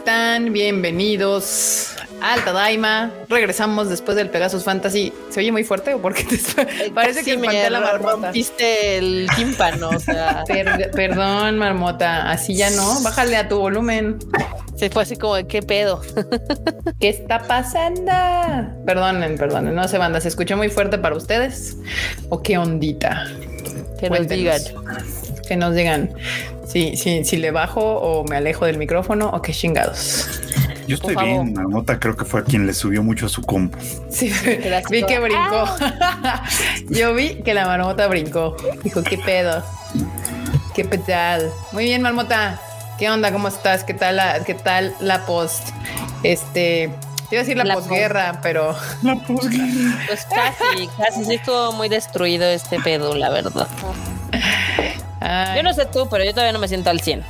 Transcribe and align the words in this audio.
están? 0.00 0.54
Bienvenidos 0.54 1.94
al 2.22 2.42
Tadaima. 2.42 3.12
Regresamos 3.28 3.90
después 3.90 4.16
del 4.16 4.30
Pegasus 4.30 4.64
Fantasy. 4.64 5.12
¿Se 5.28 5.40
oye 5.40 5.52
muy 5.52 5.62
fuerte 5.62 5.92
o 5.92 6.00
porque 6.00 6.24
te... 6.24 6.90
parece 6.94 7.22
que 7.22 7.36
me 7.36 7.68
la 7.68 7.80
marmota? 7.80 8.28
Rompiste 8.28 8.96
el 8.96 9.28
tímpano, 9.36 9.90
o 9.90 9.98
sea. 9.98 10.42
perdón, 10.94 11.58
marmota. 11.58 12.30
Así 12.30 12.54
ya 12.54 12.70
no. 12.70 13.02
Bájale 13.02 13.36
a 13.36 13.48
tu 13.48 13.58
volumen. 13.58 14.18
Se 14.74 14.88
fue 14.88 15.02
así 15.02 15.16
como 15.16 15.34
de 15.34 15.46
qué 15.46 15.60
pedo. 15.60 16.00
¿Qué 16.98 17.10
está 17.10 17.40
pasando? 17.40 18.10
Perdonen, 18.86 19.36
perdonen. 19.36 19.74
No 19.74 19.86
se 19.86 19.98
banda. 19.98 20.18
¿Se 20.22 20.28
escuchó 20.28 20.56
muy 20.56 20.70
fuerte 20.70 20.96
para 20.96 21.14
ustedes? 21.14 21.76
¿O 22.30 22.42
qué 22.42 22.56
ondita? 22.56 23.26
Que 23.98 24.08
nos 24.08 24.26
digan. 24.28 24.62
Que 25.46 25.56
nos 25.56 25.74
digan 25.74 26.14
si, 26.70 26.96
sí, 26.96 27.24
si 27.24 27.36
le 27.36 27.50
bajo 27.50 27.80
o 27.80 28.24
me 28.24 28.36
alejo 28.36 28.64
del 28.64 28.78
micrófono 28.78 29.28
o 29.30 29.42
qué 29.42 29.52
chingados. 29.52 30.28
Yo 30.86 30.94
estoy 30.94 31.16
bien, 31.16 31.52
Marmota 31.52 31.98
creo 31.98 32.16
que 32.16 32.24
fue 32.24 32.40
a 32.40 32.44
quien 32.44 32.66
le 32.66 32.74
subió 32.74 33.02
mucho 33.02 33.26
a 33.26 33.28
su 33.28 33.42
compu. 33.42 33.78
Sí, 34.08 34.32
vi 34.90 35.02
que 35.04 35.18
brincó. 35.20 35.64
Yo 36.88 37.14
vi 37.14 37.36
que 37.42 37.54
la 37.54 37.66
marmota 37.66 38.08
brincó. 38.08 38.56
Dijo, 38.82 39.02
¿qué 39.02 39.18
pedo? 39.18 39.62
¿Qué 40.74 40.84
pedal? 40.84 41.50
Muy 41.72 41.84
bien, 41.84 42.02
marmota. 42.02 42.60
¿Qué 42.98 43.08
onda? 43.08 43.32
¿Cómo 43.32 43.48
estás? 43.48 43.84
¿Qué 43.84 43.94
tal 43.94 44.16
la, 44.16 44.44
qué 44.44 44.54
tal 44.54 44.94
la 45.00 45.26
post? 45.26 45.68
Este, 46.22 46.90
te 47.28 47.36
iba 47.36 47.42
a 47.42 47.44
decir 47.44 47.56
la, 47.56 47.74
posguerra, 47.74 48.40
pero. 48.42 48.76
La 49.02 49.16
posguerra. 49.16 50.04
Pues 50.06 50.26
casi, 50.26 50.88
casi 50.96 51.24
sí 51.24 51.34
estuvo 51.34 51.72
muy 51.72 51.88
destruido 51.88 52.46
este 52.46 52.80
pedo, 52.80 53.14
la 53.14 53.30
verdad. 53.30 53.68
Yo 55.56 55.62
no 55.62 55.74
sé 55.74 55.86
tú, 55.86 56.08
pero 56.10 56.24
yo 56.24 56.30
todavía 56.30 56.52
no 56.52 56.58
me 56.58 56.68
siento 56.68 56.90
al 56.90 57.00
100. 57.00 57.24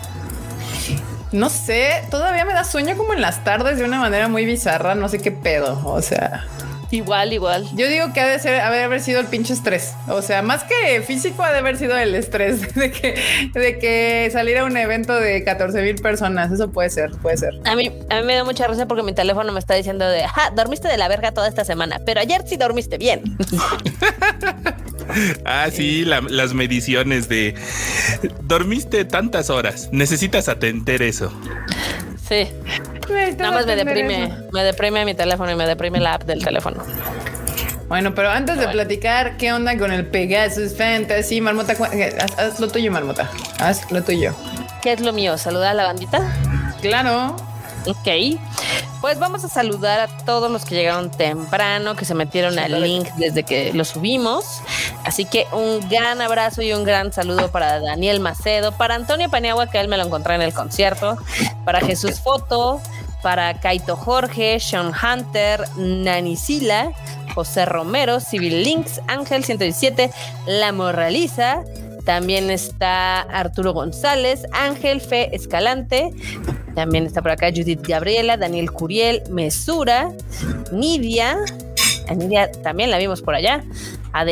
No 1.32 1.48
sé, 1.48 2.02
todavía 2.10 2.44
me 2.44 2.52
da 2.52 2.64
sueño 2.64 2.96
como 2.96 3.12
en 3.12 3.20
las 3.20 3.44
tardes 3.44 3.78
de 3.78 3.84
una 3.84 4.00
manera 4.00 4.28
muy 4.28 4.44
bizarra, 4.44 4.94
no 4.94 5.08
sé 5.08 5.20
qué 5.20 5.30
pedo, 5.30 5.80
o 5.84 6.02
sea. 6.02 6.44
Igual, 6.90 7.32
igual. 7.32 7.68
Yo 7.74 7.86
digo 7.86 8.12
que 8.12 8.20
ha 8.20 8.26
de 8.26 8.38
ser, 8.40 8.60
haber 8.60 9.00
sido 9.00 9.20
el 9.20 9.26
pinche 9.26 9.52
estrés. 9.52 9.94
O 10.08 10.22
sea, 10.22 10.42
más 10.42 10.64
que 10.64 11.00
físico, 11.02 11.42
ha 11.44 11.52
de 11.52 11.58
haber 11.58 11.76
sido 11.76 11.96
el 11.96 12.14
estrés 12.16 12.74
de 12.74 12.90
que, 12.90 13.14
de 13.54 13.78
que 13.78 14.28
salir 14.32 14.58
a 14.58 14.64
un 14.64 14.76
evento 14.76 15.14
de 15.14 15.44
14 15.44 15.82
mil 15.82 15.96
personas. 15.96 16.50
Eso 16.50 16.70
puede 16.70 16.90
ser, 16.90 17.12
puede 17.22 17.36
ser. 17.36 17.60
A 17.64 17.76
mí, 17.76 17.92
a 18.10 18.16
mí 18.16 18.22
me 18.24 18.34
da 18.34 18.42
mucha 18.42 18.66
risa 18.66 18.86
porque 18.86 19.04
mi 19.04 19.12
teléfono 19.12 19.52
me 19.52 19.60
está 19.60 19.74
diciendo 19.74 20.08
de, 20.08 20.26
ja, 20.26 20.50
dormiste 20.50 20.88
de 20.88 20.96
la 20.96 21.06
verga 21.06 21.30
toda 21.30 21.48
esta 21.48 21.64
semana, 21.64 22.00
pero 22.04 22.20
ayer 22.20 22.42
sí 22.44 22.56
dormiste 22.56 22.98
bien. 22.98 23.22
ah, 25.44 25.68
sí, 25.72 26.04
las 26.04 26.54
mediciones 26.54 27.28
de 27.28 27.54
dormiste 28.42 29.04
tantas 29.04 29.50
horas. 29.50 29.88
Necesitas 29.92 30.48
atender 30.48 31.02
eso. 31.02 31.32
Sí. 32.28 32.48
Nada 33.38 33.50
más 33.50 33.66
me 33.66 33.76
deprime, 33.76 34.32
me 34.52 34.62
deprime 34.62 35.04
mi 35.04 35.14
teléfono 35.14 35.50
y 35.50 35.56
me 35.56 35.66
deprime 35.66 35.98
la 35.98 36.14
app 36.14 36.24
del 36.24 36.44
teléfono. 36.44 36.82
Bueno, 37.88 38.14
pero 38.14 38.30
antes 38.30 38.56
de 38.56 38.68
platicar, 38.68 39.36
¿qué 39.36 39.52
onda 39.52 39.76
con 39.76 39.90
el 39.90 40.06
Pegasus 40.06 40.76
Fantasy? 40.76 41.40
Marmota, 41.40 41.74
haz, 42.38 42.60
lo 42.60 42.68
tuyo, 42.68 42.92
Marmota. 42.92 43.28
Haz 43.58 43.90
lo 43.90 44.04
tuyo. 44.04 44.32
¿Qué 44.80 44.92
es 44.92 45.00
lo 45.00 45.12
mío? 45.12 45.36
¿Saludar 45.36 45.70
a 45.70 45.74
la 45.74 45.84
bandita? 45.86 46.20
Claro. 46.82 47.34
Ok. 47.86 48.38
Pues 49.00 49.18
vamos 49.18 49.44
a 49.44 49.48
saludar 49.48 50.00
a 50.00 50.08
todos 50.24 50.50
los 50.50 50.66
que 50.66 50.74
llegaron 50.74 51.10
temprano, 51.10 51.96
que 51.96 52.04
se 52.04 52.14
metieron 52.14 52.58
al 52.58 52.82
link 52.82 53.08
desde 53.16 53.44
que 53.44 53.72
lo 53.72 53.86
subimos. 53.86 54.60
Así 55.04 55.24
que 55.24 55.46
un 55.52 55.88
gran 55.88 56.20
abrazo 56.20 56.60
y 56.60 56.74
un 56.74 56.84
gran 56.84 57.10
saludo 57.10 57.50
para 57.50 57.80
Daniel 57.80 58.20
Macedo, 58.20 58.72
para 58.72 58.96
Antonio 58.96 59.30
Paniagua, 59.30 59.68
que 59.68 59.80
él 59.80 59.88
me 59.88 59.96
lo 59.96 60.04
encontré 60.04 60.34
en 60.34 60.42
el 60.42 60.52
concierto, 60.52 61.16
para 61.64 61.80
Jesús 61.80 62.20
Foto, 62.20 62.80
para 63.22 63.58
Kaito 63.60 63.96
Jorge, 63.96 64.60
Sean 64.60 64.92
Hunter, 64.92 65.64
Nani 65.76 66.36
Sila, 66.36 66.92
José 67.34 67.64
Romero, 67.64 68.20
Civil 68.20 68.62
Links, 68.62 69.00
Ángel 69.06 69.44
117, 69.44 70.10
La 70.46 70.72
Morraliza, 70.72 71.62
también 72.10 72.50
está 72.50 73.20
Arturo 73.20 73.72
González, 73.72 74.44
Ángel 74.50 75.00
Fe 75.00 75.32
Escalante. 75.32 76.10
También 76.74 77.06
está 77.06 77.22
por 77.22 77.30
acá 77.30 77.50
Judith 77.54 77.86
Gabriela, 77.86 78.36
Daniel 78.36 78.72
Curiel, 78.72 79.22
Mesura, 79.30 80.10
Nidia. 80.72 81.36
A 82.08 82.14
Nidia 82.14 82.50
también 82.50 82.90
la 82.90 82.98
vimos 82.98 83.22
por 83.22 83.36
allá. 83.36 83.62
A 84.12 84.24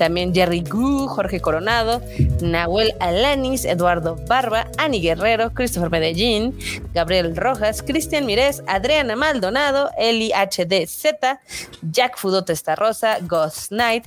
también 0.00 0.34
Jerry 0.34 0.62
Gu, 0.62 1.08
Jorge 1.08 1.40
Coronado, 1.40 2.00
Nahuel 2.40 2.94
Alanis, 3.00 3.66
Eduardo 3.66 4.16
Barba, 4.26 4.66
Ani 4.78 4.98
Guerrero, 4.98 5.52
Christopher 5.52 5.90
Medellín, 5.90 6.58
Gabriel 6.94 7.36
Rojas, 7.36 7.82
Cristian 7.82 8.24
Mirés, 8.24 8.62
Adriana 8.66 9.14
Maldonado, 9.14 9.90
Eli 9.98 10.32
HDZ, 10.32 11.38
Jack 11.82 12.16
Fudote 12.16 12.54
Rosa, 12.76 13.18
Ghost 13.20 13.68
Knight, 13.68 14.06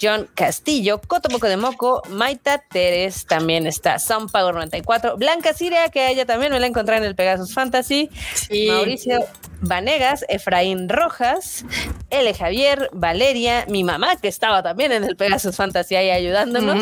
John 0.00 0.30
Castillo, 0.34 0.98
Cotomoco 1.06 1.46
de 1.46 1.58
Moco, 1.58 2.02
Maita 2.08 2.64
Teres, 2.70 3.26
también 3.26 3.66
está 3.66 3.98
Sun 3.98 4.30
Power 4.30 4.54
94, 4.54 5.18
Blanca 5.18 5.52
Siria, 5.52 5.90
que 5.90 6.08
ella 6.08 6.24
también 6.24 6.52
me 6.52 6.58
la 6.58 6.68
encontré 6.68 6.96
en 6.96 7.04
el 7.04 7.14
Pegasus 7.14 7.52
Fantasy, 7.52 8.08
Mauricio 8.66 9.26
Vanegas, 9.62 10.24
Efraín 10.28 10.88
Rojas, 10.88 11.64
L. 12.10 12.34
Javier, 12.34 12.90
Valeria, 12.92 13.64
mi 13.68 13.84
mamá, 13.84 14.16
que 14.16 14.28
estaba 14.28 14.62
también 14.62 14.92
en 14.92 15.04
el 15.04 15.16
Pegasus 15.16 15.56
Fantasy 15.56 15.96
ahí 15.96 16.10
ayudándonos. 16.10 16.78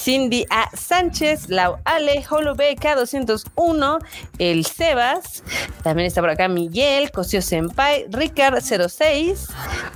Cindy 0.00 0.46
A. 0.48 0.70
Sánchez, 0.74 1.50
Lau 1.50 1.76
Ale, 1.84 2.24
Holo 2.30 2.56
K201, 2.56 3.98
El 4.38 4.64
Sebas, 4.64 5.42
también 5.82 6.06
está 6.06 6.22
por 6.22 6.30
acá 6.30 6.48
Miguel, 6.48 7.10
Cosio 7.10 7.42
Senpai, 7.42 8.06
Ricard 8.08 8.62
06, 8.62 9.48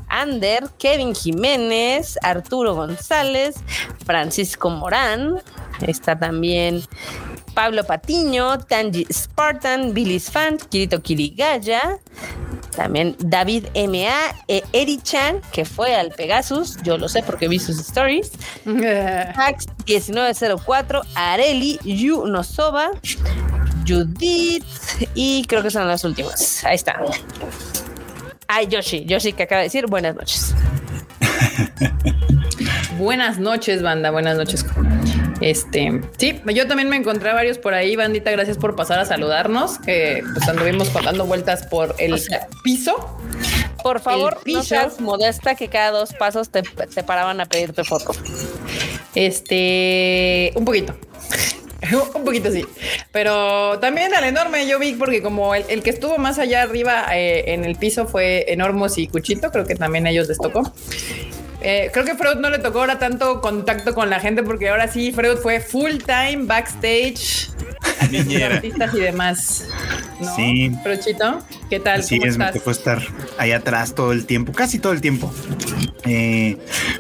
Ander, 0.09 0.69
Kevin 0.79 1.15
Jiménez, 1.15 2.19
Arturo 2.23 2.75
González, 2.75 3.57
Francisco 4.05 4.69
Morán, 4.69 5.41
está 5.87 6.19
también 6.19 6.83
Pablo 7.55 7.85
Patiño, 7.85 8.59
Tanji 8.67 9.07
Spartan, 9.13 9.95
Billy 9.95 10.19
Fan, 10.19 10.59
Kirito 10.59 11.01
Kirigaya, 11.01 11.99
también 12.77 13.17
David 13.21 13.67
M.A., 13.75 14.35
e 14.49 14.63
Eri 14.73 14.99
Chan, 15.01 15.41
que 15.53 15.65
fue 15.65 15.95
al 15.95 16.11
Pegasus, 16.11 16.77
yo 16.83 16.99
lo 16.99 17.09
sé 17.09 17.23
porque 17.23 17.49
vi 17.49 17.59
sus 17.59 17.79
stories. 17.79 18.33
Max 18.65 19.67
1904, 19.87 21.03
Areli, 21.15 21.79
Yu 21.85 22.27
Nosoba, 22.27 22.91
Judith, 23.87 24.65
y 25.15 25.45
creo 25.47 25.63
que 25.63 25.71
son 25.71 25.87
las 25.87 26.05
últimas. 26.05 26.65
Ahí 26.65 26.75
está. 26.75 27.01
Ay, 28.49 28.67
Yoshi, 28.67 29.05
Yoshi 29.05 29.33
que 29.33 29.45
acaba 29.45 29.61
de 29.61 29.67
decir 29.67 29.87
buenas 29.87 30.15
noches. 30.17 30.55
buenas 32.99 33.39
noches, 33.39 33.83
banda, 33.83 34.11
buenas 34.11 34.37
noches. 34.37 34.65
Este, 35.45 36.01
sí, 36.17 36.41
yo 36.55 36.67
también 36.67 36.89
me 36.89 36.97
encontré 36.97 37.31
varios 37.35 37.59
por 37.59 37.75
ahí, 37.75 37.97
bandita, 37.97 38.31
gracias 38.31 38.57
por 38.57 38.75
pasar 38.77 38.99
a 38.99 39.05
saludarnos, 39.05 39.79
que 39.79 40.25
pues 40.33 40.49
anduvimos 40.49 40.91
dando 40.95 41.27
vueltas 41.27 41.67
por 41.67 41.95
el 41.99 42.19
piso. 42.63 43.19
Por 43.83 44.01
favor, 44.01 44.41
no 44.47 44.63
seas 44.63 45.03
modesta 45.03 45.55
que 45.55 45.69
cada 45.69 45.91
dos 45.91 46.15
pasos 46.15 46.49
te, 46.49 46.63
paraban 47.03 47.43
a 47.43 47.45
pedirte 47.45 47.85
foto. 47.85 48.13
Este, 49.15 50.51
un 50.55 50.65
poquito. 50.65 50.97
un 52.15 52.25
poquito 52.25 52.51
sí, 52.51 52.65
pero 53.13 53.79
también 53.81 54.15
al 54.15 54.25
enorme 54.25 54.67
yo 54.67 54.79
vi 54.79 54.95
porque 54.95 55.21
como 55.21 55.55
el, 55.55 55.83
que 55.83 55.91
estuvo 55.91 56.17
más 56.17 56.39
allá 56.39 56.63
arriba 56.63 57.05
eh, 57.15 57.53
en 57.53 57.67
el 57.67 57.77
piso 57.77 58.07
fue 58.07 58.51
Enormos 58.51 58.97
y 58.97 59.09
Cuchito, 59.09 59.51
creo 59.51 59.67
que 59.67 59.75
también 59.75 60.07
a 60.07 60.11
ellos 60.11 60.27
les 60.27 60.39
tocó. 60.39 60.73
Eh, 61.67 61.91
creo 61.95 62.05
que 62.05 62.15
Freud 62.15 62.37
no 62.37 62.51
le 62.51 62.59
tocó 62.59 62.81
ahora 62.81 62.99
tanto 62.99 63.41
contacto 63.41 63.95
con 63.95 64.11
la 64.11 64.21
gente 64.21 64.43
porque 64.43 64.69
ahora 64.69 64.87
sí, 64.87 65.13
Freud 65.13 65.39
fue 65.39 65.61
full 65.61 65.93
time 66.05 66.45
backstage. 66.45 67.49
artistas 68.45 68.95
y 68.95 69.01
demás. 69.01 69.69
¿no? 70.21 70.37
Sí. 70.37 70.71
Chito, 71.03 71.43
¿qué 71.71 71.81
tal? 71.81 72.03
Sí, 72.03 72.21
es, 72.23 72.37
me 72.37 72.53
tocó 72.53 72.71
estar 72.71 73.01
ahí 73.39 73.53
atrás 73.53 73.95
todo 73.95 74.13
el 74.13 74.27
tiempo, 74.27 74.53
casi 74.53 74.79
todo 74.79 74.93
el 74.93 75.01
tiempo. 75.01 75.33
Eh, 76.05 76.59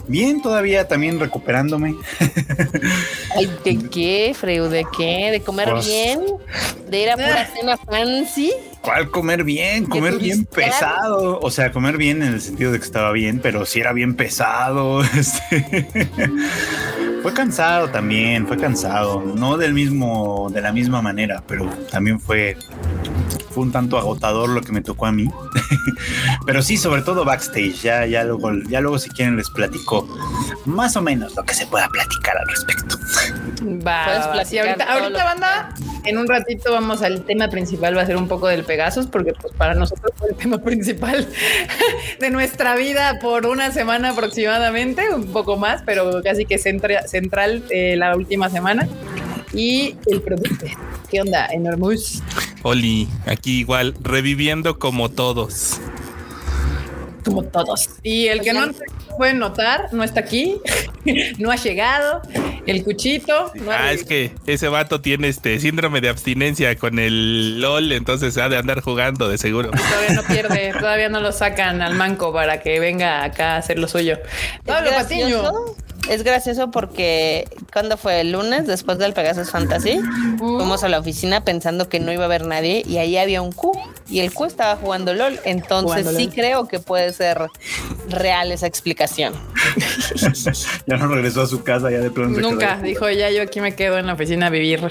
bien, 0.08 0.40
todavía 0.40 0.88
también 0.88 1.20
recuperándome. 1.20 1.94
Ay, 3.36 3.50
¿de 3.66 3.90
qué, 3.90 4.34
Freud? 4.34 4.70
¿De 4.70 4.86
qué? 4.96 5.30
¿De 5.30 5.40
comer 5.42 5.68
pues, 5.72 5.86
bien? 5.86 6.20
¿De 6.88 7.02
ir 7.02 7.10
a 7.10 7.16
pura 7.16 7.50
cena 7.54 7.76
fancy? 7.76 8.50
¿Cuál 8.84 9.10
comer 9.10 9.44
bien? 9.44 9.86
Comer 9.86 10.18
bien 10.18 10.44
pesado. 10.44 11.40
O 11.40 11.50
sea, 11.50 11.72
comer 11.72 11.96
bien 11.96 12.22
en 12.22 12.34
el 12.34 12.40
sentido 12.42 12.70
de 12.70 12.78
que 12.78 12.84
estaba 12.84 13.12
bien, 13.12 13.40
pero 13.42 13.64
si 13.64 13.80
era 13.80 13.92
bien 13.92 14.14
pesado. 14.14 15.02
Este, 15.14 15.64
fue 17.22 17.32
cansado 17.32 17.88
también, 17.88 18.46
fue 18.46 18.58
cansado. 18.58 19.22
No 19.22 19.56
del 19.56 19.72
mismo, 19.72 20.50
de 20.52 20.60
la 20.60 20.72
misma 20.72 21.00
manera, 21.00 21.42
pero 21.46 21.66
también 21.90 22.20
fue, 22.20 22.56
fue 23.54 23.62
un 23.62 23.72
tanto 23.72 23.96
agotador 23.98 24.48
lo 24.48 24.60
que 24.60 24.72
me 24.72 24.80
tocó 24.82 25.06
a 25.06 25.12
mí. 25.12 25.28
pero 26.46 26.60
sí, 26.62 26.76
sobre 26.76 27.02
todo 27.02 27.24
backstage. 27.24 27.82
Ya, 27.82 28.04
ya 28.06 28.24
luego, 28.24 28.50
ya 28.68 28.80
luego 28.80 28.98
si 28.98 29.10
quieren 29.10 29.36
les 29.36 29.48
platico 29.50 30.08
más 30.64 30.96
o 30.96 31.02
menos 31.02 31.34
lo 31.36 31.44
que 31.44 31.54
se 31.54 31.66
pueda 31.66 31.88
platicar 31.88 32.36
al 32.36 32.48
respecto. 32.48 32.96
Va, 33.86 34.04
ahorita, 34.04 34.84
ahorita 34.92 35.24
banda, 35.24 35.74
en 36.04 36.18
un 36.18 36.26
ratito 36.26 36.72
vamos 36.72 37.02
al 37.02 37.22
tema 37.24 37.48
principal, 37.48 37.96
va 37.96 38.02
a 38.02 38.06
ser 38.06 38.16
un 38.16 38.28
poco 38.28 38.48
del 38.48 38.64
Pegasus, 38.64 39.06
porque 39.06 39.32
pues 39.40 39.54
para 39.54 39.74
nosotros 39.74 40.12
fue 40.16 40.30
el 40.30 40.36
tema 40.36 40.58
principal 40.62 41.26
de 42.20 42.30
nuestra 42.30 42.74
vida 42.74 43.18
por 43.20 43.46
una 43.46 43.70
semana 43.72 44.10
aproximadamente, 44.10 45.14
un 45.14 45.26
poco 45.32 45.56
más, 45.56 45.82
pero 45.86 46.22
casi 46.22 46.44
que 46.44 46.58
centra- 46.58 47.06
central 47.06 47.64
eh, 47.70 47.94
la 47.96 48.16
última 48.16 48.50
semana. 48.50 48.88
Y 49.52 49.96
el 50.06 50.20
producto. 50.20 50.66
¿Qué 51.08 51.20
onda, 51.20 51.46
Enormous? 51.46 52.22
Oli, 52.64 53.08
aquí 53.26 53.60
igual, 53.60 53.94
reviviendo 54.00 54.78
como 54.78 55.10
todos. 55.10 55.80
Como 57.22 57.42
todos. 57.42 57.90
Y 58.02 58.28
el 58.28 58.40
que 58.40 58.54
no 58.54 58.70
pueden 59.18 59.38
notar, 59.38 59.88
no 59.92 60.02
está 60.02 60.20
aquí, 60.20 60.60
no 61.38 61.50
ha 61.50 61.56
llegado. 61.56 62.22
El 62.66 62.82
cuchito. 62.82 63.52
No 63.54 63.70
ha 63.70 63.88
Ah, 63.88 63.92
es 63.92 64.04
que 64.04 64.32
ese 64.46 64.68
vato 64.68 65.02
tiene 65.02 65.28
este 65.28 65.60
síndrome 65.60 66.00
de 66.00 66.08
abstinencia 66.08 66.74
con 66.76 66.98
el 66.98 67.60
LOL, 67.60 67.92
entonces 67.92 68.38
ha 68.38 68.48
de 68.48 68.56
andar 68.56 68.80
jugando 68.80 69.28
de 69.28 69.36
seguro. 69.36 69.70
Todavía 69.70 70.14
no 70.14 70.22
pierde, 70.22 70.72
todavía 70.80 71.10
no 71.10 71.20
lo 71.20 71.32
sacan 71.32 71.82
al 71.82 71.94
manco 71.94 72.32
para 72.32 72.60
que 72.60 72.80
venga 72.80 73.24
acá 73.24 73.56
a 73.56 73.58
hacer 73.58 73.78
lo 73.78 73.88
suyo. 73.88 74.18
Pablo 74.64 74.90
Patiño. 74.90 75.42
gracioso, 75.42 75.76
es 76.08 76.22
gracioso 76.22 76.70
porque 76.70 77.48
cuando 77.72 77.96
fue 77.96 78.20
el 78.20 78.32
lunes, 78.32 78.66
después 78.66 78.98
del 78.98 79.12
Pegasus 79.12 79.50
Fantasy, 79.50 80.00
fuimos 80.38 80.84
a 80.84 80.88
la 80.88 80.98
oficina 80.98 81.44
pensando 81.44 81.88
que 81.88 82.00
no 82.00 82.12
iba 82.12 82.22
a 82.22 82.26
haber 82.26 82.46
nadie 82.46 82.82
y 82.86 82.98
ahí 82.98 83.16
había 83.16 83.42
un 83.42 83.52
Q 83.52 83.72
y 84.08 84.20
el 84.20 84.32
Q 84.32 84.44
estaba 84.46 84.76
jugando 84.76 85.14
LOL. 85.14 85.38
Entonces 85.44 86.02
Jugando 86.02 86.18
sí 86.18 86.26
LOL. 86.26 86.34
creo 86.34 86.68
que 86.68 86.78
puede 86.78 87.12
ser 87.12 87.38
real 88.08 88.52
esa 88.52 88.66
explicación. 88.66 89.34
ya 90.86 90.96
no 90.96 91.08
regresó 91.08 91.42
a 91.42 91.46
su 91.46 91.62
casa, 91.62 91.90
ya 91.90 91.98
de 91.98 92.10
pronto. 92.10 92.40
Nunca, 92.40 92.78
dijo 92.82 93.08
ya 93.10 93.30
yo 93.30 93.42
aquí 93.42 93.60
me 93.60 93.74
quedo 93.74 93.98
en 93.98 94.06
la 94.06 94.14
oficina 94.14 94.46
a 94.46 94.50
vivir. 94.50 94.90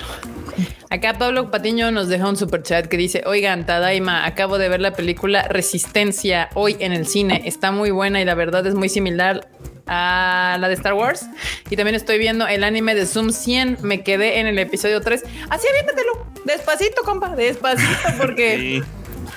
Acá 0.89 1.17
Pablo 1.17 1.51
Patiño 1.51 1.91
nos 1.91 2.07
deja 2.07 2.27
un 2.27 2.37
super 2.37 2.63
chat 2.63 2.87
que 2.87 2.97
dice, 2.97 3.23
oigan, 3.25 3.65
Tadaima, 3.65 4.25
acabo 4.25 4.57
de 4.57 4.69
ver 4.69 4.81
la 4.81 4.93
película 4.93 5.47
Resistencia 5.47 6.49
hoy 6.53 6.77
en 6.79 6.93
el 6.93 7.07
cine. 7.07 7.41
Está 7.45 7.71
muy 7.71 7.91
buena 7.91 8.21
y 8.21 8.25
la 8.25 8.35
verdad 8.35 8.65
es 8.67 8.75
muy 8.75 8.89
similar 8.89 9.47
a 9.87 10.57
la 10.59 10.67
de 10.67 10.73
Star 10.75 10.93
Wars. 10.93 11.25
Y 11.69 11.75
también 11.75 11.95
estoy 11.95 12.17
viendo 12.17 12.47
el 12.47 12.63
anime 12.63 12.95
de 12.95 13.05
Zoom 13.05 13.31
100. 13.31 13.79
Me 13.81 14.03
quedé 14.03 14.39
en 14.39 14.47
el 14.47 14.59
episodio 14.59 15.01
3. 15.01 15.23
Así 15.49 15.67
aviéntatelo. 15.67 16.27
Despacito, 16.45 17.03
compa. 17.03 17.35
Despacito 17.35 18.09
porque... 18.17 18.83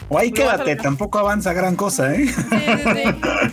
O 0.09 0.19
ahí 0.19 0.31
No 0.31 0.37
quédate, 0.37 0.77
tampoco 0.77 1.19
avanza 1.19 1.53
gran 1.53 1.75
cosa, 1.75 2.15
¿eh? 2.15 2.27
Sí, 2.27 2.33
sí, 2.33 2.83
sí. 2.85 3.03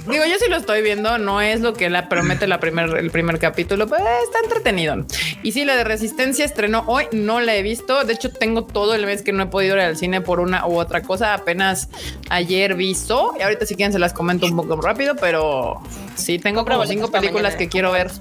Digo, 0.11 0.23
yo 0.25 0.35
sí 0.39 0.45
lo 0.49 0.57
estoy 0.57 0.83
viendo, 0.83 1.17
no 1.17 1.41
es 1.41 1.61
lo 1.61 1.73
que 1.73 1.89
la 1.89 2.09
promete 2.09 2.45
la 2.45 2.59
primer, 2.59 2.95
el 2.95 3.09
primer 3.09 3.39
capítulo, 3.39 3.87
pero 3.87 4.03
está 4.23 4.37
entretenido. 4.43 5.03
Y 5.41 5.51
sí, 5.53 5.65
la 5.65 5.75
de 5.75 5.83
Resistencia 5.83 6.45
estrenó 6.45 6.83
hoy, 6.85 7.05
no 7.11 7.41
la 7.41 7.55
he 7.55 7.63
visto. 7.63 8.03
De 8.03 8.13
hecho, 8.13 8.31
tengo 8.31 8.65
todo 8.65 8.93
el 8.93 9.05
mes 9.07 9.23
que 9.23 9.31
no 9.33 9.43
he 9.43 9.45
podido 9.47 9.75
ir 9.75 9.81
al 9.81 9.97
cine 9.97 10.21
por 10.21 10.39
una 10.39 10.67
u 10.67 10.77
otra 10.77 11.01
cosa. 11.01 11.33
Apenas 11.33 11.89
ayer 12.29 12.75
vi 12.75 12.93
So, 12.93 13.33
y 13.39 13.41
ahorita 13.41 13.65
si 13.65 13.73
quieren 13.75 13.91
se 13.91 13.97
las 13.99 14.13
comento 14.13 14.45
un 14.45 14.55
poco 14.55 14.79
rápido, 14.79 15.15
pero 15.15 15.81
sí, 16.15 16.37
tengo 16.37 16.63
como 16.65 16.85
cinco 16.85 17.09
películas 17.09 17.53
mañana. 17.53 17.57
que 17.57 17.69
quiero 17.69 17.91
ver. 17.91 18.11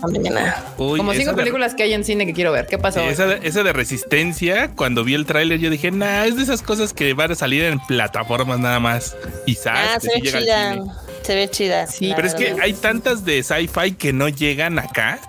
Uy, 0.79 0.99
Como 0.99 1.13
cinco 1.13 1.33
de- 1.33 1.37
películas 1.37 1.75
que 1.75 1.83
hay 1.83 1.93
en 1.93 2.05
cine 2.05 2.25
que 2.25 2.33
quiero 2.33 2.51
ver. 2.53 2.67
¿Qué 2.67 2.79
pasó? 2.79 3.01
Esa 3.01 3.27
de, 3.27 3.47
esa 3.47 3.63
de 3.63 3.73
resistencia, 3.75 4.69
cuando 4.75 5.05
vi 5.05 5.13
el 5.15 5.27
tráiler, 5.27 5.59
yo 5.61 5.69
dije, 5.69 5.91
nah, 5.91 6.25
es 6.25 6.37
de 6.37 6.43
esas 6.45 6.63
cosas 6.63 6.95
que 6.95 7.13
van 7.13 7.33
a 7.33 7.35
salir 7.35 7.63
en 7.65 7.79
plataformas 8.25 8.59
nada 8.61 8.81
más. 8.81 9.17
Y 9.47 9.57
Ah, 9.67 9.99
se 10.01 10.09
ve 10.09 10.21
chida. 10.23 10.77
Se 11.23 11.35
ve 11.35 11.49
chida. 11.49 11.87
Sí, 11.87 12.13
Pero 12.17 12.27
es 12.27 12.35
que 12.35 12.45
verdad. 12.45 12.61
hay 12.65 12.73
tantas 12.73 13.25
de 13.25 13.43
sci-fi 13.43 13.93
que 13.93 14.13
no 14.13 14.29
llegan 14.29 14.79
acá. 14.79 15.21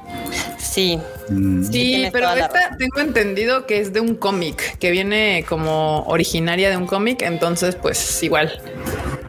Sí. 0.57 0.99
Mm. 1.29 1.63
Sí, 1.71 2.07
pero 2.11 2.31
esta 2.33 2.75
tengo 2.77 2.99
entendido 2.99 3.65
que 3.67 3.79
es 3.79 3.93
de 3.93 3.99
un 3.99 4.15
cómic, 4.15 4.77
que 4.79 4.91
viene 4.91 5.45
como 5.47 6.01
originaria 6.03 6.69
de 6.69 6.77
un 6.77 6.87
cómic, 6.87 7.21
entonces 7.21 7.75
pues 7.75 8.21
igual. 8.23 8.59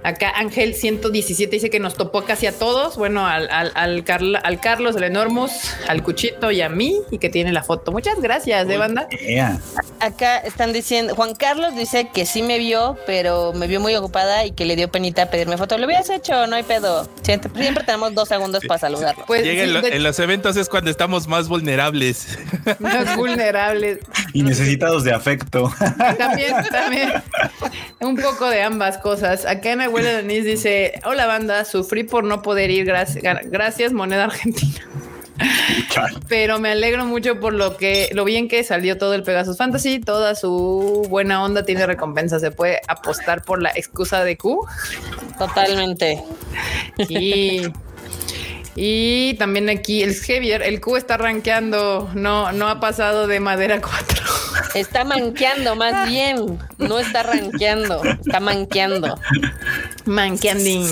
Acá 0.05 0.31
Ángel 0.37 0.75
117 0.75 1.51
dice 1.57 1.71
que 1.71 1.81
nos 1.81 1.95
topó 1.95 2.25
casi 2.25 2.47
a 2.47 2.53
todos, 2.53 2.97
bueno, 2.97 3.27
al, 3.27 3.49
al, 3.51 3.73
al, 3.75 4.05
Carla- 4.05 4.39
al 4.39 4.61
Carlos, 4.61 4.97
al 4.97 5.05
Enormous, 5.05 5.51
al 5.89 6.03
Cuchito 6.03 6.51
y 6.51 6.61
a 6.61 6.69
mí, 6.69 6.99
y 7.11 7.19
que 7.19 7.31
tiene 7.31 7.53
la 7.53 7.63
foto. 7.63 7.91
Muchas 7.91 8.21
gracias, 8.21 8.69
de 8.69 8.77
banda. 8.77 9.09
Ea. 9.11 9.59
Acá 10.01 10.37
están 10.39 10.73
diciendo, 10.75 11.15
Juan 11.15 11.35
Carlos 11.35 11.75
dice 11.75 12.11
que 12.13 12.27
sí 12.27 12.43
me 12.43 12.59
vio, 12.59 12.99
pero 13.07 13.53
me 13.55 13.67
vio 13.67 13.81
muy 13.81 13.95
ocupada 13.97 14.45
y 14.45 14.53
que 14.53 14.67
le 14.67 14.77
dio 14.77 14.91
penita 14.91 15.31
pedirme 15.31 15.57
foto. 15.57 15.79
Lo 15.79 15.87
hubieras 15.87 16.11
hecho, 16.11 16.47
no 16.47 16.57
hay 16.57 16.63
pedo. 16.65 17.09
Siempre, 17.23 17.51
siempre 17.61 17.83
tenemos 17.85 18.15
dos 18.15 18.29
segundos 18.29 18.63
para 18.69 18.79
saludarlo. 18.79 19.25
Pues 19.27 19.43
Llega 19.43 19.63
en, 19.63 19.69
sí, 19.69 19.75
lo- 19.75 19.81
de- 19.83 19.97
en 19.97 20.03
los 20.03 20.19
eventos 20.19 20.57
es 20.59 20.69
cuando 20.69 20.91
estamos 20.91 21.27
más 21.29 21.49
vulnerables. 21.49 22.39
más 22.79 23.17
vulnerables. 23.17 24.01
Y 24.35 24.43
necesitados 24.43 25.03
de 25.05 25.15
afecto. 25.15 25.73
También, 26.19 26.53
también. 26.71 27.13
Un 28.01 28.17
poco 28.17 28.49
de 28.51 28.63
ambas 28.63 28.99
cosas. 28.99 29.47
Acá 29.47 29.73
en 29.73 29.81
Abuela 29.95 30.17
Denise 30.17 30.49
dice: 30.49 31.01
Hola 31.05 31.27
banda, 31.27 31.65
sufrí 31.65 32.03
por 32.03 32.25
no 32.25 32.43
poder 32.43 32.69
ir. 32.73 32.85
Gracias, 32.85 33.23
gracias 33.45 33.93
moneda 33.93 34.25
argentina. 34.25 34.81
Pero 36.29 36.59
me 36.59 36.73
alegro 36.73 37.05
mucho 37.05 37.39
por 37.39 37.53
lo 37.53 37.77
que 37.77 38.11
lo 38.13 38.25
bien 38.25 38.49
que 38.49 38.65
salió 38.65 38.99
todo 38.99 39.15
el 39.15 39.23
Pegasus 39.23 39.57
Fantasy. 39.57 40.01
Toda 40.01 40.35
su 40.35 41.07
buena 41.09 41.45
onda 41.45 41.65
tiene 41.65 41.87
recompensa. 41.87 42.41
Se 42.41 42.51
puede 42.51 42.81
apostar 42.89 43.45
por 43.45 43.63
la 43.63 43.71
excusa 43.71 44.25
de 44.25 44.37
Q. 44.37 44.67
Totalmente. 45.39 46.21
Y, 47.09 47.63
y 48.75 49.35
también 49.35 49.69
aquí 49.69 50.03
el 50.03 50.17
Javier, 50.17 50.63
el 50.63 50.81
Q 50.81 50.97
está 50.97 51.19
rankeando. 51.19 52.11
No, 52.15 52.51
no 52.51 52.69
ha 52.69 52.81
pasado 52.81 53.29
de 53.29 53.39
madera 53.39 53.81
4. 53.81 54.44
Está 54.75 55.05
manqueando 55.05 55.77
más 55.77 56.09
bien. 56.09 56.59
No 56.79 56.99
está 56.99 57.23
ranqueando, 57.23 58.03
está 58.05 58.41
manqueando. 58.41 59.19
Manqueanding. 60.05 60.89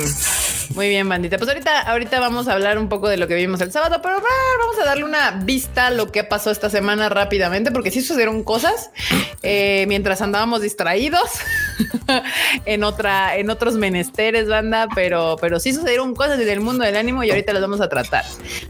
Muy 0.74 0.88
bien, 0.88 1.06
bandita. 1.08 1.36
Pues 1.36 1.50
ahorita, 1.50 1.80
ahorita 1.82 2.18
vamos 2.18 2.48
a 2.48 2.54
hablar 2.54 2.78
un 2.78 2.88
poco 2.88 3.08
de 3.08 3.18
lo 3.18 3.28
que 3.28 3.34
vimos 3.34 3.60
el 3.60 3.70
sábado, 3.72 4.00
pero 4.02 4.14
vamos 4.14 4.78
a 4.80 4.84
darle 4.84 5.04
una 5.04 5.32
vista 5.32 5.88
a 5.88 5.90
lo 5.90 6.10
que 6.10 6.24
pasó 6.24 6.50
esta 6.50 6.70
semana 6.70 7.10
rápidamente, 7.10 7.70
porque 7.70 7.90
sí 7.90 8.00
sucedieron 8.00 8.42
cosas 8.42 8.90
eh, 9.42 9.84
mientras 9.88 10.22
andábamos 10.22 10.62
distraídos 10.62 11.28
en 12.64 12.84
otra, 12.84 13.36
en 13.36 13.50
otros 13.50 13.74
menesteres, 13.74 14.48
banda, 14.48 14.88
pero, 14.94 15.36
pero 15.40 15.60
sí 15.60 15.74
sucedieron 15.74 16.14
cosas 16.14 16.40
en 16.40 16.48
el 16.48 16.60
mundo 16.60 16.84
del 16.84 16.96
ánimo 16.96 17.22
y 17.22 17.30
ahorita 17.30 17.52
las 17.52 17.62
vamos 17.62 17.80
a 17.80 17.88
tratar. 17.88 18.24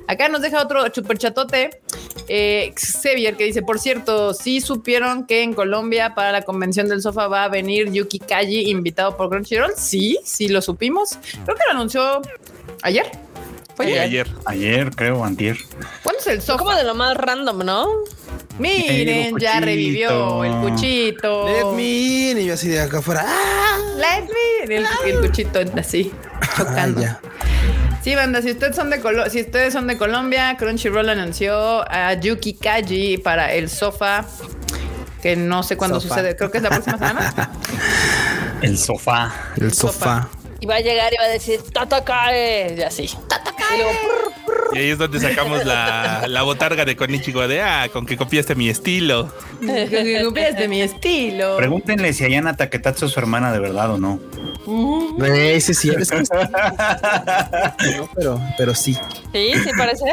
Acá 0.08 0.28
nos 0.28 0.42
deja 0.42 0.60
otro 0.60 0.84
superchatote, 0.92 1.70
eh, 2.28 2.72
Xavier, 2.76 3.36
que 3.36 3.44
dice, 3.44 3.62
por 3.62 3.78
cierto, 3.78 4.34
sí 4.34 4.60
supieron 4.60 5.26
que 5.26 5.42
en 5.42 5.54
Colombia 5.54 6.14
para 6.14 6.32
la 6.32 6.42
convención 6.42 6.88
del 6.88 7.00
sofá 7.00 7.28
va 7.28 7.44
a 7.44 7.48
venir 7.48 7.92
Yuki 7.92 8.18
Kaji 8.18 8.70
invitado 8.70 9.16
por 9.16 9.28
Crunchyroll. 9.28 9.72
Sí, 9.76 10.18
sí 10.24 10.48
lo 10.48 10.62
supimos. 10.62 11.18
Creo 11.44 11.56
que 11.56 11.62
lo 11.68 11.74
anunció 11.98 12.22
ayer. 12.82 13.06
Fue 13.74 13.86
ayer. 13.86 14.00
ayer. 14.00 14.28
Ayer, 14.46 14.90
creo, 14.94 15.24
antier. 15.24 15.56
¿Cuándo 16.02 16.20
es 16.20 16.26
el 16.26 16.42
Fue 16.42 16.56
como 16.58 16.70
sofá? 16.70 16.80
de 16.80 16.86
lo 16.86 16.94
más 16.94 17.16
random, 17.16 17.58
¿no? 17.64 17.88
Miren, 18.58 19.36
ya 19.38 19.60
revivió 19.60 20.44
el 20.44 20.52
cuchito. 20.60 21.46
Let 21.48 21.64
me 21.76 21.82
in. 22.30 22.38
Y 22.38 22.44
yo 22.46 22.54
así 22.54 22.68
de 22.68 22.80
acá 22.80 22.98
afuera. 22.98 23.24
¡Ah! 23.26 23.78
Let 23.96 24.26
me. 24.68 24.76
El, 24.76 24.86
el 25.06 25.20
cuchito 25.20 25.58
así, 25.78 26.12
chocando. 26.56 27.02
Ah. 27.06 27.18
Sí, 28.02 28.14
banda, 28.16 28.42
si 28.42 28.50
ustedes 28.50 28.74
son 28.76 28.90
de 28.90 29.00
Colo- 29.00 29.28
si 29.30 29.40
ustedes 29.42 29.72
son 29.72 29.86
de 29.86 29.96
Colombia, 29.96 30.56
Crunchyroll 30.58 31.08
anunció 31.08 31.88
a 31.90 32.14
Yuki 32.14 32.54
Kaji 32.54 33.18
para 33.18 33.52
el 33.54 33.70
sofá. 33.70 34.26
Que 35.22 35.36
no 35.36 35.62
sé 35.62 35.76
cuándo 35.76 36.00
Sofá. 36.00 36.16
sucede, 36.16 36.36
creo 36.36 36.50
que 36.50 36.58
es 36.58 36.64
la 36.64 36.70
próxima 36.70 36.98
semana. 36.98 37.32
El 38.60 38.76
sofá. 38.76 39.32
El 39.56 39.72
sofá. 39.72 40.28
Y 40.62 40.66
va 40.66 40.76
a 40.76 40.80
llegar 40.80 41.12
y 41.12 41.16
va 41.18 41.24
a 41.24 41.28
decir, 41.28 41.60
Tatakae. 41.72 42.76
Y 42.78 42.82
así. 42.82 43.02
Y 43.04 43.76
luego, 43.78 43.90
Y 44.74 44.78
ahí 44.78 44.90
es 44.90 44.98
donde 44.98 45.18
sacamos 45.18 45.64
la, 45.64 46.24
la 46.28 46.42
botarga 46.42 46.84
de 46.84 46.94
Konichigo 46.96 47.46
de, 47.48 47.60
ah, 47.62 47.88
con 47.92 48.06
que 48.06 48.16
copiaste 48.16 48.54
mi 48.54 48.68
estilo. 48.68 49.32
que 49.60 50.20
copias 50.24 50.56
de 50.56 50.68
mi 50.68 50.80
estilo. 50.82 51.56
Pregúntenle 51.56 52.12
si 52.12 52.24
Ayana 52.24 52.54
Taketatsu 52.56 53.06
es 53.06 53.12
su 53.12 53.18
hermana 53.20 53.52
de 53.52 53.58
verdad 53.58 53.90
o 53.92 53.98
no. 53.98 54.20
Ese 55.26 55.74
sí 55.74 55.90
es 55.90 56.10
que. 56.10 56.22
No, 57.98 58.08
pero, 58.14 58.40
pero 58.56 58.74
sí. 58.74 58.94
sí, 59.32 59.52
sí 59.64 59.70
parece. 59.76 60.04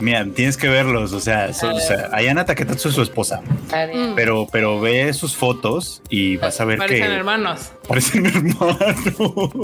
Mira, 0.00 0.24
tienes 0.34 0.56
que 0.56 0.68
verlos. 0.68 1.12
O 1.12 1.20
sea, 1.20 1.52
so- 1.52 1.74
o 1.74 1.80
sea, 1.80 2.08
Ayana 2.12 2.44
Taketatsu 2.44 2.88
es 2.90 2.94
su 2.94 3.02
esposa. 3.02 3.40
Ver. 3.70 3.90
Pero, 4.14 4.46
pero 4.50 4.80
ve 4.80 5.12
sus 5.12 5.34
fotos 5.34 6.02
y 6.08 6.36
vas 6.36 6.60
a 6.60 6.64
ver 6.64 6.78
Parecen 6.78 7.06
que 7.08 7.14
hermanos. 7.14 7.72
parecen 7.88 8.26
hermanos. 8.34 8.76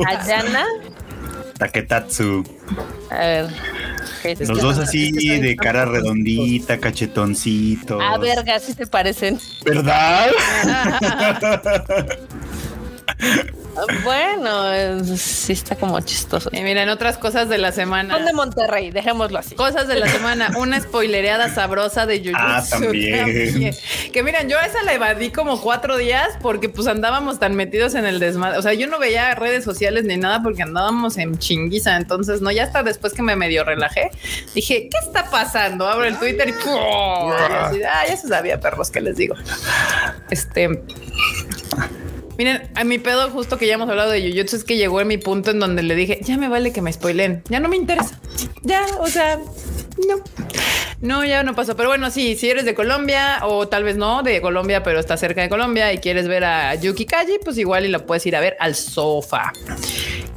Ayana. 0.07 0.65
Taketatsu. 1.59 2.45
A 3.11 3.17
ver. 3.17 3.47
Es 4.25 4.49
Los 4.49 4.61
dos 4.61 4.79
así 4.79 5.39
de 5.39 5.57
cara 5.57 5.85
redondita, 5.85 6.79
cachetoncitos. 6.79 8.03
Ah, 8.03 8.19
verga, 8.19 8.59
sí 8.59 8.73
se 8.73 8.87
parecen. 8.87 9.39
¿Verdad? 9.65 10.31
Bueno, 14.03 14.73
es- 14.73 15.21
sí 15.21 15.53
está 15.53 15.77
como 15.77 16.01
chistoso. 16.01 16.51
Y 16.53 16.61
miren, 16.63 16.89
otras 16.89 17.19
cosas 17.19 17.49
de 17.49 17.59
la 17.59 17.73
semana. 17.73 18.15
Son 18.17 18.25
de 18.25 18.33
Monterrey, 18.33 18.91
dejémoslo 18.91 19.39
así. 19.39 19.55
Cosas 19.55 19.89
de 19.89 19.97
la 19.97 20.09
semana, 20.09 20.51
una 20.59 20.81
spoilereada 20.81 21.53
sabrosa 21.53 22.07
de 22.07 22.19
Jujutsu. 22.19 22.37
Ah, 22.39 22.63
también. 22.69 23.75
Que 24.13 24.23
miren, 24.23 24.49
yo 24.49 24.59
a 24.59 24.65
esa 24.67 24.83
la 24.85 24.93
evadí 24.95 25.31
como 25.31 25.61
cuatro 25.61 25.97
días 25.97 26.29
porque 26.41 26.69
pues 26.69 26.87
andábamos 26.87 27.39
tan 27.41 27.55
metidos 27.57 27.95
en 27.95 28.05
el 28.07 28.21
desmadre. 28.21 28.59
O 28.59 28.63
sea, 28.63 28.75
yo 28.75 28.87
no 28.87 28.99
veía 28.99 29.35
redes 29.35 29.65
sociales 29.65 30.05
ni 30.05 30.17
nada 30.17 30.43
porque 30.43 30.63
andábamos 30.63 31.19
en 31.19 31.37
chinguiza. 31.39 31.97
Entonces, 31.97 32.41
no, 32.41 32.51
ya 32.53 32.65
hasta 32.65 32.83
después 32.83 33.13
que 33.13 33.23
me 33.23 33.35
medio 33.37 33.65
relajé, 33.65 34.11
dije, 34.55 34.89
¿qué 34.91 34.99
está 35.05 35.31
pasando? 35.31 35.89
Abro 35.89 36.05
el 36.05 36.17
Twitter 36.19 36.49
y, 36.49 36.53
¡pum! 36.53 36.75
Y 36.75 37.53
así, 37.53 37.83
ah, 37.83 38.03
ya 38.09 38.17
se 38.17 38.29
sabía, 38.29 38.61
perros, 38.61 38.91
¿qué 38.91 39.01
les 39.01 39.17
digo? 39.17 39.35
Este... 40.31 40.69
Miren, 42.37 42.69
a 42.75 42.85
mi 42.85 42.99
pedo, 42.99 43.31
justo 43.31 43.59
que 43.59 43.67
ya 43.67 43.75
hemos 43.75 43.89
hablado 43.89 44.11
de 44.11 44.29
Jujutsu, 44.29 44.57
es 44.57 44.65
que 44.65 44.77
llegó 44.77 45.01
en 45.01 45.09
mi 45.09 45.19
punto 45.19 45.51
en 45.53 45.61
donde 45.61 45.83
le 45.83 45.95
dije, 45.95 46.19
ya 46.23 46.37
me 46.37 46.49
vale 46.49 46.73
que 46.73 46.83
me 46.83 46.93
spoilen, 46.93 47.43
ya 47.49 47.61
no 47.61 47.69
me 47.69 47.77
interesa. 47.77 48.19
Ya, 48.63 48.85
o 49.01 49.07
sea, 49.07 49.39
no. 50.09 50.17
No, 51.05 51.23
ya 51.23 51.43
no 51.43 51.55
pasó. 51.55 51.77
Pero 51.77 51.91
bueno, 51.91 52.11
sí, 52.11 52.35
si 52.35 52.49
eres 52.49 52.65
de 52.65 52.75
Colombia 52.75 53.41
o 53.43 53.69
tal 53.69 53.85
vez 53.85 53.99
no 53.99 54.23
de 54.23 54.41
Colombia, 54.41 54.83
pero 54.83 54.99
está 54.99 55.19
cerca 55.19 55.43
de 55.43 55.51
Colombia 55.51 55.93
y 55.93 55.99
quieres 55.99 56.27
ver 56.27 56.45
a 56.45 56.75
Yuki 56.77 57.05
Kaji, 57.05 57.41
pues 57.45 57.59
igual 57.59 57.85
y 57.85 57.89
lo 57.89 58.07
puedes 58.07 58.25
ir 58.25 58.35
a 58.35 58.41
ver 58.41 58.57
al 58.59 58.75
sofá. 58.75 59.53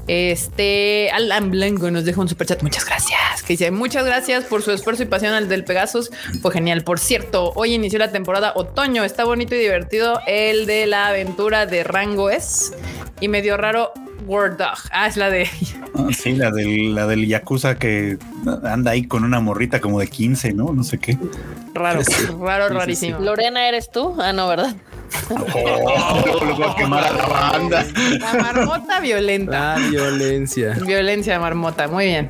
Este 0.08 1.10
Alan 1.12 1.52
Blanco 1.52 1.90
nos 1.90 2.04
deja 2.04 2.20
un 2.20 2.28
super 2.28 2.48
chat. 2.48 2.62
Muchas 2.64 2.86
gracias. 2.86 3.44
Que 3.44 3.54
dice 3.54 3.72
muchas 3.72 4.06
gracias 4.06 4.44
por 4.44 4.62
su 4.62 4.72
esfuerzo 4.72 5.04
y 5.04 5.06
pasión 5.06 5.34
al 5.34 5.48
del 5.48 5.64
Pegasus. 5.64 6.12
Fue 6.42 6.52
genial. 6.52 6.84
Por 6.84 7.00
cierto, 7.00 7.54
hoy 7.56 7.74
inició 7.74 8.00
la 8.00 8.12
temporada 8.12 8.52
otoño. 8.56 9.06
Está 9.06 9.24
bonito 9.24 9.56
y 9.56 9.60
divertido. 9.60 10.20
El 10.28 10.66
de 10.66 10.86
la 10.86 11.08
aventura 11.08 11.66
de 11.66 11.86
Rango 11.86 12.30
es 12.30 12.74
y 13.20 13.28
medio 13.28 13.58
raro. 13.58 13.92
Word 14.26 14.58
Dog. 14.58 14.78
Ah, 14.92 15.08
es 15.08 15.16
la 15.16 15.30
de 15.30 15.48
Ah, 15.96 16.08
Sí, 16.12 16.34
la 16.34 16.52
del, 16.52 16.94
la 16.96 17.08
del 17.08 17.28
Yakuza 17.28 17.76
que 17.76 18.18
anda 18.64 18.92
ahí 18.92 19.08
con 19.08 19.24
una 19.24 19.40
morrita 19.40 19.80
como 19.80 20.00
de 20.00 20.08
15, 20.08 20.54
¿no? 20.54 20.74
No 20.74 20.84
sé 20.84 20.98
qué. 20.98 21.18
raro, 21.74 22.02
raro, 22.40 22.66
Sí, 22.68 22.72
sí, 22.74 22.78
rarísimo. 22.78 23.20
Lorena, 23.20 23.68
¿eres 23.70 23.90
tú? 23.92 24.16
Ah, 24.20 24.34
no, 24.34 24.48
¿verdad? 24.50 24.76
Oh, 25.30 26.44
luego 26.44 26.66
a 26.66 26.76
quemar 26.76 27.04
a 27.06 27.14
la 27.14 27.26
banda. 27.28 27.86
La 28.20 28.34
marmota 28.34 29.00
violenta. 29.00 29.78
La 29.80 29.88
violencia. 29.88 30.74
Violencia 30.86 31.40
marmota, 31.40 31.88
muy 31.88 32.06
bien. 32.06 32.30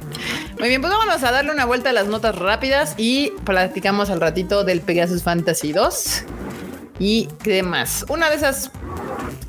Muy 0.59 0.69
bien, 0.69 0.81
pues 0.81 0.93
vámonos 0.93 1.23
a 1.23 1.31
darle 1.31 1.51
una 1.51 1.65
vuelta 1.65 1.89
a 1.89 1.93
las 1.93 2.07
notas 2.07 2.35
rápidas 2.37 2.93
y 2.97 3.31
platicamos 3.45 4.09
al 4.09 4.21
ratito 4.21 4.63
del 4.63 4.81
Pegasus 4.81 5.23
Fantasy 5.23 5.71
2 5.71 6.23
y 6.99 7.27
qué 7.43 7.63
más. 7.63 8.05
Una 8.09 8.29
de 8.29 8.35
esas 8.35 8.71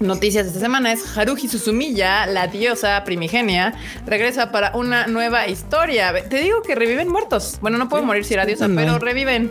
noticias 0.00 0.44
de 0.44 0.48
esta 0.50 0.60
semana 0.60 0.92
es 0.92 1.16
Haruhi 1.16 1.48
Suzumiya, 1.48 2.26
la 2.26 2.46
diosa 2.46 3.02
primigenia, 3.04 3.74
regresa 4.06 4.50
para 4.52 4.72
una 4.76 5.06
nueva 5.06 5.46
historia. 5.48 6.12
Te 6.28 6.38
digo 6.40 6.62
que 6.62 6.74
reviven 6.74 7.08
muertos. 7.08 7.58
Bueno, 7.60 7.78
no 7.78 7.88
puedo 7.88 8.02
morir 8.04 8.24
si 8.24 8.34
era 8.34 8.46
diosa, 8.46 8.68
pero 8.74 8.98
reviven, 8.98 9.50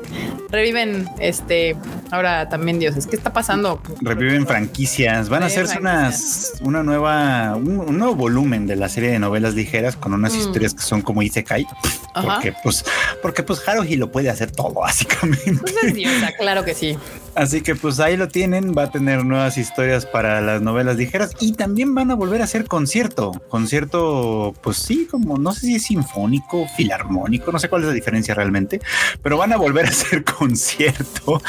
reviven, 0.50 1.10
este, 1.20 1.76
ahora 2.12 2.48
también 2.50 2.80
dioses. 2.80 3.08
¿Qué 3.08 3.16
está 3.16 3.34
pasando? 3.34 3.82
Reviven 4.02 4.48
franquicias. 4.48 5.30
Van 5.30 5.44
a 5.44 5.48
hacerse 5.48 5.80
unas, 5.80 6.54
una 6.62 6.84
nueva, 6.84 7.56
un, 7.56 7.80
un 7.80 7.98
nuevo 7.98 8.16
volumen 8.16 8.68
de 8.68 8.76
la 8.76 8.90
serie 8.90 9.12
de 9.12 9.20
novelas 9.20 9.54
ligeras 9.54 9.96
con 9.96 10.14
unas 10.14 10.34
Mm. 10.34 10.40
historias 10.40 10.74
que 10.74 10.82
son 10.82 11.02
como 11.02 11.22
Isekai. 11.22 11.66
Ajá. 12.14 12.36
Porque 12.36 12.54
pues, 12.64 12.86
porque 13.22 13.44
pues 13.44 13.68
Haruhi 13.68 13.96
lo 13.96 14.12
puede 14.12 14.30
hacer 14.30 14.52
todo, 14.52 14.74
básicamente. 14.82 15.54
Pues 15.62 15.76
es 15.84 15.94
diosa, 15.94 16.32
claro 16.38 16.64
que 16.66 16.74
sí. 16.74 16.98
Así 17.36 17.62
que 17.62 17.76
pues 17.76 18.00
ahí 18.00 18.18
lo 18.18 18.28
tienen, 18.28 18.74
va 18.76 18.84
a 18.84 18.92
tener 18.92 19.24
nuevas 19.24 19.58
historias 19.58 20.06
para 20.12 20.42
las 20.42 20.62
novelas 20.62 20.98
ligeras 20.98 21.36
y 21.40 21.54
también 21.54 21.94
van 21.96 22.12
a 22.12 22.16
volver 22.16 22.42
a 22.42 22.46
hacer 22.46 22.66
concierto, 22.66 23.32
concierto 23.50 24.54
pues 24.62 24.78
sí, 24.78 25.08
como 25.10 25.38
no 25.38 25.54
sé 25.54 25.62
si 25.62 25.76
es 25.76 25.84
sinfónico, 25.84 26.68
filarmónico, 26.76 27.52
no 27.52 27.60
sé 27.60 27.70
cuál 27.70 27.84
es 27.84 27.88
la 27.90 27.94
diferencia 27.94 28.34
realmente, 28.34 28.82
pero 29.22 29.38
van 29.38 29.54
a 29.54 29.58
volver 29.58 29.86
a 29.86 29.90
hacer 29.90 30.24
concierto, 30.38 31.42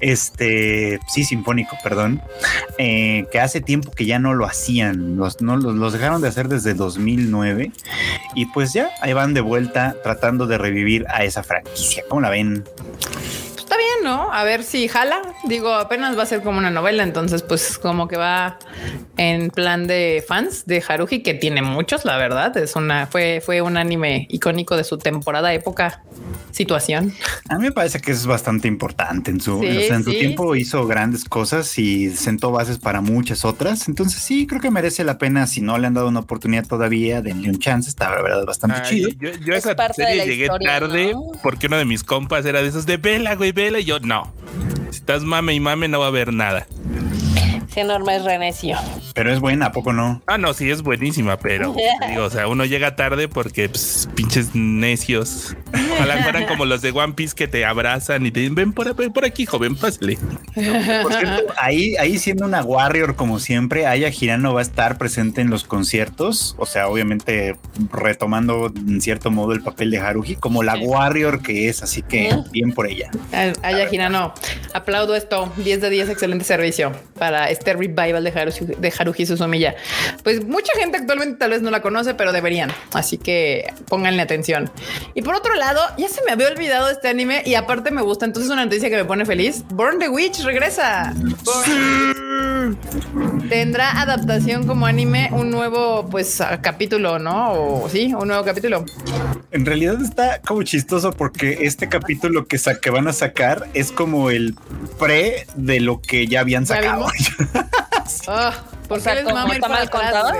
este, 0.00 0.98
sí, 1.08 1.24
sinfónico, 1.24 1.76
perdón, 1.82 2.22
eh, 2.78 3.26
que 3.30 3.40
hace 3.40 3.60
tiempo 3.60 3.90
que 3.92 4.06
ya 4.06 4.18
no 4.18 4.34
lo 4.34 4.46
hacían, 4.46 5.16
los, 5.16 5.40
no, 5.40 5.56
los, 5.56 5.74
los 5.74 5.92
dejaron 5.92 6.22
de 6.22 6.28
hacer 6.28 6.48
desde 6.48 6.74
2009 6.74 7.72
y 8.34 8.46
pues 8.46 8.72
ya 8.72 8.90
ahí 9.00 9.12
van 9.12 9.34
de 9.34 9.40
vuelta 9.40 9.96
tratando 10.02 10.46
de 10.46 10.58
revivir 10.58 11.06
a 11.08 11.24
esa 11.24 11.42
franquicia, 11.42 12.04
¿cómo 12.08 12.20
la 12.20 12.30
ven? 12.30 12.64
¿No? 14.02 14.32
A 14.32 14.44
ver 14.44 14.62
si 14.64 14.88
jala. 14.88 15.20
Digo, 15.44 15.72
apenas 15.74 16.16
va 16.18 16.22
a 16.24 16.26
ser 16.26 16.42
como 16.42 16.58
una 16.58 16.70
novela, 16.70 17.02
entonces 17.02 17.42
pues 17.42 17.78
como 17.78 18.08
que 18.08 18.16
va 18.16 18.58
en 19.16 19.50
plan 19.50 19.86
de 19.86 20.24
fans 20.26 20.66
de 20.66 20.82
Haruhi, 20.86 21.22
que 21.22 21.34
tiene 21.34 21.62
muchos, 21.62 22.04
la 22.04 22.16
verdad. 22.16 22.56
Es 22.56 22.76
una, 22.76 23.06
fue, 23.06 23.42
fue 23.44 23.62
un 23.62 23.76
anime 23.76 24.26
icónico 24.30 24.76
de 24.76 24.84
su 24.84 24.98
temporada, 24.98 25.52
época, 25.52 26.02
situación. 26.50 27.12
A 27.48 27.56
mí 27.58 27.64
me 27.64 27.72
parece 27.72 28.00
que 28.00 28.12
es 28.12 28.26
bastante 28.26 28.68
importante. 28.68 29.30
En 29.30 29.40
su, 29.40 29.60
Sí, 29.60 29.68
o 29.68 29.80
sea, 29.82 29.96
en 29.96 30.04
su 30.04 30.10
sí, 30.10 30.18
tiempo 30.18 30.54
sí. 30.54 30.60
hizo 30.60 30.86
grandes 30.86 31.24
cosas 31.24 31.78
y 31.78 32.10
sentó 32.10 32.50
bases 32.50 32.78
para 32.78 33.00
muchas 33.00 33.44
otras. 33.44 33.88
Entonces 33.88 34.22
sí, 34.22 34.46
creo 34.46 34.60
que 34.60 34.70
merece 34.70 35.04
la 35.04 35.18
pena. 35.18 35.46
Si 35.46 35.60
no 35.60 35.78
le 35.78 35.86
han 35.86 35.94
dado 35.94 36.08
una 36.08 36.20
oportunidad 36.20 36.66
todavía, 36.66 37.22
denle 37.22 37.48
un 37.50 37.58
chance. 37.58 37.88
Está 37.88 38.10
la 38.10 38.22
verdad 38.22 38.44
bastante 38.44 38.80
Ay, 38.82 38.88
chido. 38.90 39.10
Yo, 39.18 39.30
yo 39.44 39.54
Es 39.54 39.64
esa 39.64 39.76
parte 39.76 40.02
de 40.02 40.08
serie 40.08 40.18
la 40.18 40.24
llegué 40.24 40.44
historia, 40.44 40.68
tarde 40.68 41.12
¿no? 41.12 41.22
porque 41.42 41.66
uno 41.66 41.76
de 41.76 41.84
mis 41.84 42.02
compas 42.04 42.44
era 42.44 42.62
de 42.62 42.68
esos 42.68 42.86
de 42.86 42.96
vela, 42.96 43.34
güey, 43.34 43.52
vela. 43.52 43.78
Y 43.80 43.84
yo, 43.84 43.91
no. 44.00 44.32
Si 44.90 44.98
estás 44.98 45.22
mame 45.24 45.54
y 45.54 45.60
mame, 45.60 45.88
no 45.88 46.00
va 46.00 46.06
a 46.06 46.08
haber 46.08 46.32
nada. 46.32 46.66
Sí, 47.72 47.80
enorme 47.80 48.16
es 48.16 48.24
renecio. 48.24 48.76
Pero 49.14 49.32
es 49.32 49.40
buena, 49.40 49.66
¿a 49.66 49.72
poco 49.72 49.92
no? 49.94 50.20
Ah, 50.26 50.36
no, 50.36 50.52
sí, 50.52 50.70
es 50.70 50.82
buenísima, 50.82 51.38
pero 51.38 51.74
te 51.74 52.08
digo, 52.10 52.24
o 52.24 52.30
sea, 52.30 52.46
uno 52.48 52.66
llega 52.66 52.96
tarde 52.96 53.28
porque 53.28 53.68
pues, 53.68 54.08
pinches 54.14 54.54
necios. 54.54 55.56
Ojalá 55.94 56.22
fueran 56.22 56.46
como 56.46 56.66
los 56.66 56.82
de 56.82 56.90
One 56.90 57.14
Piece 57.14 57.34
que 57.34 57.48
te 57.48 57.64
abrazan 57.64 58.26
y 58.26 58.30
te 58.30 58.40
dicen, 58.40 58.54
ven 58.54 58.72
por, 58.72 58.94
ven 58.94 59.12
por 59.12 59.24
aquí, 59.24 59.46
joven, 59.46 59.76
pásale. 59.76 60.18
Por 61.02 61.12
cierto, 61.14 61.52
ahí, 61.58 61.96
ahí 61.96 62.18
siendo 62.18 62.44
una 62.44 62.62
warrior 62.62 63.16
como 63.16 63.38
siempre, 63.38 63.86
Aya 63.86 64.10
Girano 64.10 64.52
va 64.52 64.60
a 64.60 64.62
estar 64.62 64.98
presente 64.98 65.40
en 65.40 65.48
los 65.48 65.64
conciertos. 65.64 66.54
O 66.58 66.66
sea, 66.66 66.88
obviamente 66.88 67.56
retomando 67.90 68.70
en 68.74 69.00
cierto 69.00 69.30
modo 69.30 69.52
el 69.52 69.62
papel 69.62 69.90
de 69.90 69.98
Haruhi 69.98 70.36
como 70.36 70.62
la 70.62 70.76
warrior 70.76 71.40
que 71.42 71.68
es. 71.68 71.82
Así 71.82 72.02
que 72.02 72.36
bien 72.50 72.72
por 72.72 72.86
ella. 72.86 73.10
Aya 73.62 73.88
Girano, 73.88 74.34
aplaudo 74.74 75.14
esto. 75.14 75.50
10 75.56 75.80
de 75.80 75.90
10, 75.90 76.08
excelente 76.10 76.44
servicio 76.44 76.92
para 77.18 77.50
este 77.50 77.61
revival 77.64 78.24
de 78.24 78.30
Haruhi, 78.30 78.74
de 78.78 78.92
Haruhi 78.98 79.26
Suzumiya. 79.26 79.74
Pues 80.22 80.44
mucha 80.44 80.72
gente 80.78 80.98
actualmente 80.98 81.38
tal 81.38 81.50
vez 81.50 81.62
no 81.62 81.70
la 81.70 81.82
conoce, 81.82 82.14
pero 82.14 82.32
deberían. 82.32 82.70
Así 82.92 83.18
que 83.18 83.72
pónganle 83.88 84.22
atención. 84.22 84.70
Y 85.14 85.22
por 85.22 85.34
otro 85.34 85.54
lado, 85.54 85.80
ya 85.98 86.08
se 86.08 86.22
me 86.24 86.32
había 86.32 86.48
olvidado 86.48 86.90
este 86.90 87.08
anime 87.08 87.42
y 87.46 87.54
aparte 87.54 87.90
me 87.90 88.02
gusta. 88.02 88.24
Entonces, 88.26 88.50
una 88.50 88.64
noticia 88.64 88.90
que 88.90 88.96
me 88.96 89.04
pone 89.04 89.24
feliz: 89.24 89.62
Born 89.70 89.98
the 89.98 90.08
Witch 90.08 90.40
regresa. 90.42 91.14
Born- 91.44 92.76
Tendrá 93.48 94.00
adaptación 94.00 94.66
como 94.66 94.86
anime 94.86 95.28
un 95.32 95.50
nuevo, 95.50 96.08
pues, 96.10 96.40
capítulo, 96.62 97.18
¿no? 97.18 97.52
O 97.52 97.88
sí, 97.88 98.14
un 98.14 98.28
nuevo 98.28 98.44
capítulo. 98.44 98.84
En 99.50 99.66
realidad 99.66 100.00
está 100.00 100.40
como 100.40 100.62
chistoso 100.62 101.12
porque 101.12 101.58
este 101.62 101.88
capítulo 101.88 102.46
que, 102.46 102.58
que 102.80 102.90
van 102.90 103.08
a 103.08 103.12
sacar 103.12 103.68
es 103.74 103.92
como 103.92 104.30
el 104.30 104.54
pre 104.98 105.46
de 105.56 105.80
lo 105.80 106.00
que 106.00 106.26
ya 106.26 106.40
habían 106.40 106.64
¿Ya 106.64 106.76
Ah, 108.28 108.52
¿Por 108.88 108.98
O 108.98 109.00
sea, 109.00 109.12
qué 109.14 109.20
les 109.20 109.24
¿como 109.24 109.36
mama 109.36 109.50
ir 109.54 109.62
está 109.62 109.68
mal 109.68 109.88
contado? 109.90 110.32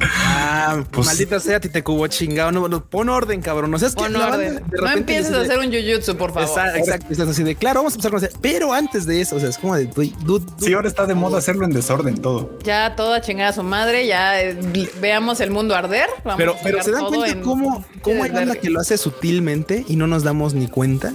Ah, 0.00 0.82
Pues- 0.90 1.06
maldita 1.06 1.38
sea, 1.40 1.58
a 1.58 1.60
ti 1.60 1.68
te 1.68 1.82
cubo 1.84 2.06
chingado. 2.08 2.50
No, 2.50 2.68
no, 2.68 2.84
pon 2.84 3.08
orden, 3.08 3.40
cabrón. 3.40 3.72
O 3.72 3.78
sea, 3.78 3.88
es 3.88 3.94
que 3.94 4.02
Pon 4.02 4.12
banda 4.12 4.36
orden. 4.36 4.54
de 4.56 4.78
No 4.80 4.90
empieces 4.90 5.28
dice 5.28 5.38
a 5.38 5.42
hacer 5.42 5.58
un 5.58 5.72
jujutsu, 5.72 6.16
por 6.16 6.32
favor. 6.32 6.76
Exacto, 6.76 7.06
estás 7.10 7.28
así 7.28 7.42
de 7.44 7.54
claro, 7.54 7.80
vamos 7.80 7.92
a 7.92 7.96
empezar 7.96 8.10
con 8.10 8.24
ese. 8.24 8.36
Pero 8.40 8.72
antes 8.72 9.06
de 9.06 9.20
eso, 9.20 9.36
o 9.36 9.40
sea, 9.40 9.48
es 9.50 9.58
como 9.58 9.76
de 9.76 9.86
dude, 9.86 10.12
dude, 10.24 10.46
Sí, 10.58 10.72
ahora 10.74 10.88
está 10.88 11.06
de 11.06 11.14
moda 11.14 11.38
hacerlo 11.38 11.64
en 11.64 11.72
desorden 11.72 12.20
todo. 12.20 12.58
Ya 12.64 12.96
toda 12.96 13.20
chingada 13.20 13.50
a 13.50 13.52
su 13.52 13.62
madre, 13.62 14.06
ya 14.06 14.40
eh, 14.42 14.58
veamos 15.00 15.40
el 15.40 15.50
mundo 15.50 15.74
arder. 15.76 16.08
Vamos 16.24 16.38
Pero, 16.38 16.52
a 16.54 16.62
pero 16.62 16.82
se 16.82 16.90
dan 16.90 17.00
todo 17.02 17.10
cuenta 17.16 17.32
en- 17.38 17.42
cómo, 17.42 17.84
cómo 18.02 18.24
hay 18.24 18.30
banda 18.30 18.56
que 18.56 18.68
lo 18.68 18.80
hace 18.80 18.98
sutilmente 18.98 19.84
y 19.88 19.96
no 19.96 20.06
nos 20.06 20.24
damos 20.24 20.54
ni 20.54 20.66
cuenta. 20.66 21.12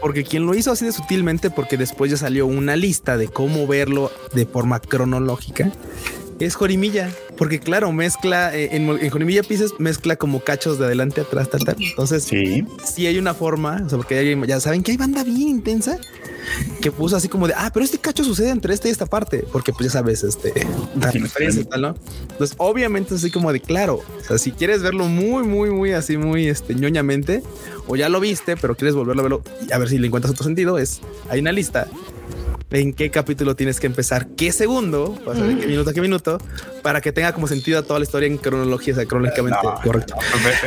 Porque 0.00 0.24
quien 0.24 0.46
lo 0.46 0.54
hizo 0.54 0.70
así 0.70 0.84
de 0.84 0.92
sutilmente, 0.92 1.50
porque 1.50 1.76
después 1.76 2.10
ya 2.10 2.16
salió 2.16 2.46
una 2.46 2.76
lista 2.76 3.16
de 3.16 3.28
cómo 3.28 3.66
verlo 3.66 4.10
de 4.34 4.46
forma 4.46 4.80
cronológica, 4.80 5.70
es 6.44 6.54
Jorimilla. 6.54 7.10
Porque 7.36 7.58
claro, 7.60 7.92
mezcla 7.92 8.54
eh, 8.56 8.70
en, 8.76 8.88
en 8.88 9.10
Jorimilla 9.10 9.42
Pieces, 9.42 9.72
mezcla 9.78 10.16
como 10.16 10.40
cachos 10.40 10.78
de 10.78 10.84
adelante, 10.86 11.20
atrás, 11.22 11.48
tal, 11.50 11.64
tal. 11.64 11.76
Entonces, 11.80 12.24
Sí. 12.24 12.64
sí 12.84 13.06
hay 13.06 13.18
una 13.18 13.34
forma, 13.34 13.82
o 13.84 13.88
sea, 13.88 13.98
porque 13.98 14.18
hay- 14.18 14.46
ya 14.46 14.60
saben 14.60 14.82
que 14.82 14.92
hay 14.92 14.96
banda 14.96 15.24
bien 15.24 15.48
intensa 15.48 15.98
que 16.80 16.90
puso 16.90 17.16
así 17.16 17.28
como 17.28 17.46
de, 17.46 17.54
ah, 17.56 17.70
pero 17.72 17.84
este 17.84 17.98
cacho 17.98 18.24
sucede 18.24 18.50
entre 18.50 18.74
esta 18.74 18.88
y 18.88 18.90
esta 18.90 19.06
parte, 19.06 19.44
porque 19.52 19.72
pues 19.72 19.86
ya 19.86 19.90
sabes, 20.00 20.24
este, 20.24 20.52
la 21.00 21.10
Sí, 21.12 21.18
referencia 21.20 21.62
y 21.62 21.64
tal, 21.64 21.82
¿no? 21.82 21.94
Entonces, 22.32 22.54
obviamente 22.58 23.14
así 23.14 23.30
como 23.30 23.52
de, 23.52 23.60
claro, 23.60 24.00
o 24.20 24.24
sea, 24.24 24.38
si 24.38 24.50
quieres 24.50 24.82
verlo 24.82 25.04
muy, 25.06 25.44
muy, 25.44 25.70
muy 25.70 25.92
así, 25.92 26.16
muy, 26.16 26.48
este, 26.48 26.74
ñoñamente, 26.74 27.42
o 27.86 27.94
ya 27.96 28.08
lo 28.08 28.18
viste, 28.20 28.56
pero 28.56 28.74
quieres 28.74 28.94
volverlo 28.96 29.20
a 29.20 29.22
verlo 29.22 29.42
y 29.68 29.72
a 29.72 29.78
ver 29.78 29.88
si 29.88 29.98
le 29.98 30.08
encuentras 30.08 30.32
otro 30.32 30.44
sentido, 30.44 30.78
es, 30.78 31.00
hay 31.30 31.38
una 31.40 31.52
lista 31.52 31.86
en 32.72 32.92
qué 32.92 33.10
capítulo 33.10 33.54
tienes 33.54 33.78
que 33.80 33.86
empezar, 33.86 34.28
qué 34.28 34.52
segundo, 34.52 35.18
qué 35.24 35.66
minuto 35.66 35.90
a 35.90 35.92
qué 35.92 36.00
minuto, 36.00 36.38
para 36.82 37.00
que 37.00 37.12
tenga 37.12 37.32
como 37.32 37.46
sentido 37.46 37.78
a 37.78 37.82
toda 37.82 37.98
la 37.98 38.04
historia 38.04 38.26
en 38.26 38.38
cronología, 38.38 38.94
o 38.94 38.96
sea, 38.96 39.06
cronológicamente 39.06 39.58
correcto. 39.84 40.16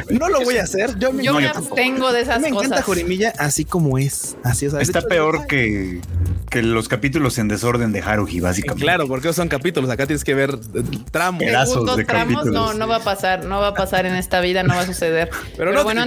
No 0.10 0.30
lo 0.30 0.42
voy 0.42 0.58
a 0.58 0.64
hacer. 0.64 0.98
Yo, 1.00 1.12
Yo 1.20 1.34
no, 1.34 1.40
me 1.40 1.48
abstengo 1.48 2.12
de 2.12 2.22
esas 2.22 2.42
me 2.42 2.50
encanta 2.50 2.70
cosas. 2.70 2.86
Jorimilla 2.86 3.34
así 3.38 3.66
como 3.66 3.98
es, 3.98 4.38
así 4.44 4.68
o 4.68 4.72
sea, 4.72 4.82
Está 4.82 5.00
hecho, 5.00 5.08
peor 5.08 5.48
que, 5.48 6.02
que 6.50 6.62
los 6.62 6.88
capítulos 6.88 7.38
en 7.38 7.48
desorden 7.48 7.92
de 7.92 8.02
Haruhi, 8.02 8.40
básicamente. 8.40 8.84
Claro, 8.84 9.08
porque 9.08 9.34
son 9.34 9.48
capítulos. 9.48 9.90
Acá 9.90 10.06
tienes 10.06 10.24
que 10.24 10.34
ver 10.34 10.52
eh, 10.52 10.84
tramos. 11.12 11.44
Pedazos 11.44 11.98
de 11.98 12.06
tramos, 12.06 12.46
no, 12.46 12.52
capítulos. 12.52 12.78
no 12.78 12.88
va 12.88 12.98
a 12.98 13.04
pasar, 13.04 13.46
no 13.46 13.60
va 13.60 13.70
a 13.70 13.74
pasar 13.74 14.06
en 14.06 14.16
esta 14.16 14.40
vida, 14.42 14.64
no 14.64 14.76
va 14.76 14.82
a 14.82 14.86
suceder. 14.86 15.30
Pero, 15.58 15.74
no 15.74 15.84
bueno, 15.84 16.06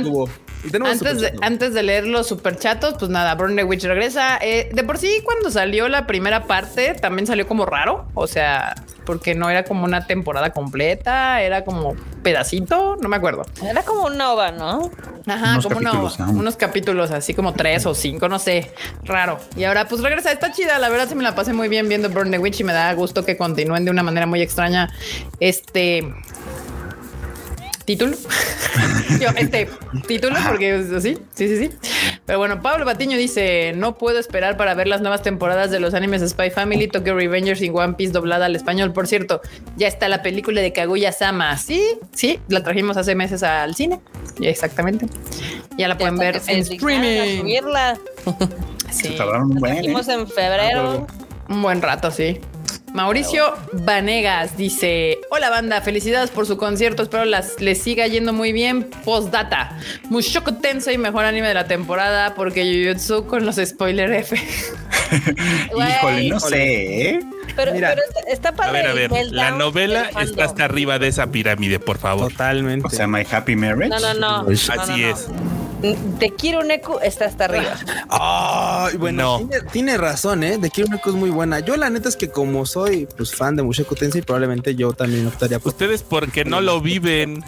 Antes 0.85 1.21
de, 1.21 1.33
antes 1.43 1.75
de 1.75 1.83
leer 1.83 2.07
los 2.07 2.27
superchatos, 2.27 2.95
pues 2.99 3.11
nada, 3.11 3.35
Burn 3.35 3.57
the 3.57 3.65
Witch 3.65 3.85
regresa. 3.85 4.39
Eh, 4.41 4.71
de 4.73 4.85
por 4.85 4.99
sí, 4.99 5.21
cuando 5.25 5.51
salió 5.51 5.89
la 5.89 6.07
primera 6.07 6.45
parte, 6.45 6.95
también 6.95 7.27
salió 7.27 7.47
como 7.47 7.65
raro. 7.65 8.07
O 8.15 8.27
sea, 8.27 8.75
porque 9.07 9.35
no 9.35 9.49
era 9.49 9.65
como 9.65 9.85
una 9.85 10.07
temporada 10.07 10.51
completa, 10.51 11.41
era 11.41 11.65
como 11.65 11.95
pedacito, 12.23 12.97
no 13.01 13.09
me 13.09 13.17
acuerdo. 13.17 13.47
Era 13.63 13.83
como 13.83 14.05
un 14.07 14.19
Nova, 14.19 14.51
¿no? 14.53 14.91
Ajá, 15.27 15.53
Unos 15.53 15.67
como 15.67 15.81
capítulos, 15.81 16.21
ajá. 16.21 16.31
unos 16.31 16.57
capítulos 16.57 17.11
así 17.11 17.33
como 17.35 17.55
tres 17.55 17.87
o 17.87 17.95
cinco, 17.95 18.29
no 18.29 18.39
sé, 18.39 18.73
raro. 19.05 19.39
Y 19.57 19.65
ahora 19.65 19.87
pues 19.89 20.03
regresa, 20.03 20.33
está 20.33 20.53
chida, 20.53 20.79
la 20.79 20.89
verdad 20.89 21.09
se 21.09 21.15
me 21.15 21.23
la 21.23 21.35
pasé 21.35 21.53
muy 21.53 21.69
bien 21.69 21.89
viendo 21.89 22.11
Burn 22.11 22.31
the 22.31 22.39
Witch 22.39 22.61
y 22.61 22.65
me 22.65 22.73
da 22.73 22.93
gusto 22.95 23.25
que 23.25 23.37
continúen 23.37 23.85
de 23.85 23.91
una 23.91 24.03
manera 24.03 24.27
muy 24.27 24.43
extraña 24.43 24.91
este 25.41 26.13
título. 27.89 28.15
Yo, 29.21 29.29
este 29.37 29.67
título, 30.07 30.37
porque 30.47 30.77
es 30.77 30.93
así, 30.93 31.17
sí, 31.35 31.49
sí, 31.49 31.57
sí. 31.57 31.71
Pero 32.27 32.39
bueno, 32.39 32.61
Pablo 32.61 32.85
Batiño 32.85 33.17
dice: 33.17 33.73
No 33.75 33.97
puedo 33.97 34.19
esperar 34.19 34.59
para 34.59 34.75
ver 34.75 34.87
las 34.89 35.01
nuevas 35.01 35.23
temporadas 35.23 35.71
de 35.71 35.81
los 35.81 35.95
animes 35.95 36.21
Spy 36.29 36.51
Family, 36.51 36.87
Tokyo 36.89 37.15
Revengers 37.15 37.63
y 37.63 37.71
One 37.71 37.95
Piece 37.95 38.13
doblada 38.13 38.45
al 38.47 38.55
español. 38.55 38.93
Por 38.93 39.07
cierto, 39.07 39.41
ya 39.77 39.89
está 39.89 40.09
la 40.09 40.23
película 40.23 40.61
de 40.61 40.75
Kaguya 40.75 41.13
Sama. 41.13 41.57
Sí, 41.57 41.83
sí, 42.13 42.39
la 42.49 42.63
trajimos 42.63 42.99
hace 42.99 43.15
meses 43.15 43.43
al 43.43 43.75
cine. 43.75 44.01
Exactamente. 44.43 45.07
Ya 45.79 45.89
la 45.89 45.95
Ya 45.95 45.99
pueden 45.99 46.19
ver 46.19 46.41
se 46.41 46.53
en 46.53 46.59
streaming. 46.59 47.39
subirla. 47.41 47.99
Sí, 48.91 49.15
Tardaron 49.17 49.53
un 49.53 49.55
buen, 49.57 49.77
¿eh? 49.77 49.81
Hicimos 49.81 50.07
en 50.09 50.29
febrero. 50.29 51.07
un 51.49 51.63
buen 51.63 51.81
rato, 51.81 52.11
sí. 52.11 52.39
Mauricio 52.99 53.55
Vanegas 53.75 54.57
dice: 54.57 55.19
Hola 55.31 55.51
banda, 55.51 55.81
felicidades 55.83 56.31
por 56.31 56.47
su 56.47 56.57
concierto. 56.57 57.05
Espero 57.05 57.25
las, 57.27 57.61
les 57.61 57.81
siga 57.81 58.09
yendo 58.09 58.33
muy 58.33 58.51
bien. 58.53 58.91
Postdata: 59.05 59.79
Mushoku 60.11 60.55
Tensei, 60.61 60.99
mejor 60.99 61.25
anime 61.25 61.47
de 61.47 61.55
la 61.55 61.69
temporada. 61.69 62.35
Porque 62.35 62.65
Jujutsu 62.65 63.25
con 63.29 63.47
los 63.47 63.55
spoiler 63.65 64.13
F. 64.15 64.37
Híjole, 65.77 66.29
no 66.29 66.41
sé, 66.41 67.11
¿eh? 67.11 67.21
Pero, 67.55 67.73
Mira. 67.73 67.91
pero 67.91 68.03
está, 68.09 68.33
está 68.33 68.49
A 68.49 68.53
padre. 68.57 68.73
ver, 68.73 68.87
a 68.89 68.95
ver, 68.95 69.11
meltdown 69.13 69.37
la 69.37 69.51
novela 69.53 70.11
está 70.21 70.45
hasta 70.45 70.65
arriba 70.65 70.99
de 70.99 71.07
esa 71.07 71.29
pirámide, 71.31 71.79
por 71.79 71.99
favor. 71.99 72.33
Totalmente. 72.33 72.85
O 72.85 72.91
sea, 72.91 73.07
My 73.07 73.25
Happy 73.31 73.55
Marriage. 73.55 73.91
No, 73.91 74.01
no, 74.01 74.15
no. 74.15 74.43
No, 74.43 74.43
no, 74.43 74.51
Así 74.51 75.03
no. 75.03 75.09
es. 75.09 75.29
Quiero 76.39 76.63
Neku 76.65 76.99
está 77.03 77.27
hasta 77.27 77.45
arriba. 77.47 77.77
Ay, 78.09 78.97
bueno, 78.97 79.39
No. 79.41 79.49
tiene, 79.49 79.67
tiene 79.71 79.97
razón, 79.99 80.43
¿eh? 80.43 80.59
De 80.59 80.71
Kiryu 80.71 80.91
Neko 80.91 81.11
es 81.11 81.17
muy 81.17 81.31
buena. 81.31 81.61
Yo 81.61 81.77
la 81.77 81.89
neta 81.91 82.09
es 82.09 82.17
que 82.17 82.29
como 82.31 82.67
soy 82.67 83.07
pues 83.17 83.35
fan 83.35 83.57
de 83.57 83.63
Mushoku 83.63 83.95
Tensei, 83.95 84.23
probablemente 84.23 84.75
yo 84.75 84.93
también 84.93 85.27
optaría 85.27 85.59
por... 85.59 85.73
Ustedes 85.73 86.03
porque 86.03 86.45
no 86.45 86.61
lo 86.61 86.81
viven. 86.81 87.45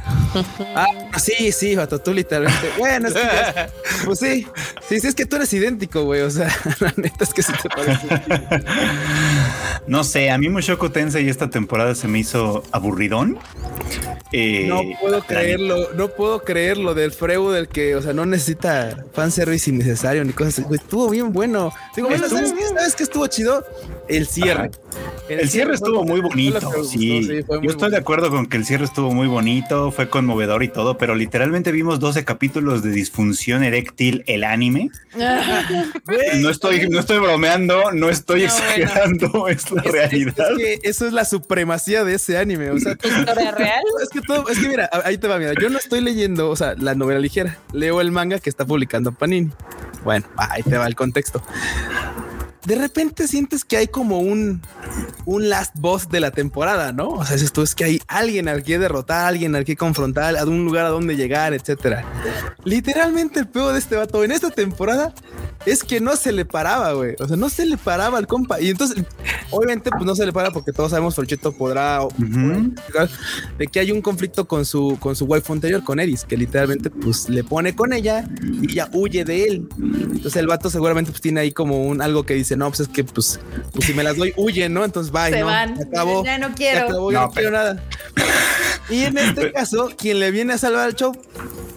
Ah, 0.76 0.86
sí, 1.18 1.50
sí, 1.52 1.74
vato, 1.74 1.98
tú 1.98 2.12
literalmente. 2.14 2.70
Bueno, 2.78 3.08
es 3.08 3.14
que 3.14 3.20
ya- 3.20 3.70
pues 4.04 4.18
sí, 4.20 4.46
sí, 4.88 5.00
sí, 5.00 5.06
es 5.08 5.14
que 5.14 5.26
tú 5.26 5.36
eres 5.36 5.52
idéntico, 5.52 6.04
güey. 6.04 6.20
O 6.22 6.30
sea, 6.30 6.48
la 6.80 6.92
neta 6.96 7.24
es 7.24 7.34
que 7.34 7.42
sí 7.42 7.52
te 7.62 7.68
parece. 7.68 8.06
No 9.86 10.04
sé, 10.04 10.30
a 10.30 10.38
mí 10.38 10.48
Mushoku 10.48 10.90
Tensei 10.90 11.28
esta 11.28 11.50
temporada 11.50 11.94
se 11.94 12.06
me 12.06 12.18
hizo 12.20 12.62
aburridón. 12.70 13.38
Eh, 14.32 14.66
No 14.68 14.82
puedo 15.00 15.22
creerlo, 15.22 15.88
no 15.94 16.08
puedo 16.08 16.42
creerlo 16.44 16.94
del 16.94 17.10
Freud 17.10 17.52
del 17.54 17.66
que, 17.68 17.96
o 17.96 18.02
sea, 18.02 18.12
no 18.12 18.19
necesita 18.26 19.04
fanservice 19.12 19.70
innecesario 19.70 20.24
ni 20.24 20.32
cosas 20.32 20.64
estuvo 20.70 21.08
bien 21.08 21.32
bueno. 21.32 21.72
Digo, 21.94 22.08
bueno, 22.08 22.28
¿sabes? 22.28 22.52
¿Sabes 22.74 22.94
qué 22.94 23.02
estuvo 23.02 23.26
chido? 23.26 23.64
El 24.08 24.26
cierre. 24.26 24.70
El 25.38 25.48
cierre 25.48 25.76
fue 25.76 25.88
estuvo 25.88 26.04
muy 26.04 26.20
bonito, 26.20 26.60
gustó, 26.60 26.84
sí. 26.84 27.20
muy 27.48 27.62
Yo 27.62 27.70
estoy 27.70 27.90
de 27.90 27.96
acuerdo 27.96 28.30
con 28.30 28.46
que 28.46 28.56
el 28.56 28.64
cierre 28.64 28.84
estuvo 28.84 29.12
muy 29.12 29.28
bonito, 29.28 29.92
fue 29.92 30.08
conmovedor 30.08 30.62
y 30.62 30.68
todo, 30.68 30.98
pero 30.98 31.14
literalmente 31.14 31.70
vimos 31.72 32.00
12 32.00 32.24
capítulos 32.24 32.82
de 32.82 32.90
disfunción 32.90 33.62
eréctil 33.62 34.24
el 34.26 34.44
anime. 34.44 34.90
No 36.40 36.50
estoy, 36.50 36.88
no 36.88 37.00
estoy 37.00 37.18
bromeando, 37.18 37.92
no 37.92 38.08
estoy 38.08 38.40
No, 38.40 38.46
exagerando, 38.46 39.48
es 39.48 39.70
la 39.70 39.82
es 39.82 39.92
realidad. 39.92 40.50
Es 40.52 40.58
que 40.58 40.88
eso 40.88 41.06
es 41.06 41.12
la 41.12 41.24
supremacía 41.24 42.04
de 42.04 42.14
ese 42.14 42.38
anime. 42.38 42.70
O 42.70 42.78
sea, 42.78 42.92
¿Historia 42.92 43.50
real? 43.56 43.82
es 44.02 44.08
que 44.08 44.20
todo, 44.20 44.48
es 44.48 44.58
que 44.58 44.68
mira, 44.68 44.88
ahí 45.04 45.18
te 45.18 45.28
va, 45.28 45.38
mira, 45.38 45.52
yo 45.60 45.68
no 45.68 45.78
estoy 45.78 46.00
leyendo, 46.00 46.50
o 46.50 46.56
sea, 46.56 46.74
la 46.76 46.94
novela 46.94 47.20
ligera, 47.20 47.58
leo 47.72 48.00
el 48.00 48.10
manga 48.10 48.38
que 48.38 48.50
está 48.50 48.64
publicando 48.64 49.12
Panini. 49.12 49.50
Bueno, 50.04 50.26
ahí 50.36 50.62
te 50.62 50.76
va 50.76 50.86
el 50.86 50.94
contexto. 50.94 51.42
De 52.66 52.74
repente 52.74 53.26
sientes 53.26 53.64
que 53.64 53.76
hay 53.76 53.86
como 53.86 54.20
un, 54.20 54.62
un 55.24 55.48
last 55.48 55.72
boss 55.78 56.08
de 56.08 56.20
la 56.20 56.30
temporada, 56.30 56.92
¿no? 56.92 57.08
O 57.08 57.24
sea, 57.24 57.36
esto 57.36 57.62
es 57.62 57.74
que 57.74 57.84
hay 57.84 58.02
alguien 58.06 58.48
al 58.48 58.62
que 58.62 58.78
derrotar, 58.78 59.26
alguien 59.26 59.54
al 59.56 59.64
que 59.64 59.76
confrontar, 59.76 60.36
a 60.36 60.44
un 60.44 60.64
lugar 60.64 60.86
a 60.86 60.90
donde 60.90 61.16
llegar, 61.16 61.54
etcétera. 61.54 62.04
Literalmente 62.64 63.40
el 63.40 63.48
peor 63.48 63.72
de 63.72 63.78
este 63.78 63.96
vato 63.96 64.22
en 64.24 64.32
esta 64.32 64.50
temporada 64.50 65.14
es 65.66 65.84
que 65.84 66.00
no 66.00 66.16
se 66.16 66.32
le 66.32 66.44
paraba, 66.44 66.92
güey. 66.92 67.14
O 67.18 67.28
sea, 67.28 67.36
no 67.36 67.48
se 67.50 67.66
le 67.66 67.76
paraba 67.76 68.18
al 68.18 68.26
compa. 68.26 68.60
Y 68.60 68.70
entonces, 68.70 69.04
obviamente, 69.50 69.90
pues 69.90 70.04
no 70.04 70.14
se 70.14 70.24
le 70.26 70.32
para 70.32 70.50
porque 70.50 70.72
todos 70.72 70.90
sabemos 70.90 71.14
Forcheto 71.14 71.52
podrá 71.52 72.02
Ujú. 72.02 72.74
de 73.58 73.66
que 73.66 73.80
hay 73.80 73.90
un 73.92 74.00
conflicto 74.02 74.46
con 74.46 74.64
su 74.64 74.96
con 75.00 75.16
su 75.16 75.24
waifu 75.24 75.52
anterior, 75.52 75.82
con 75.84 76.00
Eris, 76.00 76.24
que 76.24 76.36
literalmente 76.36 76.90
pues 76.90 77.28
le 77.28 77.44
pone 77.44 77.74
con 77.74 77.92
ella 77.92 78.24
y 78.62 78.72
ella 78.72 78.88
huye 78.92 79.24
de 79.24 79.44
él. 79.44 79.68
Entonces 79.78 80.36
el 80.36 80.46
vato 80.46 80.70
seguramente 80.70 81.10
pues 81.10 81.20
tiene 81.20 81.40
ahí 81.40 81.52
como 81.52 81.84
un 81.84 82.00
algo 82.02 82.24
que 82.24 82.34
dice, 82.34 82.49
no, 82.56 82.68
pues 82.68 82.80
es 82.80 82.88
que 82.88 83.04
pues, 83.04 83.40
pues 83.72 83.84
si 83.86 83.94
me 83.94 84.02
las 84.02 84.16
doy, 84.16 84.32
huyen, 84.36 84.72
¿no? 84.72 84.84
Entonces 84.84 85.12
bye, 85.12 85.30
Se 85.30 85.40
¿no? 85.40 85.46
van. 85.46 85.76
Se 85.76 85.82
acabó. 85.84 86.24
Ya 86.24 86.38
no 86.38 86.54
quiero. 86.54 86.86
acabó, 86.88 87.12
ya 87.12 87.20
No, 87.20 87.26
no, 87.26 87.32
quiero 87.32 87.50
nada. 87.50 87.82
Y 88.88 89.04
en 89.04 89.18
este 89.18 89.52
caso, 89.52 89.90
quien 89.96 90.18
le 90.18 90.30
viene 90.30 90.52
a 90.54 90.58
salvar 90.58 90.88
el 90.88 90.94
show, 90.96 91.16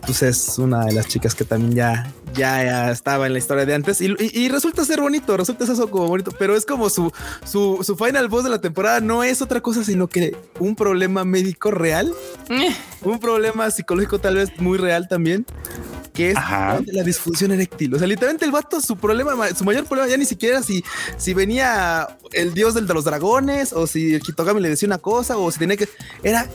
pues 0.05 0.23
es 0.23 0.57
una 0.57 0.85
de 0.85 0.93
las 0.93 1.07
chicas 1.07 1.35
que 1.35 1.45
también 1.45 1.75
ya, 1.75 2.11
ya, 2.35 2.63
ya 2.63 2.91
estaba 2.91 3.27
en 3.27 3.33
la 3.33 3.39
historia 3.39 3.65
de 3.65 3.73
antes. 3.73 4.01
Y, 4.01 4.07
y- 4.07 4.31
y 4.45 4.49
resulta 4.49 4.83
ser 4.85 5.01
bonito, 5.01 5.35
resulta 5.37 5.65
ser 5.65 5.73
eso 5.75 5.89
como 5.89 6.07
bonito, 6.07 6.31
pero 6.37 6.55
es 6.55 6.65
como 6.65 6.89
su, 6.89 7.11
su, 7.45 7.79
su 7.83 7.95
final 7.95 8.27
boss 8.27 8.43
de 8.43 8.49
la 8.49 8.61
temporada 8.61 8.99
no 8.99 9.23
es 9.23 9.41
otra 9.41 9.61
cosa, 9.61 9.83
sino 9.83 10.07
que 10.07 10.35
un 10.59 10.75
problema 10.75 11.23
médico 11.25 11.71
real 11.71 12.13
un 13.01 13.19
problema 13.19 13.69
psicológico 13.71 14.19
tal 14.19 14.35
vez 14.35 14.49
muy 14.59 14.77
real 14.77 15.07
también, 15.07 15.45
que 16.13 16.31
es 16.31 16.37
Ajá. 16.37 16.79
la 16.85 17.03
disfunción 17.03 17.51
eréctil. 17.51 17.93
O 17.95 17.97
sea, 17.97 18.07
literalmente 18.07 18.45
el 18.45 18.51
vato, 18.51 18.79
su 18.81 18.95
problema, 18.97 19.35
ma- 19.35 19.49
su 19.49 19.63
mayor 19.63 19.85
problema 19.85 20.09
ya 20.09 20.17
ni 20.17 20.25
siquiera 20.25 20.61
si, 20.61 20.83
si 21.17 21.33
venía 21.33 22.07
el 22.33 22.53
dios 22.53 22.73
del 22.75 22.87
de 22.87 22.93
los 22.93 23.03
dragones 23.05 23.73
o 23.73 23.87
si 23.87 24.13
el 24.13 24.21
Kitogami 24.21 24.61
le 24.61 24.69
decía 24.69 24.87
una 24.87 24.99
cosa 24.99 25.37
o 25.37 25.51
si 25.51 25.59
tenía 25.59 25.75
que... 25.77 25.89
Era 26.23 26.47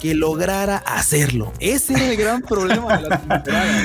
que 0.00 0.14
lograra 0.14 0.78
hacerlo. 0.78 1.52
Ese 1.60 1.92
era 1.92 2.06
el 2.10 2.16
gran 2.16 2.40
problema 2.40 2.96
de 2.96 3.08
la 3.10 3.18
temporada. 3.20 3.82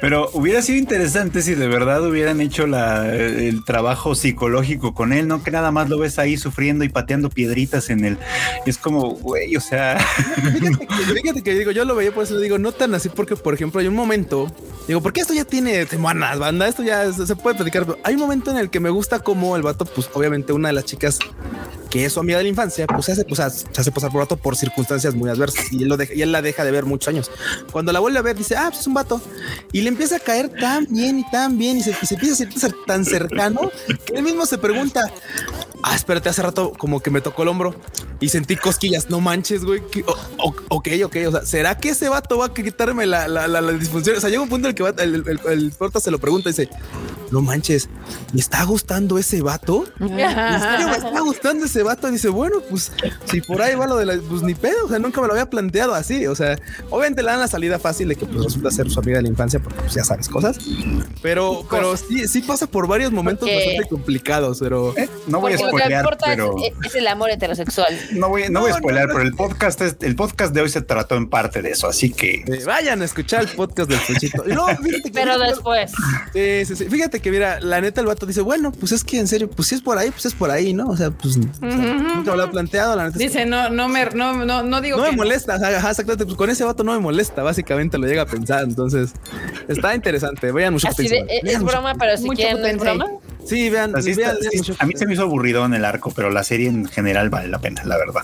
Pero 0.00 0.30
hubiera 0.32 0.62
sido 0.62 0.77
interesante 0.78 1.42
si 1.42 1.54
de 1.54 1.68
verdad 1.68 2.02
hubieran 2.06 2.40
hecho 2.40 2.66
la, 2.66 3.12
el 3.14 3.64
trabajo 3.64 4.14
psicológico 4.14 4.94
con 4.94 5.12
él, 5.12 5.28
no 5.28 5.42
que 5.42 5.50
nada 5.50 5.70
más 5.70 5.88
lo 5.88 5.98
ves 5.98 6.18
ahí 6.18 6.36
sufriendo 6.36 6.84
y 6.84 6.88
pateando 6.88 7.28
piedritas 7.30 7.90
en 7.90 8.04
él. 8.04 8.18
Es 8.66 8.78
como, 8.78 9.10
güey, 9.16 9.56
o 9.56 9.60
sea, 9.60 9.98
Fíjate 9.98 10.86
que, 10.86 11.14
fíjate 11.22 11.42
que 11.42 11.54
digo, 11.54 11.70
yo 11.72 11.84
lo 11.84 11.94
veía 11.94 12.12
por 12.12 12.24
eso 12.24 12.34
le 12.36 12.42
digo, 12.42 12.58
no 12.58 12.72
tan 12.72 12.94
así, 12.94 13.08
porque 13.08 13.36
por 13.36 13.54
ejemplo 13.54 13.80
hay 13.80 13.86
un 13.86 13.94
momento, 13.94 14.50
digo, 14.86 15.02
porque 15.02 15.20
esto 15.20 15.34
ya 15.34 15.44
tiene 15.44 15.86
semanas, 15.86 16.38
banda, 16.38 16.66
esto 16.68 16.82
ya 16.82 17.12
se 17.12 17.36
puede 17.36 17.56
platicar, 17.56 17.84
pero 17.84 17.98
hay 18.04 18.14
un 18.14 18.20
momento 18.20 18.50
en 18.50 18.56
el 18.58 18.70
que 18.70 18.80
me 18.80 18.90
gusta 18.90 19.18
como 19.20 19.56
el 19.56 19.62
vato, 19.62 19.84
pues 19.84 20.08
obviamente 20.14 20.52
una 20.52 20.68
de 20.68 20.74
las 20.74 20.84
chicas 20.84 21.18
que 21.90 22.04
es 22.04 22.12
su 22.12 22.20
amiga 22.20 22.36
de 22.36 22.44
la 22.44 22.50
infancia, 22.50 22.86
pues 22.86 23.06
se 23.06 23.12
hace, 23.12 23.24
pues, 23.24 23.38
se 23.38 23.80
hace 23.80 23.90
pasar 23.90 24.10
por 24.10 24.20
vato 24.20 24.36
por 24.36 24.56
circunstancias 24.56 25.14
muy 25.14 25.30
adversas 25.30 25.72
y 25.72 25.82
él, 25.82 25.88
lo 25.88 25.96
deja- 25.96 26.12
y 26.12 26.20
él 26.20 26.32
la 26.32 26.42
deja 26.42 26.62
de 26.62 26.70
ver 26.70 26.84
muchos 26.84 27.08
años. 27.08 27.30
Cuando 27.72 27.92
la 27.92 28.00
vuelve 28.00 28.18
a 28.18 28.22
ver, 28.22 28.36
dice, 28.36 28.56
ah, 28.56 28.66
pues 28.68 28.80
es 28.82 28.86
un 28.86 28.92
vato 28.92 29.22
y 29.72 29.80
le 29.80 29.88
empieza 29.88 30.16
a 30.16 30.20
caer 30.20 30.50
tan 30.68 30.86
bien 30.90 31.18
y 31.20 31.30
tan 31.30 31.58
bien 31.58 31.76
y 31.78 31.82
se, 31.82 31.90
y 32.02 32.06
se 32.06 32.14
empieza 32.14 32.34
a 32.34 32.36
sentir 32.36 32.58
ser 32.60 32.74
tan 32.86 33.04
cercano 33.04 33.70
que 34.04 34.14
él 34.14 34.22
mismo 34.22 34.46
se 34.46 34.58
pregunta, 34.58 35.02
ah, 35.82 35.94
espérate, 35.94 36.28
hace 36.28 36.42
rato 36.42 36.72
como 36.76 37.00
que 37.00 37.10
me 37.10 37.20
tocó 37.20 37.42
el 37.42 37.48
hombro 37.48 37.74
y 38.20 38.28
sentí 38.28 38.56
cosquillas, 38.56 39.08
no 39.10 39.20
manches, 39.20 39.64
güey. 39.64 39.80
o- 40.38 40.54
ok, 40.68 40.88
ok, 41.04 41.16
o 41.28 41.30
sea, 41.32 41.46
¿será 41.46 41.76
que 41.78 41.90
ese 41.90 42.08
vato 42.08 42.38
va 42.38 42.46
a 42.46 42.54
quitarme 42.54 43.06
la, 43.06 43.28
la, 43.28 43.46
la, 43.48 43.60
la 43.60 43.72
disfunción? 43.72 44.16
O 44.16 44.20
sea, 44.20 44.28
llega 44.30 44.42
un 44.42 44.48
punto 44.48 44.66
en 44.66 44.70
el 44.70 44.74
que 44.74 44.82
va- 44.82 45.02
el, 45.02 45.14
el, 45.26 45.40
el 45.48 45.70
prota 45.72 46.00
se 46.00 46.10
lo 46.10 46.18
pregunta 46.18 46.48
y 46.48 46.52
dice, 46.52 46.68
no 47.30 47.40
manches, 47.42 47.88
me 48.32 48.40
está 48.40 48.64
gustando 48.64 49.18
ese 49.18 49.40
vato. 49.42 49.84
¿En 50.00 50.08
serio 50.08 50.88
me 50.88 50.96
está 50.96 51.20
gustando 51.20 51.66
ese 51.66 51.82
vato? 51.82 52.10
Dice, 52.10 52.28
bueno, 52.28 52.56
pues 52.68 52.90
si 53.26 53.40
por 53.42 53.62
ahí 53.62 53.74
va 53.76 53.86
lo 53.86 53.96
de 53.96 54.06
la, 54.06 54.16
pues 54.28 54.42
ni 54.42 54.54
pedo, 54.54 54.86
o 54.86 54.88
sea, 54.88 54.98
nunca 54.98 55.20
me 55.20 55.26
lo 55.28 55.34
había 55.34 55.48
planteado 55.48 55.94
así. 55.94 56.26
O 56.26 56.34
sea, 56.34 56.58
obviamente 56.90 57.22
le 57.22 57.30
dan 57.30 57.40
la 57.40 57.48
salida 57.48 57.78
fácil 57.78 58.08
de 58.08 58.16
que 58.16 58.26
pues, 58.26 58.42
resulta 58.44 58.70
ser 58.70 58.90
su 58.90 58.98
amiga 58.98 59.18
de 59.18 59.22
la 59.22 59.28
infancia, 59.28 59.60
porque 59.60 59.78
pues 59.80 59.94
ya 59.94 60.02
sabes 60.04 60.28
cosas. 60.28 60.47
cosas 60.48 61.07
Pero, 61.22 61.64
pero 61.70 61.96
sí, 61.96 62.28
sí 62.28 62.40
pasa 62.42 62.66
por 62.66 62.86
varios 62.86 63.10
momentos 63.12 63.48
Porque- 63.48 63.56
bastante 63.66 63.88
complicados, 63.88 64.58
pero 64.60 64.96
Eh, 64.96 65.08
no 65.26 65.40
voy 65.40 65.52
a 65.54 65.56
Porque 65.56 65.64
lo 65.64 65.70
que 65.72 65.78
spoilear, 65.78 66.02
importa 66.04 66.26
es- 66.26 66.30
pero 66.36 66.54
es, 66.84 66.94
el 66.94 67.06
amor 67.08 67.30
heterosexual. 67.30 67.98
no 68.12 68.28
voy, 68.28 68.44
no 68.50 68.60
voy 68.60 68.70
a 68.70 68.74
No, 68.74 68.78
spoilear, 68.78 69.06
no, 69.08 69.12
no. 69.14 69.18
pero 69.18 69.28
el 69.28 69.34
podcast 69.34 69.80
es, 69.80 69.96
el 70.00 70.16
podcast 70.16 70.54
de 70.54 70.60
hoy 70.62 70.68
se 70.68 70.80
trató 70.82 71.16
en 71.16 71.28
parte 71.28 71.62
de 71.62 71.70
eso, 71.70 71.88
así 71.88 72.12
que 72.12 72.44
eh, 72.46 72.62
vayan 72.64 73.02
a 73.02 73.04
escuchar 73.04 73.42
el 73.42 73.48
podcast 73.48 73.90
del 73.90 73.98
Fuchito. 73.98 74.44
No, 74.46 74.66
fíjate 74.68 75.02
que- 75.02 75.10
Pero 75.12 75.38
después. 75.38 75.90
Sí, 76.32 76.64
sí, 76.66 76.76
sí. 76.76 76.84
Fíjate 76.88 77.20
que, 77.20 77.30
mira, 77.30 77.60
la 77.60 77.80
neta, 77.80 78.00
el 78.00 78.06
vato 78.06 78.26
dice, 78.26 78.40
bueno, 78.40 78.72
pues 78.72 78.92
es 78.92 79.02
que 79.04 79.18
en 79.18 79.26
serio, 79.28 79.50
pues 79.50 79.68
si 79.68 79.74
es 79.74 79.80
por 79.82 79.98
ahí, 79.98 80.10
pues 80.10 80.26
es 80.26 80.34
por 80.34 80.50
ahí, 80.50 80.72
¿no? 80.72 80.88
O 80.88 80.96
sea, 80.96 81.10
pues 81.10 81.36
o 81.36 81.42
sea, 81.42 81.68
nunca 81.94 82.34
lo 82.36 82.42
ha 82.42 82.50
planteado, 82.50 82.94
la 82.96 83.04
neta. 83.06 83.16
es 83.18 83.32
Dice, 83.32 83.44
no, 83.46 83.68
no 83.70 83.88
me, 83.88 84.04
no, 84.06 84.44
no, 84.44 84.62
no 84.62 84.80
digo 84.80 84.98
no 84.98 85.04
que 85.04 85.10
me 85.10 85.16
molesta, 85.16 85.54
ajá, 85.56 85.90
exactamente. 85.90 86.24
Pues 86.24 86.36
con 86.36 86.50
ese 86.50 86.64
vato 86.64 86.84
no 86.84 86.92
me 86.92 86.98
molesta, 87.00 87.42
básicamente 87.42 87.98
lo 87.98 88.06
llega 88.06 88.22
a 88.22 88.26
pensar. 88.26 88.62
Entonces, 88.64 89.10
está 89.68 89.94
interesante. 89.94 90.52
Vean 90.52 90.72
mucho 90.74 90.88
Así 90.88 91.07
de, 91.10 91.24
es, 91.28 91.54
es 91.54 91.62
broma, 91.62 91.94
pero 91.98 92.16
si 92.16 92.24
Mucho 92.24 92.42
quieren, 92.42 92.64
es 92.66 92.76
broma. 92.78 93.06
Sí, 93.46 93.70
vean, 93.70 93.94
está- 93.96 94.02
sí, 94.62 94.72
a 94.78 94.84
mí 94.84 94.92
se 94.94 95.06
me 95.06 95.14
hizo 95.14 95.22
aburrido 95.22 95.64
en 95.64 95.72
el 95.72 95.84
arco, 95.84 96.12
pero 96.14 96.28
la 96.30 96.44
serie 96.44 96.68
en 96.68 96.84
general 96.86 97.30
vale 97.30 97.48
la 97.48 97.58
pena, 97.58 97.82
la 97.84 97.96
verdad. 97.96 98.22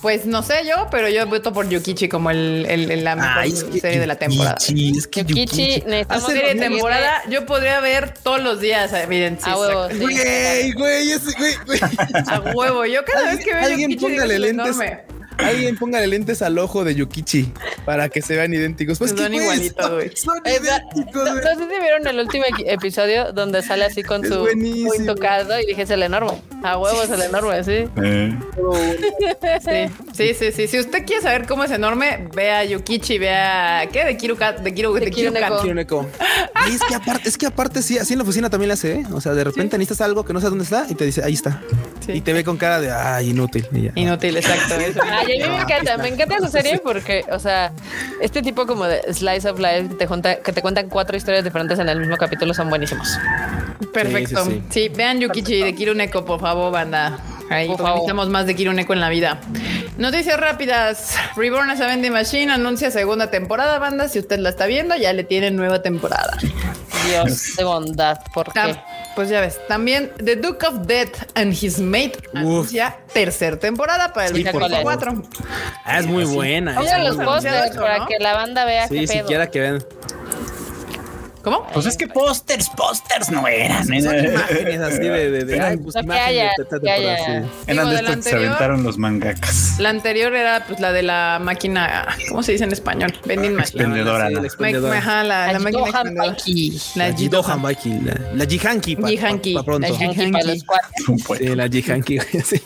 Pues 0.00 0.24
no 0.24 0.42
sé 0.44 0.60
yo, 0.68 0.86
pero 0.90 1.08
yo 1.08 1.26
voto 1.26 1.52
por 1.52 1.68
Yukichi 1.68 2.08
como 2.08 2.30
el, 2.30 2.64
el- 2.68 2.90
el- 2.92 3.02
la 3.02 3.16
mejor 3.16 3.30
Ay, 3.38 3.50
es 3.52 3.64
que 3.64 3.80
serie 3.80 3.98
de 3.98 4.06
la 4.06 4.14
temporada. 4.16 4.56
Yukichi, 4.60 4.98
es 4.98 5.06
que 5.08 5.20
Yukichi, 5.24 5.40
Yukichi. 5.40 5.86
necesitamos 5.88 6.24
Hace- 6.24 6.32
Serie 6.36 6.54
de 6.54 6.60
temporada, 6.60 7.22
yo 7.28 7.44
podría 7.46 7.80
ver 7.80 8.14
todos 8.22 8.40
los 8.40 8.60
días, 8.60 8.92
miren, 9.08 9.38
sí, 9.42 9.50
A 9.50 9.58
huevo, 9.58 9.84
exacto. 9.86 10.06
sí. 10.06 10.14
Güey, 10.14 10.72
güey, 10.74 11.10
ese, 11.10 11.32
güey, 11.38 11.54
güey. 11.66 11.80
a 12.28 12.40
huevo. 12.54 12.84
Yo 12.86 13.04
cada 13.04 13.32
vez 13.34 13.44
que 13.44 13.52
veo 13.52 13.64
Alguien 13.64 13.90
Yukichi 13.90 14.06
digo, 14.12 14.16
póngale 14.22 14.34
"Es 14.34 14.40
lentes. 14.40 14.66
enorme". 14.76 15.04
Alguien 15.38 15.76
póngale 15.76 16.06
lentes 16.06 16.42
al 16.42 16.58
ojo 16.58 16.84
de 16.84 16.94
Yukichi 16.94 17.52
para 17.84 18.08
que 18.08 18.22
se 18.22 18.34
vean 18.36 18.52
idénticos. 18.54 18.98
Pues 18.98 19.12
Son 19.12 19.32
igualitos, 19.32 19.84
son- 19.86 19.94
güey. 19.94 20.16
Son 20.16 20.36
Eh, 20.44 20.58
idénticos, 20.60 21.24
no, 21.28 21.34
sé 21.42 21.54
si 21.56 21.80
vieron 21.80 22.06
el 22.06 22.18
último 22.20 22.44
episodio 22.66 23.32
donde 23.32 23.62
sale 23.62 23.84
así 23.84 24.02
con 24.02 24.24
Es 24.24 24.30
su 24.32 24.40
buenísimo. 24.40 24.92
muy 24.96 25.06
tocado 25.06 25.58
y 25.60 25.66
dije 25.66 25.82
es 25.82 25.90
el 25.90 26.02
enorme. 26.02 26.40
A 26.62 26.78
huevo 26.78 27.02
es 27.02 27.10
el 27.10 27.22
enorme, 27.22 27.62
sí. 27.64 27.84
Eh, 28.02 28.36
Sí, 30.12 30.34
sí, 30.34 30.34
sí, 30.34 30.52
sí. 30.52 30.66
Si 30.68 30.78
usted 30.80 31.04
quiere 31.04 31.22
saber 31.22 31.46
cómo 31.46 31.64
es 31.64 31.70
enorme, 31.70 32.28
vea 32.34 32.64
Yukichi, 32.64 33.18
vea 33.18 33.86
¿qué? 33.92 34.04
De 34.04 34.16
Kiruka, 34.16 34.52
de 34.52 34.74
Kiru, 34.74 34.94
de, 34.94 35.00
De 35.00 35.10
Kiruka. 35.10 35.38
Kiruneko. 35.60 35.62
Kiruneko. 35.62 36.08
Y 36.70 36.74
es 36.74 36.82
que 36.82 36.94
aparte, 36.94 37.28
es 37.28 37.36
que 37.36 37.46
aparte 37.46 37.82
sí, 37.82 37.98
así 37.98 38.14
en 38.14 38.18
la 38.18 38.24
oficina 38.24 38.50
también 38.50 38.68
la 38.68 38.74
hace, 38.74 38.94
¿eh? 39.00 39.02
O 39.12 39.20
sea, 39.20 39.32
de 39.34 39.44
repente 39.44 39.76
necesitas 39.78 40.00
algo 40.06 40.24
que 40.24 40.32
no 40.32 40.40
sabes 40.40 40.50
dónde 40.50 40.64
está 40.64 40.86
y 40.88 40.94
te 40.94 41.04
dice, 41.04 41.22
ahí 41.22 41.34
está. 41.34 41.62
Sí. 42.04 42.12
Y 42.12 42.20
te 42.20 42.32
ve 42.32 42.42
con 42.44 42.56
cara 42.56 42.80
de, 42.80 42.90
ay, 42.90 43.30
inútil. 43.30 43.66
Y 43.72 43.82
ya. 43.82 43.92
Inútil, 43.94 44.36
exacto. 44.36 44.74
eso. 44.76 45.00
Ay, 45.04 45.25
a 45.32 45.46
mí 45.48 45.52
me 45.56 45.62
encanta, 45.62 45.96
me 45.98 46.08
encanta 46.08 46.36
esa 46.36 46.48
serie 46.48 46.78
porque, 46.82 47.24
o 47.30 47.38
sea, 47.38 47.72
este 48.20 48.42
tipo 48.42 48.66
como 48.66 48.84
de 48.86 49.00
slice 49.12 49.48
of 49.48 49.58
life 49.58 49.88
que 49.88 49.94
te, 49.94 50.06
junta- 50.06 50.36
que 50.36 50.52
te 50.52 50.62
cuentan 50.62 50.88
cuatro 50.88 51.16
historias 51.16 51.44
diferentes 51.44 51.78
en 51.78 51.88
el 51.88 51.98
mismo 52.00 52.16
capítulo 52.16 52.54
son 52.54 52.68
buenísimos. 52.68 53.18
Perfecto. 53.92 54.44
Sí, 54.44 54.50
Sí, 54.50 54.62
sí, 54.70 54.88
vean 54.94 55.20
Yukichi 55.20 55.62
de 55.62 55.74
Kiruneko, 55.74 56.24
por 56.24 56.40
favor, 56.40 56.72
banda. 56.72 57.18
Ahí 57.48 57.68
Por 57.68 57.76
favor. 57.78 57.92
necesitamos 57.92 58.28
más 58.28 58.46
de 58.46 58.54
Kiruneko 58.56 58.92
en 58.92 59.00
la 59.00 59.08
vida. 59.08 59.38
Noticias 59.96 60.38
rápidas. 60.38 61.14
Reborn 61.36 61.70
as 61.70 61.80
a 61.80 61.86
Vending 61.86 62.12
Machine 62.12 62.52
anuncia 62.52 62.90
segunda 62.90 63.30
temporada, 63.30 63.78
banda. 63.78 64.08
Si 64.08 64.18
usted 64.18 64.38
la 64.38 64.50
está 64.50 64.66
viendo, 64.66 64.94
ya 64.96 65.12
le 65.14 65.24
tienen 65.24 65.56
nueva 65.56 65.80
temporada. 65.82 66.36
Dios 67.08 67.56
de 67.56 67.64
bondad, 67.64 68.18
¿por 68.34 68.52
qué? 68.52 68.60
Tam- 68.60 68.82
Pues 69.14 69.30
ya 69.30 69.40
ves. 69.40 69.58
También 69.68 70.12
The 70.22 70.36
Duke 70.36 70.66
of 70.66 70.86
Death 70.86 71.30
and 71.34 71.54
His 71.54 71.78
Mate 71.78 72.18
anuncia 72.34 72.98
tercer 73.14 73.56
temporada 73.58 74.12
para 74.12 74.26
el 74.26 74.34
Sí, 74.36 74.44
por 74.44 74.60
24. 74.68 75.22
Ah, 75.86 76.00
es 76.00 76.06
muy 76.06 76.24
buena. 76.24 76.74
muy 76.74 76.86
los 77.02 77.16
pósters 77.16 77.74
para 77.76 77.98
¿no? 78.00 78.06
que 78.06 78.18
la 78.18 78.34
banda 78.34 78.66
vea 78.66 78.88
Sí, 78.88 79.00
qué 79.00 79.06
pedo. 79.06 79.18
siquiera 79.22 79.50
que 79.50 79.60
vean. 79.60 79.84
¿Cómo? 81.46 81.64
pues 81.72 81.86
es 81.86 81.96
que 81.96 82.08
pósters, 82.08 82.68
pósters 82.70 83.30
no 83.30 83.46
eran. 83.46 83.86
Son 83.86 83.94
imágenes 83.94 84.80
así 84.80 84.98
de, 84.98 85.30
de, 85.30 85.44
de 85.44 85.54
Eran- 85.54 85.70
ay, 85.70 85.76
pues, 85.76 85.94
que 85.94 86.00
imágenes 86.00 86.50
de 86.58 86.64
temporada, 86.64 87.16
sí. 87.18 87.32
Eran 87.68 87.86
de 87.88 87.92
la 87.92 88.00
estos 88.00 88.24
se 88.24 88.30
anterior- 88.30 88.46
aventaron 88.46 88.82
los 88.82 88.98
mangakas. 88.98 89.76
La 89.78 89.90
anterior 89.90 90.34
era 90.34 90.64
pues 90.66 90.80
la 90.80 90.90
de 90.92 91.02
la 91.04 91.38
máquina, 91.40 92.04
¿cómo 92.28 92.42
se 92.42 92.50
dice 92.50 92.64
en 92.64 92.72
español? 92.72 93.14
Vending 93.24 93.54
Machine. 93.54 93.80
Expendedora, 93.84 94.26
Sí, 94.26 94.32
¿no? 94.32 94.34
la 94.34 94.40
Ma- 94.40 94.46
expendedora. 94.48 94.98
Ajá, 94.98 95.22
la, 95.22 95.52
la 95.52 95.58
máquina 95.60 95.88
expendedora. 95.88 96.36
La 96.96 97.04
La 97.06 97.10
la, 98.02 98.20
la 98.34 98.46
Jihanki. 98.46 98.96
pa- 98.96 99.06
Jihanki. 99.08 99.54
La 99.54 99.88
Yankee 99.88 100.32
para 100.32 100.44
los 100.46 100.64
cuatro. 100.64 101.36
Sí, 101.38 101.54
la 101.54 101.68
Jihanki. 101.68 102.18
sí. 102.44 102.62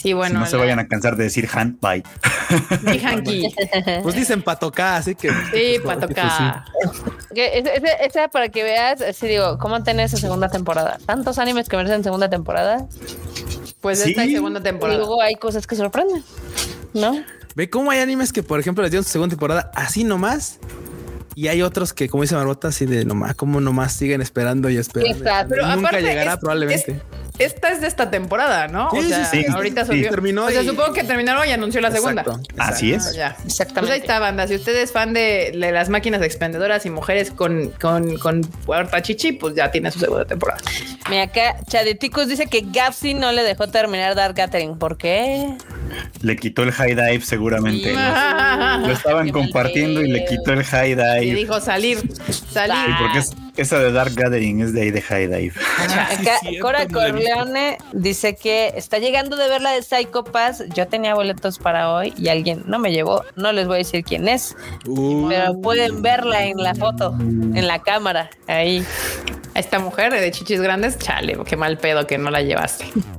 Sí, 0.00 0.12
bueno. 0.12 0.38
no 0.38 0.46
se 0.46 0.56
vayan 0.56 0.78
a 0.78 0.86
cansar 0.86 1.16
de 1.16 1.24
decir 1.24 1.48
hand 1.52 1.78
bye. 1.80 2.04
Jihanki. 2.92 3.52
Pues 4.04 4.14
dicen 4.14 4.42
para 4.42 4.58
tocar, 4.58 4.94
así 5.00 5.14
que. 5.16 5.28
Sí, 5.52 5.80
pues, 5.82 5.96
para 5.96 6.06
pues. 6.06 6.94
Que 7.34 7.58
ese- 7.58 7.74
ese- 7.76 7.96
Esa 8.06 8.28
para 8.28 8.48
que 8.48 8.62
veas, 8.62 9.00
así 9.00 9.26
digo, 9.26 9.58
¿cómo 9.58 9.82
tenés 9.82 10.12
esa 10.12 10.20
segunda 10.20 10.48
temporada? 10.48 10.98
Tantos 11.04 11.38
animes 11.38 11.68
que 11.68 11.76
merecen 11.76 12.04
segunda 12.04 12.30
temporada. 12.30 12.86
Pues 13.80 14.00
Sí. 14.02 14.10
esta 14.10 14.24
es 14.24 14.32
segunda 14.32 14.60
Y 14.60 14.62
temporada. 14.62 14.98
luego 14.98 15.20
hay 15.20 15.34
cosas 15.34 15.66
que 15.66 15.74
sorprenden, 15.74 16.22
¿no? 16.94 17.20
Ve 17.56 17.68
cómo 17.68 17.90
hay 17.90 17.98
animes 17.98 18.32
que, 18.32 18.42
por 18.44 18.60
ejemplo, 18.60 18.82
les 18.82 18.92
dieron 18.92 19.04
su 19.04 19.10
segunda 19.10 19.32
temporada 19.32 19.70
así 19.74 20.04
nomás. 20.04 20.58
Y 21.34 21.46
hay 21.48 21.62
otros 21.62 21.92
que, 21.92 22.08
como 22.08 22.22
dice 22.22 22.34
Marbota, 22.34 22.68
así 22.68 22.84
de 22.86 23.04
nomás, 23.04 23.34
como 23.36 23.60
nomás 23.60 23.92
siguen 23.92 24.20
esperando 24.22 24.70
y 24.70 24.76
esperando. 24.76 25.16
Exacto. 25.18 25.50
Pero 25.50 25.66
Nunca 25.68 25.88
aparte 25.88 26.02
llegará 26.06 26.32
es- 26.34 26.38
probablemente. 26.38 26.90
es- 26.92 27.02
esta 27.38 27.70
es 27.70 27.80
de 27.80 27.86
esta 27.86 28.10
temporada, 28.10 28.68
¿no? 28.68 28.90
Sí, 28.90 28.98
o 28.98 29.02
sí, 29.02 29.08
sea, 29.08 29.24
sí. 29.26 29.44
ahorita 29.52 29.84
Sí, 29.84 30.02
terminó 30.02 30.44
O 30.46 30.50
sea, 30.50 30.62
y- 30.62 30.66
supongo 30.66 30.92
que 30.92 31.04
terminaron 31.04 31.46
y 31.48 31.52
anunció 31.52 31.80
la 31.80 31.90
segunda. 31.90 32.22
Exacto, 32.22 32.42
Así 32.58 32.92
es. 32.92 33.14
Ya. 33.14 33.36
Exactamente. 33.44 33.80
Pues 33.80 33.90
ahí 33.92 34.00
está, 34.00 34.18
banda. 34.18 34.46
Si 34.46 34.54
usted 34.56 34.76
es 34.76 34.92
fan 34.92 35.12
de, 35.14 35.52
de 35.58 35.72
las 35.72 35.88
máquinas 35.88 36.22
expendedoras 36.22 36.84
y 36.86 36.90
mujeres 36.90 37.30
con, 37.30 37.70
con, 37.80 38.18
con 38.18 38.40
puerta 38.42 39.02
chichi, 39.02 39.32
pues 39.32 39.54
ya 39.54 39.70
tiene 39.70 39.90
su 39.90 39.98
segunda 40.00 40.24
temporada. 40.24 40.60
Mira, 41.08 41.22
acá 41.24 41.56
Chadeticus 41.66 42.28
dice 42.28 42.46
que 42.46 42.64
Gapsi 42.66 43.14
no 43.14 43.32
le 43.32 43.42
dejó 43.42 43.68
terminar 43.68 44.14
Dark 44.14 44.34
Gathering. 44.34 44.78
¿Por 44.78 44.96
qué? 44.98 45.56
Le 46.20 46.36
quitó 46.36 46.62
el 46.62 46.72
high 46.72 46.94
dive 46.94 47.20
seguramente. 47.20 47.90
Sí. 47.90 47.96
Lo, 48.86 48.92
estaban 48.92 49.30
compartiendo 49.30 50.00
y 50.02 50.08
le 50.10 50.24
quitó 50.24 50.52
el 50.52 50.64
high 50.64 50.92
Y 50.92 50.94
dive. 50.94 51.34
dijo 51.40 51.60
salir, 51.60 51.98
salir. 52.50 52.76
Sí, 52.86 52.92
porque 53.00 53.18
es- 53.18 53.32
esa 53.58 53.80
de 53.80 53.90
Dark 53.90 54.12
Gathering 54.14 54.60
es 54.60 54.72
de 54.72 54.82
ahí 54.82 54.90
de 54.92 55.02
high 55.02 55.26
dive. 55.26 55.52
Acá 55.80 56.38
cierto, 56.42 56.60
Cora. 56.64 56.86
Corleone 56.86 57.78
dice 57.92 58.36
que 58.36 58.72
está 58.76 58.98
llegando 58.98 59.36
de 59.36 59.48
ver 59.48 59.60
la 59.62 59.72
de 59.72 59.82
Psycho 59.82 60.22
Pass. 60.22 60.62
Yo 60.76 60.86
tenía 60.86 61.14
boletos 61.16 61.58
para 61.58 61.92
hoy 61.92 62.14
y 62.16 62.28
alguien 62.28 62.62
no 62.66 62.78
me 62.78 62.92
llevó. 62.92 63.24
No 63.34 63.50
les 63.52 63.66
voy 63.66 63.74
a 63.74 63.78
decir 63.78 64.04
quién 64.04 64.28
es, 64.28 64.56
Uh, 64.86 65.28
pero 65.28 65.60
pueden 65.60 66.02
verla 66.02 66.44
en 66.46 66.58
la 66.58 66.74
foto, 66.76 67.16
en 67.18 67.66
la 67.66 67.80
cámara. 67.82 68.30
Ahí. 68.46 68.84
A 69.54 69.58
esta 69.58 69.80
mujer 69.80 70.12
de 70.12 70.30
chichis 70.30 70.60
grandes, 70.60 70.96
chale, 70.98 71.36
qué 71.44 71.56
mal 71.56 71.78
pedo 71.78 72.06
que 72.06 72.16
no 72.16 72.30
la 72.30 72.42
llevaste. 72.42 72.84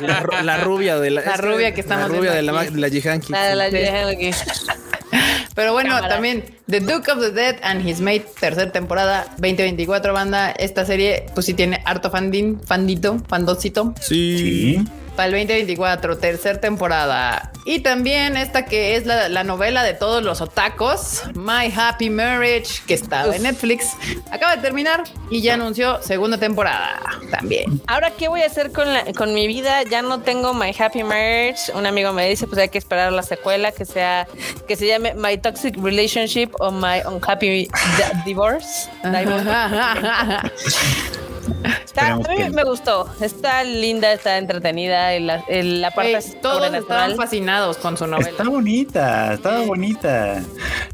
la, 0.00 0.22
ru- 0.22 0.42
la 0.42 0.56
rubia 0.58 0.98
de 0.98 1.10
la, 1.10 1.22
La 1.22 1.34
es 1.34 1.40
rubia 1.50 1.74
que 1.74 1.80
estamos 1.80 2.08
La 2.10 2.16
rubia 2.16 2.32
de 2.32 2.42
viendo 2.42 2.78
la, 2.78 2.88
Jihanki. 2.88 3.32
La 3.32 3.44
de 3.44 3.54
la 3.56 4.08
aquí. 4.08 4.30
Pero 5.54 5.72
bueno, 5.72 5.90
Cámara. 5.90 6.08
también 6.08 6.44
The 6.68 6.80
Duke 6.80 7.10
of 7.10 7.20
the 7.20 7.32
Dead 7.32 7.56
and 7.62 7.86
His 7.86 8.00
Mate, 8.00 8.26
tercera 8.38 8.70
temporada, 8.70 9.26
2024 9.38 10.12
banda. 10.12 10.50
Esta 10.52 10.84
serie, 10.86 11.26
pues 11.34 11.46
sí 11.46 11.54
tiene 11.54 11.82
harto 11.84 12.10
fandín, 12.10 12.60
fandito, 12.64 13.18
fandocito. 13.28 13.94
Sí. 14.00 14.76
Sí. 14.78 14.84
Para 15.16 15.26
el 15.26 15.32
2024, 15.32 16.16
tercera 16.18 16.60
temporada. 16.60 17.50
Y 17.66 17.80
también 17.80 18.38
esta 18.38 18.64
que 18.64 18.96
es 18.96 19.04
la, 19.04 19.28
la 19.28 19.44
novela 19.44 19.82
de 19.82 19.92
todos 19.92 20.22
los 20.22 20.40
otacos, 20.40 21.22
My 21.34 21.70
Happy 21.76 22.08
Marriage, 22.08 22.80
que 22.86 22.94
estaba 22.94 23.36
en 23.36 23.42
Netflix. 23.42 23.88
Acaba 24.30 24.56
de 24.56 24.62
terminar 24.62 25.02
y 25.30 25.42
ya 25.42 25.54
anunció 25.54 26.00
segunda 26.02 26.38
temporada 26.38 26.98
también. 27.30 27.82
Ahora, 27.86 28.12
¿qué 28.12 28.28
voy 28.28 28.40
a 28.42 28.46
hacer 28.46 28.72
con, 28.72 28.90
la- 28.90 29.04
con 29.12 29.34
mi 29.34 29.46
vida? 29.46 29.82
Ya 29.82 30.00
no 30.00 30.20
tengo 30.20 30.54
My 30.54 30.74
Happy 30.78 31.02
Marriage. 31.04 31.70
Un 31.74 31.84
amigo 31.86 32.12
me 32.14 32.26
dice, 32.28 32.46
pues 32.46 32.58
hay 32.58 32.70
que 32.70 32.78
esperar 32.78 33.12
la 33.12 33.22
secuela 33.22 33.72
que 33.72 33.84
sea, 33.84 34.26
que 34.66 34.74
se 34.76 34.86
llame 34.86 35.12
My 35.14 35.36
Toxic 35.36 35.76
Relationship 35.76 36.48
o 36.60 36.70
My 36.70 37.00
Unhappy 37.06 37.48
Di- 37.50 37.70
Divorce. 38.24 38.88
Divorce. 39.04 39.44
Está- 41.84 42.12
a 42.12 42.16
mí 42.16 42.24
que- 42.36 42.50
me 42.50 42.64
gustó. 42.64 43.08
Está 43.20 43.64
linda, 43.64 44.12
está 44.12 44.38
entretenida. 44.38 45.16
y 45.16 45.20
La, 45.24 45.44
el- 45.48 45.80
la 45.80 45.90
parte 45.90 46.12
Güey, 46.12 46.40
todos 46.42 46.72
estaban 46.74 47.16
fascinados 47.16 47.76
con 47.78 47.96
su 47.96 48.06
novela. 48.06 48.30
Está 48.30 48.44
bonita, 48.48 49.34
estaba 49.34 49.60
bonita. 49.64 50.42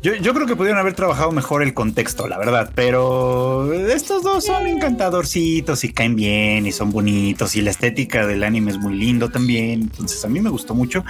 Yo, 0.03 0.15
yo 0.15 0.35
creo 0.35 0.47
que 0.47 0.57
pudieron 0.57 0.79
haber 0.81 0.95
trabajado 0.95 1.31
mejor 1.33 1.63
el 1.63 1.75
contexto, 1.75 2.27
la 2.29 2.39
verdad, 2.39 2.71
pero 2.75 3.73
estos 3.73 4.23
dos 4.23 4.45
son 4.45 4.67
encantadorcitos 4.67 5.85
y 5.85 5.93
caen 5.93 6.17
bien 6.17 6.67
y 6.67 6.73
son 6.73 6.91
bonitos 6.91 7.57
y 7.57 7.63
la 7.63 7.71
estética 7.71 8.27
del 8.27 8.43
anime 8.45 8.71
es 8.73 8.79
muy 8.79 8.95
lindo 8.95 9.29
también. 9.31 9.83
Entonces 9.83 10.25
a 10.25 10.29
mí 10.29 10.41
me 10.41 10.51
gustó 10.51 10.75
mucho 10.75 11.05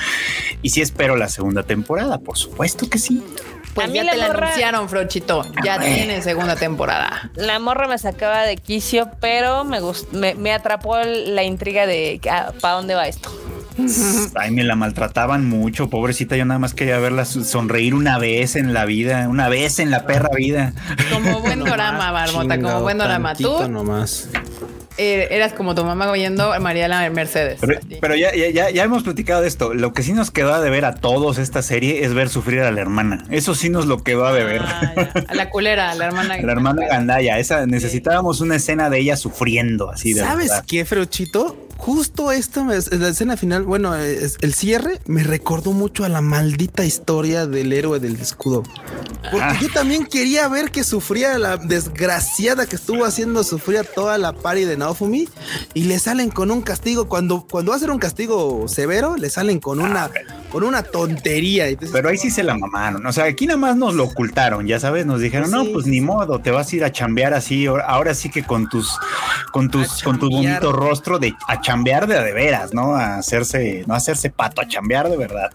y 0.62 0.70
sí 0.70 0.80
espero 0.80 1.16
la 1.16 1.28
segunda 1.28 1.62
temporada, 1.62 2.18
por 2.18 2.37
supuesto 2.38 2.88
que 2.88 2.98
sí. 2.98 3.22
Pues 3.74 3.88
A 3.88 3.90
mí 3.90 3.96
ya 3.98 4.04
la 4.04 4.12
te 4.12 4.16
la 4.16 4.26
morra- 4.28 4.46
anunciaron, 4.46 4.88
Frochito. 4.88 5.42
Ya 5.62 5.78
tiene 5.78 6.22
segunda 6.22 6.56
temporada. 6.56 7.30
La 7.35 7.59
morra 7.59 7.87
me 7.87 7.98
sacaba 7.98 8.44
de 8.44 8.56
quicio, 8.56 9.11
pero 9.20 9.36
me, 9.64 9.81
gust- 9.81 10.11
me, 10.12 10.35
me 10.35 10.53
atrapó 10.53 10.96
la 10.99 11.44
intriga 11.44 11.87
de 11.87 12.20
para 12.61 12.75
dónde 12.75 12.94
va 12.94 13.07
esto. 13.09 13.31
Ay, 14.37 14.51
me 14.53 14.64
la 14.64 14.75
maltrataban 14.75 15.46
mucho, 15.46 15.90
pobrecita. 15.90 16.35
Yo 16.37 16.46
nada 16.46 16.59
más 16.59 16.72
quería 16.72 16.99
verla 16.99 17.25
sonreír 17.27 17.94
una 17.94 18.18
vez 18.18 18.57
en 18.57 18.72
la 18.72 18.87
vida, 18.87 19.29
una 19.29 19.49
vez 19.51 19.79
en 19.79 19.90
la 19.90 20.07
perra 20.07 20.31
vida. 20.35 20.72
Como 21.12 21.40
buen 21.40 21.59
dorama, 21.64 22.11
Barbota, 22.11 22.59
como 22.61 22.81
buen 22.81 22.96
dorama. 22.96 23.31
tantito 23.31 23.59
Tú 23.66 23.68
nomás. 23.68 24.29
Eh, 24.98 25.28
eras 25.30 25.52
como 25.52 25.74
tu 25.74 25.85
mamá 25.85 26.11
oyendo 26.11 26.52
a 26.52 26.59
Mariela 26.59 27.09
Mercedes. 27.11 27.59
Pero, 27.61 27.80
pero 28.00 28.16
ya, 28.16 28.35
ya, 28.35 28.50
ya, 28.50 28.70
ya 28.70 28.85
hemos 28.85 29.02
platicado 29.02 29.42
de 29.42 29.48
esto. 29.48 29.74
Lo 29.74 29.92
que 29.92 30.02
sí 30.02 30.12
nos 30.12 30.30
quedó 30.30 30.54
a 30.54 30.61
deber 30.61 30.85
a 30.85 30.94
todos 30.94 31.38
esta 31.38 31.62
serie 31.62 32.04
es 32.04 32.14
ver 32.14 32.28
sufrir 32.28 32.61
a 32.61 32.70
la 32.70 32.80
hermana. 32.80 33.24
Eso 33.30 33.54
sí 33.54 33.68
nos 33.68 33.87
lo 33.87 34.02
quedó 34.02 34.26
a 34.26 34.32
deber. 34.32 34.62
Ah. 34.64 34.94
A 35.28 35.35
la 35.35 35.50
culera, 35.50 35.90
a 35.90 35.94
la 35.94 36.06
hermana. 36.06 36.37
la 36.42 36.52
hermana 36.52 36.87
Gandaya, 36.87 37.38
esa 37.38 37.66
necesitábamos 37.66 38.40
una 38.40 38.56
escena 38.56 38.90
de 38.90 39.00
ella 39.00 39.16
sufriendo 39.16 39.90
así 39.90 40.14
de 40.14 40.20
¿Sabes 40.20 40.48
verdad. 40.48 40.64
qué, 40.66 40.85
Freuchito? 40.85 41.65
Justo 41.76 42.32
esto, 42.32 42.64
me- 42.64 42.74
la 42.98 43.08
escena 43.08 43.36
final, 43.36 43.62
bueno, 43.64 43.94
es- 43.94 44.38
el 44.40 44.54
cierre 44.54 45.00
me 45.06 45.22
recordó 45.22 45.72
mucho 45.72 46.04
a 46.04 46.08
la 46.08 46.20
maldita 46.20 46.84
historia 46.84 47.46
del 47.46 47.72
héroe 47.72 48.00
del 48.00 48.16
escudo. 48.16 48.62
Porque 49.30 49.44
Ah. 49.46 49.58
yo 49.60 49.68
también 49.70 50.06
quería 50.06 50.48
ver 50.48 50.70
que 50.70 50.84
sufría 50.84 51.36
la 51.38 51.56
desgraciada 51.56 52.66
que 52.66 52.76
estuvo 52.76 53.04
haciendo 53.04 53.42
sufrir 53.44 53.78
a 53.78 53.84
toda 53.84 54.18
la 54.18 54.32
pari 54.32 54.64
de 54.64 54.76
Naofumi 54.76 55.28
y 55.74 55.84
le 55.84 55.98
salen 55.98 56.30
con 56.30 56.50
un 56.50 56.62
castigo. 56.62 57.08
Cuando, 57.08 57.46
cuando 57.50 57.70
va 57.72 57.76
a 57.76 57.80
ser 57.80 57.90
un 57.90 57.98
castigo 57.98 58.66
severo, 58.68 59.16
le 59.16 59.28
salen 59.28 59.58
con 59.60 59.80
una, 59.80 60.10
con 60.50 60.62
una 60.64 60.82
tontería. 60.82 61.66
Entonces, 61.68 61.90
Pero 61.92 62.08
ahí 62.08 62.16
sí 62.18 62.30
se 62.30 62.42
la 62.42 62.56
mamaron. 62.56 63.04
O 63.04 63.12
sea, 63.12 63.24
aquí 63.24 63.46
nada 63.46 63.58
más 63.58 63.76
nos 63.76 63.94
lo 63.94 64.04
ocultaron, 64.04 64.66
ya 64.66 64.78
sabes, 64.80 65.06
nos 65.06 65.20
dijeron, 65.20 65.50
no, 65.50 65.64
pues 65.72 65.86
ni 65.86 66.00
modo, 66.00 66.40
te 66.40 66.50
vas 66.52 66.72
a 66.72 66.76
ir 66.76 66.84
a 66.84 66.92
chambear 66.92 67.34
así, 67.34 67.66
ahora- 67.66 68.14
sí 68.14 68.30
que 68.30 68.44
con 68.44 68.68
tus, 68.68 68.96
con 69.52 69.68
tus, 69.70 70.02
con 70.02 70.18
tu 70.18 70.30
bonito 70.30 70.72
rostro 70.72 71.18
de 71.18 71.34
a 71.48 71.60
chambear 71.66 72.07
de 72.07 72.16
de 72.22 72.33
veras, 72.33 72.72
¿no? 72.72 72.94
A 72.94 73.16
hacerse, 73.16 73.83
no 73.88 73.94
hacerse 73.94 74.31
pato, 74.31 74.61
a 74.61 74.68
chambear 74.68 75.09
de 75.11 75.16
verdad. 75.16 75.50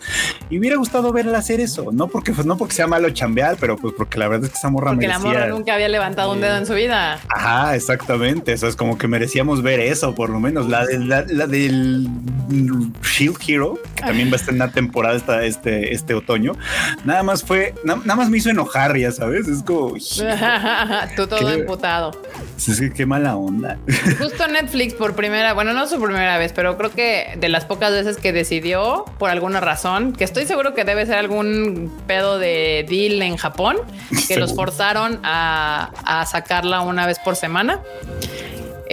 Y 0.50 0.60
hubiera 0.60 0.76
gustado 0.76 1.14
verla 1.14 1.38
hacer 1.38 1.60
eso, 1.62 1.88
no 1.94 2.08
porque, 2.08 2.34
pues, 2.34 2.46
no 2.46 2.58
porque 2.58 2.74
sea 2.76 2.86
malo 2.88 3.10
chambear, 3.12 3.56
pero 3.60 3.78
pues 3.78 3.94
porque 3.98 4.18
la 4.20 4.28
verdad 4.28 4.46
es 4.46 4.52
que 4.52 4.58
esa 4.58 4.70
morra 4.70 4.92
Porque 4.92 5.08
la 5.08 5.18
merecía. 5.20 5.40
morra 5.40 5.48
nunca 5.56 5.74
había 5.74 5.88
levantado 5.88 6.34
un 6.34 6.42
dedo 6.42 6.58
en 6.58 6.66
su 6.66 6.74
vida. 6.74 7.18
Ajá, 7.30 7.76
exactamente. 7.76 8.52
Eso 8.52 8.68
es 8.68 8.76
como 8.76 8.98
que 8.98 9.08
merecíamos 9.08 9.64
ver 9.64 9.80
eso, 9.80 10.14
por 10.14 10.30
lo 10.30 10.40
menos. 10.42 10.68
La, 10.68 10.86
de- 10.86 11.00
la, 11.00 11.24
la 11.28 11.48
del 11.48 12.10
Shield 13.02 13.38
Hero, 13.48 13.80
que 13.96 14.04
también 14.04 14.28
va 14.30 14.34
a 14.34 14.36
estar 14.36 14.54
en 14.54 14.60
la 14.60 14.68
temporada 14.72 15.16
esta, 15.16 15.44
este, 15.46 15.94
este 15.94 16.14
otoño. 16.14 16.54
Nada 17.06 17.24
más 17.24 17.42
fue, 17.44 17.74
na- 17.86 17.96
nada 17.96 18.16
más 18.18 18.30
me 18.30 18.38
hizo 18.38 18.50
enojar, 18.50 18.98
ya 18.98 19.12
sabes. 19.12 19.48
Es 19.48 19.64
como, 19.64 19.94
Tú 21.16 21.28
todo 21.28 21.50
emputado. 21.52 22.12
es 22.58 22.80
que 22.80 22.92
qué 22.92 23.06
mala 23.06 23.36
onda. 23.38 23.78
Justo 24.20 24.48
Netflix 24.48 24.94
por 24.94 25.16
primera, 25.16 25.54
bueno, 25.54 25.72
no 25.74 25.88
su 25.88 26.00
primera 26.06 26.38
vez, 26.38 26.54
pero 26.54 26.78
creo 26.78 26.92
que 26.92 27.34
de 27.38 27.50
las 27.50 27.66
pocas 27.66 27.92
veces 27.92 28.18
que 28.18 28.32
decidió, 28.34 29.06
por 29.18 29.30
alguna 29.30 29.60
razón, 29.60 30.14
que 30.14 30.24
estoy 30.24 30.46
seguro 30.46 30.74
que 30.74 30.84
debe 30.84 31.06
ser 31.06 31.16
algún 31.16 31.92
pedo 32.08 32.40
de 32.40 32.86
deal 32.90 33.22
en 33.22 33.38
Japón, 33.38 33.78
que 34.28 34.38
los 34.38 34.54
forzaron 34.56 35.20
a, 35.24 35.92
a 36.06 36.26
sacarla 36.26 36.82
una 36.82 37.06
vez 37.08 37.20
por 37.20 37.36
semana. 37.36 37.80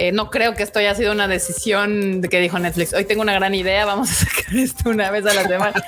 Eh, 0.01 0.13
no 0.13 0.29
creo 0.29 0.55
que 0.55 0.63
esto 0.63 0.79
haya 0.79 0.95
sido 0.95 1.11
una 1.11 1.27
decisión 1.27 2.21
de 2.21 2.29
que 2.29 2.39
dijo 2.39 2.57
Netflix. 2.57 2.93
Hoy 2.93 3.03
tengo 3.03 3.21
una 3.21 3.33
gran 3.33 3.53
idea, 3.53 3.83
vamos 3.83 4.09
a 4.09 4.13
sacar 4.13 4.55
esto 4.55 4.89
una 4.91 5.11
vez 5.11 5.25
a 5.25 5.33
la 5.33 5.43
semana. 5.43 5.83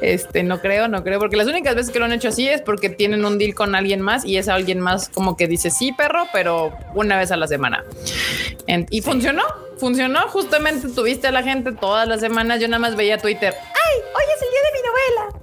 Este 0.00 0.44
no 0.44 0.60
creo, 0.60 0.86
no 0.86 1.02
creo, 1.02 1.18
porque 1.18 1.36
las 1.36 1.48
únicas 1.48 1.74
veces 1.74 1.90
que 1.90 1.98
lo 1.98 2.04
han 2.04 2.12
hecho 2.12 2.28
así 2.28 2.48
es 2.48 2.60
porque 2.62 2.88
tienen 2.88 3.24
un 3.24 3.36
deal 3.36 3.56
con 3.56 3.74
alguien 3.74 4.00
más 4.00 4.24
y 4.24 4.36
es 4.36 4.46
alguien 4.48 4.78
más 4.78 5.08
como 5.08 5.36
que 5.36 5.48
dice 5.48 5.70
sí, 5.70 5.90
perro, 5.92 6.28
pero 6.32 6.72
una 6.94 7.16
vez 7.18 7.32
a 7.32 7.36
la 7.36 7.48
semana. 7.48 7.82
En- 8.68 8.86
y 8.90 9.00
funcionó, 9.00 9.42
funcionó. 9.78 10.28
Justamente 10.28 10.88
tuviste 10.88 11.28
a 11.28 11.32
la 11.32 11.42
gente 11.42 11.72
todas 11.72 12.06
las 12.06 12.20
semanas. 12.20 12.60
Yo 12.60 12.68
nada 12.68 12.80
más 12.80 12.96
veía 12.96 13.18
Twitter. 13.18 13.54
Ay, 13.88 14.00
hoy 14.14 14.24
es 14.36 14.42
el 14.42 14.48
día 14.50 14.60
de 14.64 14.72
mi 14.74 14.82
novela. 14.88 15.40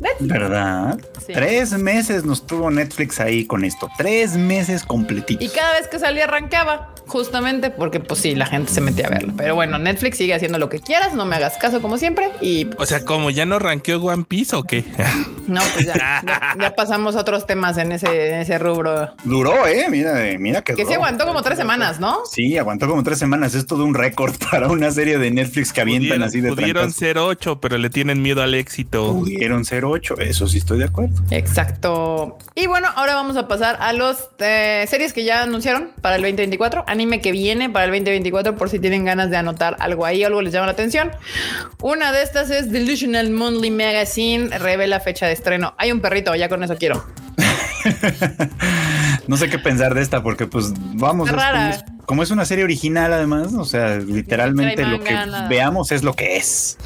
Netflix. 0.00 0.20
¿Verdad? 0.20 1.00
Sí. 1.26 1.32
Tres 1.32 1.72
meses 1.72 2.24
nos 2.24 2.46
tuvo 2.46 2.70
Netflix 2.70 3.20
ahí 3.20 3.44
con 3.46 3.64
esto. 3.64 3.88
Tres 3.98 4.36
meses 4.36 4.82
completitos. 4.82 5.44
Y 5.44 5.48
cada 5.54 5.74
vez 5.74 5.88
que 5.88 5.98
salía 5.98 6.24
arrancaba, 6.24 6.94
justamente 7.06 7.70
porque 7.70 8.00
pues 8.00 8.20
sí, 8.20 8.34
la 8.34 8.46
gente 8.46 8.72
se 8.72 8.80
metía 8.80 9.06
a 9.06 9.10
verlo. 9.10 9.32
Pero 9.36 9.54
bueno, 9.54 9.78
Netflix 9.78 10.16
sigue 10.18 10.34
haciendo 10.34 10.58
lo 10.58 10.68
que 10.68 10.80
quieras, 10.80 11.14
no 11.14 11.26
me 11.26 11.36
hagas 11.36 11.56
caso 11.58 11.80
como 11.82 11.98
siempre. 11.98 12.30
Y 12.40 12.68
O 12.78 12.86
sea, 12.86 13.04
como 13.04 13.30
ya 13.30 13.46
no 13.46 13.58
ranqueó 13.58 14.00
One 14.02 14.24
Piece 14.26 14.56
o 14.56 14.62
qué? 14.64 14.84
no, 15.46 15.60
pues 15.74 15.86
ya, 15.86 16.22
ya, 16.26 16.54
ya 16.58 16.74
pasamos 16.74 17.14
a 17.16 17.20
otros 17.20 17.46
temas 17.46 17.76
en 17.78 17.92
ese, 17.92 18.30
en 18.34 18.40
ese 18.40 18.58
rubro. 18.58 19.10
Duró, 19.24 19.66
eh. 19.66 19.86
Mira, 19.90 20.26
eh, 20.28 20.38
mira 20.38 20.62
que 20.62 20.72
Que 20.74 20.82
sí 20.82 20.88
duró. 20.92 20.96
aguantó 20.96 21.26
como 21.26 21.42
tres 21.42 21.58
semanas, 21.58 22.00
¿no? 22.00 22.20
Sí, 22.30 22.56
aguantó 22.58 22.88
como 22.88 23.02
tres 23.02 23.18
semanas. 23.18 23.54
Es 23.54 23.66
todo 23.66 23.84
un 23.84 23.94
récord 23.94 24.34
para 24.50 24.68
una 24.68 24.90
serie 24.90 25.18
de 25.18 25.30
Netflix 25.30 25.72
que 25.72 25.80
avientan 25.82 26.00
Pudieron, 26.08 26.22
así 26.28 26.40
de 26.40 26.48
pudieron 26.50 26.74
trancazo. 26.84 26.98
ser 26.98 27.18
ocho, 27.18 27.59
pero 27.60 27.78
le 27.78 27.90
tienen 27.90 28.22
miedo 28.22 28.42
al 28.42 28.54
éxito. 28.54 29.12
Pudieron 29.12 29.64
ser 29.64 29.84
ocho. 29.84 30.18
Eso 30.18 30.46
sí 30.46 30.58
estoy 30.58 30.78
de 30.78 30.84
acuerdo. 30.86 31.22
Exacto. 31.30 32.38
Y 32.54 32.66
bueno, 32.66 32.88
ahora 32.94 33.14
vamos 33.14 33.36
a 33.36 33.48
pasar 33.48 33.76
a 33.80 33.92
los 33.92 34.30
eh, 34.38 34.84
series 34.88 35.12
que 35.12 35.24
ya 35.24 35.42
anunciaron 35.42 35.90
para 36.00 36.16
el 36.16 36.22
2024. 36.22 36.84
Anime 36.86 37.20
que 37.20 37.32
viene 37.32 37.70
para 37.70 37.86
el 37.86 37.90
2024 37.90 38.56
por 38.56 38.68
si 38.68 38.78
tienen 38.78 39.04
ganas 39.04 39.30
de 39.30 39.36
anotar 39.36 39.76
algo 39.78 40.04
ahí, 40.04 40.24
algo 40.24 40.42
les 40.42 40.52
llama 40.52 40.66
la 40.66 40.72
atención. 40.72 41.10
Una 41.80 42.12
de 42.12 42.22
estas 42.22 42.50
es 42.50 42.70
Delusional 42.70 43.30
Monthly 43.30 43.70
Magazine. 43.70 44.58
Revela 44.58 45.00
fecha 45.00 45.26
de 45.26 45.32
estreno. 45.32 45.74
Hay 45.78 45.92
un 45.92 46.00
perrito, 46.00 46.34
ya 46.34 46.48
con 46.48 46.62
eso 46.62 46.76
quiero. 46.76 47.04
No 49.28 49.36
sé 49.36 49.48
qué 49.48 49.58
pensar 49.58 49.94
de 49.94 50.02
esta 50.02 50.22
porque 50.22 50.46
pues 50.46 50.72
vamos, 50.94 51.28
es 51.28 51.84
como, 52.06 52.22
es, 52.24 52.30
una 52.32 52.44
serie 52.44 52.64
original 52.64 53.12
además, 53.12 53.52
o 53.54 53.64
sea, 53.64 53.96
literalmente 53.98 54.84
lo 54.84 54.98
que 55.00 55.12
nada. 55.12 55.46
veamos 55.48 55.92
es 55.92 56.02
lo 56.02 56.14
que 56.14 56.36
es. 56.36 56.76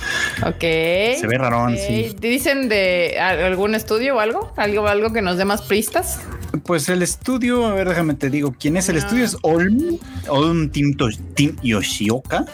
Ok. 0.47 0.61
Se 0.61 1.27
ve 1.27 1.39
rarón, 1.39 1.73
Ok. 1.73 1.79
sí. 1.87 2.15
¿Te 2.21 2.29
dicen 2.29 2.69
de 2.69 3.19
algún 3.19 3.75
estudio 3.75 4.17
o 4.17 4.21
algo? 4.21 4.53
¿Algo, 4.57 4.87
algo 4.87 5.13
que 5.15 5.23
nos 5.23 5.39
dé 5.39 5.47
más 5.47 5.63
pistas? 5.63 6.21
Pues 6.65 6.89
el 6.91 7.03
estudio, 7.03 7.67
a 7.67 7.73
ver, 7.73 7.89
déjame 7.89 8.15
te 8.15 8.29
digo, 8.29 8.55
¿quién 8.59 8.77
es 8.77 8.89
el 8.91 8.97
Ah. 8.97 8.99
estudio? 8.99 9.25
Es 9.25 9.37
Olm, 9.43 9.99
Olm 10.29 10.69
Team, 10.71 10.95
Team 11.35 11.57
Yoshioka, 11.63 12.45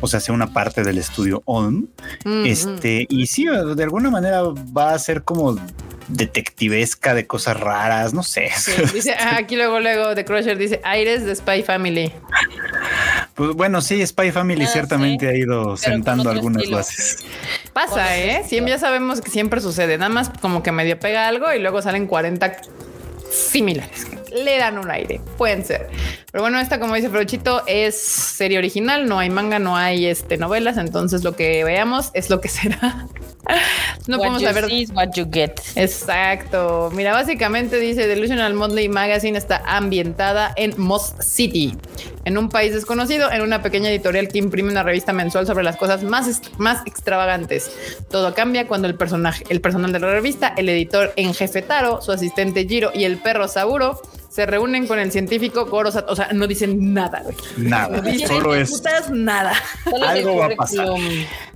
o 0.00 0.06
sea, 0.06 0.20
sea 0.20 0.34
una 0.34 0.52
parte 0.52 0.84
del 0.84 0.98
estudio 0.98 1.42
Olm. 1.46 1.88
Mm, 2.24 2.46
Este, 2.46 3.06
y 3.08 3.26
sí, 3.26 3.46
de 3.46 3.82
alguna 3.82 4.10
manera 4.10 4.42
va 4.42 4.92
a 4.94 4.98
ser 5.00 5.24
como 5.24 5.56
detectivesca 6.08 7.14
de 7.14 7.26
cosas 7.26 7.58
raras, 7.58 8.14
no 8.14 8.22
sé. 8.22 8.50
sí. 8.56 8.72
Dice 8.94 9.14
ah, 9.18 9.36
aquí 9.38 9.56
luego, 9.56 9.80
luego 9.80 10.14
de 10.14 10.24
Crusher 10.24 10.56
dice 10.58 10.80
Aires 10.84 11.24
de 11.24 11.34
Spy 11.34 11.62
Family. 11.62 12.12
Pues 13.34 13.50
bueno, 13.54 13.80
sí, 13.82 14.04
Spy 14.06 14.30
Family 14.32 14.64
Ah, 14.64 14.68
ciertamente 14.68 15.28
sí. 15.28 15.34
ha 15.34 15.36
ido 15.36 15.76
sentando 15.76 16.30
algunas 16.30 16.62
estilo. 16.62 16.78
bases. 16.78 17.18
Pasa, 17.72 18.16
¿eh? 18.16 18.42
Siempre 18.46 18.72
ya 18.72 18.78
sabemos 18.78 19.20
que 19.20 19.30
siempre 19.30 19.60
sucede. 19.60 19.98
Nada 19.98 20.08
más 20.08 20.30
como 20.40 20.62
que 20.62 20.72
medio 20.72 20.98
pega 20.98 21.28
algo 21.28 21.52
y 21.52 21.58
luego 21.58 21.82
salen 21.82 22.06
40 22.06 22.60
similares. 23.30 24.06
Le 24.30 24.58
dan 24.58 24.78
un 24.78 24.90
aire. 24.90 25.20
Pueden 25.36 25.64
ser. 25.64 25.88
Pero 26.32 26.42
bueno, 26.42 26.58
esta, 26.58 26.78
como 26.80 26.94
dice 26.94 27.08
Frochito, 27.08 27.62
es 27.66 28.00
serie 28.00 28.58
original. 28.58 29.06
No 29.06 29.18
hay 29.18 29.30
manga, 29.30 29.58
no 29.58 29.76
hay 29.76 30.06
este, 30.06 30.36
novelas. 30.36 30.76
Entonces 30.76 31.24
lo 31.24 31.36
que 31.36 31.64
veamos 31.64 32.10
es 32.14 32.30
lo 32.30 32.40
que 32.40 32.48
será. 32.48 33.06
No 34.06 34.18
what 34.18 34.18
podemos 34.18 34.42
you 34.42 34.48
saber 34.48 34.66
see 34.66 34.82
is 34.82 34.90
what 34.90 35.12
you 35.14 35.26
get. 35.30 35.60
Exacto. 35.76 36.90
Mira, 36.94 37.12
básicamente 37.12 37.78
dice 37.78 38.06
Delusional 38.06 38.54
Monthly 38.54 38.88
Magazine 38.88 39.38
está 39.38 39.62
ambientada 39.64 40.52
en 40.56 40.74
Moss 40.76 41.14
City, 41.20 41.76
en 42.24 42.38
un 42.38 42.48
país 42.48 42.72
desconocido, 42.72 43.30
en 43.30 43.42
una 43.42 43.62
pequeña 43.62 43.88
editorial 43.90 44.28
que 44.28 44.38
imprime 44.38 44.70
una 44.70 44.82
revista 44.82 45.12
mensual 45.12 45.46
sobre 45.46 45.64
las 45.64 45.76
cosas 45.76 46.02
más, 46.02 46.40
más 46.58 46.86
extravagantes. 46.86 47.70
Todo 48.10 48.34
cambia 48.34 48.66
cuando 48.66 48.88
el 48.88 48.96
personaje, 48.96 49.44
el 49.48 49.60
personal 49.60 49.92
de 49.92 50.00
la 50.00 50.10
revista, 50.10 50.52
el 50.56 50.68
editor 50.68 51.12
en 51.16 51.34
jefe 51.34 51.62
Taro, 51.62 52.02
su 52.02 52.12
asistente 52.12 52.66
Jiro 52.66 52.90
y 52.94 53.04
el 53.04 53.18
perro 53.18 53.48
Saburo 53.48 54.00
se 54.36 54.44
reúnen 54.44 54.86
con 54.86 54.98
el 54.98 55.10
científico 55.10 55.64
Goro 55.64 55.90
Sato. 55.90 56.12
O 56.12 56.16
sea, 56.16 56.28
no 56.34 56.46
dicen 56.46 56.92
nada, 56.92 57.22
güey. 57.22 57.34
Nada, 57.56 57.96
No 57.96 58.02
dicen 58.02 58.28
solo 58.28 58.54
es 58.54 58.70
putas 58.70 59.08
nada. 59.10 59.54
Solo 59.84 60.06
Algo 60.06 60.36
va 60.36 60.44
a 60.44 60.50
pasar. 60.50 60.88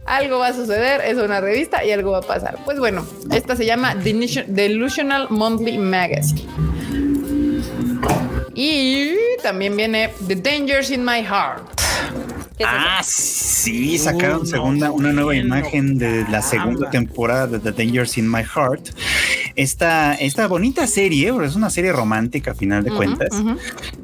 Algo 0.06 0.38
va 0.38 0.46
a 0.48 0.52
suceder, 0.54 1.02
es 1.02 1.18
una 1.18 1.42
revista 1.42 1.84
y 1.84 1.90
algo 1.90 2.12
va 2.12 2.18
a 2.18 2.22
pasar. 2.22 2.56
Pues 2.64 2.78
bueno, 2.78 3.06
esta 3.32 3.54
se 3.54 3.66
llama 3.66 3.94
Delusion- 3.96 4.46
Delusional 4.48 5.26
Monthly 5.28 5.76
Magazine. 5.76 6.48
Y 8.54 9.14
también 9.42 9.76
viene 9.76 10.14
The 10.26 10.36
Dangers 10.36 10.90
in 10.90 11.04
My 11.04 11.22
Heart. 11.22 11.62
¿Qué 12.60 12.64
es 12.64 12.70
eso? 12.70 12.78
Ah, 12.78 13.00
sí, 13.02 13.96
sacaron 13.96 14.42
Uh, 14.42 14.46
segunda, 14.46 14.88
no, 14.88 14.94
una 14.94 15.12
nueva 15.14 15.32
no, 15.32 15.40
imagen 15.40 15.96
de 15.96 16.26
la 16.28 16.42
segunda 16.42 16.90
temporada 16.90 17.46
de 17.46 17.58
The 17.58 17.72
Dangers 17.72 18.18
in 18.18 18.30
My 18.30 18.42
Heart. 18.42 18.90
Esta, 19.56 20.12
esta 20.14 20.46
bonita 20.46 20.86
serie, 20.86 21.32
es 21.42 21.56
una 21.56 21.70
serie 21.70 21.90
romántica 21.92 22.50
a 22.50 22.54
final 22.54 22.84
de 22.84 22.90
cuentas, 22.90 23.30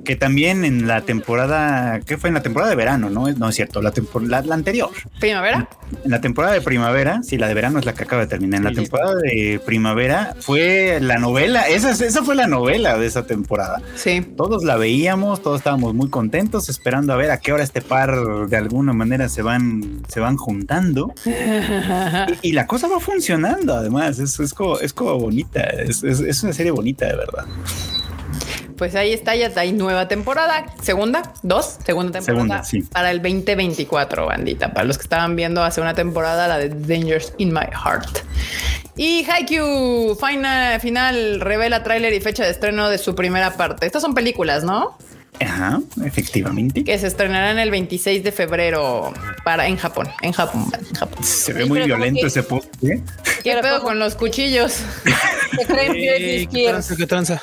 que 0.04 0.16
también 0.16 0.64
en 0.64 0.86
la 0.86 1.02
temporada, 1.02 2.00
¿qué 2.00 2.16
fue? 2.16 2.28
En 2.28 2.34
la 2.34 2.42
temporada 2.42 2.70
de 2.70 2.76
verano, 2.76 3.10
¿no? 3.10 3.28
No 3.30 3.48
es 3.50 3.54
cierto, 3.54 3.82
la, 3.82 3.92
tempor- 3.92 4.26
la, 4.26 4.40
la 4.40 4.54
anterior. 4.54 4.88
Primavera. 5.20 5.68
En 6.05 6.11
la 6.11 6.20
temporada 6.20 6.53
de 6.55 6.61
primavera, 6.61 7.20
sí, 7.22 7.37
la 7.38 7.49
de 7.49 7.55
verano 7.55 7.79
es 7.79 7.85
la 7.85 7.94
que 7.94 8.05
acaba 8.05 8.22
de 8.22 8.29
terminar. 8.29 8.59
En 8.59 8.64
la 8.64 8.72
temporada 8.72 9.14
de 9.16 9.61
primavera 9.64 10.35
fue 10.40 10.99
la 11.01 11.18
novela, 11.18 11.68
esa, 11.68 11.90
esa 11.92 12.22
fue 12.25 12.35
la 12.35 12.46
novela 12.46 12.99
de 12.99 13.07
esa 13.07 13.27
temporada. 13.27 13.81
Sí. 13.94 14.20
Todos 14.37 14.64
la 14.64 14.77
veíamos, 14.77 15.42
todos 15.42 15.59
estábamos 15.61 15.94
muy 15.94 16.09
contentos, 16.11 16.68
esperando 16.68 17.12
a 17.12 17.16
ver 17.16 17.31
a 17.31 17.38
qué 17.40 17.53
hora 17.53 17.62
este 17.64 17.83
par 17.83 18.16
de 18.49 18.57
alguna 18.57 18.92
manera 18.92 19.29
se 19.29 19.42
van, 19.42 20.03
se 20.09 20.20
van 20.20 20.37
juntando. 20.37 21.12
Y, 22.42 22.49
y 22.51 22.53
la 22.53 22.66
cosa 22.66 22.88
va 22.88 23.01
funcionando, 23.01 23.75
además, 23.75 24.18
es, 24.18 24.38
es, 24.40 24.53
como, 24.55 24.79
es 24.79 24.92
como 24.92 25.18
bonita, 25.18 25.61
es, 25.61 26.03
es- 26.03 26.20
es 26.20 26.42
una 26.42 26.53
serie 26.53 26.72
bonita, 26.72 27.07
de 27.07 27.16
verdad. 27.16 27.44
Pues 28.76 28.94
ahí 28.94 29.12
está, 29.12 29.34
ya 29.34 29.50
hay 29.56 29.72
nueva 29.72 30.08
temporada. 30.08 30.66
Segunda, 30.82 31.32
dos, 31.42 31.78
segunda 31.84 32.12
temporada 32.20 32.62
Segunda, 32.62 32.64
sí. 32.64 32.82
para 32.92 33.10
el 33.10 33.22
2024, 33.22 34.26
bandita. 34.26 34.72
Para 34.72 34.84
los 34.86 34.98
que 34.98 35.02
estaban 35.04 35.34
viendo 35.36 35.62
hace 35.62 35.80
una 35.80 35.94
temporada, 35.94 36.46
la 36.48 36.58
de 36.58 36.68
Dangers 36.68 37.32
in 37.38 37.52
My 37.52 37.60
Heart. 37.72 38.18
Y 38.96 39.24
Haikyuu, 39.30 40.14
final, 40.16 40.80
final, 40.80 41.40
revela 41.40 41.82
tráiler 41.82 42.12
y 42.14 42.20
fecha 42.20 42.44
de 42.44 42.50
estreno 42.50 42.88
de 42.88 42.98
su 42.98 43.14
primera 43.14 43.56
parte. 43.56 43.86
Estas 43.86 44.02
son 44.02 44.14
películas, 44.14 44.64
¿no? 44.64 44.96
Ajá, 45.38 45.80
efectivamente. 46.02 46.82
Que 46.82 46.98
se 46.98 47.06
estrenarán 47.08 47.58
el 47.58 47.70
26 47.70 48.24
de 48.24 48.32
febrero 48.32 49.12
para 49.44 49.66
en 49.66 49.76
Japón. 49.76 50.08
En 50.22 50.32
Japón, 50.32 50.66
en 50.72 50.94
Japón. 50.94 51.22
Se 51.22 51.52
ve 51.52 51.64
Sí, 51.64 51.68
muy 51.68 51.82
violento 51.82 52.22
que- 52.22 52.26
ese 52.28 52.42
post. 52.42 52.68
¿eh? 52.84 53.02
¿Qué 53.42 53.50
Pero 53.52 53.60
pedo 53.60 53.82
con 53.82 53.98
los 53.98 54.14
cuchillos? 54.14 54.72
Se 55.58 55.66
creen 55.66 56.48
¿Qué 56.48 56.64
tranza? 56.68 56.96
¿Qué 56.96 57.06
tranza? 57.06 57.42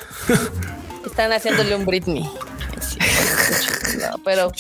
Están 1.13 1.31
haciéndole 1.31 1.75
un 1.75 1.85
Britney. 1.85 2.27
Sí, 2.81 2.97
no, 3.99 4.17
pero, 4.25 4.51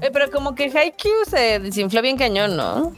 eh, 0.00 0.08
pero 0.12 0.30
como 0.30 0.54
que 0.54 0.70
Haikyuu 0.74 1.24
se 1.28 1.58
desinfló 1.58 2.00
bien 2.00 2.16
cañón, 2.16 2.56
¿no? 2.56 2.94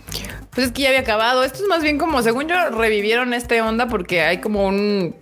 Pues 0.50 0.66
es 0.68 0.72
que 0.72 0.82
ya 0.82 0.88
había 0.88 1.00
acabado. 1.00 1.42
Esto 1.42 1.62
es 1.62 1.68
más 1.68 1.82
bien 1.82 1.98
como, 1.98 2.22
según 2.22 2.46
yo, 2.48 2.54
revivieron 2.70 3.32
este 3.34 3.60
onda 3.62 3.88
porque 3.88 4.20
hay 4.20 4.38
como 4.40 4.66
un 4.66 5.16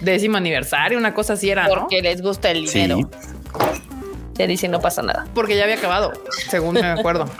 décimo 0.00 0.38
aniversario, 0.38 0.98
una 0.98 1.14
cosa 1.14 1.34
así 1.34 1.48
era, 1.50 1.68
¿no? 1.68 1.74
Porque 1.82 2.00
les 2.02 2.22
gusta 2.22 2.50
el 2.50 2.66
Sí. 2.66 2.80
dinero. 2.80 3.08
Ya 4.34 4.46
dicen 4.48 4.70
no 4.72 4.80
pasa 4.80 5.02
nada. 5.02 5.26
Porque 5.34 5.54
ya 5.56 5.62
había 5.64 5.76
acabado, 5.76 6.12
según 6.50 6.74
me 6.74 6.86
acuerdo. 6.86 7.30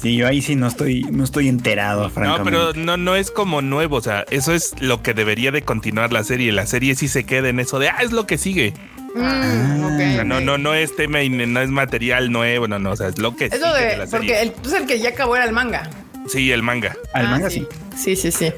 Sí, 0.00 0.16
yo 0.16 0.26
ahí 0.26 0.42
sí 0.42 0.56
no 0.56 0.66
estoy, 0.66 1.02
no 1.04 1.24
estoy 1.24 1.48
enterado, 1.48 2.10
No, 2.16 2.44
pero 2.44 2.74
no, 2.74 2.96
no 2.96 3.16
es 3.16 3.30
como 3.30 3.62
nuevo. 3.62 3.96
O 3.96 4.00
sea, 4.02 4.24
eso 4.30 4.52
es 4.52 4.74
lo 4.80 5.02
que 5.02 5.14
debería 5.14 5.50
de 5.52 5.62
continuar 5.62 6.12
la 6.12 6.22
serie. 6.22 6.52
La 6.52 6.66
serie 6.66 6.94
sí 6.94 7.08
se 7.08 7.24
queda 7.24 7.48
en 7.48 7.60
eso 7.60 7.78
de 7.78 7.88
ah, 7.88 7.98
es 8.02 8.12
lo 8.12 8.26
que 8.26 8.36
sigue. 8.36 8.74
Mm, 9.14 9.96
sea, 9.96 10.24
no, 10.24 10.40
no, 10.40 10.58
no 10.58 10.74
es 10.74 10.94
tema 10.94 11.22
y 11.22 11.30
no 11.30 11.60
es 11.60 11.70
material 11.70 12.30
nuevo, 12.30 12.68
no, 12.68 12.78
no. 12.78 12.90
O 12.90 12.96
sea, 12.96 13.08
es 13.08 13.18
lo 13.18 13.34
que 13.34 13.46
Eso 13.46 13.56
sigue 13.56 13.72
de 13.74 13.86
de, 13.86 13.96
la 13.96 14.06
porque 14.06 14.28
serie. 14.28 14.42
el, 14.42 14.52
pues 14.52 14.74
el 14.74 14.86
que 14.86 14.98
ya 14.98 15.10
acabó 15.10 15.36
era 15.36 15.46
el 15.46 15.52
manga. 15.52 15.88
Sí, 16.28 16.50
el 16.52 16.62
manga. 16.62 16.96
Al 17.12 17.26
Ah, 17.26 17.30
manga 17.30 17.50
sí. 17.50 17.66
sí. 17.94 18.14
Sí, 18.16 18.16
sí, 18.16 18.30
sí. 18.32 18.52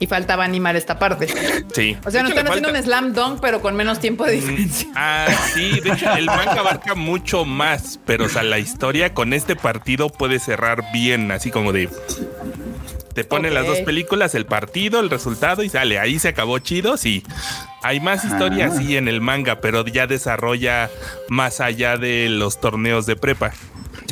Y 0.00 0.06
faltaba 0.06 0.44
animar 0.44 0.76
esta 0.76 0.98
parte. 0.98 1.26
Sí. 1.74 1.96
O 2.04 2.10
sea, 2.10 2.20
hecho, 2.20 2.30
están 2.30 2.46
haciendo 2.48 2.68
falta- 2.68 2.78
un 2.80 2.84
slam 2.84 3.12
dunk, 3.14 3.40
pero 3.40 3.60
con 3.62 3.74
menos 3.74 4.00
tiempo 4.00 4.24
de 4.24 4.32
diferencia. 4.32 4.88
Ah, 4.94 5.26
sí, 5.54 5.80
de 5.80 5.90
hecho, 5.92 6.12
el 6.14 6.26
manga 6.26 6.60
abarca 6.60 6.94
mucho 6.94 7.44
más, 7.46 7.98
pero 8.04 8.26
o 8.26 8.28
sea, 8.28 8.42
la 8.42 8.58
historia 8.58 9.14
con 9.14 9.32
este 9.32 9.56
partido 9.56 10.10
puede 10.10 10.38
cerrar 10.38 10.84
bien, 10.92 11.30
así 11.32 11.50
como 11.50 11.72
de. 11.72 11.88
Te 13.14 13.24
ponen 13.24 13.52
las 13.52 13.66
dos 13.66 13.78
películas, 13.80 14.34
el 14.34 14.46
partido, 14.46 14.98
el 15.00 15.10
resultado 15.10 15.62
y 15.62 15.68
sale. 15.68 15.98
Ahí 15.98 16.18
se 16.18 16.28
acabó 16.28 16.58
chido, 16.60 16.96
sí. 16.96 17.22
Hay 17.82 18.00
más 18.00 18.24
historia 18.24 18.66
Ah. 18.66 18.74
así 18.74 18.96
en 18.96 19.06
el 19.06 19.20
manga, 19.20 19.60
pero 19.60 19.84
ya 19.86 20.06
desarrolla 20.06 20.88
más 21.28 21.60
allá 21.60 21.98
de 21.98 22.28
los 22.30 22.58
torneos 22.60 23.04
de 23.04 23.16
prepa. 23.16 23.52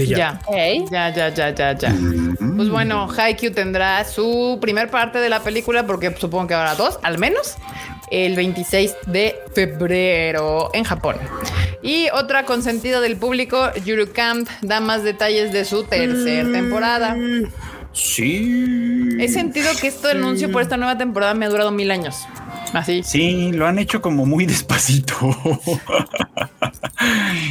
Sí, 0.01 0.09
ya. 0.09 0.41
Ya. 0.51 0.75
Ya, 0.91 1.15
ya, 1.15 1.29
ya, 1.29 1.55
ya, 1.55 1.73
ya. 1.77 1.95
Pues 2.57 2.69
bueno, 2.69 3.09
Haikyuu 3.11 3.53
tendrá 3.53 4.05
su 4.05 4.59
primer 4.61 4.91
parte 4.91 5.19
de 5.19 5.29
la 5.29 5.41
película, 5.41 5.87
porque 5.87 6.15
supongo 6.19 6.49
que 6.49 6.55
habrá 6.55 6.75
dos, 6.75 6.99
al 7.03 7.19
menos, 7.19 7.57
el 8.11 8.37
26 8.37 8.97
de 9.07 9.37
febrero 9.55 10.71
en 10.75 10.85
Japón. 10.85 11.17
Y 11.83 12.09
otra 12.13 12.45
consentida 12.45 13.01
del 13.01 13.17
público, 13.17 13.73
Yuru 13.85 14.13
Camp, 14.13 14.49
da 14.63 14.81
más 14.81 15.05
detalles 15.05 15.53
de 15.53 15.65
su 15.65 15.85
tercera 15.85 16.51
temporada. 16.51 17.17
Sí. 17.93 19.09
He 19.19 19.29
sentido 19.29 19.71
que 19.81 19.89
este 19.89 20.13
anuncio 20.13 20.51
por 20.51 20.63
esta 20.63 20.77
nueva 20.77 20.97
temporada 20.97 21.35
me 21.35 21.47
ha 21.47 21.49
durado 21.49 21.71
mil 21.71 21.91
años. 21.91 22.17
Así. 22.73 23.03
Sí, 23.03 23.53
lo 23.53 23.67
han 23.67 23.79
hecho 23.79 24.01
como 24.01 24.27
muy 24.27 24.47
despacito. 24.47 25.15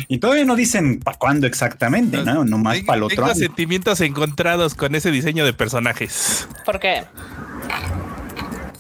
y 0.08 0.18
todavía 0.20 0.46
no 0.46 0.56
dicen 0.56 1.00
para 1.00 1.18
cuándo 1.18 1.48
exactamente, 1.48 2.24
¿no? 2.24 2.46
Nomás 2.46 2.80
para 2.82 2.98
el 2.98 3.04
otro 3.04 3.16
Tengo 3.18 3.30
año. 3.30 3.36
sentimientos 3.36 4.02
encontrados 4.02 4.76
con 4.76 4.96
ese 4.96 5.12
diseño 5.12 5.46
de 5.46 5.54
personajes. 5.54 6.48
¿Por 6.66 6.80
qué? 6.80 7.04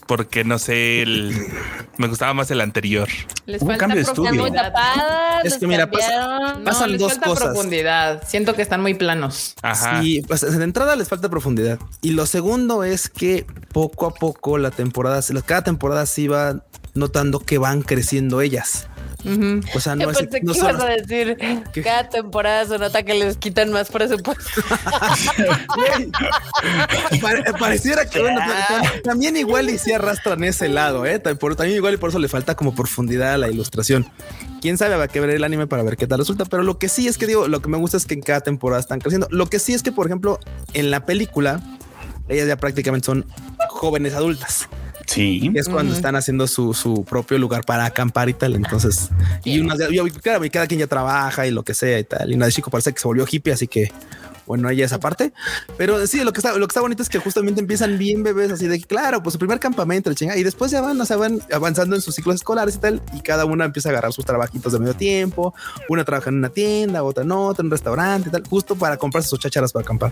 Porque 0.10 0.44
no 0.44 0.58
sé, 0.58 1.04
el- 1.04 1.36
me 1.98 2.08
gustaba 2.08 2.34
más 2.34 2.50
el 2.50 2.62
anterior. 2.62 3.08
Les 3.46 3.62
Hubo 3.62 3.68
un 3.68 3.78
falta 3.78 3.80
cambio 3.80 3.96
de 3.98 4.02
estudio. 4.02 4.52
tapadas. 4.52 5.46
Es 5.46 5.58
que 5.60 5.68
mira, 5.68 5.92
pasa-. 5.92 6.56
No, 6.58 6.64
pasan 6.64 6.92
les 6.94 7.00
dos 7.00 7.12
falta 7.14 7.28
cosas. 7.28 7.44
profundidad. 7.50 8.24
Siento 8.28 8.56
que 8.56 8.64
están 8.64 8.82
muy 8.82 8.96
planos. 8.96 9.54
Ajá. 9.62 10.02
Sí, 10.02 10.24
pues 10.28 10.42
de 10.42 10.64
entrada 10.64 10.96
les 10.96 11.08
falta 11.08 11.30
profundidad. 11.30 11.78
Y 12.02 12.12
lo 12.14 12.26
segundo 12.26 12.84
es 12.84 13.08
que 13.08 13.46
poco 13.72 14.08
a 14.08 14.14
poco 14.16 14.58
la 14.58 14.72
temporada, 14.72 15.22
cada 15.46 15.64
temporada 15.64 16.08
se 16.08 16.22
iba 16.22 16.64
notando 16.96 17.40
que 17.40 17.60
van 17.60 17.84
creciendo 17.84 18.42
ellas. 18.42 18.88
Ujú. 19.26 19.60
O 19.76 19.80
sea, 19.82 19.96
Yo 19.96 20.06
no 20.06 20.12
es, 20.12 20.18
pensé 20.20 20.40
no 20.44 20.54
que 20.54 20.60
son- 20.60 20.70
ibas 20.70 20.84
a 20.84 20.88
decir, 20.88 21.38
¿Qué? 21.74 21.82
cada 21.82 22.08
temporada 22.10 22.66
se 22.66 22.78
nota 22.80 23.04
que 23.04 23.14
les 23.16 23.36
quitan 23.38 23.72
más 23.72 23.90
presupuesto. 23.90 24.62
Pare- 27.22 27.44
pareciera 27.60 28.06
que 28.06 28.20
bueno, 28.22 28.40
tam- 28.40 29.02
también 29.04 29.38
igual 29.38 29.70
y 29.70 29.78
sí 29.78 29.92
arrastran 29.92 30.44
ese 30.44 30.70
lado, 30.70 31.06
eh. 31.06 31.20
También 31.20 31.76
igual 31.76 31.94
y 31.94 31.98
por 31.98 32.10
eso 32.10 32.20
le 32.20 32.28
falta 32.28 32.56
como 32.56 32.74
profundidad 32.76 33.34
a 33.34 33.38
la 33.38 33.50
ilustración. 33.50 34.08
Quién 34.62 34.78
sabe, 34.78 34.96
va 34.96 35.08
que 35.08 35.20
ver 35.20 35.30
el 35.32 35.44
anime 35.44 35.68
para 35.68 35.84
ver 35.84 35.98
qué 35.98 36.08
tal 36.08 36.20
resulta. 36.20 36.46
Pero 36.46 36.64
lo 36.64 36.78
que 36.80 36.90
sí 36.90 37.08
es 37.08 37.18
que 37.18 37.28
digo, 37.28 37.48
lo 37.48 37.62
que 37.62 37.70
me 37.70 37.78
gusta 37.78 37.98
es 37.98 38.06
que 38.06 38.14
en 38.14 38.22
cada 38.22 38.42
temporada 38.42 38.80
están 38.80 39.00
creciendo. 39.00 39.28
Lo 39.32 39.48
que 39.48 39.60
sí 39.60 39.74
es 39.74 39.84
que, 39.84 39.92
por 39.92 40.06
ejemplo, 40.06 40.40
en 40.74 40.92
la 40.92 41.06
película, 41.06 41.62
ellas 42.28 42.48
ya 42.48 42.58
prácticamente 42.58 43.06
son 43.06 43.26
jóvenes 43.70 44.14
adultas. 44.14 44.68
Sí. 45.10 45.52
Es 45.56 45.68
cuando 45.68 45.92
Ujú. 45.92 45.98
están 45.98 46.16
haciendo 46.16 46.48
su, 46.48 46.74
su 46.74 47.04
propio 47.04 47.38
lugar 47.40 47.64
para 47.66 47.86
acampar 47.86 48.30
y 48.30 48.34
tal. 48.34 48.56
Entonces, 48.56 49.10
y 49.44 49.60
unas 49.60 49.78
de- 49.80 49.88
y 49.92 50.10
claro, 50.12 50.46
y 50.46 50.50
cada 50.50 50.68
quien 50.68 50.80
ya 50.80 50.88
trabaja 50.88 51.48
y 51.48 51.52
lo 51.52 51.64
que 51.64 51.74
sea 51.74 51.98
y 52.00 52.04
tal. 52.04 52.32
Y 52.32 52.36
una 52.36 52.46
de 52.46 52.52
chico 52.52 52.70
parece 52.70 52.94
que 52.94 53.00
se 53.00 53.08
volvió 53.08 53.26
hippie, 53.30 53.52
así 53.54 53.68
que 53.68 53.92
bueno, 54.46 54.68
ella 54.70 54.84
esa 54.86 55.00
parte. 55.00 55.32
Pero 55.78 56.06
sí, 56.08 56.24
lo 56.24 56.34
que 56.34 56.40
está, 56.40 56.54
lo 56.58 56.68
que 56.68 56.72
está 56.72 56.82
bonito 56.82 57.04
es 57.04 57.10
que 57.10 57.20
justamente 57.20 57.60
empiezan 57.62 57.98
bien 58.00 58.24
bebés, 58.24 58.52
así 58.52 58.68
de 58.68 58.80
que, 58.80 58.86
claro, 58.86 59.22
pues 59.22 59.34
su 59.34 59.40
primer 59.40 59.60
campamento, 59.60 60.10
el 60.10 60.16
chinga, 60.16 60.36
y 60.38 60.44
después 60.44 60.72
ya 60.72 60.82
van, 60.82 61.00
o 61.00 61.06
sea, 61.06 61.18
van 61.18 61.40
avanzando 61.54 61.96
en 61.96 62.02
sus 62.02 62.16
ciclos 62.16 62.34
escolares 62.36 62.74
y 62.76 62.80
tal, 62.80 63.00
y 63.14 63.22
cada 63.22 63.46
una 63.46 63.66
empieza 63.66 63.90
a 63.90 63.92
agarrar 63.92 64.12
sus 64.12 64.26
trabajitos 64.26 64.74
de 64.74 64.80
medio 64.80 64.96
tiempo. 64.96 65.54
Una 65.88 66.04
trabaja 66.04 66.30
en 66.32 66.38
una 66.38 66.50
tienda, 66.50 67.04
otra 67.04 67.24
en 67.24 67.32
otra, 67.32 67.62
en 67.62 67.68
un 67.68 67.72
restaurante 67.72 68.30
y 68.30 68.32
tal, 68.32 68.44
justo 68.50 68.76
para 68.76 68.98
comprarse 68.98 69.30
sus 69.30 69.40
chacharas 69.40 69.72
para 69.72 69.84
acampar. 69.84 70.12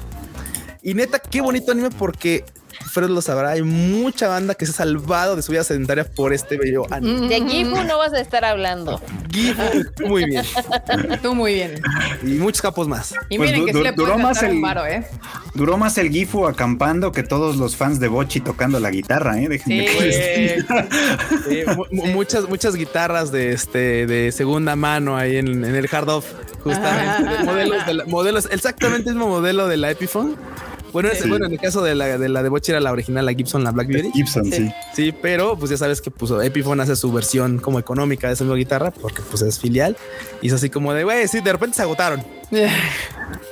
Y 0.84 0.94
neta, 0.94 1.18
qué 1.18 1.42
bonito 1.42 1.72
anime 1.72 1.90
porque 1.90 2.46
Fred 2.86 3.10
lo 3.10 3.22
sabrá. 3.22 3.50
Hay 3.52 3.62
mucha 3.64 4.28
banda 4.28 4.56
que 4.56 4.66
se 4.66 4.72
ha 4.72 4.76
salvado 4.76 5.36
de 5.36 5.42
su 5.42 5.52
vida 5.52 5.64
sedentaria 5.64 6.04
por 6.06 6.34
este 6.34 6.58
bello 6.58 6.84
anime. 6.92 7.28
De 7.28 7.42
Gifu 7.50 7.84
no 7.84 7.98
vas 7.98 8.14
a 8.14 8.20
estar 8.22 8.46
hablando. 8.46 9.02
Gifu, 9.32 9.62
muy 10.08 10.26
bien. 10.26 10.44
Tú 11.22 11.36
muy 11.36 11.54
bien. 11.56 11.82
Y 12.24 12.36
muchos 12.36 12.62
capos 12.62 12.88
más. 12.88 13.14
Y 13.30 13.38
Pues 13.38 13.50
miren 13.52 13.62
du- 13.62 13.66
que 13.68 13.74
sí 13.74 13.84
le 13.84 13.92
duró 13.92 14.18
más 14.18 14.42
el- 14.44 14.62
varo, 14.62 14.86
¿eh? 14.86 15.06
Duró 15.54 15.78
más 15.78 15.98
el 15.98 16.10
Gifu 16.10 16.46
acampando 16.48 17.12
que 17.12 17.24
todos 17.24 17.58
los 17.58 17.76
fans 17.76 18.00
de 18.00 18.08
Bochi 18.08 18.40
tocando 18.40 18.80
la 18.80 18.90
guitarra, 18.92 19.40
¿eh? 19.40 19.48
Déjenme 19.50 19.88
Sí. 19.88 19.98
que- 19.98 20.66
Sí, 21.50 21.64
mu- 21.76 21.86
mu- 21.92 22.06
muchas, 22.14 22.48
muchas 22.48 22.76
guitarras 22.76 23.32
de 23.32 23.52
este 23.54 24.06
de 24.08 24.32
segunda 24.32 24.76
mano 24.76 25.18
ahí 25.18 25.38
en, 25.38 25.64
en 25.66 25.76
el 25.76 25.88
hard 25.92 26.10
off, 26.10 26.26
justamente. 26.64 27.44
Modelos, 27.44 27.86
de 27.86 27.94
la- 27.94 28.06
modelos, 28.06 28.48
exactamente 28.52 29.10
el 29.10 29.16
mismo 29.16 29.30
modelo 29.30 29.68
de 29.68 29.78
la 29.78 29.92
Epiphone. 29.92 30.36
Bueno, 30.94 31.10
es- 31.10 31.28
bueno, 31.28 31.46
en 31.46 31.52
el 31.54 31.60
caso 31.60 31.84
de 31.84 31.96
la 31.96 32.18
de 32.18 32.30
la 32.30 32.44
de 32.44 32.50
era 32.68 32.80
la 32.80 32.92
original, 32.92 33.26
la 33.26 33.34
Gibson, 33.34 33.64
la 33.64 33.72
Blackberry. 33.72 34.12
Gibson, 34.12 34.46
sí. 34.52 34.70
Sí, 34.96 35.14
pero 35.22 35.58
pues 35.58 35.70
ya 35.72 35.78
sabes 35.78 36.02
que 36.02 36.12
puso 36.12 36.42
Epiphone 36.42 36.82
hace 36.82 36.96
su 36.96 37.12
versión 37.12 37.60
como 37.60 37.80
económica 37.80 38.28
de 38.28 38.34
esa 38.34 38.44
misma 38.44 38.58
guitarra 38.58 38.92
porque 38.92 39.22
pues 39.30 39.42
es 39.44 39.60
filial 39.60 39.96
y 40.42 40.48
es 40.48 40.54
así 40.54 40.70
como 40.70 40.94
de 40.94 41.04
güey, 41.04 41.28
sí, 41.28 41.42
de 41.42 41.52
repente 41.52 41.76
se 41.78 41.82
agotaron. 41.84 42.24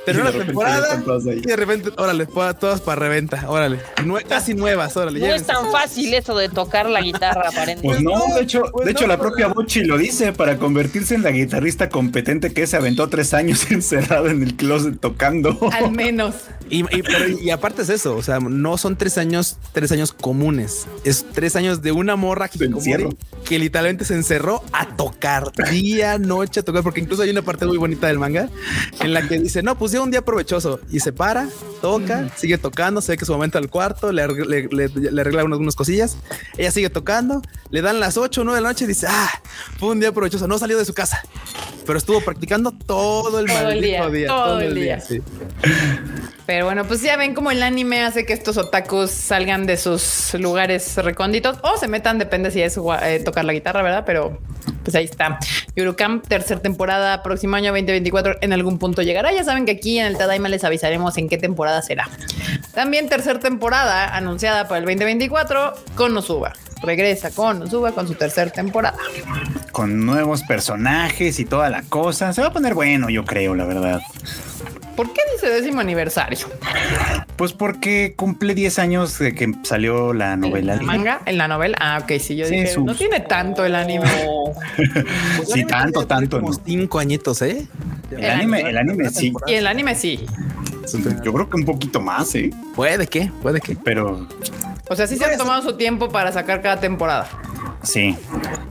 Pero 0.06 0.20
una 0.22 0.30
de 0.30 0.38
repente 0.38 0.54
ya 0.54 0.96
temporada 0.96 1.34
y 1.34 1.40
de 1.40 1.56
repente, 1.56 1.90
órale, 1.96 2.26
todas 2.26 2.80
para 2.80 3.00
reventa, 3.00 3.44
órale, 3.50 3.78
Nue- 4.04 4.24
casi 4.24 4.54
nuevas, 4.54 4.96
órale. 4.96 5.18
No 5.20 5.26
es 5.34 5.42
tan 5.44 5.70
fácil 5.70 6.14
eso 6.14 6.36
de 6.36 6.48
tocar 6.48 6.88
la 6.88 7.00
guitarra, 7.02 7.42
aparentemente. 7.48 7.82
Pues 7.82 8.00
no, 8.02 8.34
de 8.36 8.42
hecho, 8.42 8.62
pues 8.72 8.86
de 8.86 8.92
hecho 8.92 9.02
no, 9.02 9.08
la 9.08 9.18
pues 9.18 9.28
propia. 9.30 9.48
Bochi 9.48 9.84
lo 9.84 9.98
dice 9.98 10.32
para 10.32 10.56
convertirse 10.58 11.14
en 11.16 11.22
la 11.24 11.30
guitarrista 11.30 11.88
competente 11.88 12.52
que 12.54 12.66
se 12.66 12.76
aventó 12.76 13.08
tres 13.08 13.34
años 13.34 13.70
encerrado 13.70 14.28
en 14.28 14.42
el 14.42 14.54
closet 14.54 14.98
tocando. 15.00 15.58
Al 15.72 15.90
menos. 15.90 16.34
Y, 16.70 16.80
y- 16.96 17.02
pero- 17.02 17.28
y 17.28 17.50
aparte 17.50 17.82
es 17.82 17.90
eso, 17.90 18.16
o 18.16 18.22
sea, 18.22 18.38
no 18.40 18.78
son 18.78 18.96
tres 18.96 19.18
años, 19.18 19.56
tres 19.72 19.92
años 19.92 20.12
comunes, 20.12 20.86
es 21.04 21.26
tres 21.32 21.54
años 21.56 21.82
de 21.82 21.92
una 21.92 22.16
morra 22.16 22.46
hikikomori 22.52 23.08
que 23.44 23.58
literalmente 23.58 24.04
se 24.04 24.14
encerró 24.14 24.62
a 24.72 24.86
tocar 24.96 25.52
día, 25.70 26.18
noche, 26.18 26.60
a 26.60 26.62
tocar, 26.62 26.82
porque 26.82 27.00
incluso 27.00 27.22
hay 27.22 27.30
una 27.30 27.42
parte 27.42 27.66
muy 27.66 27.76
bonita 27.76 28.06
del 28.06 28.18
manga 28.18 28.48
en 29.00 29.12
la 29.14 29.26
que 29.28 29.38
dice, 29.38 29.62
no, 29.62 29.76
pues 29.78 29.92
ya 29.92 30.00
un 30.00 30.10
día 30.10 30.22
provechoso 30.22 30.80
y 30.90 31.00
se 31.00 31.12
para, 31.12 31.48
toca, 31.80 32.28
sigue 32.36 32.58
tocando, 32.58 33.00
se 33.00 33.12
ve 33.12 33.18
que 33.18 33.24
su 33.24 33.32
momento 33.32 33.58
al 33.58 33.68
cuarto, 33.70 34.12
le, 34.12 34.22
arregla- 34.24 34.68
le, 34.70 34.88
le- 34.88 35.10
le 35.12 35.20
arregla 35.20 35.44
unas, 35.44 35.58
unas 35.58 35.74
cosillas, 35.76 36.16
ella 36.56 36.70
sigue 36.70 36.90
tocando, 36.90 37.42
le 37.70 37.82
dan 37.82 38.00
las 38.00 38.16
8 38.16 38.40
o 38.40 38.44
9 38.44 38.56
de 38.58 38.62
la 38.62 38.68
noche 38.70 38.84
y 38.84 38.88
dice, 38.88 39.06
ah, 39.08 39.30
fue 39.78 39.90
un 39.90 40.00
día 40.00 40.12
provechoso, 40.12 40.46
no 40.48 40.58
salió 40.58 40.78
de 40.78 40.84
su 40.84 40.94
casa, 40.94 41.22
pero 41.86 41.98
estuvo 41.98 42.20
practicando 42.20 42.72
todo 42.72 43.38
el 43.40 43.46
Todo 43.46 43.62
maldito 43.64 43.86
día, 43.86 44.08
día, 44.10 44.26
todo 44.28 44.60
el 44.60 44.74
día. 44.74 45.00
sí. 45.00 45.20
Pero 46.46 46.64
bueno, 46.66 46.84
pues 46.86 47.02
ya 47.02 47.16
ven 47.16 47.34
como 47.34 47.50
el 47.50 47.62
anime 47.62 48.04
hace 48.04 48.24
que 48.24 48.32
estos 48.32 48.56
otakus 48.56 49.10
salgan 49.10 49.66
de 49.66 49.76
sus 49.76 50.32
lugares 50.34 50.96
recónditos 50.96 51.58
o 51.62 51.76
se 51.76 51.88
metan, 51.88 52.18
depende 52.18 52.52
si 52.52 52.62
es 52.62 52.78
eh, 53.02 53.20
tocar 53.24 53.44
la 53.44 53.52
guitarra, 53.52 53.82
¿verdad? 53.82 54.04
Pero 54.06 54.38
pues 54.86 54.94
ahí 54.94 55.04
está. 55.04 55.40
Yurukam, 55.74 56.22
tercera 56.22 56.60
temporada, 56.60 57.20
próximo 57.24 57.56
año 57.56 57.72
2024, 57.72 58.36
en 58.40 58.52
algún 58.52 58.78
punto 58.78 59.02
llegará. 59.02 59.32
Ya 59.32 59.42
saben 59.42 59.66
que 59.66 59.72
aquí 59.72 59.98
en 59.98 60.06
el 60.06 60.16
Tadaima 60.16 60.48
les 60.48 60.62
avisaremos 60.62 61.18
en 61.18 61.28
qué 61.28 61.38
temporada 61.38 61.82
será. 61.82 62.08
También 62.72 63.08
tercera 63.08 63.40
temporada 63.40 64.14
anunciada 64.14 64.68
para 64.68 64.78
el 64.78 64.84
2024, 64.84 65.74
Konosuba. 65.96 66.52
Regresa 66.82 67.30
Konosuba 67.30 67.92
con 67.92 68.06
su 68.06 68.14
tercera 68.14 68.50
temporada. 68.50 68.98
Con 69.72 70.04
nuevos 70.04 70.42
personajes 70.42 71.38
y 71.40 71.44
toda 71.44 71.70
la 71.70 71.82
cosa. 71.82 72.32
Se 72.32 72.40
va 72.42 72.48
a 72.48 72.52
poner 72.52 72.74
bueno, 72.74 73.08
yo 73.08 73.24
creo, 73.24 73.54
la 73.54 73.64
verdad. 73.64 74.00
¿Por 74.96 75.12
qué 75.12 75.20
dice 75.34 75.50
décimo 75.50 75.80
aniversario? 75.80 76.38
Pues 77.36 77.52
porque 77.52 78.14
cumple 78.16 78.54
10 78.54 78.78
años 78.78 79.18
de 79.18 79.34
que 79.34 79.52
salió 79.62 80.14
la 80.14 80.36
novela. 80.36 80.72
¿En 80.72 80.78
la 80.78 80.84
manga? 80.84 81.20
¿En 81.26 81.36
la 81.36 81.48
novela? 81.48 81.76
Ah, 81.80 81.98
ok, 82.02 82.12
sí, 82.18 82.34
yo 82.34 82.46
Sí, 82.46 82.60
dije, 82.60 82.78
no 82.78 82.94
tiene 82.94 83.20
tanto 83.20 83.64
el 83.64 83.74
anime. 83.74 84.06
Sí, 85.46 85.64
tanto, 85.64 86.06
tanto. 86.06 86.40
Como 86.40 86.52
¿no? 86.52 86.58
cinco 86.64 86.98
añitos, 86.98 87.42
¿eh? 87.42 87.66
El 88.10 88.24
anime, 88.24 88.60
el 88.62 88.78
anime 88.78 89.10
sí. 89.10 89.32
Y 89.46 89.54
el 89.54 89.66
anime 89.66 89.94
sí. 89.94 90.24
Yo 91.22 91.32
creo 91.32 91.50
que 91.50 91.56
un 91.56 91.64
poquito 91.64 92.00
más, 92.00 92.34
¿eh? 92.34 92.50
Puede 92.74 93.06
que, 93.06 93.30
puede 93.42 93.60
que. 93.60 93.76
Pero 93.76 94.26
O 94.88 94.96
sea, 94.96 95.06
sí 95.06 95.16
se 95.16 95.24
han 95.24 95.36
tomado 95.38 95.62
su 95.62 95.76
tiempo 95.76 96.08
para 96.10 96.32
sacar 96.32 96.62
cada 96.62 96.78
temporada. 96.80 97.28
sí. 97.82 98.16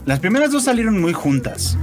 Las 0.06 0.20
primeras 0.20 0.52
dos 0.52 0.62
salieron 0.62 1.00
muy 1.00 1.12
juntas. 1.12 1.76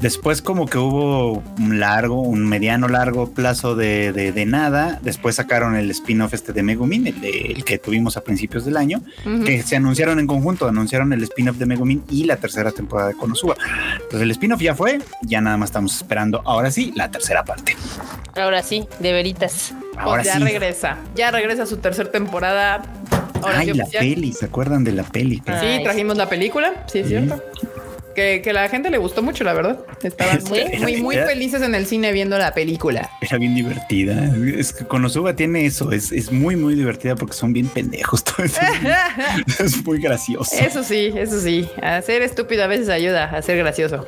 Después 0.00 0.40
como 0.42 0.66
que 0.66 0.78
hubo 0.78 1.42
un 1.58 1.80
largo, 1.80 2.20
un 2.20 2.46
mediano 2.48 2.86
largo 2.86 3.30
plazo 3.30 3.74
de, 3.74 4.12
de- 4.12 4.30
de 4.30 4.46
nada. 4.46 5.00
Después 5.02 5.34
sacaron 5.34 5.74
el 5.74 5.90
spin-off 5.90 6.34
este 6.34 6.52
de 6.52 6.62
Megumin, 6.62 7.08
el, 7.08 7.20
de- 7.20 7.30
el 7.56 7.64
que 7.64 7.78
tuvimos 7.78 8.16
a 8.16 8.20
principios 8.20 8.64
del 8.64 8.76
año, 8.76 9.02
que 9.44 9.64
se 9.64 9.74
anunciaron 9.74 10.20
en 10.20 10.28
conjunto. 10.28 10.68
Anunciaron 10.68 11.12
el 11.12 11.24
spin-off 11.24 11.56
de 11.56 11.66
Megumin 11.66 12.04
y 12.08 12.24
la 12.26 12.36
tercera 12.36 12.70
temporada 12.70 13.08
de 13.08 13.16
Konosuba. 13.16 13.56
Entonces 13.94 14.20
el 14.22 14.30
spin-off 14.30 14.60
ya 14.60 14.76
fue, 14.76 15.00
ya 15.22 15.40
nada 15.40 15.56
más 15.56 15.70
estamos 15.70 15.96
esperando, 15.96 16.42
ahora 16.44 16.70
sí, 16.70 16.92
la 16.94 17.10
tercera 17.10 17.44
parte. 17.44 17.76
Ahora 18.36 18.62
sí, 18.62 18.86
de 19.00 19.12
veritas. 19.12 19.74
Ahora 19.98 20.22
pues 20.22 20.26
ya 20.32 20.38
sí. 20.38 20.44
regresa. 20.44 20.98
Ya 21.16 21.32
regresa 21.32 21.66
su 21.66 21.78
tercera 21.78 22.12
temporada. 22.12 22.82
Ahora 23.44 23.58
Ay, 23.60 23.72
la 23.74 23.86
peli, 23.86 24.32
¿se 24.32 24.46
acuerdan 24.46 24.84
de 24.84 24.92
la 24.92 25.04
peli? 25.04 25.42
Ah. 25.46 25.60
Sí, 25.60 25.82
trajimos 25.82 26.16
la 26.16 26.28
película, 26.28 26.84
sí 26.86 27.00
es 27.00 27.08
cierto. 27.08 27.42
Que, 28.14 28.42
que 28.42 28.52
la 28.52 28.68
gente 28.68 28.90
le 28.90 28.98
gustó 28.98 29.22
mucho, 29.24 29.42
la 29.42 29.54
verdad. 29.54 29.80
Estaban 30.02 30.38
muy, 30.48 30.58
Era- 30.60 30.78
muy, 30.78 31.02
muy 31.02 31.16
era- 31.16 31.26
felices 31.26 31.60
en 31.62 31.74
el 31.74 31.84
cine 31.86 32.12
viendo 32.12 32.38
la 32.38 32.54
película. 32.54 33.10
Era 33.20 33.38
bien 33.38 33.56
divertida. 33.56 34.30
Es 34.56 34.72
que 34.72 34.84
Konosuba 34.84 35.34
tiene 35.34 35.66
eso, 35.66 35.90
es, 35.90 36.12
es 36.12 36.30
muy, 36.30 36.54
muy 36.54 36.76
divertida 36.76 37.16
porque 37.16 37.34
son 37.34 37.52
bien 37.52 37.66
pendejos. 37.66 38.22
Todo 38.22 38.44
eso 38.46 38.60
es, 39.48 39.60
es 39.60 39.84
muy 39.84 40.00
gracioso. 40.00 40.54
Eso 40.56 40.84
sí, 40.84 41.12
eso 41.16 41.40
sí. 41.40 41.68
A 41.82 42.00
ser 42.02 42.22
estúpido 42.22 42.62
a 42.62 42.68
veces 42.68 42.88
ayuda 42.88 43.24
a 43.24 43.42
ser 43.42 43.58
gracioso. 43.58 44.06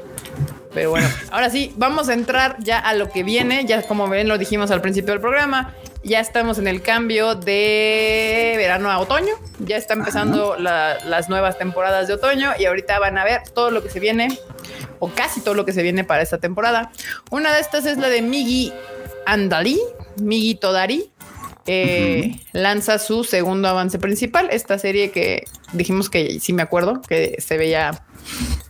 Pero 0.72 0.91
bueno, 0.91 1.09
ahora 1.30 1.51
sí, 1.51 1.72
vamos 1.76 2.09
a 2.09 2.14
entrar 2.14 2.57
ya 2.61 2.78
a 2.78 2.95
lo 2.95 3.11
que 3.11 3.24
viene. 3.24 3.64
Ya 3.66 3.82
como 3.82 4.09
ven, 4.09 4.28
lo 4.28 4.39
dijimos 4.39 4.70
al 4.70 4.82
principio 4.82 5.12
del 5.14 5.20
programa. 5.20 5.74
Ya 6.03 6.20
estamos 6.20 6.59
en 6.59 6.68
el 6.68 6.82
cambio 6.82 7.34
de 7.34 8.55
verano 8.57 8.90
a 8.90 8.99
otoño. 9.01 9.34
Ya 9.59 9.76
está 9.76 9.94
empezando 9.94 10.57
la- 10.57 10.99
las 11.05 11.28
nuevas 11.28 11.59
temporadas 11.59 12.07
de 12.07 12.14
otoño 12.14 12.53
y 12.59 12.64
ahorita 12.66 12.99
van 13.01 13.18
a 13.18 13.24
ver 13.24 13.42
todo 13.55 13.70
lo 13.70 13.82
que 13.82 13.90
se 13.90 13.99
viene 13.99 14.38
o 15.01 15.09
casi 15.11 15.40
todo 15.40 15.55
lo 15.55 15.64
que 15.64 15.72
se 15.72 15.82
viene 15.82 16.05
para 16.05 16.22
esta 16.22 16.38
temporada. 16.38 16.92
Una 17.30 17.53
de 17.53 17.61
estas 17.61 17.86
es 17.86 17.99
la 17.99 18.09
de 18.09 18.22
Migi 18.22 18.72
Andali, 19.26 19.80
Migi 20.22 20.55
Todari. 20.55 21.11
Eh, 21.68 22.38
Lanza 22.53 23.01
su 23.01 23.24
segundo 23.24 23.66
avance 23.66 23.99
principal. 23.99 24.49
Esta 24.53 24.78
serie 24.78 25.11
que 25.11 25.44
dijimos 25.72 26.09
que 26.09 26.38
sí 26.38 26.53
me 26.53 26.62
acuerdo 26.62 27.01
que 27.03 27.36
se 27.40 27.59
veía 27.59 28.05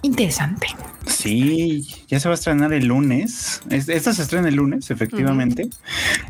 interesante. 0.02 0.66
Sí, 1.06 1.86
ya 2.08 2.18
se 2.20 2.28
va 2.28 2.34
a 2.34 2.38
estrenar 2.38 2.72
el 2.72 2.86
lunes. 2.86 3.62
Es- 3.70 3.88
Esta 3.88 4.12
se 4.12 4.22
estrena 4.22 4.48
el 4.48 4.56
lunes, 4.56 4.90
efectivamente. 4.90 5.68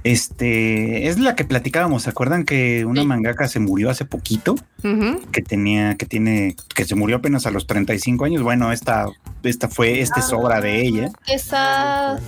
Este 0.04 1.08
es 1.08 1.18
la 1.18 1.34
que 1.34 1.44
platicábamos. 1.44 2.04
¿Se 2.04 2.10
acuerdan 2.10 2.44
que 2.44 2.84
una 2.84 3.02
Sí. 3.02 3.06
mangaka 3.06 3.48
se 3.48 3.58
murió 3.60 3.90
hace 3.90 4.04
poquito? 4.04 4.54
Que 5.32 5.42
tenía, 5.42 5.96
que 5.96 6.06
tiene, 6.06 6.54
que 6.74 6.84
se 6.84 6.94
murió 6.94 7.16
apenas 7.16 7.44
a 7.46 7.50
los 7.50 7.66
35 7.66 8.24
años. 8.24 8.42
Bueno, 8.42 8.70
esta, 8.70 9.06
esta 9.42 9.68
fue, 9.68 10.00
esta 10.00 10.20
es 10.20 10.32
obra 10.32 10.60
de 10.60 10.82
ella. 10.86 11.10
Esa. 11.26 12.20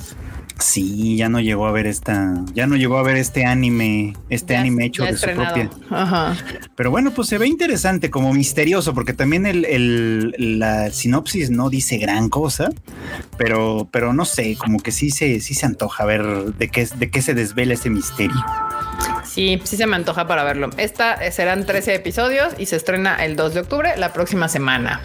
Sí, 0.60 1.16
ya 1.16 1.28
no 1.28 1.38
llegó 1.40 1.66
a 1.66 1.72
ver 1.72 1.86
esta, 1.86 2.34
ya 2.52 2.66
no 2.66 2.76
llegó 2.76 2.98
a 2.98 3.02
ver 3.02 3.16
este 3.16 3.44
anime, 3.44 4.14
este 4.28 4.54
Ya- 4.54 4.60
anime 4.60 4.86
hecho 4.86 5.04
de 5.04 5.16
su 5.16 5.26
propia. 5.26 5.70
Ajá. 5.90 6.36
Pero 6.74 6.90
bueno, 6.90 7.12
pues 7.12 7.28
se 7.28 7.38
ve 7.38 7.46
interesante, 7.46 8.10
como 8.10 8.32
misterioso, 8.34 8.92
porque 8.92 9.12
también 9.12 9.46
el, 9.46 9.64
el- 9.64 10.58
la 10.58 10.90
sinopsis 10.90 11.50
no 11.50 11.70
dice 11.70 11.98
gran 11.98 12.28
cosa, 12.28 12.70
pero, 13.36 13.88
pero 13.92 14.12
no 14.12 14.24
sé, 14.24 14.56
como 14.56 14.78
que 14.80 14.90
sí 14.90 15.10
se, 15.10 15.40
sí 15.40 15.54
se 15.54 15.66
antoja 15.66 16.04
ver 16.04 16.22
de 16.24 16.68
qué, 16.68 16.88
de 16.96 17.10
qué 17.10 17.22
se 17.22 17.34
desvela 17.34 17.74
ese 17.74 17.90
misterio. 17.90 18.36
Sí, 19.24 19.60
sí 19.62 19.76
se 19.76 19.86
me 19.86 19.94
antoja 19.94 20.26
para 20.26 20.42
verlo. 20.42 20.70
Esta 20.76 21.14
eh, 21.14 21.30
serán 21.30 21.66
13 21.66 21.94
episodios 21.94 22.54
y 22.58 22.66
se 22.66 22.74
estrena 22.76 23.24
el 23.24 23.36
2 23.36 23.54
de 23.54 23.60
octubre, 23.60 23.90
la 23.96 24.12
próxima 24.12 24.48
semana. 24.48 25.00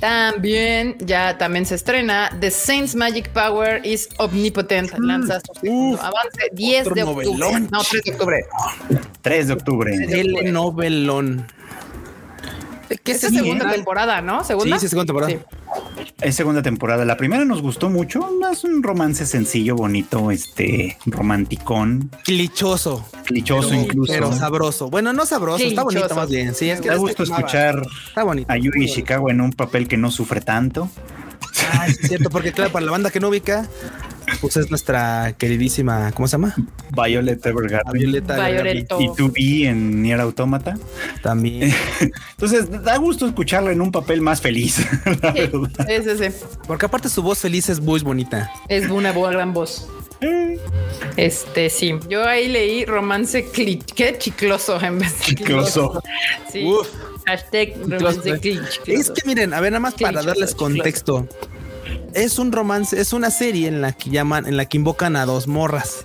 También, 0.00 0.96
ya 1.00 1.38
también 1.38 1.64
se 1.66 1.74
estrena 1.74 2.30
The 2.40 2.50
Saints 2.50 2.94
Magic 2.94 3.30
Power 3.30 3.80
is 3.84 4.08
Omnipotent. 4.18 4.92
Lanza 4.98 5.40
su 5.40 5.60
segundo 5.60 5.94
uf, 5.96 6.00
avance 6.02 6.50
10 6.52 6.84
de 6.94 7.02
octubre. 7.02 7.26
novelón. 7.26 7.68
No, 7.70 7.80
3 7.82 8.04
de 8.04 8.10
octubre. 8.12 8.44
3 9.22 9.46
de 9.46 9.52
octubre. 9.52 9.94
El 10.08 10.52
novelón. 10.52 11.46
Que 13.02 13.12
es 13.12 13.20
Sí, 13.20 13.34
segunda 13.36 13.68
¿eh? 13.70 13.74
temporada, 13.74 14.20
¿no? 14.20 14.44
¿Segunda? 14.44 14.76
Sí, 14.78 14.82
sí, 14.86 14.90
segunda 14.90 15.06
temporada. 15.06 15.32
Sí. 15.32 16.14
Es 16.20 16.34
segunda 16.36 16.62
temporada. 16.62 17.04
La 17.04 17.16
primera 17.16 17.44
nos 17.44 17.60
gustó 17.62 17.90
mucho. 17.90 18.28
Es 18.52 18.64
un 18.64 18.82
romance 18.82 19.26
sencillo, 19.26 19.74
bonito, 19.76 20.30
este, 20.30 20.96
romanticón, 21.06 22.10
Clichoso. 22.24 23.04
clichoso 23.24 23.68
pero- 23.70 23.80
incluso. 23.82 24.12
Pero 24.12 24.32
sabroso. 24.32 24.88
Bueno, 24.88 25.12
no 25.12 25.26
sabroso, 25.26 25.64
está 25.64 25.82
bonito 25.82 26.14
más 26.14 26.28
bien. 26.30 26.54
Sí, 26.54 26.70
es 26.70 26.80
que 26.80 26.88
Da 26.88 26.94
es 26.94 27.00
gusto 27.00 27.22
escuchar 27.24 27.82
Está 28.08 28.22
bonito. 28.22 28.50
a 28.52 28.56
Yuri 28.56 28.84
Ishikawa 28.84 29.30
en 29.30 29.40
un 29.40 29.52
papel 29.52 29.88
que 29.88 29.96
no 29.96 30.10
sufre 30.10 30.40
tanto. 30.40 30.88
Ah, 31.72 31.86
es 31.88 31.98
cierto, 31.98 32.30
porque 32.30 32.52
claro, 32.52 32.70
para 32.70 32.84
la 32.86 32.92
banda 32.92 33.10
que 33.10 33.18
no 33.18 33.28
ubica, 33.28 33.66
pues 34.40 34.56
es 34.56 34.70
nuestra 34.70 35.34
queridísima, 35.38 36.12
¿cómo 36.12 36.28
se 36.28 36.32
llama? 36.32 36.54
Violet 36.90 37.44
Evergarden. 37.44 37.92
Violeta. 37.92 38.34
Violet. 38.36 38.86
y 38.98 39.06
2B 39.08 39.66
en 39.66 40.02
Nier 40.02 40.20
Automata. 40.20 40.76
También. 41.22 41.72
Entonces, 42.32 42.70
da 42.82 42.96
gusto 42.98 43.26
escucharla 43.26 43.72
en 43.72 43.80
un 43.80 43.90
papel 43.92 44.20
más 44.20 44.40
feliz. 44.40 44.78
la 45.22 45.32
Sí, 45.32 45.40
verdad. 45.40 45.86
sí, 45.86 46.10
sí, 46.18 46.30
sí. 46.30 46.46
Porque 46.66 46.86
aparte 46.86 47.08
su 47.08 47.22
voz 47.22 47.38
feliz 47.38 47.68
es 47.68 47.80
muy 47.80 48.00
bonita. 48.00 48.50
Es 48.68 48.88
una 48.90 49.12
buena 49.12 49.36
gran 49.36 49.52
voz. 49.52 49.88
Este 51.16 51.68
sí, 51.70 51.94
yo 52.08 52.24
ahí 52.26 52.48
leí 52.48 52.84
romance 52.86 53.44
cli 53.50 53.76
qué 53.78 54.16
chicloso 54.18 54.80
en 54.82 54.98
vez 54.98 55.18
de 55.18 55.24
Chicloso. 55.26 56.02
Sí. 56.50 56.64
Uf. 56.64 56.88
Hashtag 57.26 57.74
romance 57.86 58.40
cli- 58.40 58.62
Es 58.62 58.70
chicloso. 58.70 59.14
que 59.14 59.22
miren, 59.26 59.52
a 59.52 59.60
ver, 59.60 59.72
nada 59.72 59.80
más 59.80 59.94
para 59.94 60.22
darles 60.22 60.56
chicloso. 60.56 61.28
Es 62.14 62.38
un 62.38 62.52
romance, 62.52 63.00
es 63.00 63.12
una 63.12 63.30
serie 63.30 63.68
en 63.68 63.80
la 63.80 63.92
que 63.92 64.10
llaman, 64.10 64.46
en 64.46 64.56
la 64.56 64.66
que 64.66 64.76
invocan 64.76 65.16
a 65.16 65.26
dos 65.26 65.46
morras. 65.46 66.04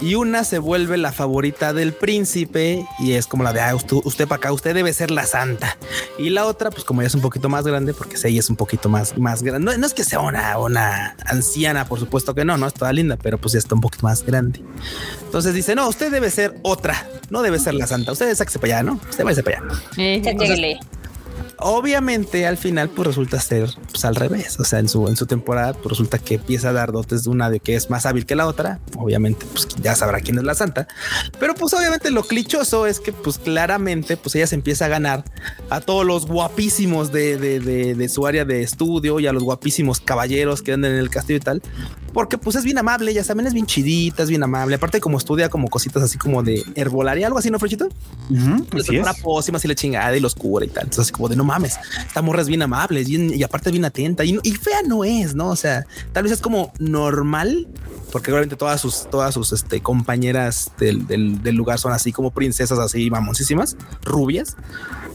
Y 0.00 0.16
una 0.16 0.44
se 0.44 0.58
vuelve 0.58 0.98
la 0.98 1.12
favorita 1.12 1.72
del 1.72 1.94
príncipe 1.94 2.84
y 2.98 3.12
es 3.12 3.26
como 3.26 3.42
la 3.42 3.54
de 3.54 3.60
ah, 3.60 3.74
usted, 3.74 3.96
usted 4.04 4.28
para 4.28 4.36
acá, 4.36 4.52
usted 4.52 4.74
debe 4.74 4.92
ser 4.92 5.10
la 5.10 5.24
santa. 5.24 5.78
Y 6.18 6.30
la 6.30 6.44
otra, 6.46 6.70
pues 6.70 6.84
como 6.84 7.00
ya 7.00 7.06
es 7.06 7.14
un 7.14 7.22
poquito 7.22 7.48
más 7.48 7.64
grande, 7.64 7.94
porque 7.94 8.16
ella 8.24 8.40
es 8.40 8.50
un 8.50 8.56
poquito 8.56 8.88
más, 8.88 9.16
más 9.16 9.42
grande. 9.42 9.64
No, 9.64 9.78
no 9.78 9.86
es 9.86 9.94
que 9.94 10.04
sea 10.04 10.20
una, 10.20 10.58
una 10.58 11.16
anciana, 11.24 11.86
por 11.86 12.00
supuesto 12.00 12.34
que 12.34 12.44
no, 12.44 12.58
no 12.58 12.66
es 12.66 12.74
toda 12.74 12.92
linda, 12.92 13.16
pero 13.16 13.38
pues 13.38 13.52
ya 13.52 13.58
está 13.58 13.74
un 13.76 13.80
poquito 13.80 14.04
más 14.04 14.24
grande. 14.24 14.60
Entonces 15.24 15.54
dice: 15.54 15.74
No, 15.74 15.88
usted 15.88 16.10
debe 16.10 16.28
ser 16.30 16.54
otra, 16.62 17.08
no 17.30 17.40
debe 17.40 17.58
ser 17.58 17.72
la 17.72 17.86
santa. 17.86 18.12
Usted 18.12 18.34
sáquese 18.34 18.58
para 18.58 18.80
allá, 18.80 18.82
¿no? 18.82 19.00
Usted 19.08 19.24
váyase 19.24 19.42
para 19.42 19.58
allá. 19.58 19.68
Eh, 19.96 20.20
Chéquele. 20.22 20.80
Obviamente 21.66 22.46
al 22.46 22.58
final 22.58 22.90
pues 22.90 23.06
resulta 23.08 23.40
ser 23.40 23.70
pues, 23.90 24.04
al 24.04 24.16
revés, 24.16 24.60
o 24.60 24.64
sea, 24.64 24.80
en 24.80 24.88
su 24.90 25.08
en 25.08 25.16
su 25.16 25.24
temporada 25.24 25.72
pues 25.72 25.86
resulta 25.92 26.18
que 26.18 26.34
empieza 26.34 26.68
a 26.68 26.72
dar 26.74 26.92
dotes 26.92 27.24
de 27.24 27.30
una 27.30 27.48
de 27.48 27.58
que 27.58 27.74
es 27.74 27.88
más 27.88 28.04
hábil 28.04 28.26
que 28.26 28.36
la 28.36 28.46
otra, 28.46 28.80
obviamente 28.98 29.46
pues 29.50 29.66
ya 29.82 29.94
sabrá 29.96 30.20
quién 30.20 30.36
es 30.36 30.44
la 30.44 30.54
santa, 30.54 30.86
pero 31.40 31.54
pues 31.54 31.72
obviamente 31.72 32.10
lo 32.10 32.22
clichoso 32.22 32.86
es 32.86 33.00
que 33.00 33.14
pues 33.14 33.38
claramente 33.38 34.18
pues 34.18 34.34
ella 34.34 34.46
se 34.46 34.56
empieza 34.56 34.84
a 34.84 34.88
ganar 34.88 35.24
a 35.70 35.80
todos 35.80 36.04
los 36.04 36.26
guapísimos 36.26 37.12
de, 37.12 37.38
de, 37.38 37.60
de- 37.60 37.94
de 37.94 38.08
su 38.10 38.26
área 38.26 38.44
de 38.44 38.62
estudio 38.62 39.18
y 39.18 39.26
a 39.26 39.32
los 39.32 39.42
guapísimos 39.42 40.00
caballeros 40.00 40.60
que 40.60 40.74
andan 40.74 40.92
en 40.92 40.98
el 40.98 41.08
castillo 41.08 41.38
y 41.38 41.40
tal, 41.40 41.62
porque 42.12 42.36
pues 42.36 42.56
es 42.56 42.64
bien 42.64 42.76
amable, 42.76 43.14
ya 43.14 43.24
también 43.24 43.46
es 43.46 43.54
bien 43.54 43.64
chidita, 43.64 44.22
es 44.22 44.28
bien 44.28 44.42
amable. 44.42 44.76
Aparte, 44.76 45.00
como 45.00 45.16
estudia 45.16 45.48
como 45.48 45.68
cositas 45.68 46.02
así 46.02 46.18
como 46.18 46.42
de 46.42 46.62
herbolaria, 46.74 47.26
algo 47.26 47.38
así, 47.38 47.50
¿no, 47.50 47.58
Frechito? 47.58 47.86
Ujú, 48.30 48.66
Le 48.72 48.80
así 48.80 48.80
es. 48.80 48.86
prepara 48.88 49.14
pócimas 49.14 49.64
y 49.64 49.68
la 49.68 49.74
chingada 49.74 50.14
y 50.16 50.20
los 50.20 50.34
cura 50.34 50.66
y 50.66 50.68
tal. 50.68 50.84
Entonces, 50.84 51.04
así 51.06 51.12
como 51.12 51.28
de 51.28 51.36
no 51.36 51.44
mames, 51.54 51.78
esta 52.06 52.22
morra 52.22 52.42
es 52.42 52.48
bien 52.48 52.62
amable 52.62 53.04
bien, 53.04 53.32
y 53.32 53.42
aparte 53.42 53.70
bien 53.70 53.84
atenta 53.84 54.24
y, 54.24 54.38
y 54.42 54.52
fea 54.52 54.82
no 54.86 55.04
es, 55.04 55.34
no? 55.34 55.48
O 55.48 55.56
sea, 55.56 55.86
tal 56.12 56.24
vez 56.24 56.32
es 56.32 56.40
como 56.40 56.72
normal, 56.78 57.68
porque 58.12 58.30
obviamente 58.30 58.56
todas 58.56 58.80
sus, 58.80 59.08
todas 59.10 59.34
sus 59.34 59.52
este, 59.52 59.80
compañeras 59.80 60.72
del 60.78 61.54
lugar 61.54 61.78
son 61.78 61.92
así 61.92 62.12
como 62.12 62.30
princesas, 62.30 62.78
así 62.78 63.10
mamoncísimas, 63.10 63.76
rubias. 64.02 64.56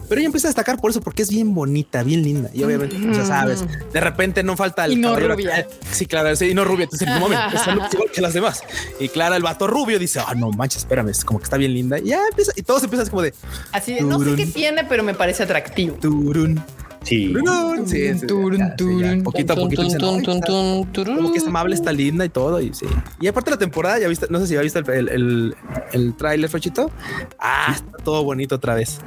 Pero 0.10 0.20
ella 0.20 0.26
empieza 0.26 0.48
a 0.48 0.50
destacar 0.50 0.78
por 0.78 0.90
eso, 0.90 1.02
porque 1.02 1.22
es 1.22 1.30
bien 1.30 1.54
bonita, 1.54 2.02
bien 2.02 2.24
linda. 2.24 2.50
Y 2.52 2.64
obviamente, 2.64 2.98
pues, 2.98 3.16
ya 3.16 3.26
sabes, 3.26 3.64
de 3.94 4.02
repente 4.02 4.42
no 4.42 4.58
falta 4.58 4.86
el 4.86 4.94
Y 4.94 4.96
no 4.96 5.16
rubia. 5.16 5.68
Sí, 5.92 6.08
claro, 6.08 6.36
sí, 6.36 6.50
y 6.50 6.54
no 6.56 6.66
rubia. 6.66 6.86
Entonces, 6.86 7.08
en 7.08 7.14
un 7.14 7.20
momento, 7.20 7.56
es 7.56 7.68
igual 7.94 8.12
que 8.12 8.22
las 8.22 8.34
demás. 8.34 8.62
Y 9.00 9.08
Clara, 9.10 9.36
el 9.36 9.44
vato 9.44 9.68
rubio, 9.68 10.00
dice, 10.00 10.20
ah, 10.20 10.34
no 10.36 10.50
manches, 10.52 10.80
espérame, 10.80 11.10
es 11.10 11.24
como 11.24 11.40
que 11.40 11.44
está 11.44 11.58
bien 11.58 11.74
linda. 11.74 12.00
Y 12.00 12.06
ya 12.06 12.22
empieza, 12.28 12.52
y 12.56 12.64
todos 12.64 12.84
empiezan 12.84 13.08
como 13.10 13.22
de 13.22 13.34
Así 13.72 13.94
de, 13.94 14.02
no 14.02 14.20
sé 14.20 14.36
qué 14.36 14.48
tiene, 14.48 14.84
pero 14.84 15.04
me 15.04 15.14
parece 15.14 15.44
atractivo. 15.44 15.96
turun, 16.02 16.62
Sí. 17.04 17.34
Turun, 18.28 18.60
ya. 19.00 19.24
Poquito 19.24 19.54
a 19.54 19.56
poquito. 19.56 19.82
tun, 19.82 19.86
dicen, 19.88 20.00
tun, 20.00 20.16
"Ay, 20.18 20.24
tun, 20.24 20.34
está- 20.36 20.48
tun, 20.48 20.92
turun. 20.92 21.16
Como 21.16 21.32
que 21.32 21.38
es 21.40 21.48
amable, 21.48 21.74
está 21.76 21.92
linda 21.92 22.26
y 22.26 22.30
todo. 22.30 22.60
Y 22.62 22.74
sí. 22.74 22.86
Y 23.22 23.28
aparte 23.28 23.52
la 23.52 23.58
temporada, 23.58 24.00
ya 24.00 24.08
viste, 24.08 24.28
no 24.30 24.40
sé 24.40 24.48
si 24.48 24.54
ya 24.56 24.62
viste 24.62 24.80
el, 24.80 24.90
el, 24.90 25.10
el, 25.10 25.56
el 25.94 26.16
tráiler, 26.16 26.50
Fechito. 26.50 26.92
Ah, 27.40 27.74
está 27.76 27.98
todo 28.04 28.24
bonito 28.24 28.56
otra 28.56 28.76
vez. 28.76 29.00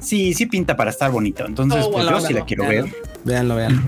Sí, 0.00 0.34
sí 0.34 0.46
pinta 0.46 0.76
para 0.76 0.90
estar 0.90 1.10
bonito. 1.10 1.44
Entonces, 1.46 1.84
Oh, 1.84 1.90
pues 1.92 2.04
bueno, 2.04 2.18
yo 2.20 2.26
sí 2.26 2.32
la 2.32 2.44
quiero 2.44 2.66
ver. 2.66 2.86
Véanlo, 3.24 3.54
véanlo. 3.56 3.80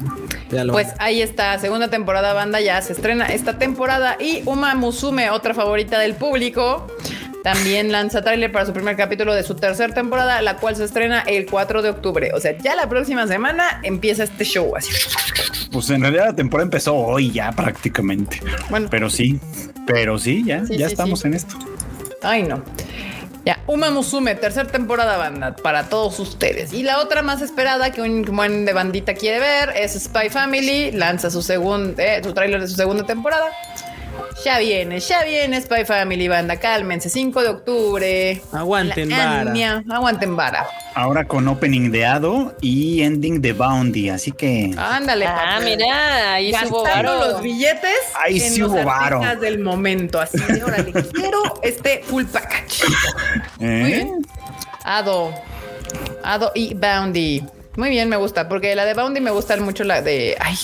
véanlo. 0.51 0.73
Pues 0.75 0.89
ahí 0.99 1.21
está, 1.21 1.59
segunda 1.59 1.89
temporada 1.89 2.35
banda 2.35 2.61
ya 2.61 2.81
se 2.83 2.93
estrena 2.93 3.27
esta 3.27 3.59
temporada 3.59 4.17
y 4.21 4.43
Uma 4.45 4.75
Musume, 4.77 5.31
otra 5.31 5.55
favorita 5.55 5.99
del 5.99 6.15
público, 6.15 6.87
también 7.45 7.93
lanza 7.93 8.23
tráiler 8.23 8.51
para 8.51 8.65
su 8.65 8.73
primer 8.73 8.97
capítulo 8.97 9.35
de 9.35 9.43
su 9.43 9.55
tercera 9.55 9.93
temporada, 9.93 10.41
la 10.41 10.57
cual 10.57 10.77
se 10.77 10.85
estrena 10.85 11.21
el 11.21 11.45
4 11.45 11.83
de 11.83 11.91
octubre. 11.91 12.31
O 12.33 12.41
sea, 12.41 12.57
ya 12.57 12.75
la 12.75 12.89
próxima 12.89 13.27
semana 13.27 13.81
empieza 13.83 14.25
este 14.25 14.45
show 14.45 14.75
así. 14.75 14.91
Pues 15.71 15.91
en 15.91 16.01
realidad 16.01 16.29
la 16.29 16.33
temporada 16.35 16.65
empezó 16.65 16.97
hoy 16.97 17.31
ya 17.33 17.53
prácticamente. 17.53 18.41
Bueno, 18.71 18.89
Pero 18.91 19.11
sí, 19.11 19.39
pero 19.87 20.19
sí, 20.19 20.43
ya, 20.43 20.65
Sí, 20.65 20.79
ya 20.79 20.87
sí, 20.87 20.93
estamos 20.95 21.21
sí. 21.21 21.29
en 21.29 21.35
esto. 21.35 21.57
Ay, 22.23 22.45
no. 22.45 22.63
Ya, 23.45 23.61
Uma 23.67 23.91
Musume, 23.91 24.35
tercera 24.37 24.71
temporada 24.71 25.19
banda 25.19 25.55
para 25.55 25.91
todos 25.91 26.19
ustedes. 26.21 26.73
Y 26.73 26.83
la 26.83 26.99
otra 26.99 27.21
más 27.21 27.43
esperada 27.43 27.93
que 27.93 28.01
un 28.01 28.23
buen 28.23 28.65
de 28.65 28.73
bandita 28.73 29.13
quiere 29.13 29.39
ver 29.41 29.75
es 29.77 30.03
Spy 30.03 30.31
Family. 30.31 30.93
Lanza 30.93 31.31
su 31.31 31.43
segundo, 31.43 32.01
eh, 32.01 32.23
su 32.25 32.33
tráiler 32.33 32.63
de 32.63 32.69
su 32.69 32.75
segunda 32.75 33.05
temporada. 33.05 33.51
Ya 34.45 34.59
viene, 34.59 35.01
ya 35.01 35.25
viene 35.25 35.61
Spy 35.61 35.85
Family, 35.87 36.29
banda. 36.29 36.57
Cálmense, 36.61 37.09
5 37.09 37.43
de 37.43 37.49
octubre. 37.49 38.43
Aguanten, 38.53 39.09
La 39.09 39.45
vara. 39.45 39.85
Aguanten 39.91 40.37
vara. 40.37 40.67
Ahora 40.95 41.25
con 41.25 41.49
opening 41.49 41.91
de 41.91 42.05
Ado 42.05 42.55
y 42.61 43.03
ending 43.03 43.41
de 43.41 43.53
Bounty, 43.53 44.11
así 44.11 44.33
que 44.33 44.73
Ándale, 44.77 45.27
Ah, 45.27 45.35
papá. 45.57 45.61
mira, 45.65 46.33
ahí 46.35 46.53
subo 46.53 46.83
Gastando 46.83 47.11
varo. 47.19 47.33
los 47.33 47.43
billetes 47.43 47.91
Ahí 48.25 48.41
en 48.41 48.53
sí 48.53 48.61
los 48.61 48.71
hubo 48.71 48.85
varo. 48.85 49.21
del 49.41 49.59
momento. 49.61 50.21
Así 50.21 50.39
de, 50.39 50.63
órale, 50.63 50.93
quiero 51.13 51.43
este 51.63 52.03
full 52.05 52.25
package. 52.25 52.85
¿eh? 53.61 53.81
Muy 53.81 53.93
bien. 53.93 54.27
Ado. 54.85 55.33
Ado 56.23 56.53
y 56.55 56.75
Boundy. 56.75 57.43
Muy 57.77 57.91
bien, 57.91 58.09
me 58.09 58.17
gusta, 58.17 58.49
porque 58.49 58.75
la 58.77 58.85
de 58.85 58.95
Boundy 58.95 59.21
me 59.21 59.31
gusta 59.31 59.57
mucho 59.57 59.83
la 59.85 60.01
de. 60.03 60.37
Ay, 60.41 60.57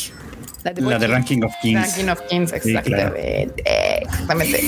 la 0.64 0.72
de, 0.72 0.80
la 0.82 0.98
de. 0.98 1.06
Ranking 1.06 1.42
of 1.42 1.52
Kings. 1.62 1.80
Ranking 1.80 2.08
of 2.10 2.20
Kings, 2.28 2.50
Sí, 2.62 2.72
claro. 2.74 3.14
exactamente. 3.16 3.62
Exactamente. 4.02 4.60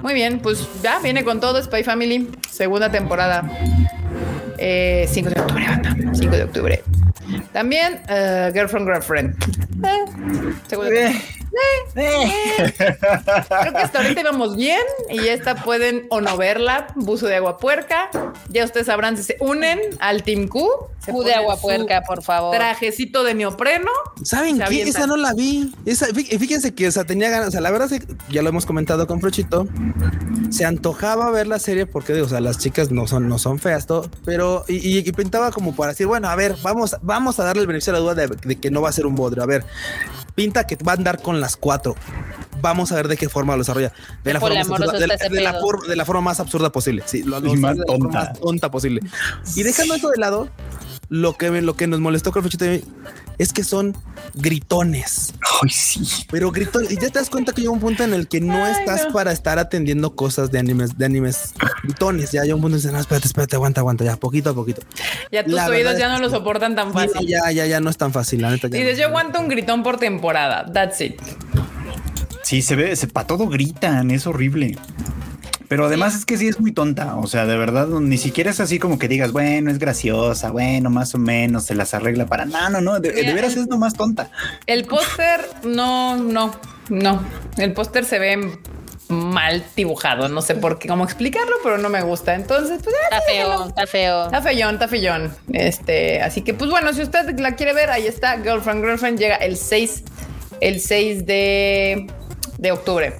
Muy 0.00 0.14
bien, 0.14 0.38
pues 0.40 0.66
ya 0.82 0.98
viene 1.00 1.24
con 1.24 1.40
todo 1.40 1.62
Spy 1.62 1.82
Family, 1.84 2.30
segunda 2.50 2.90
temporada. 2.90 3.44
Eh, 4.58 5.06
5 5.10 5.30
de 5.30 5.40
octubre, 5.40 5.66
banda. 5.66 5.96
5 6.12 6.36
de 6.36 6.42
octubre. 6.44 6.82
También 7.52 8.00
eh, 8.08 8.50
Girlfriend 8.52 8.86
Girlfriend. 8.86 9.34
Eh, 9.84 10.60
segunda 10.68 10.90
Eh, 11.96 12.74
Creo 12.78 13.72
que 13.72 13.78
hasta 13.78 14.00
ahorita 14.00 14.20
íbamos 14.20 14.56
bien 14.56 14.80
y 15.10 15.28
esta 15.28 15.54
pueden 15.56 16.06
o 16.10 16.20
no 16.20 16.36
verla. 16.36 16.88
Buzo 16.96 17.26
de 17.26 17.36
agua 17.36 17.58
puerca. 17.58 18.10
Ya 18.48 18.64
ustedes 18.64 18.86
sabrán 18.86 19.16
si 19.16 19.22
se 19.22 19.36
unen 19.40 19.78
al 20.00 20.22
Team 20.22 20.48
Q. 20.48 20.68
se 21.04 21.12
de 21.12 21.34
agua 21.34 21.56
puerca, 21.56 22.02
por 22.02 22.22
favor. 22.22 22.54
Trajecito 22.56 23.22
de 23.24 23.34
neopreno. 23.34 23.90
¿Saben 24.22 24.58
qué? 24.58 24.64
avientan. 24.64 24.88
Esa 24.96 25.06
no 25.06 25.16
la 25.16 25.32
vi. 25.34 25.72
Esa, 25.86 26.08
fí- 26.08 26.38
fíjense 26.38 26.74
que 26.74 26.88
o 26.88 26.92
sea, 26.92 27.04
tenía 27.04 27.30
ganas. 27.30 27.48
O 27.48 27.50
sea, 27.52 27.60
la 27.60 27.70
verdad 27.70 27.92
es 27.92 28.04
que 28.04 28.14
ya 28.30 28.42
lo 28.42 28.48
hemos 28.48 28.66
comentado 28.66 29.06
con 29.06 29.20
Frochito. 29.20 29.66
Se 30.50 30.64
antojaba 30.64 31.30
ver 31.30 31.46
la 31.46 31.58
serie 31.58 31.86
porque, 31.86 32.20
o 32.20 32.28
sea, 32.28 32.40
las 32.40 32.58
chicas 32.58 32.90
no 32.90 33.06
son, 33.06 33.28
no 33.28 33.38
son 33.38 33.58
feas, 33.58 33.86
todo, 33.86 34.10
pero 34.24 34.64
y, 34.68 34.76
y- 34.76 34.98
y 34.98 35.12
pintaba 35.12 35.50
como 35.50 35.74
para 35.74 35.90
decir, 35.92 36.06
bueno, 36.06 36.28
a 36.28 36.36
ver, 36.36 36.56
vamos, 36.62 36.96
vamos 37.02 37.38
a 37.40 37.44
darle 37.44 37.62
el 37.62 37.66
beneficio 37.66 37.92
de 37.92 37.98
la 37.98 38.02
duda 38.02 38.14
de, 38.14 38.26
de 38.28 38.56
que 38.56 38.70
no 38.70 38.80
va 38.82 38.88
a 38.88 38.92
ser 38.92 39.06
un 39.06 39.14
bodrio. 39.14 39.42
A 39.42 39.46
ver, 39.46 39.64
pinta 40.34 40.66
que 40.66 40.76
va 40.76 40.92
a 40.92 40.94
andar 40.96 41.20
con 41.22 41.40
las 41.40 41.56
cuatro. 41.56 41.94
Vamos 42.60 42.92
a 42.92 42.96
ver 42.96 43.08
de 43.08 43.16
qué 43.16 43.28
forma 43.28 43.54
lo 43.54 43.60
desarrolla. 43.60 43.92
De 44.22 44.32
la, 44.32 44.40
forma 44.40 44.56
más, 44.56 44.70
absurda, 44.70 44.92
de, 44.98 45.06
la- 45.06 45.16
de 45.16 45.40
la 45.42 45.52
de 45.86 45.96
la 45.96 46.04
forma 46.04 46.20
más 46.22 46.40
absurda 46.40 46.70
posible. 46.72 47.02
Sí, 47.06 47.22
lo, 47.22 47.40
lo- 47.40 47.52
Y 47.54 47.56
más 47.56 47.74
de 47.74 47.80
la 47.80 47.86
forma 47.86 48.04
tonta. 48.10 48.18
más 48.30 48.40
tonta 48.40 48.70
posible. 48.70 49.00
Y 49.54 49.62
dejando 49.62 49.94
eso 49.94 50.08
de 50.10 50.18
lado, 50.18 50.48
lo 51.08 51.36
que, 51.36 51.50
me- 51.50 51.62
lo 51.62 51.74
que 51.76 51.86
nos 51.86 52.00
molestó 52.00 52.32
a 52.66 52.70
mí 52.70 52.82
es 53.38 53.52
que 53.52 53.64
son 53.64 53.96
gritones. 54.34 55.34
Ay, 55.62 55.70
sí. 55.70 56.00
Pero 56.30 56.50
gritones, 56.52 56.90
y 56.90 56.94
ya 56.96 57.08
te 57.10 57.18
das 57.18 57.30
cuenta 57.30 57.52
que 57.52 57.60
llega 57.62 57.72
un 57.72 57.80
punto 57.80 58.04
en 58.04 58.14
el 58.14 58.28
que 58.28 58.40
no 58.40 58.64
Ay, 58.64 58.72
estás 58.78 59.06
no. 59.08 59.12
para 59.12 59.32
estar 59.32 59.58
atendiendo 59.58 60.14
cosas 60.14 60.50
de 60.50 60.58
animes, 60.58 60.96
de 60.98 61.04
animes 61.04 61.54
gritones. 61.82 62.32
Ya 62.32 62.42
llega 62.42 62.54
un 62.54 62.60
punto 62.62 62.76
en 62.76 62.82
el 62.82 62.88
que 62.88 62.92
no, 62.92 63.00
espérate, 63.00 63.26
espérate, 63.26 63.56
aguanta, 63.56 63.80
aguanta, 63.80 64.04
ya 64.04 64.16
poquito 64.16 64.50
a 64.50 64.54
poquito. 64.54 64.82
Ya 65.32 65.44
tus 65.44 65.54
La 65.54 65.66
oídos 65.66 65.98
ya 65.98 66.08
no 66.08 66.16
que 66.16 66.22
lo 66.22 66.30
soportan 66.30 66.74
tan 66.76 66.88
Sí, 66.88 66.94
fácil. 66.94 67.26
ya, 67.28 67.50
ya, 67.50 67.66
ya 67.66 67.80
no 67.80 67.90
es 67.90 67.96
tan 67.96 68.12
fácil, 68.12 68.42
la 68.42 68.50
neta. 68.50 68.68
ya 68.68 68.78
Dices, 68.78 68.94
no. 68.94 69.00
yo 69.02 69.08
aguanto 69.08 69.40
un 69.40 69.48
gritón 69.48 69.82
por 69.82 69.98
temporada. 69.98 70.70
That's 70.72 71.00
it. 71.00 71.20
Sí, 72.42 72.60
se 72.62 72.76
ve, 72.76 72.94
se, 72.94 73.06
para 73.08 73.26
todo 73.26 73.48
gritan, 73.48 74.10
es 74.10 74.26
horrible. 74.26 74.76
Pero 75.68 75.86
además 75.86 76.14
es 76.14 76.24
que 76.24 76.36
sí 76.36 76.46
es 76.48 76.60
muy 76.60 76.72
tonta. 76.72 77.16
O 77.16 77.26
sea, 77.26 77.46
de 77.46 77.56
verdad, 77.56 77.86
ni 77.88 78.18
siquiera 78.18 78.50
es 78.50 78.60
así 78.60 78.78
como 78.78 78.98
que 78.98 79.08
digas, 79.08 79.32
bueno, 79.32 79.70
es 79.70 79.78
graciosa, 79.78 80.50
bueno, 80.50 80.90
más 80.90 81.14
o 81.14 81.18
menos 81.18 81.64
se 81.64 81.74
las 81.74 81.94
arregla 81.94 82.26
para. 82.26 82.44
No, 82.44 82.68
no, 82.70 82.80
no. 82.80 83.00
De, 83.00 83.10
veras 83.10 83.54
el- 83.54 83.62
es 83.62 83.68
nomás 83.68 83.94
tonta. 83.94 84.30
El 84.66 84.84
póster, 84.84 85.40
no, 85.64 86.16
no, 86.16 86.54
no. 86.90 87.24
El 87.56 87.72
póster 87.72 88.04
se 88.04 88.18
ve 88.18 88.58
mal 89.08 89.64
dibujado. 89.76 90.28
No 90.28 90.42
sé 90.42 90.54
por 90.54 90.78
qué, 90.78 90.88
cómo 90.88 91.04
explicarlo, 91.04 91.56
pero 91.62 91.78
no 91.78 91.88
me 91.88 92.02
gusta. 92.02 92.34
Entonces, 92.34 92.80
pues 92.82 92.94
Está 93.04 93.20
feo, 93.22 93.68
está 93.68 93.86
feo. 93.86 94.24
Está 94.26 94.42
feyón, 94.42 94.74
está 94.74 94.88
feyón. 94.88 95.34
Este, 95.52 96.22
así 96.22 96.42
que, 96.42 96.54
pues 96.54 96.70
bueno, 96.70 96.92
si 96.92 97.02
usted 97.02 97.38
la 97.38 97.54
quiere 97.54 97.72
ver, 97.74 97.90
ahí 97.90 98.06
está. 98.06 98.38
Girlfriend, 98.42 98.82
Girlfriend 98.84 99.18
llega 99.18 99.36
el 99.36 99.56
6, 99.56 100.04
el 100.60 100.80
6 100.80 101.26
de, 101.26 102.06
de 102.58 102.72
octubre. 102.72 103.14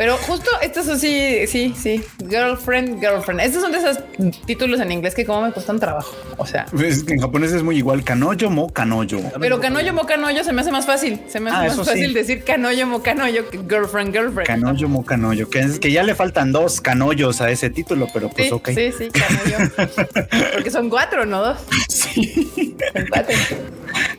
Pero 0.00 0.16
justo 0.16 0.48
estos 0.62 0.86
son 0.86 0.98
sí, 0.98 1.46
sí, 1.46 1.74
sí. 1.78 2.02
Girlfriend, 2.26 3.00
Girlfriend. 3.00 3.42
Estos 3.42 3.60
son 3.60 3.70
de 3.70 3.76
esos 3.76 3.98
títulos 4.46 4.80
en 4.80 4.90
inglés 4.92 5.14
que 5.14 5.26
como 5.26 5.42
me 5.42 5.52
cuestan 5.52 5.78
trabajo. 5.78 6.16
O 6.38 6.46
sea, 6.46 6.64
Es 6.82 7.04
que 7.04 7.12
en 7.12 7.20
japonés 7.20 7.52
es 7.52 7.62
muy 7.62 7.76
igual. 7.76 8.02
Kanoyo 8.02 8.48
mo 8.48 8.72
kanoyo. 8.72 9.20
pero 9.38 9.60
canoyo 9.60 9.92
mo 9.92 10.06
canoyo 10.06 10.42
se 10.42 10.54
me 10.54 10.62
hace 10.62 10.72
más 10.72 10.86
fácil. 10.86 11.20
Se 11.28 11.38
me 11.38 11.50
hace 11.50 11.66
Ah, 11.70 11.76
más 11.76 11.86
fácil 11.86 12.08
sí. 12.08 12.14
decir 12.14 12.44
canoyo 12.44 12.86
mo 12.86 13.02
canoyo 13.02 13.50
que 13.50 13.58
girlfriend, 13.58 14.14
girlfriend. 14.14 14.46
Kanoyo 14.46 14.88
mo 14.88 15.04
kanoyo. 15.04 15.50
Que 15.50 15.58
es 15.58 15.78
que 15.78 15.92
ya 15.92 16.02
le 16.02 16.14
faltan 16.14 16.50
dos 16.50 16.80
canoyos 16.80 17.42
a 17.42 17.50
ese 17.50 17.68
título, 17.68 18.08
pero 18.14 18.30
pues 18.30 18.48
Sí, 18.48 18.54
ok. 18.54 18.68
sí, 18.70 18.92
sí, 18.96 19.08
canoyo. 19.10 19.70
Porque 20.54 20.70
son 20.70 20.88
cuatro, 20.88 21.26
no 21.26 21.42
dos. 21.42 21.58
Sí. 21.90 22.46
Son 22.94 23.04
cuatro. 23.10 23.36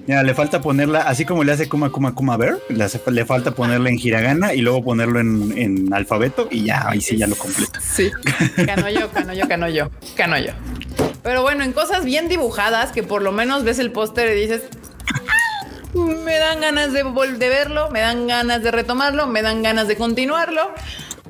Ya 0.05 0.21
le 0.23 0.33
falta 0.33 0.61
ponerla, 0.61 1.01
así 1.01 1.25
como 1.25 1.43
le 1.43 1.51
hace 1.53 1.69
Kuma 1.69 1.91
Kuma 1.91 2.13
Kuma 2.13 2.35
Bear, 2.35 2.57
le, 2.69 2.83
hace- 2.83 2.99
le 3.09 3.25
falta 3.25 3.51
ponerla 3.51 3.89
en 3.89 3.97
hiragana 3.97 4.53
y 4.53 4.61
luego 4.61 4.83
ponerlo 4.83 5.19
en, 5.19 5.53
en 5.57 5.70
alfabeto 5.91 6.47
y 6.51 6.65
ya, 6.65 6.87
ahí 6.87 7.01
sí 7.01 7.17
ya 7.17 7.27
lo 7.27 7.35
completa. 7.35 7.79
Sí, 7.91 8.09
canoyo, 8.65 9.09
canoyo, 9.11 9.47
canoyo, 9.47 9.91
canoyo. 10.15 10.53
Pero 11.23 11.41
bueno, 11.43 11.63
en 11.63 11.73
cosas 11.73 12.05
bien 12.05 12.27
dibujadas, 12.29 12.91
que 12.91 13.03
por 13.03 13.21
lo 13.21 13.31
menos 13.31 13.63
ves 13.63 13.79
el 13.79 13.91
póster 13.91 14.35
y 14.35 14.41
dices, 14.41 14.63
"Ah, 15.13 15.67
me 15.95 16.37
dan 16.37 16.61
ganas 16.61 16.93
de, 16.93 17.03
de 17.03 17.49
verlo, 17.49 17.89
me 17.91 17.99
dan 17.99 18.27
ganas 18.27 18.63
de 18.63 18.71
retomarlo, 18.71 19.27
me 19.27 19.41
dan 19.41 19.61
ganas 19.61 19.87
de 19.87 19.97
continuarlo. 19.97 20.71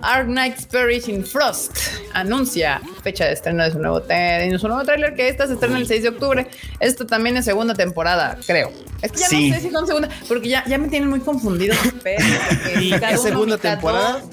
Ark 0.01 0.27
Knight 0.27 0.57
Spirit 0.59 1.07
in 1.07 1.25
Frost 1.25 1.77
anuncia 2.13 2.81
fecha 3.03 3.25
de 3.25 3.33
estreno 3.33 3.63
de 3.63 3.71
su 3.71 3.79
nuevo, 3.79 3.99
de 4.01 4.57
su 4.59 4.67
nuevo 4.67 4.83
tráiler 4.83 5.15
que 5.15 5.27
esta 5.29 5.47
se 5.47 5.53
estrena 5.53 5.77
el 5.77 5.87
6 5.87 6.03
de 6.03 6.09
octubre. 6.09 6.47
Esto 6.79 7.05
también 7.05 7.37
es 7.37 7.45
segunda 7.45 7.73
temporada, 7.73 8.37
creo. 8.45 8.71
Es 9.01 9.11
que 9.11 9.19
ya 9.19 9.27
Sí. 9.27 9.49
no 9.49 9.55
sé 9.55 9.61
si 9.61 9.69
son 9.71 9.87
segunda, 9.87 10.09
porque 10.27 10.49
ya, 10.49 10.63
ya 10.67 10.77
me 10.77 10.87
tienen 10.89 11.09
muy 11.09 11.19
confundido. 11.19 11.75
Pero, 12.03 12.23
es 13.11 13.21
segunda 13.21 13.57
temporada. 13.57 14.19
dos. 14.19 14.23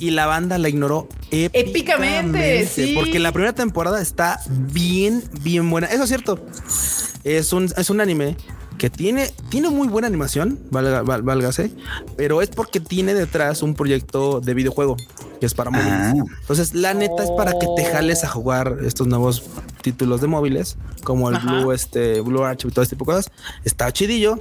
Y 0.00 0.10
la 0.10 0.26
banda 0.26 0.58
la 0.58 0.68
ignoró 0.68 1.08
épicamente. 1.32 1.60
Épicamente, 1.70 2.66
sí. 2.66 2.92
Porque 2.94 3.18
la 3.18 3.32
primera 3.32 3.52
temporada 3.52 4.00
está 4.00 4.38
bien, 4.48 5.24
bien 5.40 5.68
buena. 5.68 5.88
Eso 5.88 6.04
es 6.04 6.08
cierto. 6.08 6.46
Es 7.24 7.52
un, 7.52 7.64
es 7.76 7.90
un 7.90 8.00
anime 8.00 8.36
que 8.78 8.88
tiene, 8.90 9.30
tiene 9.50 9.68
muy 9.70 9.88
buena 9.88 10.06
animación, 10.06 10.58
valga, 10.70 11.02
val- 11.02 11.22
válgase, 11.22 11.70
pero 12.16 12.40
es 12.42 12.48
porque 12.48 12.80
tiene 12.80 13.12
detrás 13.14 13.62
un 13.62 13.74
proyecto 13.74 14.40
de 14.40 14.54
videojuego 14.54 14.96
que 15.40 15.46
es 15.46 15.54
para 15.54 15.70
móviles. 15.70 15.92
Ah. 15.92 16.14
Entonces, 16.40 16.74
la 16.74 16.94
neta 16.94 17.22
es 17.24 17.30
para 17.36 17.52
que 17.58 17.66
te 17.76 17.84
jales 17.84 18.24
a 18.24 18.28
jugar 18.28 18.78
estos 18.84 19.06
nuevos 19.06 19.42
títulos 19.82 20.20
de 20.20 20.26
móviles, 20.28 20.76
como 21.04 21.28
el 21.28 21.36
Ajá. 21.36 21.60
Blue, 21.60 21.72
este, 21.72 22.20
Blue 22.20 22.44
Archive 22.44 22.70
y 22.70 22.74
todo 22.74 22.82
este 22.82 22.96
tipo 22.96 23.10
de 23.10 23.16
cosas. 23.18 23.32
Está 23.64 23.92
chidillo, 23.92 24.38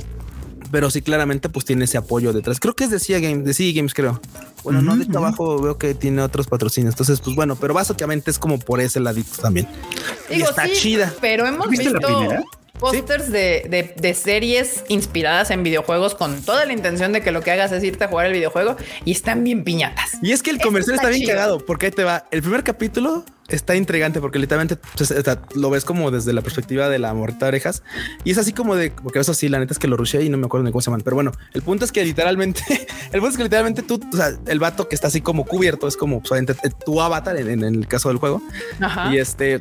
pero 0.72 0.90
sí 0.90 1.02
claramente 1.02 1.50
pues 1.50 1.66
tiene 1.66 1.86
ese 1.86 1.98
apoyo 1.98 2.34
detrás. 2.34 2.60
Creo 2.60 2.74
que 2.76 2.84
es 2.86 2.90
de 2.92 3.00
CIA 3.00 3.20
Games, 3.20 3.46
de 3.46 3.54
CIA 3.54 3.74
Games 3.76 3.94
creo. 3.94 4.20
Bueno, 4.64 4.82
no, 4.82 4.96
de 4.98 5.04
hecho 5.04 5.18
abajo 5.20 5.62
veo 5.62 5.78
que 5.78 5.94
tiene 5.94 6.22
otros 6.22 6.48
patrocinios. 6.48 6.94
Entonces, 6.94 7.22
pues 7.22 7.36
bueno, 7.36 7.56
pero 7.56 7.74
básicamente 7.74 8.32
es 8.32 8.38
como 8.40 8.60
por 8.60 8.82
ese 8.82 9.00
ladito 9.00 9.42
también. 9.42 9.68
y 10.30 10.42
está 10.42 10.66
sí, 10.66 10.74
chida. 10.74 11.14
Pero 11.22 11.46
hemos 11.48 11.70
¿Viste 11.70 11.90
la 11.90 12.00
visto 12.00 12.08
primera? 12.20 12.44
Pósters 12.80 13.32
de, 13.32 13.66
de- 13.70 13.94
de 14.00 14.14
series 14.14 14.84
inspiradas 14.88 15.52
en 15.52 15.64
videojuegos 15.64 16.16
con 16.16 16.42
toda 16.44 16.66
la 16.66 16.74
intención 16.74 17.12
de 17.14 17.22
que 17.22 17.32
lo 17.32 17.42
que 17.42 17.52
hagas 17.52 17.72
es 17.72 17.84
irte 17.84 18.04
a 18.04 18.08
jugar 18.08 18.28
el 18.28 18.34
videojuego 18.34 18.76
y 19.06 19.12
están 19.12 19.44
bien 19.44 19.64
piñatas. 19.64 20.12
Y 20.22 20.32
es 20.32 20.44
que 20.44 20.52
el 20.52 20.60
comercial 20.62 20.96
está 20.96 21.08
está, 21.08 21.10
bien 21.16 21.22
chido. 21.26 21.36
cagado 21.36 21.66
porque 21.66 21.88
ahí 21.88 21.92
te 21.92 22.04
va. 22.04 22.26
El 22.32 22.42
primer 22.42 22.64
capítulo 22.64 23.24
está 23.50 23.78
intrigante 23.78 24.20
porque 24.20 24.40
literalmente 24.40 24.76
pues, 24.98 25.10
está- 25.12 25.42
lo 25.56 25.70
ves 25.70 25.86
como 25.86 26.12
desde 26.12 26.34
la 26.34 26.42
perspectiva 26.42 26.90
de 26.90 27.00
la 27.00 27.14
morrita 27.14 27.46
de 27.46 27.50
orejas 27.50 27.82
y 28.26 28.32
es 28.32 28.38
así 28.38 28.52
como 28.52 28.76
de 28.76 28.92
porque 28.92 29.20
eso 29.20 29.34
sí, 29.34 29.48
la 29.48 29.58
neta 29.60 29.72
es 29.74 29.80
que 29.80 29.88
lo 29.88 29.96
rushé 29.96 30.22
y 30.24 30.30
no 30.30 30.38
me 30.38 30.48
acuerdo 30.48 30.66
ni 30.66 30.72
cómo 30.72 30.82
se 30.82 30.88
llaman. 30.88 31.02
Pero 31.02 31.16
bueno, 31.16 31.32
el 31.54 31.62
punto 31.62 31.86
es 31.86 31.92
que 31.94 32.04
literalmente, 32.04 32.62
el 33.12 33.20
punto 33.22 33.30
es 33.30 33.38
que 33.38 33.44
literalmente 33.44 33.84
tú, 33.84 34.02
o 34.14 34.16
sea, 34.18 34.32
el 34.48 34.60
vato 34.60 34.90
que 34.90 34.96
está 34.96 35.08
así 35.08 35.22
como 35.22 35.46
cubierto 35.46 35.88
es 35.88 35.96
como 35.96 36.20
pues, 36.20 36.32
obviamente, 36.34 36.56
tu 36.86 37.02
avatar 37.02 37.38
en, 37.38 37.50
en- 37.50 37.64
en 37.64 37.76
el 37.76 37.88
caso 37.88 38.10
del 38.10 38.18
juego 38.18 38.42
Ajá. 38.82 39.14
y 39.14 39.18
este. 39.18 39.60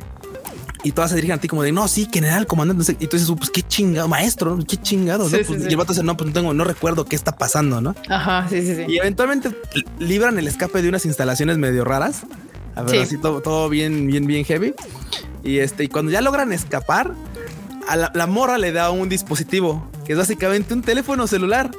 Y 0.83 0.91
todas 0.91 1.09
se 1.09 1.15
dirigen 1.15 1.37
a 1.37 1.41
ti 1.41 1.47
como 1.47 1.63
de 1.63 1.71
no, 1.71 1.87
sí, 1.87 2.07
general, 2.11 2.45
comandante. 2.47 2.77
no 2.79 2.83
sé. 2.83 2.97
Y 2.99 3.07
tú 3.07 3.17
dices, 3.17 3.33
pues 3.37 3.49
qué 3.49 3.61
chingado, 3.63 4.07
maestro, 4.07 4.57
qué 4.67 4.77
chingado. 4.77 5.23
¿no? 5.23 5.29
Sí, 5.29 5.37
sí, 5.37 5.43
Pues, 5.47 5.61
sí. 5.61 5.67
Y 5.67 5.71
el 5.71 5.77
vato 5.77 5.93
dice, 5.93 6.03
no, 6.03 6.15
pues 6.15 6.27
no 6.27 6.33
tengo, 6.33 6.53
no 6.53 6.63
recuerdo 6.63 7.05
qué 7.05 7.15
está 7.15 7.35
pasando, 7.35 7.81
no? 7.81 7.95
Ajá, 8.09 8.47
sí, 8.49 8.61
sí, 8.61 8.75
sí. 8.75 8.83
Y 8.87 8.97
eventualmente 8.99 9.49
libran 9.99 10.37
el 10.37 10.47
escape 10.47 10.81
de 10.81 10.89
unas 10.89 11.05
instalaciones 11.05 11.57
medio 11.57 11.83
raras. 11.83 12.23
A 12.75 12.83
ver, 12.83 12.91
Sí. 12.91 12.97
así 12.97 13.17
todo, 13.17 13.41
todo 13.41 13.69
bien, 13.69 14.07
bien, 14.07 14.27
bien 14.27 14.45
heavy. 14.45 14.73
Y 15.43 15.59
este, 15.59 15.85
y 15.85 15.87
cuando 15.87 16.11
ya 16.11 16.21
logran 16.21 16.53
escapar, 16.53 17.13
a 17.87 17.95
la, 17.95 18.11
la 18.13 18.27
morra 18.27 18.57
le 18.57 18.71
da 18.71 18.91
un 18.91 19.09
dispositivo 19.09 19.89
que 20.05 20.13
es 20.13 20.19
básicamente 20.19 20.73
un 20.73 20.81
teléfono 20.83 21.25
celular. 21.27 21.71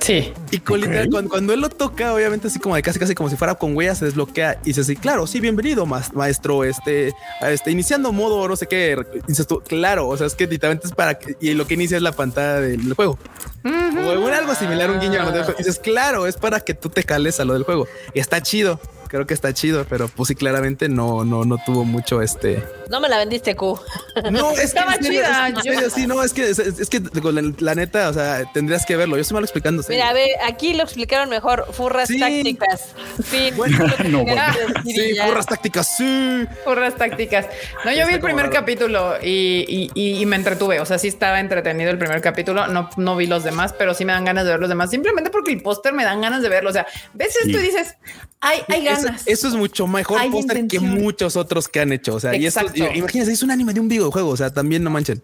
Sí. 0.00 0.32
Y 0.50 0.58
con 0.58 0.76
Ok. 0.80 0.86
literal, 0.86 1.08
cuando, 1.10 1.30
cuando 1.30 1.52
él 1.52 1.60
lo 1.60 1.68
toca, 1.68 2.14
obviamente 2.14 2.48
así 2.48 2.58
como 2.58 2.74
de 2.74 2.82
casi, 2.82 2.98
casi 2.98 3.14
como 3.14 3.28
si 3.28 3.36
fuera 3.36 3.54
con 3.54 3.76
huella, 3.76 3.94
se 3.94 4.06
desbloquea 4.06 4.58
y 4.64 4.68
dice 4.68 4.80
así, 4.80 4.96
claro, 4.96 5.26
sí, 5.26 5.40
bienvenido, 5.40 5.84
mas- 5.86 6.14
maestro, 6.14 6.64
este, 6.64 7.12
este, 7.42 7.70
iniciando 7.70 8.10
modo, 8.10 8.48
no 8.48 8.56
sé 8.56 8.66
qué, 8.66 8.96
dices 9.26 9.46
tú, 9.46 9.60
claro, 9.60 10.08
o 10.08 10.16
sea, 10.16 10.26
es 10.26 10.34
que 10.34 10.46
literalmente 10.46 10.86
es 10.86 10.94
para 10.94 11.18
que, 11.18 11.36
y 11.40 11.52
lo 11.54 11.66
que 11.66 11.74
inicia 11.74 11.96
es 11.98 12.02
la 12.02 12.12
pantalla 12.12 12.60
del 12.60 12.94
juego. 12.94 13.18
O 13.64 14.20
bueno, 14.20 14.34
algo 14.36 14.54
similar, 14.54 14.90
un 14.90 15.00
guiño 15.00 15.20
a 15.20 15.24
lo 15.24 15.32
del 15.32 15.44
juego. 15.44 15.60
Y 15.60 15.64
dices, 15.64 15.78
claro, 15.78 16.26
es 16.26 16.36
para 16.36 16.60
que 16.60 16.72
tú 16.72 16.88
te 16.88 17.04
cales 17.04 17.38
a 17.40 17.44
lo 17.44 17.52
del 17.52 17.64
juego. 17.64 17.86
Y 18.14 18.20
está 18.20 18.42
chido. 18.42 18.80
Creo 19.10 19.26
que 19.26 19.34
está 19.34 19.52
chido, 19.52 19.84
pero 19.90 20.06
pues 20.06 20.28
sí, 20.28 20.36
claramente 20.36 20.88
no, 20.88 21.24
no, 21.24 21.44
no 21.44 21.58
tuvo 21.66 21.84
mucho 21.84 22.22
este. 22.22 22.62
No 22.88 23.00
me 23.00 23.08
la 23.08 23.18
vendiste, 23.18 23.56
Q. 23.56 23.76
No, 24.30 24.52
es 24.52 24.60
Estaba 24.60 24.96
que, 24.98 25.04
chida, 25.08 25.48
es- 25.48 25.64
yo- 25.64 25.90
sí, 25.90 26.06
no, 26.06 26.22
es 26.22 26.32
que, 26.32 26.48
es, 26.48 26.58
es 26.60 26.88
que 26.88 27.00
la, 27.00 27.52
la 27.58 27.74
neta, 27.74 28.08
o 28.08 28.12
sea, 28.12 28.44
tendrías 28.52 28.86
que 28.86 28.94
verlo. 28.96 29.16
Yo 29.16 29.22
estoy 29.22 29.34
mal 29.34 29.42
explicando. 29.42 29.82
sí. 29.82 29.92
Mira, 29.92 30.12
ve, 30.12 30.36
aquí 30.46 30.74
lo 30.74 30.84
explicaron 30.84 31.28
mejor. 31.28 31.66
Furras 31.72 32.06
Sí. 32.08 32.20
tácticas. 32.20 32.94
Fin. 33.24 33.54
Bueno, 33.56 33.84
no, 34.08 34.22
bueno. 34.24 34.42
Sí, 34.84 35.14
ya. 35.16 35.26
porras 35.26 35.46
tácticas, 35.46 35.96
sí. 35.96 36.44
Porras 36.64 36.94
tácticas. 36.94 37.46
No, 37.84 37.92
yo 37.92 38.06
vi 38.06 38.14
el 38.14 38.20
primer 38.20 38.46
raro. 38.46 38.54
capítulo 38.54 39.14
y, 39.20 39.64
y- 39.68 39.90
y- 39.94 40.22
y 40.22 40.26
me 40.26 40.36
entretuve. 40.36 40.78
O 40.78 40.86
sea, 40.86 40.98
sí 40.98 41.08
estaba 41.08 41.40
entretenido 41.40 41.90
el 41.90 41.98
primer 41.98 42.20
capítulo. 42.20 42.68
No, 42.68 42.88
no 42.96 43.16
vi 43.16 43.26
los 43.26 43.42
demás, 43.42 43.74
pero 43.76 43.92
sí 43.94 44.04
me 44.04 44.12
dan 44.12 44.24
ganas 44.24 44.44
de 44.44 44.52
ver 44.52 44.60
los 44.60 44.68
demás. 44.68 44.88
Simplemente 44.90 45.30
porque 45.30 45.50
el 45.52 45.62
póster 45.62 45.92
me 45.94 46.04
dan 46.04 46.20
ganas 46.20 46.42
de 46.42 46.48
verlo. 46.48 46.70
O 46.70 46.72
sea, 46.72 46.86
ves 47.14 47.34
esto 47.36 47.48
y 47.50 47.54
Sí. 47.54 47.58
dices, 47.58 47.96
hay, 48.40 48.60
hay 48.68 48.86
Eso, 48.86 48.99
ganas. 49.04 49.22
eso 49.26 49.48
es 49.48 49.54
mucho 49.54 49.86
mejor 49.86 50.20
póster 50.30 50.66
que 50.66 50.80
muchos 50.80 51.36
otros 51.36 51.68
que 51.68 51.80
han 51.80 51.92
hecho. 51.92 52.14
O 52.14 52.20
sea, 52.20 52.34
y 52.36 52.46
esto, 52.46 52.66
imagínense, 52.94 53.32
es 53.32 53.42
un 53.42 53.50
anime 53.50 53.74
de 53.74 53.80
un 53.80 53.88
videojuego. 53.88 54.30
O 54.30 54.36
sea, 54.36 54.52
también 54.52 54.82
no 54.82 54.90
manchen. 54.90 55.22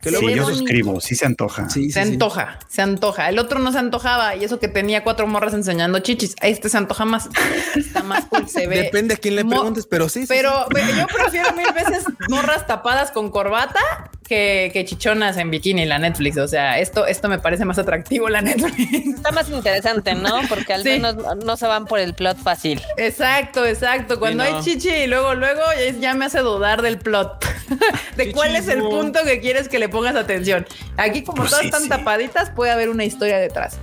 Que 0.00 0.10
Sí, 0.10 0.34
yo 0.36 0.48
suscribo, 0.48 1.00
sí 1.00 1.16
se 1.16 1.26
antoja. 1.26 1.68
Sí, 1.68 1.86
sí, 1.86 1.92
se 1.92 2.04
sí. 2.04 2.12
antoja, 2.12 2.60
se 2.68 2.82
antoja. 2.82 3.28
El 3.28 3.38
otro 3.38 3.58
no 3.58 3.72
se 3.72 3.78
antojaba 3.78 4.36
y 4.36 4.44
eso 4.44 4.60
que 4.60 4.68
tenía 4.68 5.02
cuatro 5.02 5.26
morras 5.26 5.52
enseñando 5.54 5.98
chichis. 5.98 6.36
Este 6.42 6.68
se 6.68 6.76
antoja 6.76 7.04
más. 7.04 7.28
Está 7.74 8.02
más 8.02 8.26
cool, 8.26 8.48
se 8.48 8.68
ve. 8.68 8.82
Depende 8.82 9.14
a 9.14 9.16
quién 9.16 9.34
le 9.34 9.44
preguntes, 9.44 9.86
pero 9.86 10.08
sí. 10.08 10.20
sí, 10.20 10.26
Pero, 10.28 10.66
pero 10.72 10.86
yo 10.94 11.06
prefiero 11.08 11.52
mil 11.54 11.72
veces 11.72 12.04
morras 12.28 12.66
tapadas 12.66 13.10
con 13.10 13.30
corbata 13.30 13.80
que, 14.26 14.70
que 14.72 14.84
chichonas 14.84 15.36
en 15.36 15.50
bikini 15.50 15.84
la 15.86 15.98
Netflix. 15.98 16.36
O 16.38 16.48
sea, 16.48 16.78
esto, 16.78 17.06
esto 17.06 17.28
me 17.28 17.38
parece 17.38 17.64
más 17.64 17.78
atractivo 17.78 18.28
la 18.28 18.42
Netflix. 18.42 19.16
Está 19.16 19.32
más 19.32 19.48
interesante, 19.48 20.14
¿no? 20.14 20.40
Porque 20.48 20.72
al 20.74 20.82
Sí. 20.82 20.88
menos 20.90 21.16
no 21.44 21.56
se 21.56 21.66
van 21.66 21.86
por 21.86 21.98
el 21.98 22.14
plot 22.14 22.38
fácil. 22.38 22.80
Exacto, 22.96 23.64
exacto. 23.66 24.18
Cuando 24.18 24.44
Sí, 24.44 24.50
no. 24.50 24.56
hay 24.58 24.62
chichi 24.64 24.88
y 24.90 25.06
luego, 25.06 25.34
luego 25.34 25.62
ya- 25.78 25.98
ya 25.98 26.14
me 26.14 26.24
hace 26.26 26.40
dudar 26.40 26.82
del 26.82 26.98
plot. 26.98 27.44
de 28.16 28.32
cuál 28.32 28.54
es 28.56 28.68
el 28.68 28.80
punto 28.80 29.20
que 29.24 29.40
quieres 29.40 29.68
que 29.68 29.78
le 29.78 29.88
pongas 29.88 30.14
atención. 30.16 30.66
Aquí, 30.96 31.22
como 31.24 31.38
Pues 31.38 31.50
todas 31.50 31.62
sí, 31.62 31.66
están 31.68 31.82
sí. 31.82 31.88
tapaditas, 31.88 32.50
puede 32.50 32.70
haber 32.72 32.88
una 32.90 33.04
historia 33.04 33.38
detrás. 33.38 33.78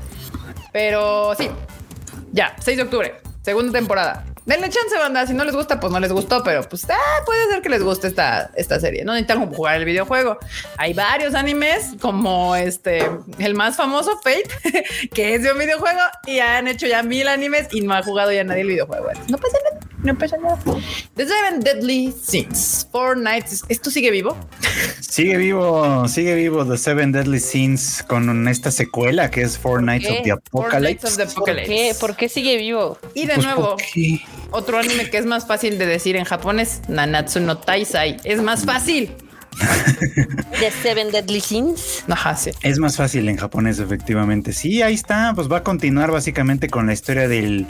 Pero 0.72 1.36
sí, 1.36 1.50
ya, 2.32 2.56
6 2.60 2.78
de 2.78 2.84
octubre, 2.84 3.16
segunda 3.42 3.72
temporada. 3.78 4.26
Denle 4.46 4.70
chance, 4.70 4.98
banda. 4.98 5.26
Si 5.26 5.34
no 5.34 5.46
les 5.46 5.56
gusta, 5.56 5.80
pues 5.80 5.92
no 5.92 6.00
les 6.00 6.12
gustó, 6.12 6.44
pero 6.44 6.64
pues 6.64 6.86
ah, 6.90 7.24
puede 7.26 7.48
ser 7.48 7.62
que 7.62 7.70
les 7.70 7.82
guste 7.82 8.08
esta, 8.08 8.52
esta 8.56 8.80
serie. 8.80 9.06
No 9.06 9.14
necesitan 9.14 9.52
jugar 9.54 9.78
el 9.78 9.86
videojuego. 9.86 10.38
Hay 10.78 10.94
varios 10.94 11.34
animes, 11.34 11.92
como 12.02 12.56
este, 12.56 13.10
el 13.40 13.56
más 13.56 13.78
famoso, 13.78 14.20
Fate, 14.22 14.50
que 15.14 15.36
es 15.36 15.44
de 15.44 15.52
un 15.52 15.60
videojuego, 15.60 16.00
y 16.26 16.40
han 16.40 16.68
hecho 16.68 16.88
ya 16.88 17.04
mil 17.04 17.28
animes 17.28 17.68
y 17.72 17.82
no 17.82 17.94
ha 17.94 18.04
jugado 18.04 18.32
ya 18.32 18.44
nadie 18.44 18.62
el 18.62 18.68
videojuego. 18.68 19.08
No 19.30 19.38
pasa 19.38 19.58
nada, 19.72 19.93
no 20.04 20.18
pasa 20.18 20.38
nada. 20.38 20.58
The 21.16 21.26
Seven 21.28 21.60
Deadly 21.62 22.12
Sins, 22.12 22.88
Four 22.92 23.18
Nights. 23.18 23.64
¿Esto 23.70 23.90
sigue 23.90 24.12
vivo? 24.12 24.38
Sigue 25.00 25.38
vivo, 25.38 26.08
sigue 26.08 26.36
vivo 26.36 26.66
The 26.66 26.78
Seven 26.78 27.12
Deadly 27.12 27.40
Sins 27.40 28.04
con 28.08 28.48
esta 28.48 28.72
secuela 28.72 29.30
que 29.32 29.42
es 29.42 29.58
Four 29.58 29.84
Nights 29.84 30.10
of 30.10 30.18
the 30.24 30.32
Apocalypse. 30.32 31.08
of 31.08 31.18
the 31.18 31.26
¿Por 31.28 31.46
qué? 31.56 31.96
¿Por 32.00 32.16
qué 32.16 32.30
sigue 32.30 32.58
vivo? 32.58 32.98
Y 33.14 33.26
de 33.26 33.36
Pues, 33.36 33.46
nuevo, 33.46 33.78
otro 34.52 34.78
anime 34.80 35.10
que 35.10 35.18
es 35.18 35.26
más 35.26 35.48
fácil 35.48 35.78
de 35.78 35.86
decir 35.86 36.16
en 36.16 36.26
japonés, 36.26 36.82
Nanatsu 36.88 37.40
no 37.40 37.58
Taisai. 37.58 38.18
Es 38.24 38.42
más 38.42 38.66
fácil. 38.66 39.12
The 40.60 40.72
Seven 40.82 41.12
Deadly 41.12 41.42
Sins. 41.42 42.04
Ajá, 42.08 42.36
sí. 42.36 42.52
Es 42.62 42.80
más 42.80 42.96
fácil 42.98 43.28
en 43.30 43.38
japonés, 43.38 43.80
efectivamente. 43.80 44.54
Sí, 44.54 44.82
ahí 44.82 44.94
está. 44.94 45.34
Pues 45.36 45.52
va 45.52 45.58
a 45.58 45.64
continuar 45.64 46.12
básicamente 46.12 46.70
con 46.70 46.88
la 46.88 46.94
historia 46.94 47.28
del. 47.28 47.68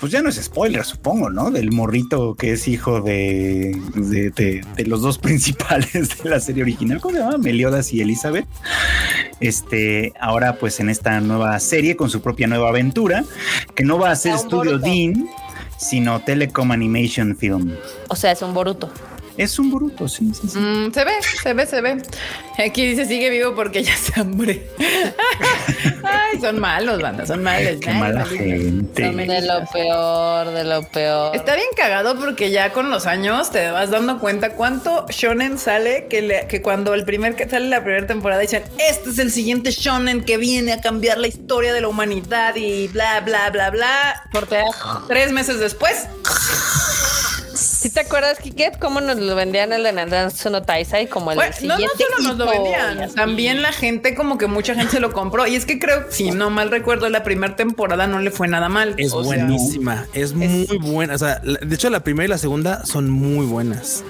Pues 0.00 0.12
ya 0.12 0.22
no 0.22 0.28
es 0.28 0.36
spoiler, 0.36 0.84
supongo, 0.84 1.30
¿no? 1.30 1.50
Del 1.50 1.70
morrito 1.72 2.34
que 2.34 2.52
es 2.52 2.68
hijo 2.68 3.00
de, 3.00 3.76
de, 3.94 4.30
de- 4.30 4.64
de 4.76 4.84
los 4.86 5.00
dos 5.02 5.18
principales 5.30 5.92
de 6.22 6.30
la 6.30 6.40
serie 6.40 6.62
original. 6.62 7.00
¿Cómo 7.00 7.14
se 7.16 7.20
llama? 7.22 7.38
Meliodas 7.38 7.92
y 7.92 8.00
Elizabeth. 8.00 8.46
Este, 9.40 10.12
ahora, 10.20 10.56
pues 10.56 10.80
en 10.80 10.90
esta 10.90 11.20
nueva 11.20 11.58
serie, 11.60 11.96
con 11.96 12.10
su 12.10 12.20
propia 12.20 12.46
nueva 12.46 12.68
aventura, 12.68 13.24
que 13.74 13.84
no 13.84 13.98
va 13.98 14.10
a 14.10 14.16
ser 14.16 14.36
Studio. 14.38 14.78
Dean, 14.78 15.26
sino 15.78 16.20
Telecom 16.20 16.70
Animation 16.72 17.36
Film. 17.36 17.74
O 18.08 18.16
sea, 18.16 18.32
es 18.32 18.42
un 18.42 18.52
Boruto. 18.54 18.90
Es 19.42 19.58
un 19.58 19.70
bruto, 19.70 20.06
sí, 20.06 20.30
sí, 20.38 20.48
sí. 20.48 20.58
Mm, 20.58 20.92
se 20.92 21.04
ve, 21.04 21.12
se 21.42 21.54
ve, 21.54 21.66
se 21.66 21.80
ve. 21.80 22.02
Aquí 22.62 22.84
dice 22.86 23.06
sigue 23.06 23.30
vivo 23.30 23.54
porque 23.54 23.82
ya 23.82 23.96
se 23.96 24.20
hambre. 24.20 24.66
Ay, 26.02 26.40
son 26.40 26.58
malos, 26.60 27.00
banda, 27.00 27.24
son 27.26 27.42
malos. 27.42 27.76
Qué 27.80 27.88
Ay, 27.90 27.98
mala 28.00 28.24
gente. 28.26 29.06
Son 29.06 29.16
De 29.16 29.40
lo 29.40 29.64
peor, 29.72 30.50
de 30.50 30.64
lo 30.64 30.82
peor. 30.82 31.34
Está 31.36 31.54
bien 31.54 31.68
cagado 31.76 32.18
porque 32.18 32.50
ya 32.50 32.72
con 32.72 32.90
los 32.90 33.06
años 33.06 33.50
te 33.50 33.70
vas 33.70 33.90
dando 33.90 34.18
cuenta 34.18 34.50
cuánto 34.52 35.06
shonen 35.08 35.58
sale 35.58 36.06
que, 36.10 36.20
le- 36.22 36.46
que 36.46 36.60
cuando 36.60 36.92
el 36.92 37.04
primer 37.04 37.34
que 37.34 37.48
sale 37.48 37.68
la 37.68 37.82
primera 37.82 38.06
temporada 38.06 38.40
dicen 38.42 38.62
este 38.78 39.10
es 39.10 39.18
el 39.18 39.30
siguiente 39.32 39.70
shonen 39.70 40.22
que 40.24 40.36
viene 40.36 40.72
a 40.74 40.80
cambiar 40.82 41.16
la 41.18 41.28
historia 41.28 41.72
de 41.72 41.80
la 41.80 41.88
humanidad 41.88 42.54
y 42.56 42.88
bla 42.88 43.20
bla 43.20 43.48
bla 43.50 43.70
bla. 43.70 44.22
Porque, 44.32 44.62
Tres 45.08 45.32
meses 45.32 45.60
después, 45.60 46.06
¿Sí 47.80 47.88
te 47.88 48.00
acuerdas, 48.00 48.38
Kiket, 48.38 48.78
cómo 48.78 49.00
nos 49.00 49.16
lo 49.16 49.34
vendían 49.34 49.72
el 49.72 49.82
de 49.82 49.92
Nanatsu 49.92 50.50
no 50.50 50.60
Taisai 50.60 51.08
como 51.08 51.32
el 51.32 51.36
bueno, 51.36 51.54
no, 51.62 51.68
no 51.68 51.74
siguiente 51.76 52.04
solo 52.04 52.28
nos 52.28 52.36
lo 52.36 52.50
vendían, 52.50 53.14
también 53.14 53.62
la 53.62 53.72
gente 53.72 54.14
como 54.14 54.36
que 54.36 54.46
mucha 54.46 54.74
gente 54.74 54.90
se 54.90 55.00
lo 55.00 55.14
compró 55.14 55.46
y 55.46 55.56
es 55.56 55.64
que 55.64 55.78
creo, 55.78 56.04
si 56.10 56.30
no 56.30 56.50
mal 56.50 56.70
recuerdo, 56.70 57.08
la 57.08 57.22
primera 57.22 57.56
temporada 57.56 58.06
no 58.06 58.18
le 58.20 58.30
fue 58.30 58.48
nada 58.48 58.68
mal. 58.68 58.94
Es 58.98 59.14
O 59.14 59.24
sea, 59.24 59.46
buenísima, 59.46 60.06
es 60.12 60.34
muy 60.34 60.66
buena. 60.78 61.14
O 61.14 61.18
sea, 61.18 61.40
de 61.40 61.74
hecho, 61.74 61.88
la 61.88 62.00
primera 62.00 62.26
y 62.26 62.28
la 62.28 62.36
segunda 62.36 62.84
son 62.84 63.08
muy 63.08 63.46
buenas. 63.46 64.04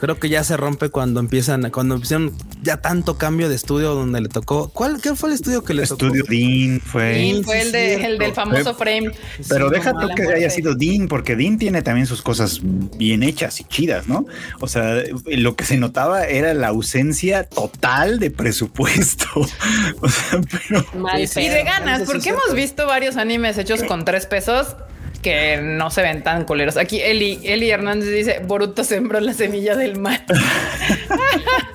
Creo 0.00 0.18
que 0.18 0.28
ya 0.28 0.42
se 0.44 0.56
rompe 0.56 0.88
cuando 0.90 1.20
empiezan, 1.20 1.70
cuando 1.70 1.94
empezaron 1.96 2.32
ya 2.62 2.78
tanto 2.78 3.18
cambio 3.18 3.48
de 3.48 3.54
estudio 3.56 3.94
donde 3.94 4.20
le 4.20 4.28
tocó. 4.28 4.68
¿Cuál 4.70 5.00
qué 5.00 5.14
fue 5.14 5.28
el 5.30 5.34
estudio 5.34 5.62
que 5.64 5.74
le 5.74 5.82
Estudio 5.82 6.22
tocó? 6.22 6.32
Dean 6.32 6.80
fue. 6.80 7.14
Sí, 7.14 7.42
fue 7.44 7.60
el, 7.62 7.72
de- 7.72 7.94
el 8.04 8.18
del 8.18 8.32
famoso 8.34 8.74
frame. 8.74 9.12
Pero 9.48 9.68
Sí, 9.68 9.74
deja 9.74 9.92
tú 9.92 10.08
que 10.08 10.22
muerte. 10.22 10.34
haya 10.34 10.50
sido 10.50 10.74
Dean, 10.74 11.08
porque 11.08 11.36
Dean 11.36 11.58
tiene 11.58 11.82
también 11.82 12.06
sus 12.06 12.22
cosas 12.22 12.60
bien 12.62 13.22
hechas 13.22 13.60
y 13.60 13.64
chidas, 13.64 14.08
¿no? 14.08 14.26
O 14.60 14.68
sea, 14.68 15.02
lo 15.26 15.56
que 15.56 15.64
se 15.64 15.76
notaba 15.76 16.24
era 16.24 16.54
la 16.54 16.68
ausencia 16.68 17.44
total 17.44 18.18
de 18.18 18.30
presupuesto. 18.30 19.26
O 20.02 20.08
sea, 20.08 20.40
pero 20.68 20.84
Mal 20.98 21.20
Y 21.22 21.26
de 21.48 21.62
ganas, 21.64 22.02
porque 22.02 22.30
hemos 22.30 22.54
visto 22.54 22.86
varios 22.86 23.16
animes 23.16 23.58
hechos 23.58 23.82
con 23.84 24.04
tres 24.04 24.26
pesos 24.26 24.76
que 25.22 25.58
no 25.62 25.90
se 25.90 26.02
ven 26.02 26.22
tan 26.22 26.44
culeros. 26.44 26.76
Aquí 26.76 27.00
Eli, 27.00 27.40
Eli 27.44 27.70
Hernández 27.70 28.08
dice, 28.10 28.40
Boruto 28.44 28.84
sembró 28.84 29.20
la 29.20 29.32
semilla 29.34 29.76
del 29.76 29.98
mal. 29.98 30.24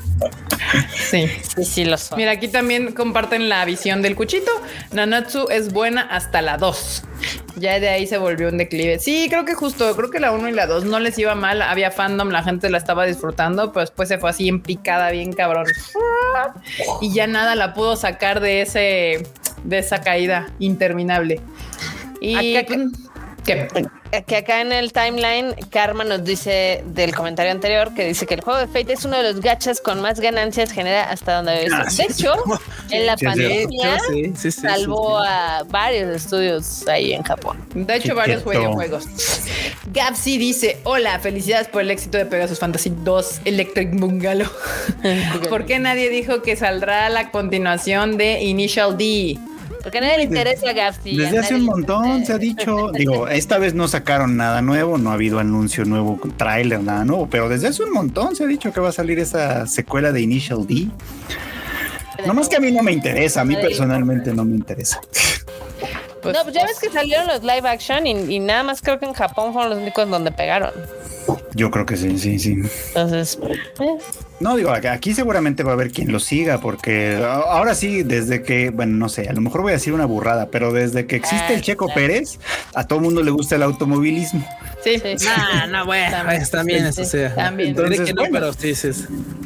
sí. 1.09 1.27
Sí, 1.55 1.63
sí, 1.65 1.85
lo 1.85 1.97
son. 1.97 2.17
Mira, 2.17 2.31
aquí 2.31 2.47
también 2.47 2.91
comparten 2.93 3.49
la 3.49 3.63
visión 3.65 4.01
del 4.01 4.15
cuchito. 4.15 4.51
Nanatsu 4.91 5.47
es 5.49 5.71
buena 5.71 6.01
hasta 6.01 6.41
la 6.41 6.57
2. 6.57 7.03
Ya 7.57 7.79
de 7.79 7.89
ahí 7.89 8.07
se 8.07 8.17
volvió 8.17 8.49
un 8.49 8.57
declive. 8.57 8.99
Sí, 8.99 9.27
creo 9.29 9.45
que 9.45 9.53
justo, 9.53 9.95
creo 9.95 10.09
que 10.09 10.19
la 10.19 10.31
1 10.31 10.49
y 10.49 10.51
la 10.51 10.67
2 10.67 10.85
no 10.85 10.99
les 10.99 11.17
iba 11.17 11.35
mal. 11.35 11.61
Había 11.61 11.91
fandom, 11.91 12.29
la 12.29 12.43
gente 12.43 12.69
la 12.69 12.77
estaba 12.77 13.05
disfrutando, 13.05 13.71
pero 13.71 13.81
después 13.81 14.09
se 14.09 14.17
fue 14.17 14.29
así 14.29 14.47
en 14.49 14.61
picada, 14.61 15.11
bien 15.11 15.31
cabrón. 15.33 15.65
Y 17.01 17.13
ya 17.13 17.27
nada 17.27 17.55
la 17.55 17.73
pudo 17.73 17.95
sacar 17.95 18.41
de 18.41 18.61
ese, 18.61 19.27
de 19.63 19.77
esa 19.77 20.01
caída 20.01 20.47
interminable. 20.59 21.39
Y 22.19 22.55
Acá- 22.57 22.67
pues, 22.75 22.87
¿qué? 23.45 23.67
Que 24.25 24.37
acá 24.37 24.61
en 24.61 24.71
el 24.71 24.93
timeline, 24.93 25.53
Karma 25.69 26.03
nos 26.05 26.23
dice 26.23 26.83
del 26.87 27.13
comentario 27.13 27.51
anterior 27.51 27.93
que 27.93 28.05
dice 28.07 28.25
que 28.25 28.35
el 28.35 28.41
juego 28.41 28.59
de 28.59 28.67
Fate 28.67 28.93
es 28.93 29.03
uno 29.03 29.17
de 29.17 29.23
los 29.33 29.41
gachas 29.41 29.81
con 29.81 29.99
más 30.01 30.19
ganancias 30.21 30.71
genera 30.71 31.09
hasta 31.09 31.35
donde 31.37 31.67
Ah, 31.73 31.85
De 31.95 32.03
hecho, 32.03 32.33
en 32.91 33.05
la 33.07 33.17
Sí, 33.17 33.25
pandemia 33.25 33.99
Sí, 34.07 34.23
sí, 34.35 34.51
sí, 34.51 34.51
salvó 34.51 35.19
sí. 35.21 35.27
a 35.29 35.63
varios 35.67 36.15
estudios 36.15 36.87
ahí 36.87 37.13
en 37.13 37.23
Japón. 37.23 37.57
De 37.73 37.95
hecho, 37.95 38.09
Qué 38.09 38.13
varios 38.13 38.43
quieto. 38.43 38.59
videojuegos. 38.59 39.05
Gapsi 39.87 40.37
dice: 40.37 40.79
Hola, 40.83 41.19
felicidades 41.19 41.67
por 41.67 41.81
el 41.81 41.91
éxito 41.91 42.17
de 42.17 42.25
Pegasus 42.25 42.59
Fantasy 42.59 42.93
2 43.03 43.41
Electric 43.45 43.91
Bungalow. 43.99 44.47
¿Por 45.49 45.65
qué 45.65 45.79
nadie 45.79 46.09
dijo 46.09 46.41
que 46.41 46.55
saldrá 46.55 47.09
la 47.09 47.31
continuación 47.31 48.17
de 48.17 48.43
Initial 48.43 48.97
D? 48.97 49.37
Porque 49.85 49.99
a 49.99 50.01
nadie 50.01 50.17
le 50.17 50.23
interesa 50.23 50.73
Gapsi. 50.73 51.15
desde 51.15 51.37
hace 51.37 51.53
un 51.53 51.65
montón 51.65 52.25
se 52.25 52.33
ha 52.33 52.39
dicho, 52.39 52.89
digo, 52.91 53.27
esta 53.29 53.59
vez 53.59 53.75
no 53.75 53.87
sacaron 53.87 54.35
nada 54.35 54.63
nuevo, 54.63 54.97
no 54.97 55.11
ha 55.11 55.13
habido 55.13 55.37
anuncio 55.37 55.85
nuevo, 55.85 56.19
tráiler, 56.37 56.81
nada 56.81 57.05
nuevo, 57.05 57.29
pero 57.29 57.49
desde 57.49 57.67
hace 57.67 57.83
un 57.83 57.91
montón 57.91 58.35
se 58.35 58.45
ha 58.45 58.47
dicho 58.47 58.73
que 58.73 58.79
va 58.79 58.89
a 58.89 58.91
salir 58.91 59.19
esa 59.19 59.67
secuela 59.67 60.11
de 60.11 60.21
Initial 60.21 60.65
D. 60.65 60.87
No 62.25 62.33
más 62.33 62.49
que 62.49 62.55
a 62.55 62.59
mí 62.59 62.71
no 62.71 62.81
me 62.81 62.93
interesa, 62.93 63.41
a 63.41 63.45
mí 63.45 63.55
personalmente 63.57 64.33
no 64.33 64.43
me 64.43 64.55
interesa. 64.55 64.99
Pues, 66.23 66.35
no, 66.35 66.41
pues 66.41 66.55
ya 66.55 66.65
ves 66.65 66.79
que 66.79 66.89
salieron 66.89 67.27
los 67.27 67.43
live 67.43 67.69
action 67.69 68.07
y, 68.07 68.33
y 68.33 68.39
nada 68.39 68.63
más 68.63 68.81
creo 68.81 68.97
que 68.97 69.05
en 69.05 69.13
Japón 69.13 69.53
fueron 69.53 69.69
los 69.69 69.79
únicos 69.79 70.09
donde 70.09 70.31
pegaron. 70.31 70.71
Yo 71.53 71.71
creo 71.71 71.85
que 71.85 71.97
sí, 71.97 72.17
sí, 72.17 72.39
sí. 72.39 72.57
Entonces, 72.89 73.39
eh, 73.79 73.97
No, 74.39 74.55
digo, 74.55 74.71
aquí 74.71 75.13
seguramente 75.13 75.63
va 75.63 75.71
a 75.71 75.73
haber 75.73 75.91
quien 75.91 76.11
lo 76.11 76.19
siga, 76.19 76.59
porque 76.59 77.15
ahora 77.23 77.75
sí, 77.75 78.03
desde 78.03 78.43
que, 78.43 78.69
bueno, 78.69 78.93
no 78.97 79.09
sé, 79.09 79.29
a 79.29 79.33
lo 79.33 79.41
mejor 79.41 79.61
voy 79.61 79.71
a 79.71 79.75
decir 79.75 79.93
una 79.93 80.05
burrada, 80.05 80.47
pero 80.51 80.73
desde 80.73 81.05
que 81.05 81.15
existe 81.15 81.53
el 81.53 81.61
Checo 81.61 81.85
claro. 81.85 82.01
Pérez, 82.01 82.39
a 82.73 82.85
todo 82.85 82.99
mundo 82.99 83.23
le 83.23 83.31
gusta 83.31 83.55
el 83.55 83.63
automovilismo. 83.63 84.45
Sí, 84.83 85.01
Sí. 85.17 85.25
No, 85.25 85.67
no, 85.67 85.85
bueno, 85.85 86.17
pues, 86.25 86.51
también 86.51 86.85
eso, 86.85 87.01
o 87.01 87.05
sea. 87.05 87.33
También. 87.33 87.69
Entonces, 87.69 88.01
que 88.01 88.13
no, 88.13 88.21
bueno. 88.21 88.51
pero 88.51 88.53
sí. 88.53 88.73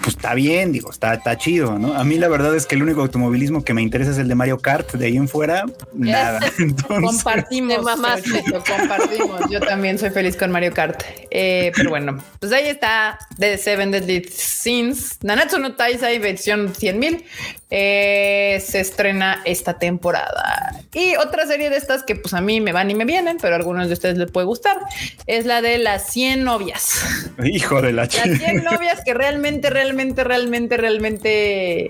Pues 0.03 0.15
está 0.15 0.33
bien, 0.33 0.73
digo, 0.73 0.91
está, 0.91 1.13
está 1.13 1.37
chido, 1.37 1.79
¿no? 1.79 1.93
A 1.93 2.03
mí 2.03 2.17
la 2.17 2.27
verdad 2.27 2.55
es 2.55 2.65
que 2.65 2.75
el 2.75 2.83
único 2.83 3.01
automovilismo 3.01 3.63
que 3.63 3.73
me 3.73 3.81
interesa 3.81 4.11
es 4.11 4.17
el 4.17 4.27
de 4.27 4.35
Mario 4.35 4.57
Kart, 4.57 4.91
de 4.93 5.05
ahí 5.05 5.15
en 5.15 5.29
fuera, 5.29 5.65
nada. 5.93 6.39
Entonces, 6.59 7.05
Compartimos. 7.05 7.85
Sergio, 8.23 8.63
compartimos. 8.67 9.41
Yo 9.49 9.61
también 9.61 9.97
soy 9.97 10.09
feliz 10.09 10.35
con 10.35 10.51
Mario 10.51 10.73
Kart. 10.73 11.03
Eh, 11.31 11.68
pero 11.75 11.89
bueno, 11.89 12.23
pues 12.39 12.51
ahí 12.51 12.67
está 12.67 13.17
The 13.37 13.57
Seven 13.57 13.91
Deadly 13.91 14.23
Sins. 14.23 15.17
Nanatsu 15.23 15.59
no 15.59 15.75
Taisai 15.75 16.19
versión 16.19 16.73
100.000 16.73 17.23
eh, 17.71 18.63
se 18.65 18.79
estrena 18.79 19.41
esta 19.45 19.77
temporada. 19.77 20.81
Y 20.93 21.15
otra 21.17 21.45
serie 21.45 21.69
de 21.69 21.77
estas 21.77 22.03
que 22.03 22.15
pues 22.15 22.33
a 22.33 22.41
mí 22.41 22.61
me 22.61 22.71
van 22.71 22.89
y 22.89 22.95
me 22.95 23.05
vienen, 23.05 23.37
pero 23.39 23.53
a 23.53 23.57
algunos 23.57 23.87
de 23.87 23.93
ustedes 23.93 24.17
les 24.17 24.31
puede 24.31 24.47
gustar, 24.47 24.79
es 25.27 25.45
la 25.45 25.61
de 25.61 25.77
las 25.77 26.11
100 26.11 26.43
novias. 26.43 27.03
hijo 27.43 27.81
de 27.81 27.93
la 27.93 28.03
Las 28.03 28.09
chica. 28.09 28.35
100 28.37 28.63
novias 28.63 29.01
que 29.05 29.13
realmente, 29.13 29.69
realmente, 29.69 30.23
realmente, 30.23 30.77
realmente 30.77 31.89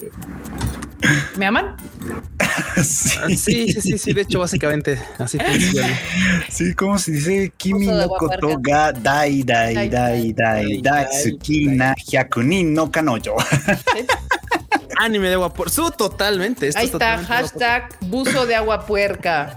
me 1.38 1.45
aman. 1.45 1.76
Ah, 2.41 2.84
Sí, 2.84 3.36
sí, 3.38 3.82
sí, 3.82 3.97
sí. 3.97 4.14
De 4.14 4.22
hecho, 4.22 4.39
básicamente 4.39 5.00
así 5.18 5.38
funciona. 5.45 6.00
Sí, 6.50 6.74
¿cómo 6.74 6.97
se 6.97 7.12
dice? 7.12 7.52
Kimi 7.58 7.88
no 7.88 8.08
koto 8.10 8.39
puerca. 8.39 8.62
ga 8.62 8.91
dai 8.91 9.43
dai 9.43 9.89
dai 9.89 9.89
dai 9.89 10.34
dai 10.34 10.82
dai, 10.82 11.06
tsuki 11.10 11.68
na 11.68 11.93
hyakunin 11.95 12.74
no 12.74 12.89
kanojo. 12.91 13.36
Anime 15.00 15.28
de 15.30 15.36
agua 15.36 15.54
por 15.54 15.70
su 15.70 15.91
totalmente. 15.91 16.68
esto 16.68 16.80
Ahí 16.80 16.86
es 16.86 16.93
está, 16.93 17.18
totalmente 17.18 17.34
hashtag 17.34 17.89
buzo 18.02 18.45
de 18.45 18.56
agua 18.56 18.86
puerca. 18.86 19.56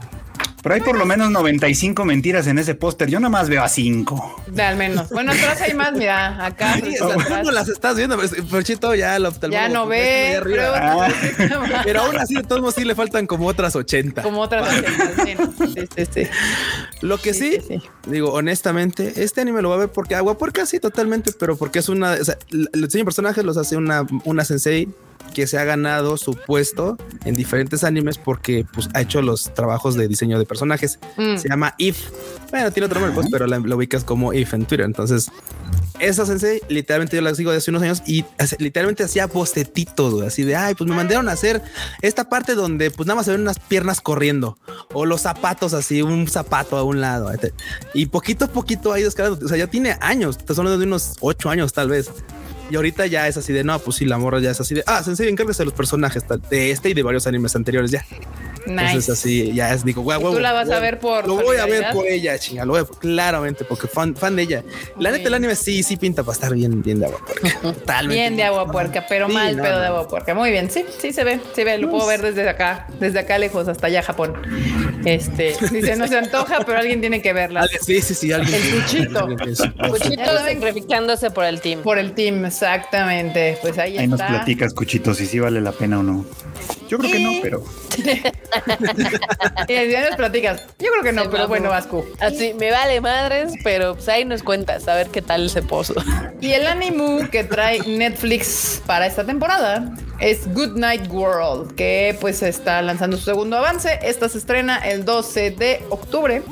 Pero 0.62 0.74
hay 0.76 0.80
por 0.80 0.96
lo 0.96 1.04
menos 1.06 1.30
95 1.30 2.04
mentiras 2.04 2.46
en 2.46 2.58
ese 2.58 2.74
póster. 2.76 3.10
Yo 3.10 3.18
nada 3.18 3.30
más 3.30 3.48
veo 3.48 3.62
a 3.64 3.68
5. 3.68 4.42
De 4.46 4.62
al 4.62 4.76
menos. 4.76 5.08
Bueno, 5.10 5.32
atrás 5.32 5.60
hay 5.60 5.74
más, 5.74 5.92
mira, 5.92 6.44
acá. 6.46 6.74
Sí, 6.76 6.94
no 7.44 7.50
las 7.50 7.68
estás 7.68 7.96
viendo, 7.96 8.16
pero 8.16 8.44
Porchito 8.48 8.94
ya 8.94 9.18
lo 9.18 9.32
Ya 9.50 9.68
no 9.68 9.86
ve, 9.86 10.40
pero, 10.44 10.62
Ah. 10.74 11.08
Pero 11.84 12.02
aún 12.02 12.16
así, 12.18 12.34
de 12.34 12.42
todos 12.44 12.60
modos, 12.60 12.74
sí 12.76 12.84
le 12.84 12.94
faltan 12.94 13.26
como 13.26 13.46
otras 13.46 13.74
80. 13.74 14.22
como 14.22 14.40
otras 14.40 14.68
agendas, 14.68 15.10
sí, 15.24 15.86
sí, 15.96 16.06
sí. 16.14 16.22
Lo 17.00 17.18
que 17.18 17.34
sí, 17.34 17.52
Sí, 17.52 17.58
sí, 17.66 17.80
sí. 17.80 17.88
digo, 18.06 18.32
honestamente, 18.32 19.24
este 19.24 19.40
anime 19.40 19.62
lo 19.62 19.68
va 19.70 19.74
a 19.74 19.78
ver 19.78 19.88
porque 19.88 20.14
agua 20.14 20.38
puerca 20.38 20.64
sí, 20.66 20.78
totalmente, 20.78 21.32
pero 21.38 21.56
porque 21.56 21.80
es 21.80 21.88
una, 21.88 22.12
o 22.12 22.24
sea, 22.24 22.38
l- 22.52 22.68
los 22.72 22.88
diseño 22.88 23.00
de 23.02 23.06
personajes 23.06 23.44
los 23.44 23.56
hace 23.56 23.76
una, 23.76 24.06
una 24.24 24.44
sensei 24.44 24.88
que 25.33 25.47
se 25.47 25.59
ha 25.59 25.64
ganado 25.64 26.16
su 26.16 26.35
puesto 26.35 26.97
en 27.24 27.35
diferentes 27.35 27.85
animes 27.85 28.18
porque 28.18 28.66
pues, 28.72 28.89
ha 28.95 29.01
hecho 29.01 29.22
los 29.22 29.53
trabajos 29.55 29.95
de 29.95 30.09
diseño 30.09 30.39
de 30.39 30.47
personajes. 30.47 30.99
Mm. 31.16 31.37
Se 31.37 31.49
llama 31.49 31.74
If. 31.78 32.11
Bueno, 32.51 32.70
tiene 32.70 32.87
otro 32.87 33.01
nombre, 33.01 33.14
pues, 33.14 33.28
pero 33.30 33.47
la, 33.47 33.59
la 33.59 33.76
ubicas 33.76 34.05
como 34.05 34.33
If 34.33 34.55
en 34.55 34.66
Twitter. 34.66 34.87
Entonces, 34.87 35.30
esa 36.03 36.26
sensei, 36.26 36.61
literalmente 36.68 37.16
yo 37.16 37.22
la 37.22 37.35
sigo 37.35 37.53
de 37.53 37.59
hace 37.59 37.70
unos 37.70 37.83
años 37.83 38.03
y 38.07 38.24
literalmente 38.59 39.05
hacía 39.05 39.26
bostetitos, 39.26 40.14
güey, 40.14 40.26
así 40.26 40.43
de, 40.43 40.57
ay, 40.57 40.74
pues 40.74 40.89
me 40.89 40.97
mandaron 40.97 41.28
a 41.28 41.33
hacer 41.33 41.62
esta 42.01 42.28
parte 42.28 42.55
donde 42.55 42.91
pues 42.91 43.07
nada 43.07 43.16
más 43.16 43.26
se 43.26 43.33
ven 43.33 43.43
unas 43.43 43.61
piernas 43.61 44.01
corriendo 44.01 44.59
o 44.93 45.07
los 45.07 45.20
zapatos 45.22 45.74
así, 45.74 46.03
un 46.03 46.26
zapato 46.26 46.76
a 46.76 46.83
un 46.83 47.01
lado. 47.01 47.30
Y 47.95 48.07
poquito 48.07 48.47
a 48.47 48.49
poquito 48.49 48.93
ha 48.93 48.99
ido 48.99 49.09
escalando. 49.09 49.45
O 49.45 49.49
sea, 49.49 49.57
ya 49.57 49.68
tiene 49.68 49.97
años, 50.01 50.39
te 50.39 50.53
hablando 50.53 50.78
de 50.78 50.87
unos 50.87 51.14
ocho 51.20 51.51
años 51.51 51.72
tal 51.72 51.89
vez. 51.89 52.11
Y 52.72 52.76
ahorita 52.76 53.04
ya 53.04 53.28
es 53.28 53.36
así 53.36 53.52
de, 53.52 53.64
no, 53.64 53.78
pues 53.80 53.98
sí, 53.98 54.06
la 54.06 54.16
morra 54.16 54.40
ya 54.40 54.50
es 54.50 54.58
así 54.58 54.74
de, 54.74 54.82
ah, 54.86 55.02
sensei, 55.02 55.28
encárguese 55.28 55.58
de 55.60 55.66
los 55.66 55.74
personajes 55.74 56.24
de 56.48 56.70
este 56.70 56.88
y 56.88 56.94
de 56.94 57.02
varios 57.02 57.26
animes 57.26 57.54
anteriores 57.54 57.90
ya. 57.90 58.02
Entonces 58.64 58.94
Nice. 58.94 59.12
así, 59.12 59.52
ya 59.52 59.74
es, 59.74 59.84
digo, 59.84 60.00
güey, 60.02 60.18
tú 60.22 60.38
la 60.38 60.52
vas 60.54 60.70
a 60.70 60.78
ver 60.78 60.98
por 61.00 61.26
Lo 61.28 61.34
voy 61.34 61.56
a 61.58 61.66
ver 61.66 61.92
por 61.92 62.06
ella, 62.06 62.38
chinga, 62.38 62.64
lo 62.64 62.72
voy 62.72 62.80
a- 62.80 62.98
claramente, 62.98 63.64
porque 63.66 63.88
fan, 63.88 64.16
fan 64.16 64.36
de 64.36 64.42
ella. 64.42 64.62
La 64.98 65.10
Muy 65.10 65.18
neta, 65.18 65.28
el 65.28 65.34
anime 65.34 65.54
sí, 65.54 65.82
sí 65.82 65.96
pinta 65.98 66.22
para 66.22 66.32
estar 66.34 66.54
bien, 66.54 66.80
bien 66.80 66.98
de 67.00 67.06
agua 67.06 67.18
puerca. 67.26 67.60
Totalmente. 67.62 68.14
Bien 68.14 68.36
de 68.36 68.42
agua 68.44 68.70
puerca, 68.70 69.04
pero 69.06 69.26
Sí, 69.26 69.34
mal 69.34 69.54
no, 69.56 69.62
pedo 69.64 69.74
no. 69.74 69.80
de 69.80 69.86
agua 69.88 70.08
puerca. 70.08 70.34
Muy 70.34 70.50
bien, 70.50 70.70
sí, 70.70 70.84
sí 70.98 71.12
se 71.12 71.24
ve, 71.24 71.40
se 71.54 71.64
ve, 71.64 71.76
lo 71.76 71.90
puedo 71.90 72.06
ver 72.06 72.22
desde 72.22 72.48
acá, 72.48 72.86
desde 73.00 73.18
acá 73.18 73.36
lejos 73.36 73.68
hasta 73.68 73.88
allá 73.88 74.02
Japón. 74.02 74.32
Este, 75.04 75.56
dice, 75.72 75.96
no 75.96 76.06
se 76.06 76.16
antoja, 76.16 76.60
pero 76.64 76.78
alguien 76.78 77.00
tiene 77.00 77.20
que 77.20 77.32
verla. 77.32 77.66
Sí, 77.84 78.00
sí, 78.00 78.14
sí, 78.14 78.32
alguien. 78.32 78.54
El 78.62 78.80
cuchito. 78.82 79.28
Cuchito 79.90 80.38
sacrificándose 80.38 81.30
por 81.32 81.44
el 81.44 81.60
team. 81.60 81.82
Por 81.82 81.98
el 81.98 82.12
team, 82.12 82.44
exactamente. 82.62 83.58
Pues 83.60 83.78
ahí, 83.78 83.98
Ahí 83.98 84.06
nos 84.06 84.22
platicas, 84.22 84.72
Cuchito, 84.74 85.14
si 85.14 85.26
sí 85.26 85.38
vale 85.40 85.60
la 85.60 85.72
pena 85.72 85.98
o 85.98 86.02
no. 86.02 86.24
Yo 86.88 86.98
creo 86.98 87.10
que 87.10 87.20
no, 87.20 87.30
pero 87.40 87.64
Y 89.68 89.90
ya 89.90 90.08
nos 90.08 90.16
platicas. 90.16 90.62
Yo 90.78 90.90
creo 90.90 91.02
que 91.02 91.12
no, 91.12 91.22
Se 91.22 91.28
pero 91.28 91.42
mamó. 91.44 91.48
bueno, 91.48 91.72
Ascu. 91.72 92.04
Así, 92.20 92.54
me 92.54 92.70
vale 92.70 93.00
madres, 93.00 93.52
pero 93.64 93.94
pues 93.94 94.08
ahí 94.08 94.24
nos 94.24 94.42
cuentas 94.42 94.86
a 94.88 94.94
ver 94.94 95.08
qué 95.08 95.22
tal 95.22 95.46
ese 95.46 95.62
pozo. 95.62 95.94
Y 96.40 96.52
el 96.52 96.66
anime 96.66 97.28
que 97.30 97.44
trae 97.44 97.80
Netflix 97.80 98.82
para 98.86 99.06
esta 99.06 99.24
temporada 99.24 99.94
es 100.20 100.52
Good 100.52 100.76
Night 100.76 101.08
World, 101.10 101.74
que 101.74 102.16
pues 102.20 102.42
está 102.42 102.82
lanzando 102.82 103.16
su 103.16 103.24
segundo 103.24 103.56
avance. 103.56 103.98
Esta 104.02 104.28
se 104.28 104.38
estrena 104.38 104.78
el 104.78 105.04
12 105.04 105.50
de 105.52 105.84
octubre. 105.90 106.42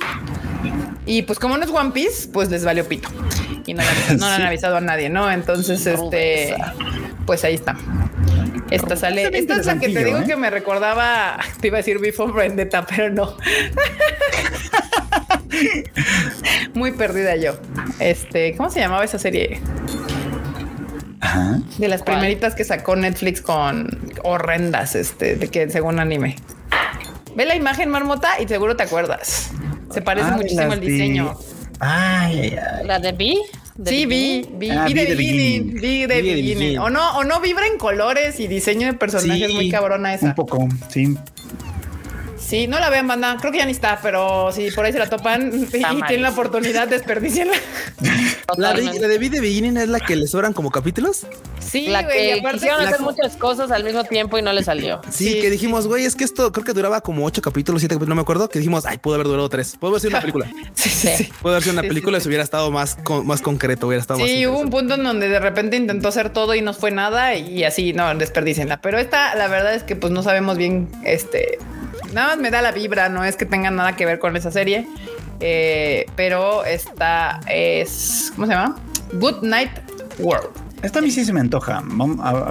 Y 1.10 1.22
pues 1.22 1.40
como 1.40 1.58
no 1.58 1.64
es 1.64 1.70
One 1.70 1.90
Piece, 1.90 2.28
pues 2.32 2.50
les 2.50 2.64
valió 2.64 2.86
pito. 2.86 3.08
Y 3.66 3.74
no, 3.74 3.82
le 3.82 3.88
han- 3.88 4.16
no 4.18 4.26
han 4.26 4.42
avisado 4.42 4.76
a 4.76 4.80
nadie, 4.80 5.08
¿no? 5.08 5.28
Entonces, 5.28 5.84
este, 5.84 6.54
pues 7.26 7.42
ahí 7.42 7.54
está. 7.54 7.76
Esta 8.70 8.94
sale. 8.94 9.36
Esta 9.36 9.56
es 9.56 9.66
la 9.66 9.80
que 9.80 9.88
te 9.88 10.04
digo 10.04 10.18
¿eh? 10.18 10.24
que 10.24 10.36
me 10.36 10.50
recordaba. 10.50 11.36
Te 11.60 11.66
iba 11.66 11.78
a 11.78 11.80
decir 11.80 11.98
Before 11.98 12.32
Vendetta, 12.32 12.86
pero 12.86 13.10
no. 13.10 13.36
Muy 16.74 16.92
perdida 16.92 17.34
yo. 17.34 17.58
Este, 17.98 18.54
¿cómo 18.56 18.70
se 18.70 18.78
llamaba 18.78 19.02
esa 19.04 19.18
serie? 19.18 19.60
Ajá. 21.20 21.58
De 21.78 21.88
las 21.88 22.02
¿Cuál? 22.02 22.18
primeritas 22.18 22.54
que 22.54 22.62
sacó 22.62 22.94
Netflix 22.94 23.42
con 23.42 23.98
horrendas, 24.22 24.94
este, 24.94 25.34
de 25.34 25.48
que 25.48 25.68
según 25.70 25.98
anime. 25.98 26.36
Ve 27.34 27.46
la 27.46 27.56
imagen 27.56 27.90
marmota 27.90 28.40
y 28.40 28.46
seguro 28.46 28.76
te 28.76 28.84
acuerdas. 28.84 29.50
Se 29.92 30.02
parece 30.02 30.28
Ah, 30.30 30.36
muchísimo 30.36 30.76
de- 30.76 30.80
diseño. 30.80 31.36
Ay, 31.80 32.40
ay, 32.40 32.56
ay. 32.80 32.86
¿La 32.86 32.98
de 32.98 33.12
B? 33.12 33.34
¿De 33.76 33.90
Sí, 33.90 34.04
vi, 34.04 34.46
vi, 34.58 34.70
Ah, 34.70 34.84
vi 34.86 34.92
vi 34.94 35.00
de 35.06 35.14
beginning, 35.14 35.74
vi 35.80 36.06
de 36.06 36.20
Vi 36.22 36.34
beginning. 36.34 36.78
O 36.78 36.90
no, 36.90 37.16
o 37.16 37.24
no 37.24 37.40
vibra 37.40 37.66
en 37.66 37.78
colores 37.78 38.38
y 38.38 38.46
diseño 38.46 38.86
de 38.88 38.92
personajes 38.94 39.48
Sí, 39.48 39.54
muy 39.54 39.70
cabrona 39.70 40.12
esa. 40.14 40.26
Un 40.26 40.34
poco, 40.34 40.68
sí. 40.90 41.16
Sí, 42.50 42.66
no 42.66 42.80
la 42.80 42.90
vean, 42.90 43.06
banda. 43.06 43.36
Creo 43.40 43.52
que 43.52 43.58
ya 43.58 43.64
ni 43.64 43.70
está, 43.70 44.00
pero 44.02 44.50
si 44.50 44.72
por 44.72 44.84
ahí 44.84 44.92
se 44.92 44.98
la 44.98 45.08
topan 45.08 45.52
y 45.54 45.66
tienen 45.66 46.22
la 46.22 46.30
oportunidad, 46.30 46.88
desperdicienla. 46.88 47.54
La 48.56 48.72
de, 48.72 48.82
la 48.82 49.06
de 49.06 49.18
Be 49.18 49.30
The 49.30 49.40
Beginning 49.40 49.76
es 49.76 49.88
la 49.88 50.00
que 50.00 50.16
le 50.16 50.26
sobran 50.26 50.52
como 50.52 50.72
capítulos. 50.72 51.24
Sí, 51.60 51.86
la 51.86 52.04
que 52.08 52.30
y 52.34 52.38
aparte, 52.40 52.56
quisieron 52.58 52.82
la- 52.82 52.88
hacer 52.88 53.00
muchas 53.00 53.36
cosas 53.36 53.70
al 53.70 53.84
mismo 53.84 54.02
tiempo 54.02 54.36
y 54.38 54.42
no 54.42 54.52
le 54.52 54.64
salió. 54.64 55.00
Sí, 55.08 55.34
Sí, 55.34 55.40
que 55.40 55.50
dijimos, 55.50 55.86
güey, 55.86 56.04
es 56.04 56.16
que 56.16 56.24
esto 56.24 56.50
creo 56.50 56.64
que 56.64 56.72
duraba 56.72 57.00
como 57.00 57.24
ocho 57.24 57.42
capítulos, 57.42 57.80
siete 57.80 57.94
capítulos, 57.94 58.08
no 58.08 58.14
me 58.16 58.22
acuerdo. 58.22 58.48
Que 58.48 58.58
dijimos, 58.58 58.86
ay, 58.86 58.98
pudo 58.98 59.14
haber 59.14 59.28
durado 59.28 59.48
tres. 59.48 59.76
Puede 59.78 59.92
haber 59.92 60.00
sido 60.00 60.10
una 60.10 60.20
película. 60.20 60.50
Sí, 60.74 60.88
sí, 60.90 61.08
sí. 61.16 61.32
Puede 61.40 61.54
haber 61.54 61.62
sido 61.62 61.74
una 61.74 61.82
película 61.88 62.18
sí. 62.18 62.24
si 62.24 62.28
hubiera 62.30 62.42
estado 62.42 62.72
más, 62.72 62.96
con- 63.04 63.24
más 63.24 63.40
concreto, 63.40 63.86
hubiera 63.86 64.00
estado 64.00 64.18
más. 64.18 64.28
Sí, 64.28 64.44
hubo 64.48 64.58
un 64.58 64.70
punto 64.70 64.94
en 64.94 65.04
donde 65.04 65.28
de 65.28 65.38
repente 65.38 65.76
intentó 65.76 66.08
hacer 66.08 66.30
todo 66.32 66.56
y 66.56 66.60
no 66.60 66.74
fue 66.74 66.90
nada 66.90 67.36
y 67.36 67.62
así, 67.62 67.92
no, 67.92 68.12
desperdícenla. 68.16 68.80
Pero 68.80 68.98
esta, 68.98 69.36
la 69.36 69.46
verdad 69.46 69.74
es 69.76 69.84
que 69.84 69.94
pues 69.94 70.12
no 70.12 70.24
sabemos 70.24 70.56
bien, 70.56 70.88
este, 71.04 71.58
nada 72.12 72.28
más 72.28 72.38
me 72.38 72.50
da 72.50 72.62
la 72.62 72.72
vibra, 72.72 73.08
no 73.08 73.24
es 73.24 73.36
que 73.36 73.46
tenga 73.46 73.70
nada 73.70 73.96
que 73.96 74.06
ver 74.06 74.18
con 74.18 74.36
esa 74.36 74.50
serie, 74.50 74.86
eh, 75.40 76.06
pero 76.16 76.64
esta 76.64 77.40
es, 77.48 78.32
¿cómo 78.34 78.46
se 78.46 78.52
llama? 78.54 78.76
Good 79.14 79.42
Night 79.42 79.70
World. 80.18 80.50
Esta 80.82 81.00
a 81.00 81.02
mí 81.02 81.10
sí 81.10 81.24
se 81.24 81.32
me 81.32 81.40
antoja. 81.40 81.82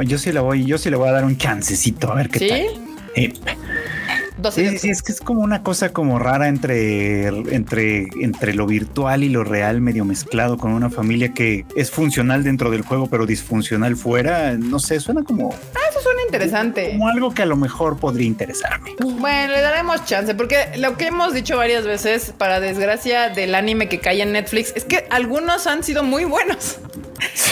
Yo 0.06 0.18
sí 0.18 0.32
le 0.32 0.40
voy, 0.40 0.66
yo 0.66 0.78
sí 0.78 0.90
le 0.90 0.96
voy 0.98 1.10
a 1.10 1.14
dar 1.14 1.26
un 1.26 1.38
chancecito 1.38 2.12
a 2.12 2.16
ver 2.16 2.30
qué 2.30 2.40
¿Sí? 2.40 2.48
tal. 2.50 2.60
Eh, 3.16 3.34
Sí, 4.52 4.78
sí, 4.78 4.90
es 4.90 5.02
que 5.02 5.12
es 5.12 5.20
como 5.20 5.42
una 5.42 5.64
cosa 5.64 5.90
como 5.90 6.18
rara 6.18 6.48
entre, 6.48 7.28
entre, 7.28 8.08
entre 8.22 8.54
lo 8.54 8.66
virtual 8.68 9.24
y 9.24 9.30
lo 9.30 9.44
real, 9.44 9.82
medio 9.82 10.06
mezclado 10.06 10.58
con 10.58 10.72
una 10.72 10.90
familia 10.90 11.34
que 11.34 11.66
es 11.76 11.92
funcional 11.92 12.44
dentro 12.46 12.72
del 12.72 12.84
juego, 12.84 13.08
pero 13.08 13.26
disfuncional 13.26 13.98
fuera. 13.98 14.54
No 14.54 14.80
sé, 14.80 15.02
suena 15.02 15.24
como, 15.24 15.52
suena 15.52 15.89
interesante. 16.30 16.92
como 16.92 17.08
algo 17.08 17.34
que 17.34 17.42
a 17.42 17.46
lo 17.46 17.56
mejor 17.56 17.98
podría 17.98 18.28
interesarme. 18.28 18.92
Bueno, 19.00 19.54
le 19.54 19.62
daremos 19.62 20.06
chance, 20.06 20.34
porque 20.36 20.70
lo 20.78 20.98
que 20.98 21.08
hemos 21.08 21.34
dicho 21.34 21.58
varias 21.58 21.86
veces, 21.86 22.34
para 22.38 22.60
desgracia 22.60 23.30
del 23.30 23.56
anime 23.56 23.90
que 23.90 24.00
cae 24.00 24.22
en 24.22 24.32
Netflix, 24.32 24.74
es 24.76 24.86
que 24.86 25.06
algunos 25.10 25.68
han 25.68 25.84
sido 25.84 26.04
muy 26.04 26.26
buenos. 26.26 26.80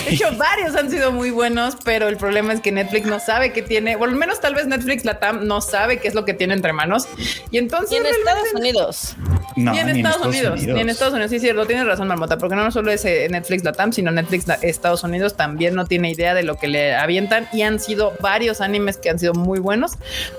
De 0.05 0.13
hecho, 0.13 0.35
varios 0.37 0.75
han 0.75 0.89
sido 0.89 1.11
muy 1.11 1.31
buenos, 1.31 1.75
pero 1.83 2.07
el 2.07 2.17
problema 2.17 2.53
es 2.53 2.61
que 2.61 2.71
Netflix 2.71 3.05
no 3.05 3.19
sabe 3.19 3.51
qué 3.53 3.61
tiene, 3.61 3.95
o 3.95 4.03
al 4.03 4.15
menos 4.15 4.39
tal 4.39 4.55
vez 4.55 4.67
Netflix 4.67 5.05
Latam 5.05 5.47
no 5.47 5.61
sabe 5.61 5.99
qué 5.99 6.07
es 6.07 6.13
lo 6.13 6.25
que 6.25 6.33
tiene 6.33 6.53
entre 6.53 6.73
manos. 6.73 7.07
Y 7.51 7.57
entonces... 7.57 7.91
Y 7.91 7.95
en 7.97 8.05
Estados 8.05 8.53
Unidos. 8.53 9.15
No, 9.55 9.71
ni 9.71 9.79
en 9.79 9.89
Estados, 9.89 10.25
Unidos, 10.25 10.61
ni 10.61 10.79
en 10.79 10.89
Estados 10.89 11.13
Unidos. 11.13 11.31
Sí, 11.31 11.39
cierto, 11.39 11.65
tienes 11.65 11.85
razón, 11.85 12.07
Marmota, 12.07 12.37
porque 12.37 12.55
no 12.55 12.71
solo 12.71 12.91
es 12.91 13.03
eh, 13.05 13.27
Netflix 13.29 13.63
Latam, 13.63 13.91
sino 13.91 14.11
Netflix 14.11 14.45
Estados 14.61 15.03
Unidos 15.03 15.35
también 15.35 15.73
no 15.73 15.85
tiene 15.85 16.11
idea 16.11 16.35
de 16.35 16.43
lo 16.43 16.57
que 16.57 16.67
le 16.67 16.95
avientan 16.95 17.47
y 17.51 17.63
han 17.63 17.79
sido 17.79 18.13
varios 18.19 18.61
animes 18.61 18.97
que 18.97 19.09
han 19.09 19.17
sido 19.17 19.33
muy 19.33 19.59
buenos. 19.59 19.93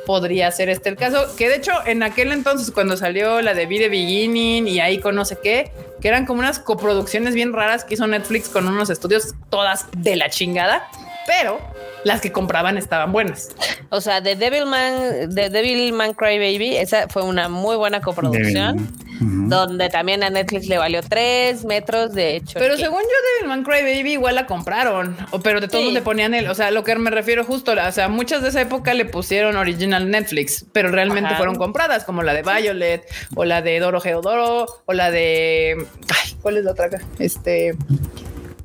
Podría 0.07 0.51
ser 0.53 0.69
este 0.69 0.89
el 0.89 0.97
caso, 0.97 1.27
que 1.37 1.49
de 1.49 1.57
hecho 1.57 1.73
en 1.87 2.03
aquel 2.03 2.33
entonces 2.33 2.71
cuando 2.71 2.97
salió 2.97 3.43
la 3.43 3.55
de 3.55 3.67
Be 3.67 3.79
The 3.79 3.89
Beginning 3.89 4.69
y 4.69 4.81
ahí 4.81 4.99
con 4.99 5.17
no 5.17 5.25
sé 5.25 5.39
qué, 5.43 5.73
que 6.01 6.09
eran 6.09 6.27
como 6.27 6.41
unas 6.41 6.59
coproducciones 6.59 7.35
bien 7.35 7.53
raras 7.53 7.85
que 7.85 7.95
hizo 7.95 8.07
Netflix 8.07 8.49
con 8.49 8.67
unos 8.67 8.91
estudios 8.91 9.35
todas 9.51 9.87
de 9.97 10.17
la 10.17 10.31
chingada, 10.31 10.89
pero 11.27 11.61
las 12.05 12.21
que 12.21 12.33
compraban 12.33 12.79
estaban 12.79 13.13
buenas. 13.13 13.51
O 13.91 14.01
sea, 14.01 14.21
de 14.21 14.37
Devilman, 14.37 15.35
de 15.35 15.51
Devilman 15.51 16.15
Cry 16.15 16.39
Baby, 16.39 16.77
esa 16.77 17.09
fue 17.09 17.23
una 17.23 17.49
muy 17.49 17.77
buena 17.77 18.01
coproducción. 18.01 18.89
Donde 19.21 19.89
también 19.89 20.23
a 20.23 20.31
Netflix 20.31 20.67
le 20.69 20.79
valió 20.79 21.03
tres 21.03 21.65
metros 21.65 22.13
de 22.15 22.37
hecho. 22.37 22.59
Pero 22.59 22.77
según 22.77 23.01
yo, 23.01 23.09
Devilman 23.41 23.65
Crybaby 23.65 24.13
igual 24.13 24.35
la 24.35 24.47
compraron, 24.47 25.17
o, 25.31 25.41
pero 25.41 25.61
de 25.61 25.69
todos 25.69 25.85
Sí. 25.85 25.93
le 25.93 26.03
ponían 26.03 26.35
el, 26.35 26.49
o 26.49 26.55
sea, 26.55 26.71
lo 26.71 26.85
que 26.85 26.95
me 26.97 27.11
refiero 27.11 27.45
justo, 27.45 27.73
o 27.73 27.93
sea, 27.93 28.09
muchas 28.09 28.43
de 28.43 28.49
esa 28.51 28.61
época 28.61 28.95
le 28.95 29.05
pusieron 29.05 29.57
original 29.57 30.11
Netflix, 30.11 30.67
pero 30.73 30.91
realmente 30.91 31.29
Ajá. 31.29 31.37
fueron 31.39 31.57
compradas, 31.57 32.05
como 32.05 32.23
la 32.23 32.35
de 32.35 32.43
Violet, 32.43 33.05
o 33.35 33.45
la 33.45 33.63
de 33.63 33.79
Doro 33.81 34.01
Geodoro, 34.01 34.67
o 34.87 34.93
la 34.93 35.11
de, 35.11 35.77
ay, 36.09 36.37
¿cuál 36.43 36.57
es 36.59 36.65
la 36.65 36.73
otra 36.73 36.87
acá? 36.87 37.01
Este, 37.19 37.77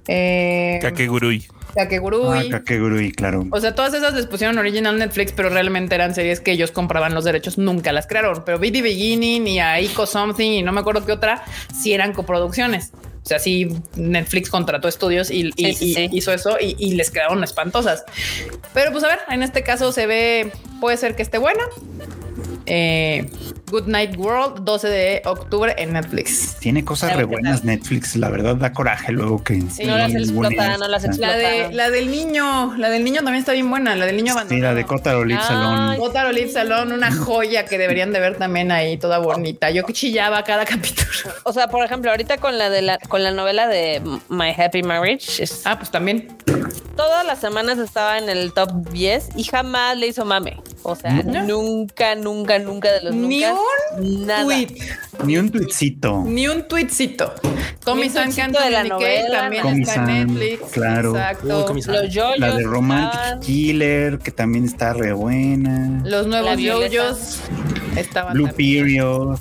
eh, 0.07 0.79
Kakegurui. 0.81 1.45
Kakegurui. 1.75 2.37
Ah, 2.37 2.43
Kakegurui, 2.59 3.11
claro. 3.13 3.45
O 3.51 3.59
sea, 3.59 3.73
todas 3.73 3.93
esas 3.95 4.13
les 4.13 4.27
pusieron 4.27 4.57
original 4.59 4.97
Netflix, 4.97 5.31
pero 5.31 5.49
realmente 5.49 5.95
eran 5.95 6.13
series 6.13 6.39
que 6.39 6.51
ellos 6.51 6.71
compraban 6.71 7.13
los 7.15 7.23
derechos, 7.23 7.57
nunca 7.57 7.91
las 7.91 8.05
crearon. 8.05 8.43
Pero 8.45 8.59
Be 8.59 8.69
The 8.71 8.81
Beginning 8.83 9.47
y 9.47 9.59
Aiko 9.59 10.05
Something 10.05 10.51
y 10.51 10.61
no 10.61 10.71
me 10.71 10.81
acuerdo 10.81 11.03
qué 11.05 11.11
otra, 11.13 11.43
sí 11.75 11.93
eran 11.93 12.13
coproducciones. 12.13 12.91
O 13.23 13.25
sea, 13.25 13.39
sí, 13.39 13.69
Netflix 13.95 14.49
contrató 14.49 14.87
estudios 14.89 15.31
y, 15.31 15.49
y- 15.55 15.73
Sí, 15.73 15.73
sí, 15.73 15.85
y 15.91 15.93
sí. 15.95 16.09
hizo 16.11 16.33
eso 16.33 16.57
y, 16.59 16.75
y 16.77 16.93
les 16.95 17.09
quedaron 17.09 17.43
espantosas. 17.43 18.03
Pero 18.73 18.91
pues 18.91 19.03
a 19.05 19.07
ver, 19.07 19.19
en 19.29 19.41
este 19.43 19.63
caso 19.63 19.91
se 19.93 20.05
ve, 20.05 20.51
puede 20.81 20.97
ser 20.97 21.15
que 21.15 21.23
esté 21.23 21.37
buena. 21.37 21.63
Eh, 22.65 23.29
Good 23.71 23.87
Night 23.87 24.15
World, 24.17 24.63
12 24.63 24.87
de 24.87 25.21
octubre 25.25 25.73
en 25.77 25.93
Netflix. 25.93 26.55
Tiene 26.59 26.85
cosas 26.85 27.15
re 27.15 27.23
buenas 27.23 27.63
Netflix, 27.63 28.15
la 28.15 28.29
verdad 28.29 28.55
da 28.55 28.71
coraje 28.71 29.11
luego 29.11 29.43
que 29.43 29.61
Sí, 29.71 29.83
no 29.85 29.97
las 29.97 30.13
explota, 30.13 30.77
no 30.77 30.87
las 30.87 31.03
Ah, 31.03 31.07
explota. 31.07 31.33
La 31.33 31.37
de 31.37 31.73
la 31.73 31.89
del 31.89 32.11
niño, 32.11 32.75
la 32.77 32.89
del 32.89 33.03
niño 33.03 33.17
también 33.17 33.37
está 33.37 33.51
bien 33.53 33.69
buena, 33.69 33.95
la 33.95 34.05
del 34.05 34.15
niño 34.17 34.33
Sí, 34.33 34.39
abandonado. 34.39 34.63
la 34.63 34.75
de 34.75 34.85
Kotaro 34.85 35.25
Live 35.25 35.39
Ay. 35.41 35.47
Salón. 35.47 35.97
Kotaro 35.97 36.31
Live 36.31 36.51
Salón, 36.51 36.91
una 36.91 37.11
joya 37.13 37.65
que 37.65 37.77
deberían 37.77 38.13
de 38.13 38.19
ver 38.19 38.37
también 38.37 38.71
ahí, 38.71 38.97
toda 38.97 39.17
bonita. 39.17 39.69
Yo 39.71 39.83
chillaba 39.91 40.43
cada 40.43 40.65
capítulo. 40.65 41.09
O 41.43 41.51
sea, 41.53 41.67
por 41.67 41.83
ejemplo, 41.83 42.11
ahorita 42.11 42.37
con 42.37 42.57
la 42.57 42.69
de 42.69 42.81
la, 42.83 42.97
con 42.99 43.23
la 43.23 43.31
novela 43.31 43.67
de 43.67 44.01
My 44.29 44.51
Happy 44.57 44.83
Marriage, 44.83 45.43
es- 45.43 45.61
Ah, 45.65 45.77
pues 45.77 45.89
también. 45.91 46.27
todas 46.95 47.25
las 47.25 47.39
semanas 47.39 47.79
estaba 47.79 48.19
en 48.19 48.29
el 48.29 48.53
top 48.53 48.71
10 48.91 49.29
y 49.35 49.43
jamás 49.43 49.97
le 49.97 50.07
hizo 50.07 50.25
mame. 50.25 50.61
O 50.83 50.95
sea, 50.95 51.11
No. 51.23 51.43
nunca, 51.43 52.13
nunca, 52.15 52.52
nunca 52.59 52.91
de 52.91 53.01
los 53.01 53.15
Ni 53.15 53.41
nunca. 53.41 53.55
un 53.97 54.25
nada. 54.25 54.43
tweet, 54.45 54.67
Ni 55.25 55.37
un 55.37 55.49
tweetcito. 55.49 56.23
ni 56.25 56.47
un 56.47 56.67
tweetcito. 56.67 57.33
Un 57.85 58.09
San 58.09 58.31
de 58.63 58.69
la 58.71 58.83
novela, 58.85 59.39
también 59.41 59.61
Comi 59.63 59.81
está 59.81 59.95
en 60.19 60.33
Netflix. 60.33 60.71
claro. 60.71 61.11
Uy, 61.11 61.17
Exacto. 61.17 61.65
Comi 61.65 61.81
San. 61.81 61.95
Los 61.95 62.13
yoyos. 62.13 62.39
La 62.39 62.55
de 62.55 62.63
Romantic 62.63 63.13
estaban- 63.19 63.39
Killer, 63.41 64.19
que 64.19 64.31
también 64.31 64.65
está 64.65 64.93
re 64.93 65.13
buena. 65.13 66.01
Los 66.05 66.27
nuevos 66.27 66.57
yoyos 66.57 67.39
estaban 67.97 68.33
Blue 68.33 68.47
también. 68.47 68.83
Period. 68.83 69.37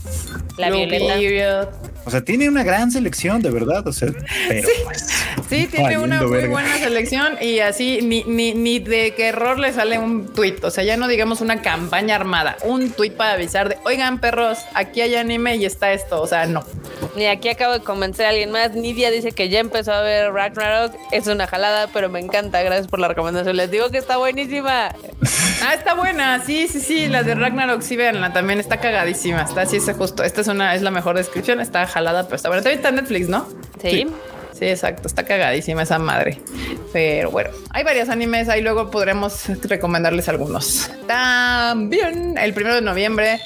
La 0.56 0.68
Blue 0.68 0.78
Violeta. 0.78 1.14
Period. 1.14 1.68
O 2.04 2.10
sea, 2.10 2.20
tiene 2.20 2.48
una 2.48 2.64
gran 2.64 2.90
selección, 2.90 3.42
de 3.42 3.50
verdad. 3.50 3.86
O 3.86 3.92
sea, 3.92 4.08
pero 4.48 4.68
pues. 4.84 5.06
Sí, 5.48 5.66
tiene 5.66 5.98
una 5.98 6.20
muy 6.22 6.30
verga. 6.30 6.48
buena 6.48 6.78
selección 6.78 7.36
y 7.40 7.60
así 7.60 8.00
ni, 8.02 8.24
ni, 8.24 8.54
ni 8.54 8.78
de 8.78 9.14
qué 9.14 9.28
error 9.28 9.58
le 9.58 9.72
sale 9.72 9.98
un 9.98 10.32
tweet. 10.32 10.56
O 10.62 10.70
sea, 10.70 10.82
ya 10.82 10.96
no 10.96 11.08
digamos 11.08 11.40
una 11.40 11.62
campaña 11.62 12.16
armada, 12.16 12.56
un 12.64 12.90
tweet 12.90 13.12
para 13.12 13.34
avisar 13.34 13.68
de, 13.68 13.78
oigan 13.84 14.20
perros, 14.20 14.58
aquí 14.74 15.00
hay 15.00 15.14
anime 15.14 15.56
y 15.56 15.64
está 15.64 15.92
esto. 15.92 16.20
O 16.20 16.26
sea, 16.26 16.46
no. 16.46 16.64
Y 17.14 17.24
aquí 17.26 17.48
acabo 17.50 17.74
de 17.74 17.80
convencer 17.80 18.26
a 18.26 18.30
alguien 18.30 18.50
más. 18.50 18.72
Nidia 18.72 19.10
dice 19.10 19.32
que 19.32 19.48
ya 19.48 19.60
empezó 19.60 19.92
a 19.92 20.00
ver 20.00 20.32
Ragnarok. 20.32 20.94
Es 21.10 21.26
una 21.26 21.46
jalada, 21.46 21.88
pero 21.92 22.08
me 22.08 22.20
encanta. 22.20 22.62
Gracias 22.62 22.88
por 22.88 23.00
la 23.00 23.08
recomendación. 23.08 23.56
Les 23.56 23.70
digo 23.70 23.90
que 23.90 23.98
está 23.98 24.16
buenísima. 24.16 24.94
Ah, 25.62 25.74
está 25.74 25.94
buena. 25.94 26.42
Sí, 26.44 26.68
sí, 26.68 26.80
sí. 26.80 27.08
La 27.08 27.22
de 27.22 27.34
Ragnarok, 27.34 27.82
sí, 27.82 27.96
véanla. 27.96 28.32
También 28.32 28.58
está 28.60 28.78
cagadísima. 28.78 29.42
Está 29.42 29.62
así, 29.62 29.76
es 29.76 29.90
justo. 29.96 30.24
Es 30.42 30.48
una, 30.48 30.74
es 30.74 30.82
la 30.82 30.90
mejor 30.90 31.16
descripción. 31.16 31.60
Está 31.60 31.86
jalada, 31.86 32.24
pero 32.24 32.36
está 32.36 32.48
buena. 32.48 32.62
También 32.62 32.78
está 32.78 32.90
Netflix, 32.90 33.28
¿no? 33.28 33.48
Sí. 33.80 34.06
Sí, 34.52 34.66
exacto. 34.66 35.08
Está 35.08 35.24
cagadísima 35.24 35.82
esa 35.82 35.98
madre. 35.98 36.40
Pero 36.92 37.30
bueno, 37.30 37.50
hay 37.70 37.82
varios 37.84 38.08
animes. 38.10 38.48
Ahí 38.48 38.60
luego 38.62 38.90
podremos 38.90 39.46
recomendarles 39.64 40.28
algunos. 40.28 40.90
También 41.06 42.36
el 42.38 42.52
primero 42.54 42.74
de 42.76 42.82
noviembre 42.82 43.40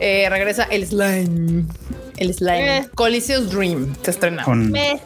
eh, 0.00 0.26
regresa 0.28 0.64
el 0.64 0.86
slime. 0.86 1.64
El 2.16 2.34
slime. 2.34 2.78
Eh. 2.78 2.88
Coliseus 2.94 3.50
Dream 3.50 3.94
se 4.02 4.10
estrena. 4.10 4.42
Con, 4.44 4.70
Me- 4.70 5.00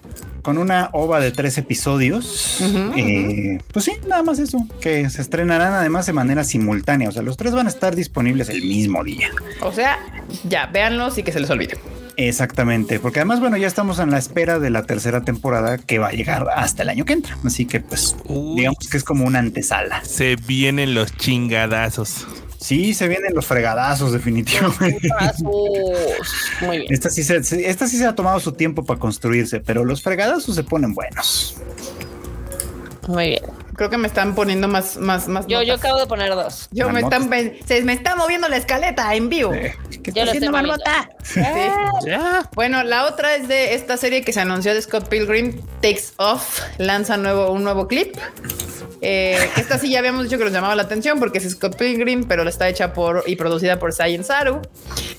con 0.44 0.58
una 0.58 0.90
ova 0.92 1.18
de 1.18 1.32
tres 1.32 1.58
episodios. 1.58 2.58
eh, 2.96 3.58
Pues 3.72 3.86
sí, 3.86 3.92
nada 4.08 4.22
más 4.22 4.38
eso. 4.38 4.58
Que 4.80 5.10
se 5.10 5.20
estrenarán 5.22 5.72
además 5.72 6.06
de 6.06 6.12
manera 6.12 6.44
simultánea. 6.44 7.08
O 7.08 7.12
sea, 7.12 7.22
los 7.22 7.36
tres 7.36 7.52
van 7.52 7.66
a 7.66 7.70
estar 7.70 7.96
disponibles 7.96 8.48
el 8.50 8.62
mismo 8.62 9.02
día. 9.02 9.30
O 9.62 9.72
sea, 9.72 9.98
ya, 10.48 10.66
véanlos 10.66 11.18
y 11.18 11.22
que 11.24 11.32
se 11.32 11.40
les 11.40 11.50
olvide. 11.50 11.78
Exactamente, 12.16 13.00
porque 13.00 13.18
además, 13.18 13.40
bueno, 13.40 13.56
ya 13.56 13.66
estamos 13.66 13.98
en 13.98 14.12
la 14.12 14.18
espera 14.18 14.60
de 14.60 14.70
la 14.70 14.84
tercera 14.84 15.22
temporada 15.24 15.78
que 15.78 15.98
va 15.98 16.08
a 16.08 16.12
llegar 16.12 16.46
hasta 16.54 16.84
el 16.84 16.90
año 16.90 17.04
que 17.04 17.12
entra. 17.14 17.36
Así 17.44 17.64
que, 17.66 17.80
pues, 17.80 18.14
Uy. 18.26 18.60
digamos 18.60 18.86
que 18.88 18.96
es 18.96 19.02
como 19.02 19.24
una 19.26 19.40
antesala. 19.40 20.04
Se 20.04 20.36
vienen 20.36 20.94
los 20.94 21.12
chingadazos. 21.16 22.26
Sí, 22.64 22.94
se 22.94 23.08
vienen 23.08 23.34
los 23.34 23.44
fregadazos, 23.44 24.10
definitivamente. 24.10 25.06
Putazos. 25.06 25.42
Muy 26.62 26.78
bien. 26.78 26.94
Esta 26.94 27.10
sí, 27.10 27.22
se, 27.22 27.36
esta 27.68 27.86
sí 27.86 27.98
se 27.98 28.06
ha 28.06 28.14
tomado 28.14 28.40
su 28.40 28.52
tiempo 28.52 28.86
para 28.86 28.98
construirse, 28.98 29.60
pero 29.60 29.84
los 29.84 30.02
fregadazos 30.02 30.54
se 30.54 30.64
ponen 30.64 30.94
buenos. 30.94 31.56
Muy 33.06 33.26
bien. 33.26 33.42
Creo 33.74 33.90
que 33.90 33.98
me 33.98 34.06
están 34.06 34.34
poniendo 34.34 34.66
más, 34.66 34.96
más, 34.96 35.28
más. 35.28 35.46
Yo, 35.46 35.60
yo 35.60 35.74
acabo 35.74 35.98
de 35.98 36.06
poner 36.06 36.30
dos. 36.30 36.68
Yo 36.70 36.86
me 36.86 37.02
Marmota. 37.02 37.18
están, 37.18 37.66
se 37.66 37.82
me 37.82 37.92
está 37.92 38.16
moviendo 38.16 38.48
la 38.48 38.56
escaleta 38.56 39.14
en 39.14 39.28
vivo. 39.28 39.52
Sí. 39.52 39.98
¿Qué 40.00 40.12
Yo 40.12 40.24
lo 40.24 40.30
haciendo 40.30 40.56
estoy 40.56 40.68
Marmota? 40.70 41.10
Sí. 41.22 41.40
Ya. 42.06 42.48
Bueno, 42.54 42.82
la 42.82 43.04
otra 43.04 43.34
es 43.34 43.46
de 43.46 43.74
esta 43.74 43.98
serie 43.98 44.22
que 44.22 44.32
se 44.32 44.40
anunció 44.40 44.72
de 44.72 44.80
Scott 44.80 45.08
Pilgrim, 45.08 45.60
Takes 45.82 46.14
Off, 46.16 46.60
lanza 46.78 47.18
nuevo, 47.18 47.52
un 47.52 47.62
nuevo 47.62 47.88
clip. 47.88 48.16
Eh, 49.06 49.50
esta 49.58 49.78
sí 49.78 49.90
ya 49.90 49.98
habíamos 49.98 50.24
dicho 50.24 50.38
que 50.38 50.44
nos 50.44 50.52
llamaba 50.52 50.74
la 50.74 50.84
atención 50.84 51.18
porque 51.18 51.36
es 51.38 51.50
Scott 51.50 51.76
Pilgrim, 51.76 52.24
pero 52.24 52.48
está 52.48 52.68
hecha 52.70 52.94
por 52.94 53.22
y 53.26 53.36
producida 53.36 53.78
por 53.78 53.92
Science 53.92 54.28
Saru. 54.28 54.62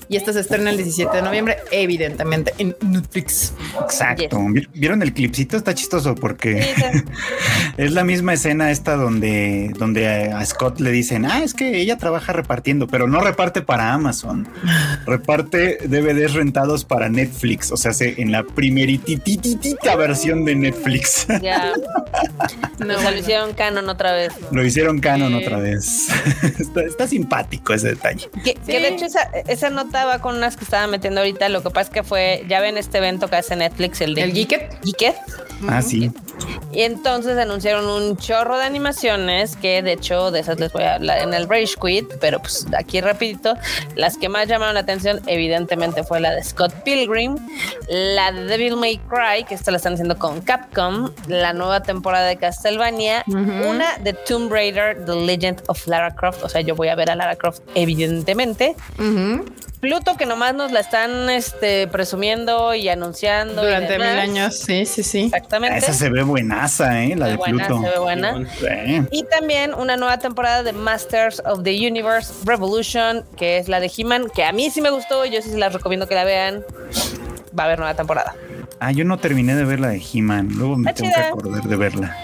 Y 0.08 0.16
esta 0.16 0.32
se 0.32 0.40
estrena 0.40 0.70
el 0.70 0.76
17 0.76 1.16
de 1.16 1.22
noviembre, 1.22 1.56
evidentemente 1.72 2.52
en 2.58 2.76
Netflix. 2.80 3.52
Exacto. 3.82 4.38
¿Vi- 4.50 4.68
¿Vieron 4.74 5.02
el 5.02 5.12
clipcito? 5.12 5.56
Está 5.56 5.74
chistoso 5.74 6.14
porque 6.14 6.62
sí. 6.62 7.02
es 7.76 7.92
la 7.92 8.04
misma 8.04 8.32
escena 8.34 8.70
esta 8.70 8.94
donde, 8.96 9.72
donde 9.78 10.06
a 10.32 10.44
Scott 10.46 10.80
le 10.80 10.90
dicen, 10.92 11.24
ah, 11.26 11.42
es 11.42 11.54
que 11.54 11.78
ella 11.80 11.96
trabaja 11.98 12.32
repartiendo, 12.32 12.86
pero 12.86 13.06
no 13.08 13.20
reparte 13.20 13.62
para 13.62 13.92
Amazon. 13.92 14.48
Reparte 15.06 15.78
DVDs 15.86 16.34
rentados 16.34 16.84
para 16.84 17.08
Netflix. 17.08 17.70
O 17.72 17.76
sea, 17.76 17.92
se- 17.92 18.20
en 18.20 18.30
la 18.32 18.42
primeritititita 18.44 19.96
versión 19.96 20.44
de 20.44 20.54
Netflix. 20.56 21.26
Ya. 21.42 21.72
No, 22.78 22.94
o 22.94 22.98
sea, 23.00 23.10
lo 23.10 23.18
hicieron 23.18 23.52
canon 23.54 23.75
otra 23.88 24.12
vez. 24.12 24.32
Lo 24.50 24.64
hicieron 24.64 24.98
canon 25.00 25.32
Sí. 25.32 25.44
otra 25.44 25.58
vez. 25.58 26.08
está, 26.60 26.82
está 26.82 27.06
simpático 27.06 27.72
ese 27.74 27.88
detalle. 27.90 28.28
Que, 28.44 28.54
de 28.66 28.88
hecho 28.88 29.04
esa, 29.06 29.22
esa 29.46 29.70
nota 29.70 30.04
va 30.06 30.20
con 30.20 30.36
unas 30.36 30.56
que 30.56 30.64
estaba 30.64 30.86
metiendo 30.86 31.20
ahorita. 31.20 31.48
Lo 31.48 31.62
que 31.62 31.70
pasa 31.70 31.88
es 31.88 31.94
que 31.94 32.02
fue, 32.02 32.44
ya 32.48 32.60
ven 32.60 32.76
este 32.78 32.98
evento 32.98 33.28
que 33.28 33.36
hace 33.36 33.56
Netflix, 33.56 34.00
el 34.00 34.14
de 34.14 34.22
El 34.22 34.32
Geeket. 34.32 34.78
Geeket. 34.84 35.16
Ah, 35.68 35.80
sí. 35.82 36.10
Y 36.70 36.82
entonces 36.82 37.38
anunciaron 37.38 37.86
un 37.88 38.16
chorro 38.18 38.58
de 38.58 38.64
animaciones 38.64 39.56
que 39.56 39.82
de 39.82 39.92
hecho 39.92 40.30
de 40.30 40.40
esas 40.40 40.60
les 40.60 40.70
voy 40.72 40.82
a 40.82 40.96
hablar 40.96 41.18
en 41.22 41.32
el 41.32 41.48
Rage 41.48 41.74
Quit, 41.80 42.06
pero 42.20 42.40
pues 42.40 42.66
aquí 42.78 43.00
rapidito, 43.00 43.54
las 43.94 44.18
que 44.18 44.28
más 44.28 44.46
llamaron 44.46 44.74
la 44.74 44.80
atención 44.80 45.22
evidentemente 45.26 46.04
fue 46.04 46.20
la 46.20 46.32
de 46.32 46.44
Scott 46.44 46.74
Pilgrim, 46.84 47.36
la 47.88 48.32
de 48.32 48.44
Devil 48.44 48.76
May 48.76 48.98
Cry, 49.08 49.44
que 49.48 49.54
esta 49.54 49.70
la 49.70 49.78
están 49.78 49.94
haciendo 49.94 50.18
con 50.18 50.42
Capcom, 50.42 51.10
la 51.26 51.54
nueva 51.54 51.82
temporada 51.82 52.26
de 52.26 52.36
Castlevania, 52.36 53.24
Ujú. 53.26 53.38
Una 53.68 53.98
de 53.98 54.12
Tomb 54.12 54.50
Raider, 54.52 55.04
The 55.04 55.14
Legend 55.14 55.62
of 55.68 55.86
Lara 55.86 56.14
Croft, 56.14 56.42
o 56.42 56.48
sea, 56.48 56.60
yo 56.60 56.74
voy 56.74 56.88
a 56.88 56.94
ver 56.94 57.10
a 57.10 57.14
Lara 57.16 57.36
Croft 57.36 57.60
evidentemente. 57.74 58.74
Ujú. 58.98 59.44
Pluto 59.80 60.16
que 60.16 60.24
nomás 60.26 60.54
nos 60.54 60.72
la 60.72 60.80
están 60.80 61.28
este, 61.28 61.86
presumiendo 61.86 62.74
y 62.74 62.88
anunciando. 62.88 63.62
y 63.62 63.66
Durante 63.66 63.98
mil 63.98 64.06
años. 64.06 64.58
Sí, 64.58 64.86
sí, 64.86 65.02
sí. 65.02 65.24
Exactamente. 65.24 65.78
Esa 65.78 65.92
se 65.92 66.08
ve 66.08 66.22
buenaza, 66.22 67.04
¿eh? 67.04 67.14
La 67.14 67.26
Se 67.26 67.30
de 67.32 67.36
buena, 67.36 67.66
Pluto. 67.66 67.82
se 67.82 67.90
ve 67.90 67.98
buena. 67.98 68.36
Sí. 68.58 69.02
Y 69.10 69.24
también 69.24 69.74
una 69.74 69.96
nueva 69.98 70.18
temporada 70.18 70.62
de 70.62 70.72
Masters 70.72 71.42
of 71.44 71.62
the 71.62 71.72
Universe 71.86 72.32
Revolution, 72.46 73.24
que 73.36 73.58
es 73.58 73.68
la 73.68 73.78
de 73.80 73.90
He-Man, 73.96 74.28
que 74.34 74.44
a 74.44 74.52
mí 74.52 74.70
sí 74.70 74.80
me 74.80 74.90
gustó 74.90 75.26
y 75.26 75.30
yo 75.30 75.42
sí 75.42 75.50
se 75.50 75.58
las 75.58 75.72
recomiendo 75.72 76.08
que 76.08 76.14
la 76.14 76.24
vean. 76.24 76.64
Va 77.56 77.64
a 77.64 77.66
haber 77.66 77.78
nueva 77.78 77.94
temporada. 77.94 78.34
Ah, 78.80 78.92
yo 78.92 79.04
no 79.04 79.18
terminé 79.18 79.54
de 79.54 79.64
ver 79.64 79.78
la 79.80 79.88
de 79.88 80.02
He-Man. 80.12 80.48
Luego 80.56 80.76
me 80.76 80.92
tengo 80.94 81.12
que 81.14 81.20
acordar 81.20 81.62
de 81.62 81.76
verla. 81.76 82.16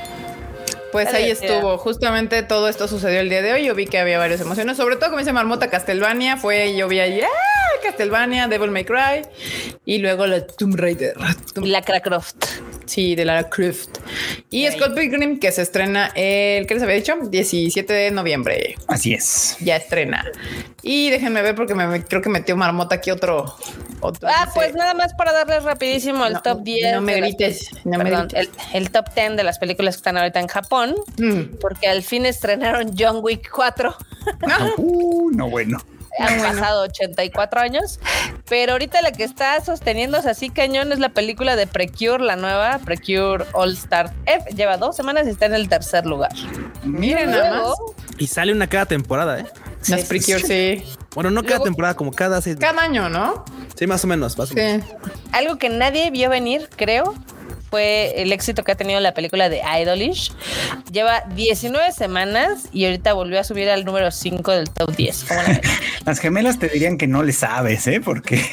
Pues 0.92 1.12
ahí 1.14 1.30
estuvo. 1.30 1.78
Justamente 1.78 2.42
todo 2.42 2.68
esto 2.68 2.86
sucedió 2.86 3.20
el 3.20 3.30
día 3.30 3.42
de 3.42 3.52
hoy. 3.54 3.64
Yo 3.64 3.74
vi 3.74 3.86
que 3.86 3.98
había 3.98 4.18
varias 4.18 4.40
emociones. 4.40 4.76
Sobre 4.76 4.96
todo, 4.96 5.06
como 5.06 5.18
dice 5.18 5.32
Marmota, 5.32 5.70
Castlevania. 5.70 6.36
Fue, 6.36 6.76
yo 6.76 6.86
vi 6.86 7.00
ahí, 7.00 7.22
¡ah! 7.22 7.80
Castlevania, 7.82 8.46
Devil 8.46 8.70
May 8.70 8.84
Cry. 8.84 9.26
Y 9.84 9.98
luego 9.98 10.26
la 10.26 10.46
Tomb 10.46 10.76
Raider. 10.76 11.16
Y 11.56 11.68
la 11.68 11.82
Croft. 11.82 12.44
Sí, 12.86 13.14
de 13.14 13.24
Lara 13.24 13.48
Croft. 13.48 13.98
Y 14.50 14.66
Scott 14.70 14.94
Pilgrim, 14.94 15.38
que 15.38 15.50
se 15.52 15.62
estrena 15.62 16.08
el, 16.14 16.66
¿qué 16.66 16.74
les 16.74 16.82
había 16.82 16.96
dicho? 16.96 17.14
17 17.22 17.92
de 17.92 18.10
noviembre. 18.10 18.74
Así 18.88 19.14
es. 19.14 19.56
Ya 19.60 19.76
estrena. 19.76 20.24
Y 20.82 21.10
déjenme 21.10 21.42
ver 21.42 21.54
porque 21.54 21.74
me, 21.74 21.86
me- 21.86 22.04
creo 22.04 22.20
que 22.22 22.28
metió 22.28 22.56
Marmota 22.56 22.96
aquí 22.96 23.10
otro. 23.10 23.54
otro 24.00 24.28
Ah, 24.28 24.46
dice- 24.46 24.50
pues 24.54 24.74
nada 24.74 24.94
más 24.94 25.14
para 25.14 25.32
darles 25.32 25.62
rapidísimo 25.62 26.26
el 26.26 26.32
No, 26.34 26.42
top 26.42 26.62
10. 26.64 26.92
no 26.94 27.00
me 27.00 27.12
las- 27.12 27.20
grites, 27.20 27.70
no 27.84 27.98
me 27.98 28.10
grites. 28.10 28.34
el, 28.34 28.50
el 28.74 28.90
top 28.90 29.06
10 29.14 29.36
de 29.36 29.44
las 29.44 29.58
películas 29.58 29.94
que 29.94 29.98
están 29.98 30.16
ahorita 30.18 30.40
en 30.40 30.48
Japón, 30.48 30.94
Mm. 31.18 31.58
porque 31.60 31.86
al 31.88 32.02
fin 32.02 32.26
estrenaron 32.26 32.92
John 32.98 33.18
Wick 33.22 33.48
4. 33.50 33.94
Uh, 34.76 35.30
no, 35.30 35.48
bueno. 35.48 35.78
Han 36.18 36.38
bueno. 36.38 36.54
pasado 36.60 36.82
84 36.82 37.60
años, 37.60 37.98
pero 38.48 38.72
ahorita 38.72 39.00
la 39.02 39.12
que 39.12 39.24
está 39.24 39.62
sosteniéndose 39.64 40.28
así 40.30 40.50
cañón 40.50 40.92
es 40.92 40.98
la 40.98 41.08
película 41.10 41.56
de 41.56 41.66
Precure, 41.66 42.22
la 42.24 42.36
nueva 42.36 42.78
Precure 42.84 43.44
All 43.52 43.72
Star 43.72 44.12
F. 44.26 44.54
Lleva 44.54 44.76
dos 44.76 44.94
semanas 44.96 45.26
y 45.26 45.30
está 45.30 45.46
en 45.46 45.54
el 45.54 45.68
tercer 45.68 46.04
lugar. 46.06 46.32
Miren 46.84 47.30
nada 47.30 47.62
más. 47.62 47.72
Y 48.18 48.26
sale 48.26 48.52
una 48.52 48.66
cada 48.68 48.86
temporada, 48.86 49.40
¿eh? 49.40 49.46
Las 49.88 50.04
Precure, 50.04 50.40
sí. 50.40 50.84
Bueno, 51.14 51.30
no 51.30 51.42
cada 51.42 51.56
Luego- 51.56 51.64
temporada, 51.64 51.94
como 51.94 52.12
cada 52.12 52.40
seis. 52.40 52.56
Cada 52.60 52.82
año, 52.82 53.08
¿no? 53.08 53.44
Sí, 53.76 53.86
más 53.86 54.04
o 54.04 54.06
menos. 54.06 54.36
Más 54.38 54.50
o 54.50 54.54
menos. 54.54 54.86
Sí. 54.86 54.94
algo 55.32 55.56
que 55.58 55.68
nadie 55.70 56.10
vio 56.10 56.28
venir, 56.30 56.68
creo, 56.76 57.14
fue 57.72 58.20
el 58.20 58.32
éxito 58.32 58.64
que 58.64 58.72
ha 58.72 58.74
tenido 58.74 59.00
la 59.00 59.14
película 59.14 59.48
de 59.48 59.62
Idolish. 59.80 60.30
Lleva 60.92 61.22
19 61.34 61.90
semanas 61.92 62.68
y 62.70 62.84
ahorita 62.84 63.14
volvió 63.14 63.40
a 63.40 63.44
subir 63.44 63.70
al 63.70 63.86
número 63.86 64.10
5 64.10 64.50
del 64.52 64.68
top 64.68 64.94
10. 64.94 65.24
¿Cómo 65.24 65.40
la 65.40 65.48
ven? 65.48 65.60
Las 66.04 66.18
gemelas 66.18 66.58
te 66.58 66.68
dirían 66.68 66.98
que 66.98 67.06
no 67.06 67.22
le 67.22 67.32
sabes, 67.32 67.86
¿eh? 67.86 68.02
Porque 68.04 68.44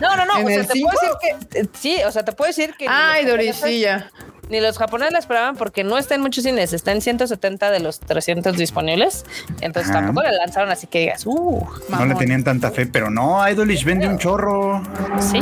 No, 0.00 0.16
no, 0.16 0.26
no. 0.26 0.38
¿En 0.40 0.46
O 0.46 0.48
sea, 0.48 0.64
te 0.66 0.72
cinco? 0.72 0.90
puedo 0.90 1.12
decir 1.12 1.48
que. 1.52 1.60
eh, 1.60 1.66
Sí, 1.80 1.98
o 2.04 2.10
sea, 2.10 2.24
te 2.24 2.32
puedo 2.32 2.48
decir 2.48 2.74
que. 2.76 2.86
Doris, 2.86 3.56
japoneses- 3.56 3.68
sí, 3.68 3.80
ya. 3.80 4.10
Ni 4.48 4.60
los 4.60 4.78
japoneses 4.78 5.12
la 5.12 5.18
esperaban 5.18 5.56
porque 5.56 5.82
no 5.82 5.98
está 5.98 6.14
en 6.14 6.20
muchos 6.20 6.44
cines, 6.44 6.72
está 6.72 6.92
en 6.92 7.00
170 7.00 7.70
de 7.70 7.80
los 7.80 8.00
300 8.00 8.56
disponibles. 8.56 9.24
Entonces 9.60 9.90
Ajá. 9.90 10.00
tampoco 10.04 10.22
la 10.22 10.32
lanzaron 10.32 10.70
así 10.70 10.86
que 10.86 11.00
digas, 11.00 11.26
uh, 11.26 11.66
no 11.88 12.06
le 12.06 12.14
tenían 12.14 12.44
tanta 12.44 12.70
fe, 12.70 12.86
pero 12.86 13.10
no, 13.10 13.46
Idolish 13.48 13.84
vende 13.84 14.08
un 14.08 14.18
chorro. 14.18 14.82
sí. 15.20 15.40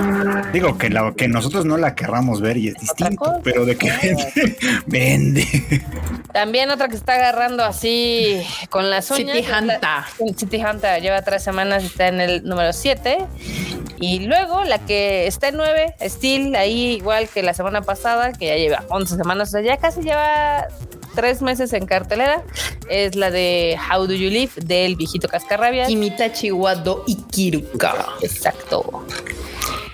Digo 0.53 0.79
que, 0.79 0.91
la, 0.91 1.13
que 1.17 1.29
nosotros 1.29 1.65
no 1.65 1.77
la 1.77 1.95
querramos 1.95 2.41
ver 2.41 2.57
y 2.57 2.69
es 2.69 2.75
distinto, 2.75 3.41
pero 3.43 3.65
de 3.65 3.77
que 3.77 3.91
vende, 3.91 4.59
vende. 4.87 5.85
También 6.33 6.71
otra 6.71 6.89
que 6.89 6.97
está 6.97 7.15
agarrando 7.15 7.65
así 7.65 8.43
con 8.71 8.91
las 8.91 9.11
uñas. 9.11 9.37
City 9.37 9.49
Hunter. 9.51 9.81
City 10.37 10.63
Hunter 10.65 11.01
lleva 11.01 11.23
tres 11.23 11.43
semanas 11.43 11.83
y 11.83 11.87
está 11.87 12.09
en 12.09 12.21
el 12.21 12.45
número 12.45 12.73
7. 12.73 13.19
Y 14.01 14.21
luego 14.27 14.65
la 14.65 14.79
que 14.79 15.27
está 15.27 15.49
en 15.49 15.57
9, 15.57 15.95
Steel, 16.03 16.57
ahí 16.57 16.97
igual 16.97 17.29
que 17.29 17.43
la 17.43 17.55
semana 17.55 17.83
pasada, 17.83 18.33
que 18.33 18.47
ya 18.47 18.57
lleva 18.57 18.85
11 18.95 19.17
semanas, 19.17 19.49
o 19.49 19.53
sea, 19.53 19.61
ya 19.61 19.77
casi 19.77 20.03
lleva 20.03 20.69
tres 21.15 21.43
meses 21.43 21.73
en 21.73 21.87
cartelera, 21.87 22.43
es 22.89 23.15
la 23.17 23.31
de 23.31 23.77
How 23.91 24.07
Do 24.07 24.15
You 24.15 24.31
Live 24.31 24.53
del 24.57 24.97
viejito 24.97 25.29
Cascarrabias. 25.29 25.89
Kimitachi 25.89 26.51
Wado 26.53 27.05
Ikiruka. 27.07 27.95
Exacto. 28.23 29.05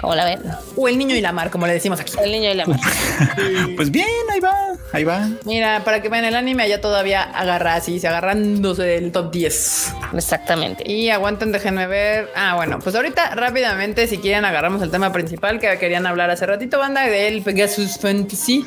¿Cómo 0.01 0.14
la 0.14 0.24
ven? 0.24 0.40
O 0.76 0.88
el 0.88 0.96
niño 0.96 1.14
y 1.14 1.20
la 1.20 1.32
mar, 1.32 1.51
como 1.51 1.66
le 1.66 1.74
decimos 1.74 2.01
aquí. 2.01 2.14
El 2.22 2.32
niño 2.32 2.51
y 2.51 2.55
la 2.55 2.66
madre. 2.66 2.80
Pues 3.76 3.90
bien, 3.90 4.07
ahí 4.32 4.40
va, 4.40 4.55
ahí 4.92 5.05
va. 5.05 5.28
Mira, 5.44 5.82
para 5.84 6.03
que 6.03 6.09
vean 6.09 6.24
el 6.24 6.34
anime, 6.34 6.62
allá 6.62 6.80
todavía 6.80 7.22
agarra 7.22 7.74
así, 7.74 8.01
se 8.01 8.09
agarrándose 8.09 8.82
del 8.82 9.12
top 9.12 9.30
10. 9.30 9.94
Exactamente. 10.14 10.90
Y 10.90 11.11
aguanten, 11.11 11.53
déjenme 11.53 11.86
ver. 11.86 12.28
Ah, 12.34 12.57
bueno, 12.57 12.78
pues 12.78 12.94
ahorita 12.94 13.34
rápidamente, 13.34 14.07
si 14.07 14.18
quieren, 14.18 14.44
agarramos 14.44 14.82
el 14.82 14.90
tema 14.90 15.12
principal 15.12 15.61
que 15.61 15.78
querían 15.78 16.07
hablar 16.07 16.30
hace 16.30 16.46
ratito, 16.46 16.78
banda, 16.78 17.07
del 17.07 17.42
Pegasus 17.42 17.98
Fantasy 17.98 18.64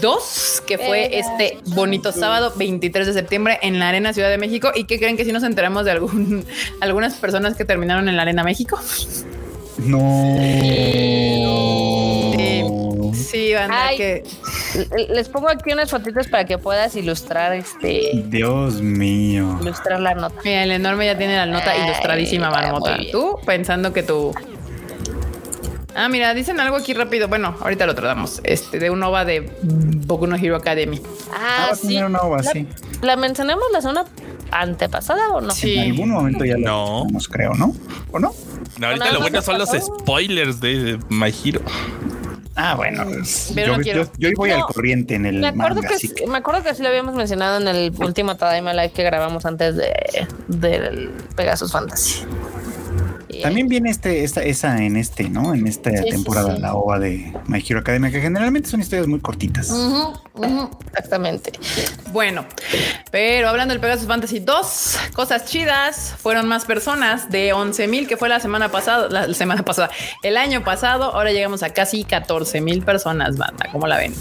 2, 0.00 0.62
que 0.66 0.78
fue 0.78 1.18
este 1.18 1.58
bonito 1.66 2.12
sábado 2.12 2.52
23 2.56 3.06
de 3.06 3.12
septiembre 3.12 3.58
en 3.62 3.78
la 3.78 3.88
Arena 3.88 4.12
Ciudad 4.12 4.30
de 4.30 4.38
México. 4.38 4.70
¿Y 4.74 4.84
qué 4.84 4.98
creen 4.98 5.16
que 5.16 5.24
si 5.24 5.32
nos 5.32 5.42
enteramos 5.42 5.84
de 5.84 5.92
algún, 5.92 6.44
algunas 6.80 7.14
personas 7.14 7.56
que 7.56 7.64
terminaron 7.64 8.08
en 8.08 8.16
la 8.16 8.22
Arena 8.22 8.42
México? 8.42 8.80
No. 9.84 10.34
Sí, 12.36 13.24
sí, 13.30 13.54
banda, 13.54 13.86
Ay. 13.88 13.96
que 13.96 14.24
Les 15.08 15.28
pongo 15.28 15.48
aquí 15.48 15.72
unas 15.72 15.90
fotitos 15.90 16.28
para 16.28 16.44
que 16.44 16.58
puedas 16.58 16.94
ilustrar 16.96 17.52
este 17.54 18.22
Dios 18.26 18.80
mío. 18.80 19.58
ilustrar 19.60 20.00
la 20.00 20.14
nota. 20.14 20.36
Mira, 20.44 20.64
el 20.64 20.70
enorme 20.72 21.06
ya 21.06 21.16
tiene 21.18 21.36
la 21.36 21.46
nota 21.46 21.70
Ay, 21.72 21.82
ilustradísima, 21.84 22.50
marmota. 22.50 22.96
Tú 23.12 23.36
pensando 23.46 23.92
que 23.92 24.02
tú. 24.02 24.32
Ah, 25.94 26.08
mira, 26.08 26.32
dicen 26.34 26.60
algo 26.60 26.76
aquí 26.76 26.94
rápido. 26.94 27.26
Bueno, 27.28 27.56
ahorita 27.60 27.84
lo 27.86 27.94
tratamos. 27.94 28.40
Este, 28.44 28.78
de 28.78 28.90
un 28.90 29.02
OVA 29.02 29.24
de 29.24 29.50
Boku 29.62 30.26
no 30.28 30.36
Hero 30.36 30.56
Academy. 30.56 31.00
Ah, 31.32 31.68
Ah, 31.72 31.74
sí. 31.74 31.96
una 31.98 32.20
ova, 32.20 32.38
la, 32.42 32.50
sí. 32.52 32.66
la 33.02 33.16
mencionamos 33.16 33.64
la 33.72 33.80
semana 33.80 34.04
antepasada 34.52 35.28
o 35.30 35.40
no? 35.40 35.50
Sí. 35.52 35.74
En 35.78 35.90
algún 35.92 36.10
momento 36.10 36.44
ya 36.44 36.56
No. 36.58 37.06
creo, 37.30 37.54
¿no? 37.54 37.74
¿O 38.12 38.18
no? 38.18 38.32
No, 38.78 38.86
ahorita 38.86 39.12
lo 39.12 39.20
bueno 39.20 39.42
son 39.42 39.58
los 39.58 39.70
spoilers 39.70 40.60
de 40.60 40.98
My 41.08 41.32
Hero. 41.44 41.60
Ah, 42.56 42.74
bueno. 42.74 43.04
pues, 43.06 43.52
Pero 43.54 43.68
yo, 43.72 43.76
no 43.78 43.82
quiero. 43.82 44.02
yo- 44.04 44.10
yo 44.18 44.30
voy 44.36 44.50
No, 44.50 44.56
al 44.56 44.62
corriente 44.64 45.14
en 45.14 45.24
el 45.24 45.38
Me 45.38 45.48
acuerdo, 45.48 45.76
manga, 45.76 45.88
que, 45.88 45.94
así 45.94 46.08
que- 46.12 46.26
me 46.26 46.38
acuerdo 46.38 46.62
que 46.62 46.74
sí 46.74 46.82
lo 46.82 46.88
habíamos 46.88 47.14
mencionado 47.14 47.58
en 47.60 47.68
el 47.68 47.92
último 47.98 48.36
Tadaima 48.36 48.74
Live 48.74 48.90
que 48.90 49.02
grabamos 49.02 49.46
antes 49.46 49.76
de 49.76 49.92
del 50.48 51.10
Pegasus 51.36 51.72
Fantasy. 51.72 52.24
También 53.42 53.68
viene 53.68 53.90
este, 53.90 54.24
esta, 54.24 54.42
esa 54.42 54.82
en 54.82 54.96
este, 54.96 55.28
¿no? 55.28 55.54
En 55.54 55.66
esta 55.66 55.90
Sí, 55.90 56.10
temporada, 56.10 56.54
sí. 56.56 56.60
la 56.60 56.74
OVA 56.74 56.98
de 56.98 57.32
My 57.46 57.64
Hero 57.66 57.80
Academia, 57.80 58.10
que 58.10 58.20
generalmente 58.20 58.68
son 58.68 58.80
historias 58.80 59.06
muy 59.06 59.20
cortitas. 59.20 59.70
Exactamente. 60.88 61.52
Bueno, 62.12 62.44
pero 63.10 63.48
hablando 63.48 63.72
del 63.74 63.80
Pegasus 63.80 64.06
Fantasy 64.06 64.40
2, 64.40 64.98
cosas 65.12 65.44
chidas, 65.44 66.14
fueron 66.18 66.48
más 66.48 66.64
personas 66.64 67.30
de 67.30 67.52
11 67.52 67.86
mil 67.88 68.08
que 68.08 68.16
fue 68.16 68.28
la 68.28 68.40
semana 68.40 68.70
pasada, 68.70 69.08
la 69.08 69.32
semana 69.34 69.64
pasada, 69.64 69.90
el 70.22 70.36
año 70.36 70.64
pasado, 70.64 71.04
ahora 71.14 71.30
llegamos 71.32 71.62
a 71.62 71.70
casi 71.72 72.04
14 72.04 72.60
mil 72.60 72.82
personas, 72.82 73.36
banda, 73.36 73.68
¿cómo 73.70 73.86
la 73.86 73.98
ven? 73.98 74.14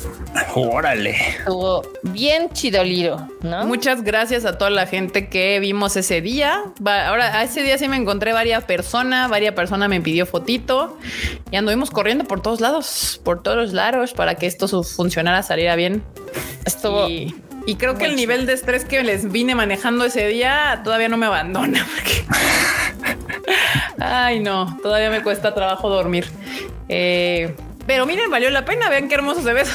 Órale. 0.56 1.16
Estuvo 1.40 1.84
bien 2.04 2.50
chidoliro, 2.52 3.28
¿no? 3.42 3.66
Muchas 3.66 4.04
gracias 4.04 4.46
a 4.46 4.58
toda 4.58 4.70
la 4.72 4.86
gente 4.88 5.30
que 5.30 5.60
vimos 5.60 5.96
ese 5.96 6.22
día. 6.22 6.64
Va- 6.86 7.08
Ahora, 7.10 7.38
a 7.40 7.44
ese 7.44 7.64
día 7.64 7.78
sí 7.78 7.88
me 7.88 7.96
encontré 7.98 8.34
varias 8.34 8.64
personas, 8.66 8.99
varias 9.04 9.54
personas 9.54 9.90
me 9.90 10.02
pidió 10.02 10.26
fotito 10.26 10.98
y 11.52 11.56
anduvimos 11.56 11.92
corriendo 11.92 12.26
por 12.26 12.42
todos 12.42 12.62
lados, 12.62 13.22
por 13.24 13.42
todos 13.42 13.58
los 13.58 13.74
lados 13.74 14.14
para 14.14 14.36
que 14.36 14.48
esto 14.48 14.68
funcionara, 14.84 15.44
saliera 15.44 15.76
bien. 15.76 16.04
Estuvo 16.66 17.08
Y, 17.08 17.36
y 17.66 17.76
creo 17.76 17.98
que 17.98 18.06
el 18.06 18.16
nivel 18.16 18.46
de 18.46 18.54
estrés 18.54 18.86
que 18.86 19.04
les 19.04 19.32
vine 19.32 19.56
manejando 19.56 20.06
ese 20.06 20.28
día 20.28 20.82
todavía 20.84 21.10
no 21.10 21.18
me 21.18 21.28
abandona. 21.28 21.86
Porque... 21.96 22.24
Ay, 24.00 24.40
no, 24.40 24.78
todavía 24.82 25.10
me 25.10 25.22
cuesta 25.22 25.54
trabajo 25.54 25.90
dormir. 25.90 26.26
Eh, 26.88 27.56
pero 27.88 28.06
miren, 28.06 28.30
valió 28.30 28.50
la 28.50 28.66
pena. 28.66 28.90
Vean 28.90 29.08
qué 29.10 29.16
hermoso 29.16 29.42
se 29.42 29.54
ve. 29.54 29.62
eso. 29.62 29.72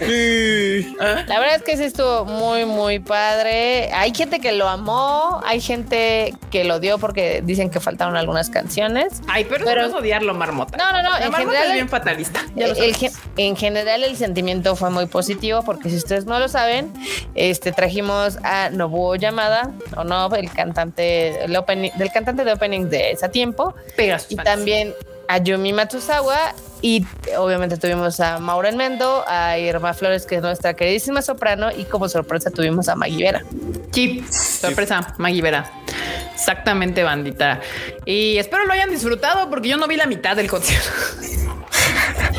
La 0.00 1.38
verdad 1.40 1.56
es 1.56 1.62
que 1.62 1.76
sí 1.76 1.84
estuvo 1.84 2.24
muy, 2.24 2.64
muy 2.64 2.98
padre. 2.98 3.90
Hay 3.92 4.14
gente 4.14 4.40
que 4.40 4.52
lo 4.52 4.68
amó, 4.68 5.40
hay 5.44 5.60
gente 5.60 6.34
que 6.50 6.64
lo 6.64 6.80
dio 6.80 6.98
porque 6.98 7.42
dicen 7.44 7.70
que 7.70 7.80
faltaron 7.80 8.16
algunas 8.16 8.50
canciones. 8.50 9.20
Ay, 9.28 9.44
pero, 9.48 9.64
Pero- 9.64 9.82
no 9.82 9.88
es 9.88 9.94
odiarlo, 9.94 10.34
Marmota. 10.34 10.76
No, 10.76 10.92
no, 10.92 11.02
no, 11.02 11.10
La 11.18 11.24
en 11.26 11.30
Marmota 11.32 11.50
general- 11.52 11.66
es 11.68 11.72
bien 11.74 11.88
fatalista. 11.88 12.40
ya 12.54 12.66
lo 12.68 12.72
El 12.74 12.78
sabes. 12.78 12.96
gen- 12.98 13.12
en 13.36 13.56
general 13.56 14.04
el 14.04 14.16
sentimiento 14.16 14.76
fue 14.76 14.90
muy 14.90 15.06
positivo 15.06 15.62
porque 15.62 15.90
si 15.90 15.96
ustedes 15.96 16.26
no 16.26 16.38
lo 16.38 16.48
saben, 16.48 16.92
este 17.34 17.72
trajimos 17.72 18.38
a 18.44 18.70
Nobuo 18.70 19.16
Yamada, 19.16 19.72
o 19.96 20.04
no, 20.04 20.32
el 20.34 20.50
cantante 20.52 21.44
el 21.44 21.54
opening- 21.56 21.92
del 21.94 22.12
cantante 22.12 22.44
de 22.44 22.52
opening 22.52 22.88
de 22.88 23.12
ese 23.12 23.28
tiempo, 23.28 23.74
Pegasus 23.96 24.32
y 24.32 24.36
también 24.36 24.94
a 25.28 25.38
Yumi 25.38 25.72
Matsuzawa 25.72 26.54
y 26.82 27.04
obviamente 27.36 27.76
tuvimos 27.76 28.20
a 28.20 28.38
Maura 28.38 28.70
Mendo, 28.72 29.24
a 29.26 29.58
Irma 29.58 29.94
Flores 29.94 30.26
que 30.26 30.36
es 30.36 30.42
nuestra 30.42 30.74
queridísima 30.74 31.22
soprano 31.22 31.70
y 31.76 31.84
como 31.84 32.08
sorpresa 32.08 32.50
tuvimos 32.50 32.88
a 32.88 32.94
Maggie 32.94 33.24
Vera. 33.24 33.42
Chip, 33.90 34.28
sorpresa, 34.28 35.14
Maggie 35.18 35.42
Vera. 35.42 35.70
Exactamente, 36.32 37.02
bandita. 37.02 37.60
Y 38.04 38.36
espero 38.38 38.64
lo 38.64 38.72
hayan 38.72 38.90
disfrutado 38.90 39.50
porque 39.50 39.68
yo 39.68 39.76
no 39.76 39.88
vi 39.88 39.96
la 39.96 40.06
mitad 40.06 40.36
del 40.36 40.48
concierto. 40.48 40.90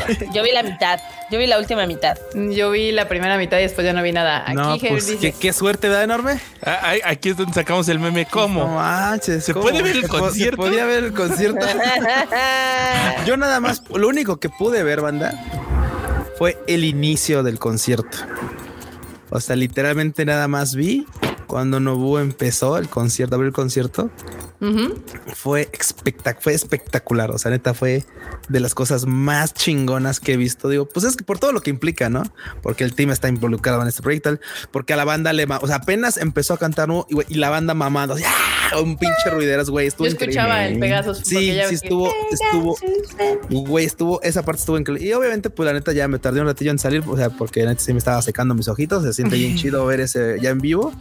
Yo 0.34 0.42
vi 0.42 0.52
la 0.52 0.62
mitad, 0.62 1.00
yo 1.30 1.38
vi 1.38 1.46
la 1.46 1.58
última 1.58 1.86
mitad. 1.86 2.18
Yo 2.34 2.70
vi 2.70 2.92
la 2.92 3.08
primera 3.08 3.38
mitad 3.38 3.58
y 3.58 3.62
después 3.62 3.84
ya 3.84 3.92
no 3.92 4.02
vi 4.02 4.12
nada. 4.12 4.44
Aquí 4.46 4.54
no, 4.54 4.76
pues 4.78 5.06
dice, 5.06 5.32
qué, 5.32 5.32
qué 5.38 5.52
suerte 5.52 5.88
da 5.88 6.02
enorme. 6.02 6.40
Ah, 6.64 6.94
Aquí 7.04 7.30
es 7.30 7.36
donde 7.36 7.52
sacamos 7.52 7.88
el 7.88 7.98
meme. 7.98 8.24
No 8.24 8.30
¿Cómo? 8.30 8.66
manches. 8.74 9.44
¿Se 9.44 9.52
¿cómo? 9.52 9.64
puede 9.64 9.82
ver 9.82 9.96
el 9.96 10.08
concierto? 10.08 10.56
podía 10.56 10.84
ver 10.86 11.04
el 11.04 11.12
concierto. 11.12 11.64
Yo 13.26 13.36
nada 13.36 13.60
más, 13.60 13.82
lo 13.94 14.08
único 14.08 14.38
que 14.40 14.48
pude 14.48 14.82
ver, 14.82 15.00
banda, 15.00 15.32
fue 16.36 16.58
el 16.66 16.84
inicio 16.84 17.42
del 17.42 17.58
concierto. 17.58 18.18
O 19.30 19.40
sea, 19.40 19.54
literalmente 19.56 20.24
nada 20.24 20.48
más 20.48 20.74
vi 20.74 21.06
cuando 21.46 21.80
Nobu 21.80 22.18
empezó 22.18 22.76
el 22.78 22.88
concierto, 22.88 23.36
abrió 23.36 23.48
el 23.48 23.54
concierto. 23.54 24.10
Fue, 25.34 25.70
espectac- 25.72 26.38
fue 26.40 26.52
espectacular. 26.52 27.30
O 27.30 27.38
sea, 27.38 27.50
neta 27.50 27.72
fue 27.74 28.04
de 28.48 28.60
las 28.60 28.74
cosas 28.74 29.06
más 29.06 29.54
chingonas 29.54 30.20
que 30.20 30.34
he 30.34 30.36
visto. 30.36 30.68
Digo, 30.68 30.86
pues 30.86 31.06
es 31.06 31.16
que 31.16 31.24
por 31.24 31.38
todo 31.38 31.52
lo 31.52 31.60
que 31.62 31.70
implica, 31.70 32.10
¿no? 32.10 32.22
Porque 32.62 32.84
el 32.84 32.94
team 32.94 33.10
está 33.10 33.28
involucrado 33.28 33.80
en 33.82 33.88
este 33.88 34.02
proyecto, 34.02 34.38
porque 34.70 34.92
a 34.92 34.96
la 34.96 35.04
banda 35.04 35.32
le, 35.32 35.44
o 35.44 35.66
sea, 35.66 35.76
apenas 35.76 36.16
empezó 36.18 36.54
a 36.54 36.58
cantar 36.58 36.88
¿no? 36.88 37.06
y, 37.28 37.34
la 37.34 37.48
banda 37.50 37.74
mamando, 37.74 38.14
así, 38.14 38.24
¡ah! 38.26 38.78
un 38.80 38.96
pinche 38.98 39.30
ruideras, 39.30 39.70
güey. 39.70 39.86
Estuvo 39.86 40.06
Yo 40.06 40.12
escuchaba 40.12 40.68
increíble. 40.68 40.74
el 40.74 40.80
Pegasus. 40.80 41.18
Sí, 41.24 41.52
sí 41.68 41.74
estuvo, 41.74 42.12
estuvo, 42.30 42.76
güey, 43.48 43.86
estuvo, 43.86 44.20
esa 44.22 44.42
parte 44.44 44.60
estuvo 44.60 44.78
increíble. 44.78 45.06
Y 45.08 45.12
obviamente, 45.12 45.50
pues 45.50 45.66
la 45.66 45.72
neta 45.72 45.92
ya 45.92 46.06
me 46.08 46.18
tardé 46.18 46.40
un 46.40 46.46
ratillo 46.46 46.70
en 46.70 46.78
salir, 46.78 47.02
o 47.06 47.16
sea, 47.16 47.30
porque 47.30 47.62
la 47.62 47.70
neta 47.70 47.82
sí 47.82 47.92
me 47.92 47.98
estaba 47.98 48.20
secando 48.22 48.54
mis 48.54 48.68
ojitos, 48.68 49.02
se 49.04 49.12
siente 49.14 49.36
bien 49.36 49.56
chido 49.56 49.86
ver 49.86 50.00
ese 50.00 50.38
ya 50.40 50.50
en 50.50 50.58
vivo. 50.58 50.92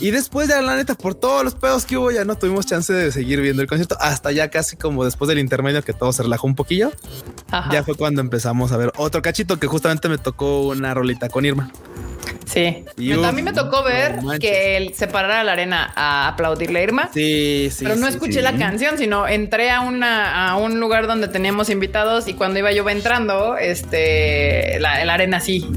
Y 0.00 0.10
después 0.10 0.48
ya 0.48 0.60
la 0.60 0.76
neta, 0.76 0.94
por 0.94 1.14
todos 1.14 1.42
los 1.42 1.54
pedos 1.54 1.86
que 1.86 1.96
hubo, 1.96 2.10
ya 2.10 2.24
no 2.24 2.36
tuvimos 2.36 2.66
chance 2.66 2.92
de 2.92 3.10
seguir 3.12 3.40
viendo 3.40 3.62
el 3.62 3.68
concierto, 3.68 3.96
hasta 3.98 4.30
ya 4.30 4.50
casi 4.50 4.76
como 4.76 5.04
después 5.04 5.28
del 5.28 5.38
intermedio 5.38 5.82
que 5.82 5.94
todo 5.94 6.12
se 6.12 6.22
relajó 6.22 6.46
un 6.46 6.54
poquillo. 6.54 6.92
Ajá. 7.50 7.72
Ya 7.72 7.82
fue 7.82 7.94
cuando 7.94 8.20
empezamos 8.20 8.72
a 8.72 8.76
ver 8.76 8.92
otro 8.96 9.22
cachito 9.22 9.58
que 9.58 9.66
justamente 9.66 10.08
me 10.08 10.18
tocó 10.18 10.68
una 10.68 10.92
rolita 10.92 11.28
con 11.28 11.46
Irma. 11.46 11.70
Sí. 12.44 12.84
Y 12.96 13.12
a 13.12 13.32
mí 13.32 13.42
me 13.42 13.52
tocó 13.52 13.82
ver 13.82 14.22
no 14.22 14.38
que 14.38 14.76
él 14.76 14.92
se 14.94 15.06
parara 15.08 15.40
a 15.40 15.44
la 15.44 15.52
arena 15.52 15.92
a 15.96 16.28
aplaudirle 16.28 16.80
a 16.80 16.82
Irma. 16.82 17.10
Sí, 17.12 17.70
sí. 17.72 17.84
pero 17.84 17.96
no 17.96 18.06
sí, 18.06 18.12
escuché 18.12 18.34
sí. 18.34 18.42
la 18.42 18.56
canción, 18.56 18.98
sino 18.98 19.26
entré 19.26 19.70
a 19.70 19.80
una 19.80 20.50
a 20.50 20.56
un 20.56 20.78
lugar 20.78 21.06
donde 21.06 21.28
teníamos 21.28 21.70
invitados 21.70 22.28
y 22.28 22.34
cuando 22.34 22.58
iba 22.58 22.70
yo 22.72 22.88
entrando, 22.88 23.56
este 23.56 24.78
la, 24.80 25.04
la 25.04 25.14
arena 25.14 25.38
así 25.38 25.68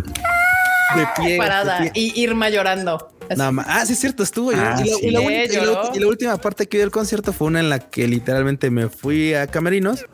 de 0.95 1.07
pie, 1.17 1.37
parada 1.37 1.79
de 1.81 1.91
pie. 1.91 2.03
y 2.15 2.21
Irma 2.21 2.49
llorando. 2.49 3.11
Nada 3.37 3.51
más. 3.51 3.65
Ah, 3.69 3.85
sí, 3.85 3.93
es 3.93 3.99
cierto, 3.99 4.23
estuvo. 4.23 4.51
Ah, 4.51 4.81
y, 4.83 4.89
la, 4.89 4.95
sí. 4.95 5.05
y 5.07 5.11
la 5.11 5.19
Sí, 5.19 5.25
única- 5.25 5.43
y 5.43 5.47
la 5.57 5.63
lloró. 5.65 5.83
ulti- 5.83 5.95
y 5.95 5.99
la 5.99 6.07
última 6.07 6.37
parte 6.37 6.67
que 6.67 6.77
vi 6.77 6.81
del 6.81 6.91
concierto 6.91 7.33
fue 7.33 7.47
una 7.47 7.59
en 7.59 7.69
la 7.69 7.79
que 7.79 8.07
literalmente 8.07 8.69
me 8.71 8.89
fui 8.89 9.33
a 9.33 9.47
Camerinos 9.47 10.05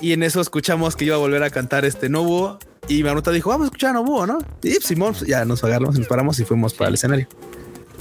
y 0.00 0.12
en 0.12 0.22
eso 0.22 0.40
escuchamos 0.40 0.96
que 0.96 1.04
iba 1.06 1.14
a 1.16 1.18
volver 1.18 1.42
a 1.42 1.50
cantar 1.50 1.84
este 1.84 2.08
Nobuo 2.08 2.58
y 2.88 3.02
Maruta 3.02 3.30
dijo, 3.32 3.50
vamos 3.50 3.64
a 3.64 3.68
escuchar 3.68 3.90
a 3.90 3.92
Nobuo, 3.94 4.26
¿no? 4.26 4.38
Y 4.62 4.70
Simón, 4.74 5.14
pues, 5.18 5.28
ya 5.28 5.44
nos 5.44 5.62
agarramos, 5.64 5.98
nos 5.98 6.06
paramos 6.06 6.38
y 6.38 6.44
fuimos 6.44 6.74
para 6.74 6.88
el 6.88 6.94
escenario. 6.94 7.28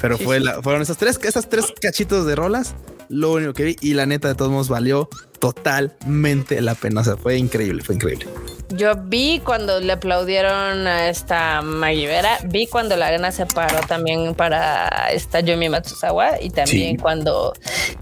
Pero 0.02 0.18
Sí, 0.18 0.24
fue 0.24 0.38
sí. 0.40 0.44
la- 0.44 0.62
fueron 0.62 0.82
esas 0.82 0.98
tres, 0.98 1.20
esas 1.24 1.50
tres 1.50 1.74
cachitos 1.82 2.26
de 2.26 2.36
rolas, 2.36 2.76
lo 3.10 3.32
único 3.34 3.54
que 3.54 3.64
vi 3.64 3.76
y 3.82 3.94
la 3.94 4.06
neta 4.06 4.28
de 4.28 4.36
todos 4.36 4.52
modos 4.52 4.68
valió 4.70 5.10
totalmente 5.40 6.62
la 6.62 6.76
pena. 6.76 7.02
O 7.02 7.04
sea, 7.04 7.18
fue 7.18 7.38
increíble, 7.38 7.84
fue 7.84 7.96
increíble. 7.96 8.28
Yo 8.76 8.94
vi 8.96 9.40
cuando 9.44 9.80
le 9.80 9.94
aplaudieron 9.94 10.86
a 10.88 11.08
esta 11.10 11.62
Maggie 11.62 12.08
Vera, 12.08 12.38
vi 12.46 12.68
cuando 12.68 12.96
la 12.98 13.08
arena 13.08 13.32
se 13.32 13.46
paró 13.46 13.80
también 13.88 14.36
para 14.36 15.10
esta 15.12 15.40
Yumi 15.40 15.70
Matsuzawa 15.70 16.42
y 16.42 16.50
también 16.50 16.96
Sí. 16.96 16.98
cuando 16.98 17.54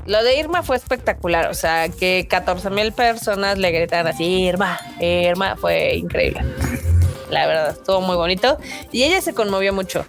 lo 0.05 0.23
de 0.23 0.37
Irma 0.39 0.63
fue 0.63 0.75
espectacular, 0.77 1.49
o 1.49 1.53
sea, 1.53 1.89
que 1.89 2.27
14 2.29 2.69
mil 2.69 2.91
personas 2.91 3.57
le 3.57 3.71
gritan 3.71 4.07
así, 4.07 4.23
Irma, 4.23 4.79
Irma, 4.99 5.55
fue 5.57 5.95
increíble. 5.95 6.41
La 7.33 7.47
verdad, 7.47 7.69
estuvo 7.71 8.01
muy 8.01 8.15
bonito 8.15 8.57
y 8.91 9.03
ella 9.03 9.21
se 9.21 9.33
conmovió 9.33 9.73
mucho. 9.73 10.05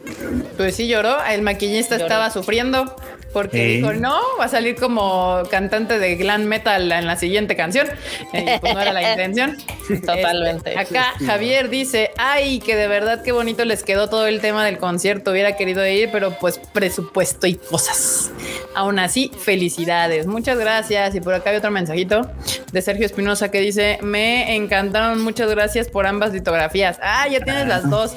Pues 0.56 0.76
sí 0.76 0.86
lloró, 0.88 1.16
el 1.24 1.42
maquillista 1.42 1.96
Lloró. 1.96 2.04
estaba 2.06 2.30
sufriendo 2.30 2.94
porque 3.32 3.56
Sí. 3.56 3.76
dijo, 3.78 3.92
no, 3.94 4.16
va 4.38 4.44
a 4.44 4.48
salir 4.48 4.76
como 4.76 5.42
cantante 5.50 5.98
de 5.98 6.14
glam 6.14 6.44
metal 6.44 6.92
en 6.92 7.04
la 7.06 7.16
siguiente 7.16 7.56
canción. 7.56 7.88
Y 8.32 8.58
pues 8.60 8.74
no 8.74 8.80
era 8.80 8.92
la 8.92 9.10
intención. 9.10 9.56
Totalmente. 10.06 10.70
Este, 10.70 10.78
acá 10.96 11.14
Javier 11.26 11.68
dice, 11.68 12.12
ay, 12.16 12.60
que 12.60 12.76
de 12.76 12.86
verdad 12.86 13.22
qué 13.24 13.32
bonito 13.32 13.64
les 13.64 13.82
quedó 13.82 14.08
todo 14.08 14.28
el 14.28 14.40
tema 14.40 14.64
del 14.64 14.78
concierto. 14.78 15.32
Hubiera 15.32 15.56
querido 15.56 15.84
ir, 15.84 16.10
pero 16.12 16.38
pues 16.38 16.60
presupuesto 16.72 17.48
y 17.48 17.54
cosas. 17.54 18.30
Aún 18.76 19.00
así, 19.00 19.32
felicidades. 19.36 20.26
Muchas 20.26 20.56
gracias. 20.58 21.14
Y 21.16 21.20
por 21.20 21.34
acá 21.34 21.50
hay 21.50 21.56
otro 21.56 21.72
mensajito 21.72 22.30
de 22.70 22.82
Sergio 22.82 23.04
Espinosa 23.06 23.50
que 23.50 23.58
dice, 23.60 23.98
me 24.00 24.54
encantaron. 24.54 25.20
Muchas 25.22 25.50
gracias 25.50 25.88
por 25.88 26.06
ambas 26.06 26.32
litografías. 26.32 26.98
Ah, 27.02 27.13
ya 27.30 27.40
tienes 27.40 27.66
las 27.66 27.88
dos. 27.88 28.14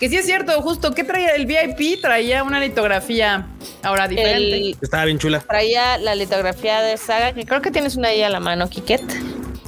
Que 0.00 0.08
sí 0.08 0.16
es 0.16 0.26
cierto, 0.26 0.60
justo. 0.62 0.92
¿Qué 0.92 1.04
traía 1.04 1.30
el 1.34 1.46
VIP? 1.46 2.00
Traía 2.00 2.42
una 2.42 2.60
litografía 2.60 3.46
ahora 3.82 4.08
diferente. 4.08 4.56
El- 4.56 4.76
Estaba 4.80 5.04
bien 5.04 5.18
chula. 5.18 5.40
traía 5.40 5.98
la 5.98 6.14
litografía 6.14 6.80
de 6.82 6.96
Saga, 6.96 7.32
que 7.32 7.44
creo 7.46 7.62
que 7.62 7.70
tienes 7.70 7.96
una 7.96 8.08
ahí 8.08 8.22
a 8.22 8.28
la 8.30 8.40
mano, 8.40 8.68
Kiket. 8.68 9.02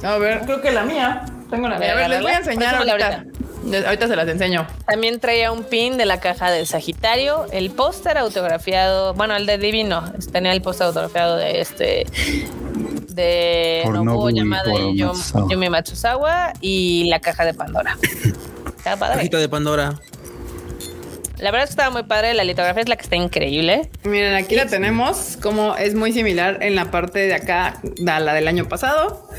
A 0.03 0.17
ver, 0.17 0.41
creo 0.41 0.61
que 0.61 0.71
la 0.71 0.83
mía. 0.83 1.25
Tengo 1.49 1.67
la 1.69 1.79
mía. 1.79 1.93
A 1.93 1.95
ver, 1.95 2.09
les 2.09 2.21
voy 2.21 2.31
a 2.31 2.37
enseñar 2.37 2.75
ahorita. 2.75 3.23
Ahorita 3.85 4.07
se 4.07 4.15
las 4.15 4.27
enseño. 4.29 4.65
También 4.87 5.19
traía 5.19 5.51
un 5.51 5.63
pin 5.63 5.97
de 5.97 6.05
la 6.05 6.19
caja 6.21 6.51
del 6.51 6.67
Sagitario, 6.67 7.47
el 7.51 7.69
póster 7.71 8.17
autografiado, 8.17 9.13
bueno, 9.13 9.35
el 9.35 9.45
de 9.45 9.57
Divino, 9.57 10.03
tenía 10.31 10.53
el 10.53 10.61
póster 10.61 10.87
autografiado 10.87 11.35
de 11.35 11.59
este 11.59 12.05
de 13.09 13.81
Por 13.83 13.93
Nobuo 13.95 14.13
Nobu 14.13 14.29
y 14.29 14.35
Yamada 14.35 14.71
por 14.71 14.81
y 14.81 14.99
Yum- 15.01 15.07
Matsuzawa. 15.07 15.47
Yumi 15.49 15.69
Matsuzawa 15.69 16.53
y 16.61 17.09
la 17.09 17.19
caja 17.19 17.43
de 17.45 17.53
Pandora. 17.53 17.97
Estaba 18.93 18.99
padre. 18.99 19.15
Cajita 19.17 19.37
de 19.39 19.49
Pandora. 19.49 19.99
La 21.39 21.51
verdad 21.51 21.65
es 21.65 21.69
que 21.69 21.73
estaba 21.73 21.91
muy 21.91 22.03
padre, 22.03 22.33
la 22.33 22.43
litografía 22.43 22.81
es 22.81 22.89
la 22.89 22.95
que 22.95 23.03
está 23.03 23.15
increíble. 23.15 23.91
Miren, 24.03 24.33
aquí 24.33 24.55
la 24.55 24.65
tenemos, 24.65 25.37
como 25.39 25.75
es 25.75 25.93
muy 25.93 26.11
similar 26.11 26.63
en 26.63 26.73
la 26.73 26.89
parte 26.89 27.19
de 27.19 27.35
acá 27.35 27.79
a 28.07 28.19
la 28.19 28.33
del 28.33 28.47
año 28.47 28.67
pasado, 28.67 29.29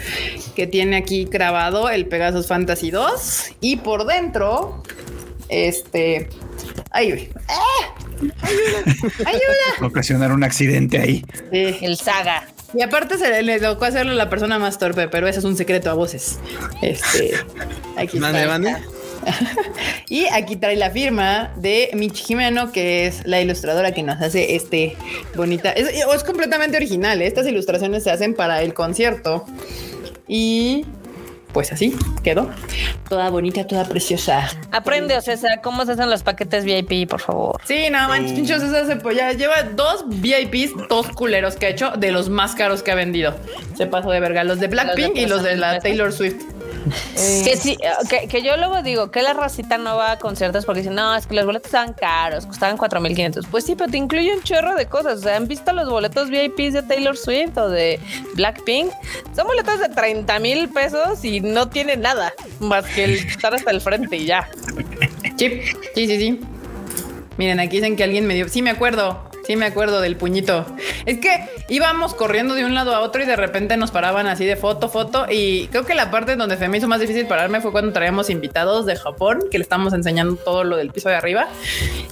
que 0.55 0.69
tiene 0.69 0.97
aquí 0.97 1.25
grabado 1.25 1.91
el 1.91 2.07
Pegasus 2.07 2.47
Fantasy 2.47 2.93
2 2.93 3.47
y 3.61 3.77
por 3.79 4.07
dentro, 4.07 4.85
este, 5.49 6.29
ahí, 6.93 7.11
ve. 7.11 7.33
¡Ah! 7.49 7.95
ayuda, 8.43 8.95
ayuda. 9.27 9.43
Ocasionar 9.87 10.31
un 10.31 10.45
accidente 10.45 11.01
ahí. 11.01 11.25
Sí, 11.51 11.79
El 11.81 11.97
Saga. 11.97 12.47
Y 12.75 12.83
aparte 12.83 13.19
se 13.19 13.29
le, 13.29 13.43
le 13.43 13.59
tocó 13.59 13.87
hacerlo 13.87 14.13
a 14.13 14.15
la 14.15 14.31
persona 14.31 14.59
más 14.61 14.79
torpe, 14.79 15.09
pero 15.09 15.27
eso 15.27 15.41
es 15.41 15.45
un 15.45 15.57
secreto 15.57 15.91
a 15.91 15.95
voces. 15.95 16.39
Este, 16.81 17.35
aquí 17.97 18.21
Mande, 18.21 18.41
está. 18.43 18.53
mande. 18.53 18.77
Y 20.09 20.27
aquí 20.27 20.57
trae 20.57 20.77
la 20.77 20.91
firma 20.91 21.53
de 21.57 21.91
Michi 21.93 22.25
Jimeno, 22.25 22.73
que 22.73 23.07
es 23.07 23.27
la 23.27 23.41
ilustradora 23.41 23.93
que 23.93 24.03
nos 24.03 24.21
hace 24.23 24.55
este 24.55 24.97
bonita. 25.37 25.71
Es, 25.73 25.89
es 25.89 26.25
completamente 26.25 26.77
original. 26.77 27.21
¿eh? 27.21 27.27
Estas 27.27 27.47
ilustraciones 27.47 28.05
se 28.05 28.11
hacen 28.11 28.35
para 28.35 28.63
el 28.63 28.73
concierto. 28.73 29.45
Y 30.27 30.87
pues 31.53 31.73
así 31.73 31.97
quedó. 32.23 32.51
Toda 33.09 33.31
bonita, 33.31 33.67
toda 33.67 33.85
preciosa. 33.85 34.49
Aprende, 34.71 35.17
o 35.17 35.21
sea, 35.21 35.37
cómo 35.63 35.85
se 35.85 35.93
hacen 35.93 36.11
los 36.11 36.23
paquetes 36.23 36.65
VIP, 36.65 37.09
por 37.09 37.21
favor. 37.21 37.61
Sí, 37.65 37.89
no 37.91 38.07
manches, 38.09 38.33
pinchos, 38.33 38.63
esa 38.63 38.87
se 38.87 38.97
pues 38.97 39.17
ya 39.17 39.33
lleva 39.33 39.63
dos 39.63 40.05
VIPs, 40.07 40.89
dos 40.89 41.09
culeros 41.09 41.57
que 41.57 41.67
ha 41.67 41.69
hecho 41.71 41.93
de 41.93 42.13
los 42.13 42.29
más 42.29 42.55
caros 42.55 42.83
que 42.83 42.93
ha 42.93 42.95
vendido. 42.95 43.35
Se 43.77 43.87
pasó 43.87 44.11
de 44.11 44.21
verga, 44.21 44.45
los 44.45 44.61
de 44.61 44.69
Blackpink 44.69 45.17
y 45.17 45.27
los 45.27 45.43
de 45.43 45.57
la 45.57 45.81
Taylor 45.81 46.13
Swift. 46.13 46.45
Que 47.45 47.57
sí, 47.57 47.77
que, 48.09 48.29
que 48.29 48.43
yo 48.43 48.57
luego 48.57 48.83
digo 48.83 49.11
que 49.11 49.23
la 49.23 49.33
racita 49.33 49.79
no 49.79 49.97
va 49.97 50.13
a 50.13 50.19
conciertos 50.19 50.65
porque 50.65 50.81
dicen, 50.81 50.95
no, 50.95 51.15
es 51.15 51.27
que 51.27 51.35
los 51.35 51.45
boletos 51.47 51.67
estaban 51.67 51.93
caros, 51.93 52.47
costaban 52.47 52.77
4500. 52.77 53.47
Pues 53.47 53.65
sí, 53.65 53.75
pero 53.75 53.91
te 53.91 53.97
incluye 53.97 54.35
un 54.35 54.43
chorro 54.43 54.75
de 54.75 54.87
cosas. 54.87 55.21
O 55.21 55.23
sea, 55.23 55.37
¿han 55.37 55.49
visto 55.49 55.73
los 55.73 55.89
boletos 55.89 56.31
VIPs 56.31 56.75
de 56.75 56.83
Taylor 56.83 57.17
Swift 57.17 57.57
o 57.57 57.69
de 57.69 58.01
Blackpink? 58.35 58.93
Son 59.35 59.47
boletos 59.47 59.81
de 59.81 59.89
30 59.89 60.39
mil 60.39 60.69
pesos 60.69 61.25
y 61.25 61.41
no 61.41 61.69
tienen 61.69 62.01
nada 62.01 62.33
más 62.61 62.85
que 62.87 63.05
el 63.05 63.15
estar 63.15 63.55
hasta 63.55 63.71
el 63.71 63.81
frente 63.81 64.17
y 64.17 64.27
ya. 64.27 64.49
Sí, 65.37 65.63
sí, 65.95 66.07
sí, 66.07 66.19
sí. 66.19 66.41
Miren, 67.39 67.61
aquí 67.61 67.77
dicen 67.77 67.97
que 67.97 68.05
alguien 68.05 68.27
me 68.27 68.35
dio. 68.35 68.49
Sí, 68.49 68.63
me 68.63 68.71
acuerdo. 68.71 69.29
Sí, 69.47 69.57
me 69.57 69.65
acuerdo 69.65 70.03
del 70.03 70.17
puñito. 70.17 70.67
Es 71.07 71.19
que 71.19 71.49
íbamos 71.71 72.15
corriendo 72.15 72.55
de 72.55 72.67
un 72.67 72.75
lado 72.75 72.95
a 72.95 73.01
otro 73.01 73.23
y 73.23 73.27
de 73.27 73.35
repente 73.37 73.79
nos 73.79 73.91
paraban 73.91 74.27
así 74.27 74.45
de 74.45 74.57
foto, 74.57 74.91
foto. 74.91 75.27
Y 75.31 75.69
creo 75.69 75.87
que 75.87 75.95
la 75.95 76.11
parte 76.11 76.37
donde 76.37 76.59
se 76.59 76.69
me 76.69 76.77
hizo 76.77 76.87
más 76.89 77.01
difícil 77.01 77.27
pararme 77.27 77.63
fue 77.63 77.73
cuando 77.73 77.93
traíamos 77.93 78.29
invitados 78.29 78.85
de 78.85 78.97
Japón, 78.97 79.45
que 79.51 79.57
le 79.57 79.63
estamos 79.63 79.95
enseñando 79.95 80.37
todo 80.37 80.65
lo 80.65 80.77
del 80.77 80.91
piso 80.91 81.09
de 81.09 81.15
arriba. 81.15 81.49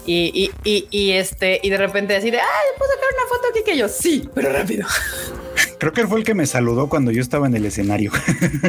Y, 0.07 0.31
y, 0.33 0.51
y, 0.65 0.89
y 0.91 1.13
este, 1.13 1.61
y 1.63 1.69
de 1.69 1.77
repente 1.77 2.17
así 2.17 2.31
de, 2.31 2.39
ay, 2.39 2.67
¿puedo 2.79 2.91
sacar 2.93 3.09
una 3.13 3.29
foto 3.29 3.49
aquí? 3.51 3.71
Que 3.71 3.77
yo, 3.77 3.89
sí, 3.89 4.31
pero 4.35 4.51
rápido. 4.53 4.87
Creo 5.79 5.93
que 5.93 6.01
él 6.01 6.09
fue 6.09 6.21
el 6.21 6.25
que 6.25 6.33
me 6.33 6.47
saludó 6.47 6.89
cuando 6.89 7.11
yo 7.11 7.21
estaba 7.21 7.47
en 7.47 7.55
el 7.55 7.67
escenario. 7.67 8.13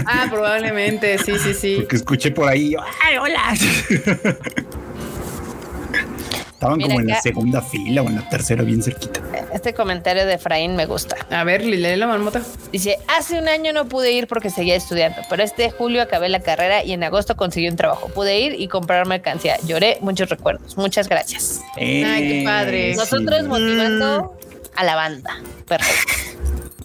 Ah, 0.05 0.27
probablemente, 0.29 1.17
sí, 1.19 1.39
sí, 1.39 1.53
sí. 1.53 1.75
Porque 1.79 1.95
escuché 1.95 2.31
por 2.31 2.49
ahí, 2.49 2.75
¡ay, 3.01 3.17
hola! 3.17 3.53
Estaban 6.57 6.79
Mira 6.79 6.87
como 6.89 7.01
en 7.01 7.07
la 7.07 7.21
segunda 7.21 7.61
fila 7.61 8.01
o 8.01 8.07
en 8.07 8.15
la 8.15 8.27
tercera, 8.29 8.63
bien 8.63 8.81
cerquita. 8.81 9.21
Este 9.53 9.75
comentario 9.75 10.25
de 10.25 10.33
Efraín 10.33 10.75
me 10.75 10.87
gusta. 10.87 11.15
A 11.29 11.43
ver, 11.43 11.63
lee 11.63 11.95
la 11.95 12.07
marmota. 12.07 12.41
Dice, 12.71 12.97
hace 13.07 13.37
un 13.37 13.47
año 13.47 13.73
no 13.73 13.87
pude 13.87 14.11
ir 14.11 14.25
porque 14.25 14.49
seguía 14.49 14.75
estudiando, 14.75 15.21
pero 15.29 15.43
este 15.43 15.69
julio 15.69 16.01
acabé 16.01 16.29
la 16.29 16.39
carrera 16.39 16.83
y 16.83 16.93
en 16.93 17.03
agosto 17.03 17.35
conseguí 17.35 17.67
un 17.69 17.75
trabajo. 17.75 18.07
Pude 18.07 18.39
ir 18.39 18.59
y 18.59 18.67
comprar 18.69 19.05
mercancía. 19.05 19.57
Lloré, 19.67 19.99
muchos 20.01 20.29
recuerdos. 20.29 20.75
Muchas 20.77 21.07
gracias. 21.07 21.61
Ay, 21.75 21.83
qué 21.83 22.41
padre. 22.43 22.95
Nosotros 22.95 23.43
motivando 23.43 24.35
a 24.75 24.83
la 24.83 24.95
banda. 24.95 25.37
Perfecto. 25.67 26.13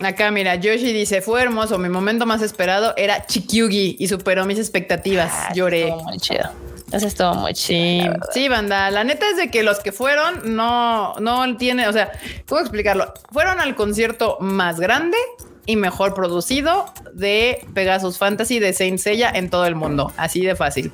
Acá, 0.04 0.30
mira, 0.30 0.56
Yoshi 0.56 0.92
dice, 0.92 1.22
fue 1.22 1.40
hermoso. 1.40 1.78
Mi 1.78 1.88
momento 1.88 2.26
más 2.26 2.42
esperado 2.42 2.92
era 2.98 3.24
Chikyugi 3.24 3.96
y 3.98 4.08
superó 4.08 4.44
mis 4.44 4.58
expectativas. 4.58 5.32
Ah, 5.32 5.52
Lloré. 5.54 5.90
Muy 6.04 6.18
chido. 6.18 6.50
Eso 6.93 7.06
estuvo 7.06 7.35
muy 7.35 7.55
chido. 7.55 8.12
Sí, 8.32 8.43
sí, 8.43 8.48
banda. 8.48 8.90
La 8.90 9.05
neta 9.05 9.28
es 9.31 9.36
de 9.36 9.51
que 9.51 9.62
los 9.62 9.81
que 9.81 9.93
fueron 9.93 10.55
no, 10.56 11.14
no 11.20 11.56
tiene, 11.56 11.89
o 11.89 11.93
sea, 11.93 12.12
¿cómo 12.47 12.60
explicarlo? 12.60 13.12
Fueron 13.32 13.60
al 13.60 13.74
concierto 13.74 14.36
más 14.40 14.78
grande 14.78 15.16
y 15.64 15.77
mejor 15.77 16.14
producido 16.14 16.93
de 17.14 17.64
Pegasus 17.74 18.19
Fantasy 18.19 18.59
de 18.59 18.73
Saint 18.73 18.98
Seiya 18.98 19.31
en 19.31 19.48
todo 19.48 19.66
el 19.66 19.74
mundo. 19.74 20.12
Así 20.16 20.44
de 20.44 20.55
fácil. 20.56 20.93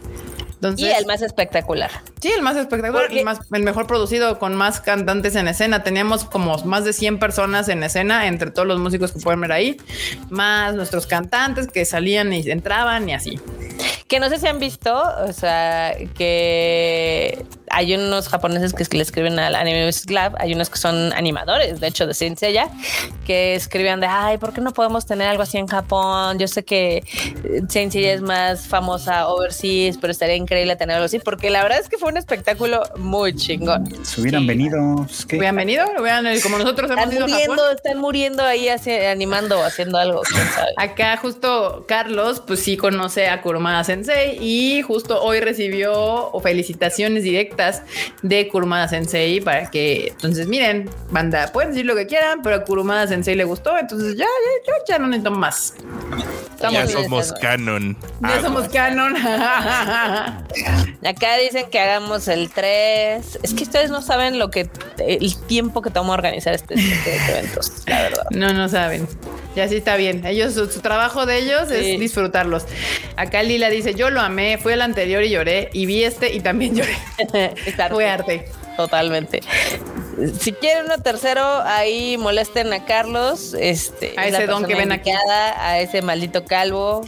Entonces, 0.54 0.88
Y 0.88 0.90
el 0.90 1.06
más 1.06 1.22
espectacular. 1.22 1.88
Sí, 2.20 2.32
el 2.32 2.42
más 2.42 2.56
espectacular, 2.56 3.02
Porque- 3.04 3.20
el, 3.20 3.24
más, 3.24 3.38
el 3.52 3.62
mejor 3.62 3.86
producido 3.86 4.40
con 4.40 4.56
más 4.56 4.80
cantantes 4.80 5.36
en 5.36 5.46
escena. 5.46 5.84
Teníamos 5.84 6.24
como 6.24 6.58
más 6.64 6.84
de 6.84 6.92
100 6.92 7.20
personas 7.20 7.68
en 7.68 7.82
escena 7.84 8.26
entre 8.26 8.50
todos 8.50 8.66
los 8.66 8.80
músicos 8.80 9.12
que 9.12 9.20
pueden 9.20 9.40
ver 9.40 9.52
ahí, 9.52 9.76
más 10.30 10.74
nuestros 10.74 11.06
cantantes 11.06 11.68
que 11.68 11.84
salían 11.84 12.32
y 12.32 12.40
entraban 12.50 13.08
y 13.08 13.14
así. 13.14 13.38
Que 14.08 14.20
no 14.20 14.28
sé 14.30 14.38
si 14.38 14.46
han 14.46 14.58
visto, 14.58 14.94
o 15.26 15.32
sea, 15.34 15.94
que 16.16 17.44
hay 17.70 17.94
unos 17.94 18.28
japoneses 18.30 18.72
que 18.72 18.96
le 18.96 19.02
escriben 19.02 19.38
al 19.38 19.54
Anime 19.54 19.84
Music 19.84 20.10
Lab, 20.10 20.34
hay 20.38 20.54
unos 20.54 20.70
que 20.70 20.78
son 20.78 21.12
animadores, 21.12 21.80
de 21.80 21.86
hecho, 21.88 22.06
de 22.06 22.14
Seiya, 22.14 22.70
que 23.26 23.54
escribían 23.54 24.00
de, 24.00 24.06
ay, 24.06 24.38
¿por 24.38 24.54
qué 24.54 24.62
no 24.62 24.72
podemos 24.72 25.04
tener 25.04 25.28
algo 25.28 25.42
así 25.42 25.58
en 25.58 25.66
Japón? 25.66 26.38
Yo 26.38 26.48
sé 26.48 26.64
que 26.64 26.96
eh, 27.44 27.62
Saint 27.68 27.92
Seiya 27.92 28.14
es 28.14 28.22
más 28.22 28.66
famosa 28.66 29.28
overseas, 29.28 29.98
pero 29.98 30.10
estaría 30.10 30.36
increíble 30.36 30.74
tener 30.76 30.96
algo 30.96 31.04
así, 31.04 31.18
porque 31.18 31.50
la 31.50 31.62
verdad 31.62 31.78
es 31.78 31.90
que 31.90 31.98
fue 31.98 32.10
un 32.10 32.16
espectáculo 32.16 32.82
muy 32.96 33.34
chingón. 33.36 33.86
Se 34.06 34.22
hubieran 34.22 34.46
venido. 34.46 35.04
pues, 35.06 35.26
¿qué? 35.26 35.36
Hubieran 35.36 35.56
venido, 35.56 35.84
hubieran, 36.00 36.24
como 36.40 36.56
nosotros 36.56 36.90
hemos 36.90 37.04
Están 37.04 37.16
ido 37.16 37.26
a 37.26 37.28
Japón. 37.28 37.40
muriendo, 37.56 37.70
están 37.72 37.98
muriendo 37.98 38.42
ahí 38.42 38.68
haci- 38.68 39.06
animando 39.12 39.60
o 39.60 39.62
haciendo 39.64 39.98
algo, 39.98 40.22
quién 40.22 40.46
sabe. 40.48 40.72
Acá 40.78 41.18
justo 41.18 41.84
Carlos, 41.86 42.42
pues 42.46 42.60
sí 42.60 42.78
conoce 42.78 43.28
a 43.28 43.42
Kurumada 43.42 43.84
Sensei 44.04 44.38
y 44.40 44.82
justo 44.82 45.20
hoy 45.22 45.40
recibió 45.40 46.30
felicitaciones 46.42 47.24
directas 47.24 47.82
de 48.22 48.46
Kurumada 48.48 48.86
Sensei 48.88 49.40
para 49.40 49.70
que, 49.70 50.08
entonces 50.08 50.46
miren, 50.46 50.88
banda, 51.10 51.50
pueden 51.52 51.70
decir 51.70 51.84
lo 51.86 51.96
que 51.96 52.06
quieran, 52.06 52.42
pero 52.42 52.56
a 52.56 52.64
Kurumada 52.64 53.06
Sensei 53.08 53.34
le 53.34 53.44
gustó, 53.44 53.76
entonces 53.76 54.16
ya, 54.16 54.24
ya, 54.24 54.66
yo 54.66 54.72
ya 54.86 54.98
no 54.98 55.08
necesito 55.08 55.30
más. 55.32 55.74
Estamos 56.54 56.74
ya 56.74 56.86
somos 56.88 57.32
canon. 57.40 57.96
Ya 58.20 58.28
Aguas. 58.28 58.42
somos 58.42 58.68
canon. 58.68 59.14
Acá 61.04 61.36
dicen 61.38 61.66
que 61.70 61.78
hagamos 61.78 62.26
el 62.28 62.50
3. 62.50 63.38
Es 63.42 63.54
que 63.54 63.62
ustedes 63.62 63.90
no 63.90 64.02
saben 64.02 64.38
lo 64.38 64.50
que 64.50 64.68
el 64.98 65.36
tiempo 65.46 65.82
que 65.82 65.90
toma 65.90 66.12
organizar 66.14 66.54
este, 66.54 66.74
este 66.74 67.16
eventos, 67.30 67.72
la 67.86 68.02
verdad. 68.02 68.26
No, 68.30 68.52
no 68.52 68.68
saben. 68.68 69.06
Ya 69.54 69.68
sí 69.68 69.76
está 69.76 69.96
bien. 69.96 70.24
Ellos, 70.26 70.54
su, 70.54 70.66
su 70.70 70.80
trabajo 70.80 71.26
de 71.26 71.38
ellos 71.38 71.68
Sí. 71.68 71.74
es 71.92 72.00
disfrutarlos. 72.00 72.64
Acá 73.16 73.42
Lila 73.42 73.70
dice, 73.70 73.87
yo 73.94 74.10
lo 74.10 74.20
amé, 74.20 74.58
fui 74.58 74.72
al 74.72 74.82
anterior 74.82 75.22
y 75.22 75.30
lloré, 75.30 75.70
y 75.72 75.86
vi 75.86 76.04
este 76.04 76.32
y 76.34 76.40
también 76.40 76.74
lloré. 76.74 76.96
Fue 77.90 78.08
arte. 78.08 78.44
Totalmente. 78.76 79.40
Si 80.40 80.52
quieren 80.52 80.86
uno 80.86 80.98
tercero, 81.02 81.44
ahí 81.64 82.16
molesten 82.18 82.72
a 82.72 82.84
Carlos, 82.84 83.54
este, 83.58 84.14
A 84.16 84.26
ese 84.26 84.46
don 84.46 84.64
que 84.64 84.74
ven 84.74 84.92
aquí. 84.92 85.10
a 85.10 85.78
ese 85.80 86.02
maldito 86.02 86.44
calvo, 86.44 87.06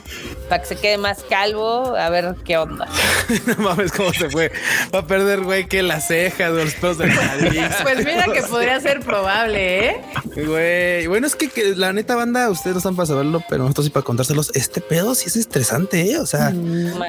para 0.48 0.62
que 0.62 0.68
se 0.68 0.76
quede 0.76 0.98
más 0.98 1.24
calvo, 1.28 1.96
a 1.96 2.08
ver 2.10 2.34
qué 2.44 2.58
onda. 2.58 2.86
no 3.46 3.56
mames, 3.56 3.92
cómo 3.92 4.12
se 4.12 4.30
fue. 4.30 4.52
Va 4.94 5.00
a 5.00 5.06
perder, 5.06 5.40
güey, 5.40 5.66
que 5.66 5.82
las 5.82 6.06
cejas 6.08 6.50
o 6.50 6.54
los 6.54 6.74
pelos 6.74 6.98
de 6.98 7.06
la 7.08 7.14
nariz. 7.14 7.62
Pues 7.82 8.04
mira 8.04 8.24
que 8.32 8.42
podría 8.42 8.78
ser 8.80 9.00
probable, 9.00 9.86
¿eh? 9.86 10.00
Güey, 10.34 11.06
bueno, 11.06 11.26
es 11.26 11.34
que, 11.34 11.48
que 11.48 11.74
la 11.74 11.92
neta 11.92 12.14
banda, 12.14 12.50
ustedes 12.50 12.74
no 12.74 12.78
están 12.78 12.96
para 12.96 13.06
saberlo, 13.06 13.42
pero 13.48 13.62
nosotros 13.62 13.86
sí 13.86 13.90
para 13.90 14.04
contárselos. 14.04 14.50
Este 14.54 14.80
pedo 14.80 15.14
sí 15.14 15.26
es 15.28 15.36
estresante, 15.36 16.12
¿eh? 16.12 16.18
O 16.18 16.26
sea, 16.26 16.52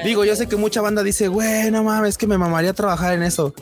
digo, 0.04 0.24
yo 0.24 0.34
sé 0.36 0.48
que 0.48 0.56
mucha 0.56 0.80
banda 0.80 1.02
dice, 1.02 1.28
güey, 1.28 1.70
no 1.70 1.82
mames, 1.84 2.10
es 2.10 2.18
que 2.18 2.26
me 2.26 2.38
mamaría 2.38 2.72
trabajar 2.72 3.12
en 3.12 3.22
eso. 3.22 3.54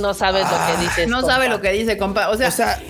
No 0.00 0.14
sabes 0.14 0.44
lo 0.44 0.56
que 0.66 0.82
dices. 0.82 1.08
No 1.08 1.19
compa. 1.20 1.34
sabe 1.34 1.48
lo 1.48 1.60
que 1.60 1.72
dice, 1.72 1.98
compa. 1.98 2.28
O 2.30 2.36
sea, 2.36 2.48
O 2.48 2.52
sea, 2.52 2.82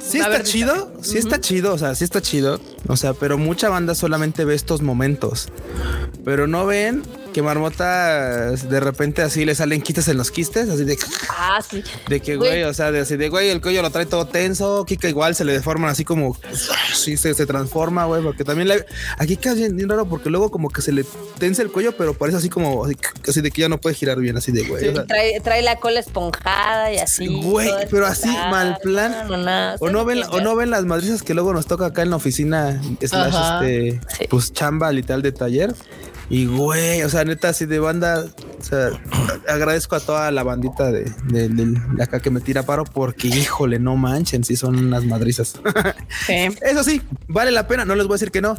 sí 0.00 0.18
está 0.18 0.28
ver, 0.28 0.42
chido, 0.44 0.92
sí 1.02 1.18
está 1.18 1.40
chido, 1.40 1.74
o 1.74 1.78
sea, 1.78 1.94
sí 1.94 2.04
está 2.04 2.20
chido. 2.20 2.60
O 2.88 2.96
sea, 2.96 3.14
pero 3.14 3.38
mucha 3.38 3.68
banda 3.68 3.94
solamente 3.94 4.44
ve 4.44 4.54
estos 4.54 4.82
momentos. 4.82 5.48
Pero 6.24 6.46
no 6.46 6.66
ven 6.66 7.02
que 7.34 7.42
Marmota 7.42 8.52
de 8.52 8.80
repente 8.80 9.20
así 9.22 9.44
le 9.44 9.54
salen 9.54 9.82
quites 9.82 10.06
en 10.08 10.16
los 10.16 10.30
quistes, 10.30 10.68
así 10.70 10.84
de, 10.84 10.96
Ah, 11.28 11.60
sí. 11.68 11.82
de 12.08 12.20
que, 12.20 12.36
Güey. 12.36 12.62
o 12.62 12.72
sea, 12.72 12.92
de 12.92 13.00
así 13.00 13.16
de, 13.16 13.28
güey, 13.28 13.50
el 13.50 13.60
cuello 13.60 13.82
lo 13.82 13.90
trae 13.90 14.06
todo 14.06 14.26
tenso, 14.26 14.84
Kika 14.86 15.08
igual 15.08 15.34
se 15.34 15.44
le 15.44 15.52
deforman 15.52 15.90
así 15.90 16.04
como, 16.04 16.36
sí, 16.94 17.16
se, 17.16 17.34
se 17.34 17.44
transforma, 17.46 18.04
güey, 18.06 18.22
porque 18.22 18.44
también 18.44 18.68
la, 18.68 18.76
aquí 19.18 19.36
queda 19.36 19.54
bien, 19.54 19.76
bien 19.76 19.88
raro 19.88 20.06
porque 20.06 20.30
luego 20.30 20.50
como 20.50 20.70
que 20.70 20.80
se 20.80 20.92
le 20.92 21.04
tensa 21.38 21.60
el 21.62 21.70
cuello, 21.72 21.96
pero 21.96 22.14
parece 22.14 22.38
así 22.38 22.48
como, 22.48 22.84
así, 22.84 22.96
así 23.28 23.40
de 23.40 23.50
que 23.50 23.62
ya 23.62 23.68
no 23.68 23.78
puede 23.80 23.96
girar 23.96 24.18
bien, 24.20 24.36
así 24.36 24.52
de, 24.52 24.62
güey. 24.62 24.88
o 24.88 24.94
sea, 24.94 25.04
Trae, 25.04 25.40
trae 25.40 25.60
la 25.62 25.76
cola 25.80 25.98
esponjada 26.00 26.92
y 26.92 26.98
así. 26.98 27.26
Güey, 27.42 27.68
pero 27.90 28.06
así, 28.06 28.28
mal 28.28 28.78
plan. 28.82 29.26
No, 29.28 29.36
no, 29.36 29.74
O 29.80 29.90
no 29.90 30.04
ven, 30.04 30.22
o 30.30 30.40
no 30.40 30.54
ven 30.54 30.70
las 30.70 30.84
madrizas 30.84 31.22
que 31.24 31.34
luego 31.34 31.52
nos 31.52 31.66
toca 31.66 31.86
acá 31.86 32.02
en 32.02 32.10
la 32.10 32.16
oficina, 32.16 32.80
slash, 33.00 33.34
Ajá. 33.34 33.66
este, 33.66 34.00
Sí. 34.18 34.26
pues 34.30 34.52
chamba 34.52 34.92
literal 34.92 35.20
de 35.22 35.32
taller. 35.32 35.74
Y 36.30 36.46
güey, 36.46 37.02
o 37.02 37.08
sea, 37.10 37.24
neta, 37.24 37.50
así 37.50 37.66
de 37.66 37.78
banda, 37.78 38.24
o 38.58 38.62
sea, 38.64 38.88
agradezco 39.48 39.94
a 39.96 40.00
toda 40.00 40.30
la 40.30 40.42
bandita 40.42 40.90
de, 40.90 41.04
de- 41.28 41.48
de 41.48 42.02
acá 42.02 42.20
que 42.20 42.30
me 42.30 42.40
tira 42.40 42.62
paro 42.64 42.84
porque, 42.84 43.28
híjole, 43.28 43.78
no 43.78 43.96
manchen, 43.96 44.42
si 44.44 44.56
son 44.56 44.76
unas 44.78 45.04
madrizas. 45.04 45.54
sí. 46.26 46.32
Eso 46.62 46.82
sí, 46.84 47.02
vale 47.28 47.50
la 47.50 47.66
pena, 47.68 47.84
no 47.84 47.94
les 47.94 48.06
voy 48.06 48.14
a 48.14 48.16
decir 48.16 48.30
que 48.30 48.40
no. 48.40 48.56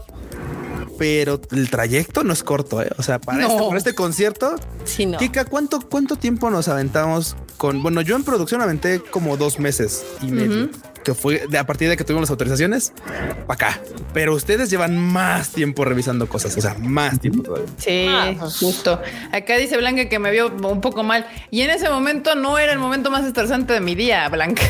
Pero 0.97 1.41
el 1.51 1.69
trayecto 1.69 2.23
no 2.23 2.31
es 2.31 2.41
corto, 2.41 2.81
¿eh? 2.81 2.89
O 2.97 3.03
sea, 3.03 3.19
para, 3.19 3.39
No. 3.39 3.47
este, 3.49 3.63
para 3.65 3.77
este 3.77 3.95
concierto, 3.95 4.55
Sí, 4.85 5.05
no. 5.05 5.17
Kika, 5.17 5.43
¿cuánto, 5.43 5.81
¿cuánto 5.81 6.15
tiempo 6.15 6.49
nos 6.49 6.69
aventamos 6.69 7.35
con? 7.57 7.83
Bueno, 7.83 7.99
yo 8.01 8.15
en 8.15 8.23
producción 8.23 8.61
aventé 8.61 9.01
como 9.01 9.35
dos 9.35 9.59
meses 9.59 10.05
y 10.21 10.27
medio. 10.27 10.69
Que 11.05 11.13
fue 11.13 11.45
de 11.47 11.57
a 11.57 11.65
partir 11.65 11.87
de 11.87 11.95
que 11.95 12.03
tuvimos 12.03 12.23
las 12.23 12.31
autorizaciones 12.31 12.91
para 13.47 13.69
acá. 13.69 13.79
Pero 14.13 14.33
ustedes 14.33 14.69
llevan 14.69 14.97
más 14.97 15.51
tiempo 15.51 15.85
revisando 15.85 16.27
cosas, 16.27 16.57
o 16.57 16.61
sea, 16.61 16.73
más 16.79 17.19
tiempo 17.21 17.43
todavía. 17.43 17.67
Sí, 17.77 18.07
Ah, 18.09 18.33
justo. 18.39 19.01
Acá 19.31 19.55
dice 19.57 19.77
Blanca 19.77 20.09
que 20.09 20.19
me 20.19 20.31
vio 20.31 20.47
un 20.47 20.81
poco 20.81 21.03
mal 21.03 21.25
y 21.51 21.61
en 21.61 21.69
ese 21.69 21.89
momento 21.89 22.35
no 22.35 22.57
era 22.57 22.73
el 22.73 22.79
momento 22.79 23.11
más 23.11 23.23
estresante 23.23 23.73
de 23.73 23.79
mi 23.79 23.95
día, 23.95 24.27
Blanca. 24.29 24.63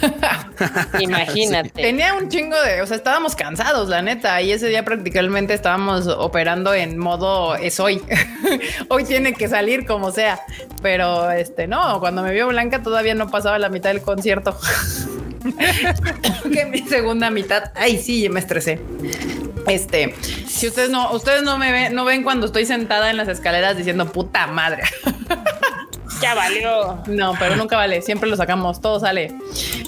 Imagínate. 1.00 1.70
Tenía 1.70 2.14
un 2.14 2.28
chingo 2.28 2.60
de, 2.62 2.82
o 2.82 2.86
sea, 2.86 2.96
estábamos 2.96 3.36
cansados, 3.36 3.88
la 3.88 4.02
neta, 4.02 4.40
y 4.42 4.52
ese 4.52 4.68
día 4.68 4.84
prácticamente 4.84 5.54
estábamos 5.54 6.06
operando 6.06 6.72
en 6.72 6.98
modo 6.98 7.56
es 7.56 7.78
hoy. 7.78 8.02
hoy 8.88 9.04
tiene 9.04 9.34
que 9.34 9.48
salir 9.48 9.86
como 9.86 10.10
sea. 10.12 10.40
Pero 10.82 11.30
este 11.30 11.66
no, 11.66 12.00
cuando 12.00 12.22
me 12.22 12.32
vio 12.32 12.48
Blanca 12.48 12.82
todavía 12.82 13.14
no 13.14 13.30
pasaba 13.30 13.58
la 13.58 13.68
mitad 13.68 13.90
del 13.90 14.02
concierto. 14.02 14.56
que 16.52 16.66
mi 16.66 16.78
segunda 16.80 17.30
mitad, 17.30 17.72
ay 17.74 17.98
sí, 17.98 18.28
me 18.28 18.40
estresé. 18.40 18.80
Este, 19.66 20.14
si 20.46 20.68
ustedes 20.68 20.90
no, 20.90 21.12
ustedes 21.12 21.42
no 21.42 21.58
me 21.58 21.72
ven, 21.72 21.94
no 21.94 22.04
ven 22.04 22.22
cuando 22.22 22.46
estoy 22.46 22.66
sentada 22.66 23.10
en 23.10 23.16
las 23.16 23.28
escaleras 23.28 23.76
diciendo 23.76 24.10
puta 24.12 24.46
madre. 24.46 24.82
Ya 26.20 26.34
valió. 26.34 27.02
No, 27.06 27.34
pero 27.38 27.56
nunca 27.56 27.76
vale. 27.76 28.02
Siempre 28.02 28.28
lo 28.28 28.36
sacamos, 28.36 28.80
todo 28.80 29.00
sale. 29.00 29.34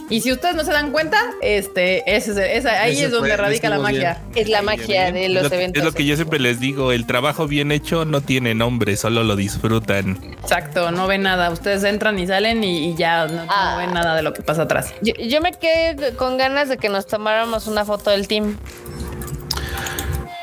Y 0.09 0.20
si 0.20 0.32
ustedes 0.32 0.55
no 0.55 0.64
se 0.64 0.72
dan 0.72 0.90
cuenta, 0.93 1.18
este, 1.43 2.16
ese, 2.16 2.30
es- 2.32 2.38
esa- 2.64 2.80
ahí 2.82 2.93
Ese 2.93 3.06
es 3.06 3.10
donde 3.10 3.28
fue- 3.30 3.36
radica 3.36 3.68
la 3.68 3.78
magia. 3.78 4.22
Es 4.34 4.48
la 4.48 4.62
magia 4.62 5.10
de 5.12 5.26
Es 5.26 5.30
los 5.32 5.43
lo, 5.51 5.55
eventos. 5.55 5.80
es 5.80 5.84
lo 5.84 5.93
que 5.93 6.05
yo 6.06 6.14
siempre 6.16 6.38
les 6.38 6.60
digo, 6.60 6.93
el 6.93 7.06
trabajo 7.06 7.47
bien 7.47 7.72
hecho 7.72 8.05
no 8.05 8.20
tiene 8.20 8.55
nombre, 8.55 8.97
solo 8.97 9.24
lo 9.24 9.36
disfrutan. 9.36 10.18
Exacto, 10.43 10.90
no 10.90 11.06
ven 11.06 11.22
nada. 11.22 11.51
Ustedes 11.51 11.82
entran 11.84 12.18
y 12.18 12.26
salen 12.26 12.62
y, 12.64 12.90
y 12.90 12.94
ya 12.97 13.26
no, 13.26 13.44
no 13.44 13.51
Ah. 13.52 13.76
ven 13.78 13.93
nada 13.93 14.14
de 14.14 14.22
lo 14.22 14.32
que 14.32 14.43
pasa 14.43 14.62
atrás. 14.62 14.94
Yo, 15.02 15.12
yo 15.14 15.40
me 15.40 15.52
quedé 15.52 16.14
con 16.14 16.36
ganas 16.38 16.68
de 16.68 16.76
que 16.78 16.88
nos 16.88 17.06
tomáramos 17.06 17.66
una 17.66 17.84
foto 17.84 18.10
del 18.10 18.28
team. 18.28 18.56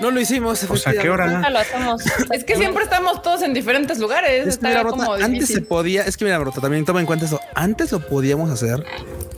No 0.03 0.11
lo 0.11 0.19
hicimos. 0.19 0.61
O 0.69 0.75
sea, 0.75 0.93
¿qué 0.93 1.09
hora? 1.09 1.27
Nunca 1.27 1.49
lo 1.49 1.59
hacemos. 1.59 2.03
Es 2.31 2.43
que 2.43 2.55
siempre 2.55 2.83
estamos 2.83 3.21
todos 3.21 3.41
en 3.41 3.53
diferentes 3.53 3.99
lugares. 3.99 4.39
Es 4.39 4.43
que 4.43 4.49
Está 4.49 4.67
mira, 4.67 4.81
Brota, 4.83 4.97
como 5.05 5.13
antes 5.13 5.47
se 5.47 5.61
podía, 5.61 6.03
es 6.03 6.17
que 6.17 6.25
mira, 6.25 6.37
Brota, 6.39 6.59
también 6.61 6.83
toma 6.85 6.99
en 6.99 7.05
cuenta 7.05 7.25
eso. 7.25 7.39
Antes 7.55 7.91
lo 7.91 7.99
podíamos 8.05 8.49
hacer 8.51 8.83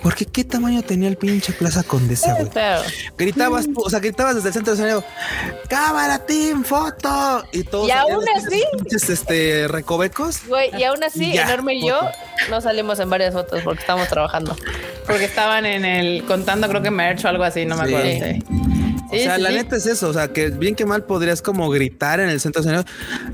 porque 0.02 0.26
qué 0.26 0.44
tamaño 0.44 0.82
tenía 0.84 1.08
el 1.10 1.18
pinche 1.18 1.54
Plaza 1.54 1.84
Condesa, 1.84 2.34
güey. 2.34 2.50
Claro. 2.50 2.84
Gritabas 3.18 3.68
o 3.76 3.90
sea, 3.90 4.00
gritabas 4.00 4.36
desde 4.36 4.50
el 4.50 4.54
centro 4.54 4.76
de 4.76 4.82
escenario, 4.82 5.04
cámara, 5.70 6.20
team, 6.26 6.64
foto. 6.64 7.44
Y 7.52 7.64
todos 7.64 7.88
Y 7.88 7.92
aún 7.92 8.24
así- 8.36 8.64
pinches, 8.78 9.10
este, 9.10 9.68
recovecos. 9.68 10.48
Güey, 10.48 10.70
y 10.78 10.84
aún 10.84 11.04
así, 11.04 11.34
Ya, 11.34 11.44
Enorme 11.44 11.76
y 11.76 11.88
yo 11.88 12.00
foto. 12.00 12.12
no 12.50 12.62
salimos 12.62 13.00
en 13.00 13.10
varias 13.10 13.34
fotos 13.34 13.62
porque 13.64 13.82
estamos 13.82 14.08
trabajando. 14.08 14.56
Porque 15.08 15.26
estaban 15.26 15.66
en 15.66 15.86
el 15.86 16.24
contando, 16.26 16.68
creo 16.70 16.82
que 16.82 16.92
merch 16.92 17.24
o 17.26 17.28
algo 17.28 17.44
así, 17.44 17.66
no 17.66 17.76
me 17.78 17.88
Sí. 17.88 17.94
acuerdo. 17.96 18.26
Sí. 18.26 18.85
O 19.12 19.16
sea, 19.16 19.38
la 19.38 19.52
neta 19.52 19.76
es 19.76 19.86
eso, 19.86 20.10
o 20.10 20.14
sea, 20.14 20.34
que 20.34 20.50
bien 20.50 20.76
que 20.76 20.86
mal 20.86 21.04
podrías 21.04 21.42
como 21.42 21.70
gritar 21.70 22.20
en 22.20 22.30
el 22.30 22.40
centro 22.40 22.62
de. 22.62 22.84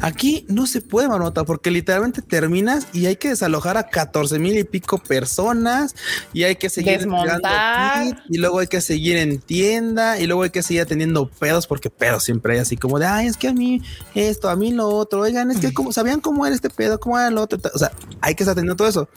Aquí 0.02 0.46
no 0.48 0.68
se 0.68 0.82
puede, 0.82 1.08
Marmota, 1.08 1.44
porque 1.44 1.72
literalmente 1.72 2.22
terminas 2.22 2.88
y 2.94 3.06
hay 3.06 3.16
que 3.16 3.30
desalojar 3.30 3.78
a 3.78 3.84
14 3.84 4.40
mil 4.40 4.58
y 4.58 4.64
pico 4.64 4.98
personas 4.98 5.96
y 6.34 6.44
hay 6.44 6.56
que 6.56 6.70
seguir 6.70 7.00
Desmontar. 7.00 8.04
kit, 8.04 8.18
y 8.30 8.38
luego 8.38 8.60
hay 8.60 8.68
que 8.68 8.82
seguir 8.82 9.18
en 9.18 9.40
tienda 9.40 10.20
y 10.20 10.28
luego 10.28 10.44
hay 10.44 10.50
que 10.50 10.64
seguir 10.64 10.82
atendiendo 10.82 11.30
pedos 11.30 11.68
porque 11.68 11.90
pedos 11.90 12.24
siempre 12.24 12.54
hay 12.54 12.60
así 12.60 12.78
como 12.78 13.00
de, 13.00 13.06
ay, 13.06 13.28
es 13.28 13.38
que 13.38 13.48
a 13.48 13.54
mí 13.54 13.82
esto, 14.16 14.50
a 14.50 14.56
mí 14.56 14.72
lo 14.72 14.90
otro, 14.90 15.22
oigan, 15.22 15.52
es 15.52 15.58
que 15.58 15.74
como 15.74 15.92
sabían 15.92 16.20
cómo 16.20 16.46
era 16.46 16.56
este 16.56 16.70
pedo, 16.70 17.00
cómo 17.00 17.18
era 17.18 17.30
lo 17.32 17.42
otro, 17.42 17.60
o 17.74 17.78
sea, 17.78 17.92
hay 18.22 18.36
que 18.36 18.44
estar 18.44 18.54
atendiendo 18.54 18.76
todo 18.76 18.88
eso. 18.88 19.10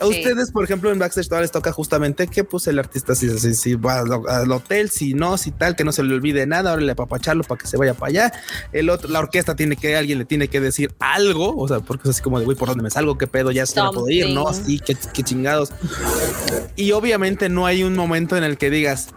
A 0.00 0.06
ustedes, 0.06 0.50
por 0.50 0.64
ejemplo, 0.64 0.90
en 0.90 0.98
backstage 0.98 1.28
todavía 1.28 1.42
les 1.42 1.52
toca 1.52 1.72
justamente 1.72 2.26
que 2.26 2.44
pues 2.44 2.66
el 2.66 2.78
artista 2.78 3.14
si, 3.14 3.28
si, 3.38 3.54
si 3.54 3.74
va 3.74 4.00
al, 4.00 4.10
al 4.28 4.52
hotel, 4.52 4.90
si 4.90 5.14
no, 5.14 5.36
si 5.36 5.50
tal, 5.50 5.76
que 5.76 5.81
no 5.84 5.92
se 5.92 6.02
le 6.02 6.14
olvide 6.14 6.46
nada, 6.46 6.70
ahora 6.70 6.82
le 6.82 6.92
apapacharlo 6.92 7.44
para 7.44 7.60
que 7.60 7.66
se 7.66 7.76
vaya 7.76 7.94
para 7.94 8.10
allá. 8.10 8.32
El 8.72 8.90
otro, 8.90 9.08
la 9.10 9.18
orquesta 9.20 9.56
tiene 9.56 9.76
que, 9.76 9.96
alguien 9.96 10.18
le 10.18 10.24
tiene 10.24 10.48
que 10.48 10.60
decir 10.60 10.92
algo, 10.98 11.56
o 11.56 11.68
sea, 11.68 11.80
porque 11.80 12.08
es 12.08 12.14
así 12.14 12.22
como 12.22 12.38
de, 12.38 12.44
güey, 12.44 12.56
¿por 12.56 12.68
dónde 12.68 12.82
me 12.82 12.90
salgo? 12.90 13.18
¿Qué 13.18 13.26
pedo? 13.26 13.50
Ya 13.50 13.66
se 13.66 13.82
me 13.82 13.90
puedo 13.90 14.08
ir, 14.08 14.30
¿no? 14.30 14.52
Something. 14.52 14.64
Sí, 14.64 14.80
qué, 14.84 14.96
qué 15.12 15.22
chingados. 15.22 15.72
Y 16.76 16.92
obviamente 16.92 17.48
no 17.48 17.66
hay 17.66 17.82
un 17.82 17.94
momento 17.94 18.36
en 18.36 18.44
el 18.44 18.58
que 18.58 18.70
digas, 18.70 19.08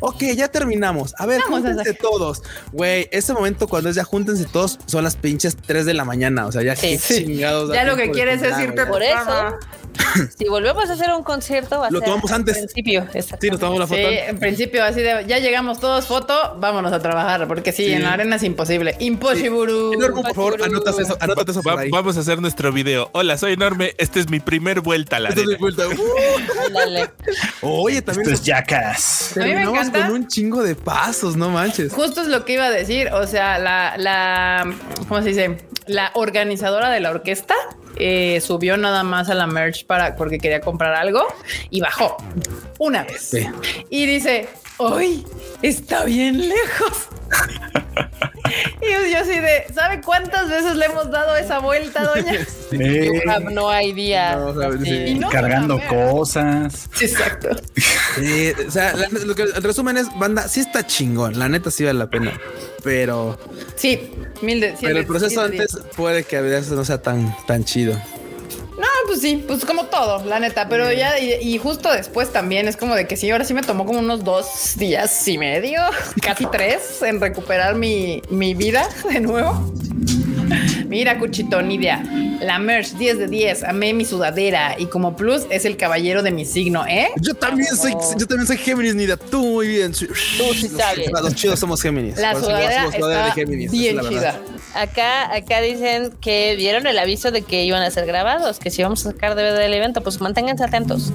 ok, 0.00 0.22
ya 0.36 0.48
terminamos. 0.48 1.14
A 1.18 1.26
ver, 1.26 1.40
Vamos 1.48 1.62
júntense 1.62 1.94
todos. 1.94 2.42
Güey, 2.72 3.08
ese 3.10 3.32
momento 3.32 3.66
cuando 3.68 3.90
es 3.90 3.96
ya 3.96 4.04
júntense 4.04 4.44
todos, 4.44 4.78
son 4.86 5.04
las 5.04 5.16
pinches 5.16 5.56
3 5.56 5.86
de 5.86 5.94
la 5.94 6.04
mañana. 6.04 6.46
O 6.46 6.52
sea, 6.52 6.62
ya 6.62 6.76
Sí. 6.76 6.98
chingados. 6.98 7.72
Ya 7.72 7.84
lo 7.84 7.96
que 7.96 8.10
quieres 8.10 8.42
es 8.42 8.58
irte. 8.58 8.86
Por 8.86 9.02
eso. 9.02 9.56
si 10.38 10.48
volvemos 10.48 10.88
a 10.88 10.92
hacer 10.92 11.10
un 11.12 11.22
concierto, 11.22 11.78
va 11.80 11.88
a 11.88 11.90
Lo 11.90 11.98
ser 12.00 12.08
tomamos 12.08 12.30
antes. 12.32 12.56
principio. 12.56 13.06
Sí, 13.40 13.50
nos 13.50 13.60
tomamos 13.60 13.80
la 13.80 13.86
Sí, 13.86 13.94
foto. 14.02 14.08
en 14.14 14.38
principio 14.38 14.84
así 14.84 15.00
de 15.00 15.24
ya 15.26 15.38
llegamos 15.38 15.80
todos 15.80 16.06
foto, 16.06 16.56
vámonos 16.60 16.92
a 16.92 17.00
trabajar, 17.00 17.46
porque 17.48 17.72
sí, 17.72 17.86
Sí. 17.86 17.92
en 17.92 18.02
la 18.02 18.12
arena 18.14 18.36
es 18.36 18.42
imposible. 18.42 18.96
Imposible. 18.98 19.72
Enorme, 19.94 20.22
por 20.22 20.34
favor, 20.34 20.62
anotas 20.62 20.98
eso, 20.98 21.16
anótate 21.20 21.50
eso 21.52 21.62
por 21.62 21.76
Va- 21.76 21.80
ahí. 21.82 21.90
vamos 21.90 22.16
a 22.16 22.20
hacer 22.20 22.40
nuestro 22.40 22.72
video. 22.72 23.10
Hola, 23.12 23.36
soy 23.38 23.52
enorme. 23.54 23.94
Esta 23.98 24.18
es 24.20 24.28
mi 24.30 24.40
primer 24.40 24.80
vuelta 24.80 25.16
a 25.16 25.20
la 25.20 25.28
Esto 25.30 25.40
es 25.42 25.46
de 25.46 25.54
arena. 25.54 25.60
vuelta. 25.60 25.82
Uh. 27.62 27.82
Oye, 27.84 28.02
también 28.02 28.26
Esto 28.28 28.34
es 28.34 28.46
Jackass. 28.46 29.30
Terminamos 29.34 29.90
con 29.90 30.10
un 30.12 30.28
chingo 30.28 30.62
de 30.62 30.74
pasos, 30.74 31.36
no 31.36 31.50
manches. 31.50 31.92
Justo 31.92 32.20
es 32.20 32.28
lo 32.28 32.44
que 32.44 32.54
iba 32.54 32.66
a 32.66 32.70
decir. 32.70 33.08
O 33.12 33.26
sea, 33.26 33.58
la, 33.58 33.96
la, 33.96 34.70
¿cómo 35.08 35.22
se 35.22 35.28
dice? 35.30 35.58
La 35.86 36.10
organizadora 36.14 36.90
de 36.90 37.00
la 37.00 37.10
orquesta 37.10 37.54
eh, 37.96 38.40
subió 38.40 38.76
nada 38.76 39.02
más 39.02 39.28
a 39.30 39.34
la 39.34 39.46
merch 39.46 39.86
para 39.86 40.14
porque 40.16 40.38
quería 40.38 40.60
comprar 40.60 40.94
algo 40.94 41.22
y 41.70 41.80
bajó 41.80 42.16
una 42.78 43.04
vez 43.04 43.22
Sí. 43.30 43.46
y 43.90 44.06
dice: 44.06 44.48
Hoy 44.78 45.24
está 45.62 46.04
bien 46.04 46.48
lejos. 46.48 47.08
y 48.82 48.92
yo, 48.92 49.06
yo 49.10 49.18
así 49.18 49.38
de, 49.40 49.64
¿sabe 49.74 50.00
cuántas 50.00 50.48
veces 50.48 50.76
le 50.76 50.86
hemos 50.86 51.10
dado 51.10 51.36
esa 51.36 51.58
vuelta, 51.58 52.04
doña? 52.04 52.32
Ah, 53.28 53.38
No 53.40 53.70
hay 53.70 53.92
día. 53.92 54.36
No, 54.36 54.72
sí. 54.84 55.14
No, 55.14 55.30
cargando 55.30 55.80
cosas. 55.88 56.88
Sí, 56.94 57.06
exacto. 57.06 57.48
Sí, 58.16 58.52
o 58.66 58.70
sea, 58.70 58.94
la- 58.94 59.08
lo 59.08 59.34
que, 59.34 59.42
el 59.42 59.62
resumen 59.62 59.96
es, 59.96 60.06
banda, 60.18 60.46
sí 60.48 60.60
está 60.60 60.86
chingón, 60.86 61.38
la 61.38 61.48
neta 61.48 61.70
sí 61.70 61.84
vale 61.84 61.98
la 61.98 62.10
pena, 62.10 62.38
pero, 62.84 63.38
Sí, 63.76 64.10
mil 64.42 64.60
de, 64.60 64.74
pero 64.80 64.98
el 64.98 65.06
proceso 65.06 65.40
antes 65.40 65.78
puede 65.96 66.24
que 66.24 66.36
a 66.36 66.40
veces 66.42 66.70
no 66.72 66.84
sea 66.84 67.00
tan, 67.00 67.34
tan 67.46 67.64
chido. 67.64 67.94
No, 68.78 68.86
pues 69.06 69.20
sí, 69.20 69.44
pues 69.46 69.64
como 69.64 69.86
todo, 69.86 70.24
la 70.24 70.40
neta, 70.40 70.68
pero 70.68 70.92
ya 70.92 71.18
y, 71.18 71.34
y 71.34 71.58
justo 71.58 71.90
después 71.92 72.32
también 72.32 72.68
es 72.68 72.76
como 72.76 72.94
de 72.94 73.06
que 73.06 73.16
sí, 73.16 73.30
ahora 73.30 73.44
sí 73.44 73.54
me 73.54 73.62
tomó 73.62 73.84
como 73.86 73.98
unos 74.00 74.24
dos 74.24 74.74
días 74.76 75.26
y 75.28 75.38
medio, 75.38 75.80
casi 76.22 76.46
tres, 76.46 77.02
en 77.02 77.20
recuperar 77.20 77.74
mi, 77.74 78.22
mi 78.30 78.54
vida 78.54 78.88
de 79.12 79.20
nuevo. 79.20 79.72
Mira, 80.86 81.18
Cuchito, 81.18 81.60
ni 81.60 81.74
idea. 81.74 82.02
La 82.40 82.58
merch 82.58 82.92
10 82.92 83.18
de 83.18 83.26
10, 83.28 83.64
amé 83.64 83.92
mi 83.92 84.04
sudadera 84.06 84.76
y 84.78 84.86
como 84.86 85.16
plus 85.16 85.42
es 85.50 85.64
el 85.66 85.76
caballero 85.76 86.22
de 86.22 86.30
mi 86.30 86.46
signo, 86.46 86.86
¿eh? 86.86 87.08
Yo 87.20 87.34
también 87.34 87.76
soy, 87.76 87.92
yo 88.16 88.26
también 88.26 88.46
soy 88.46 88.56
Géminis, 88.56 88.94
Nida, 88.94 89.16
tú 89.18 89.44
muy 89.44 89.68
bien. 89.68 89.92
Tú 89.92 90.06
sí 90.54 90.68
sabes. 90.68 91.10
Los 91.10 91.34
chidos 91.34 91.58
somos 91.58 91.82
Géminis. 91.82 92.16
La 92.16 92.34
sudadera 92.34 92.84
somos 92.84 92.94
sudadera 92.94 93.28
está 93.28 93.34
de 93.34 93.42
Géminis, 93.42 93.66
esa 93.66 93.76
bien 93.76 93.98
es 93.98 94.04
la 94.04 94.10
verdad. 94.10 94.40
chida. 94.40 94.80
Acá, 94.80 95.34
acá 95.34 95.60
dicen 95.60 96.12
que 96.20 96.56
dieron 96.56 96.86
el 96.86 96.98
aviso 96.98 97.30
de 97.32 97.42
que 97.42 97.64
iban 97.64 97.82
a 97.82 97.90
ser 97.90 98.06
grabados, 98.06 98.58
que 98.58 98.70
si 98.70 98.82
vamos 98.82 98.97
a 99.06 99.12
sacar 99.12 99.34
DVD 99.34 99.58
del 99.58 99.74
evento, 99.74 100.02
pues 100.02 100.20
manténganse 100.20 100.64
atentos. 100.64 101.12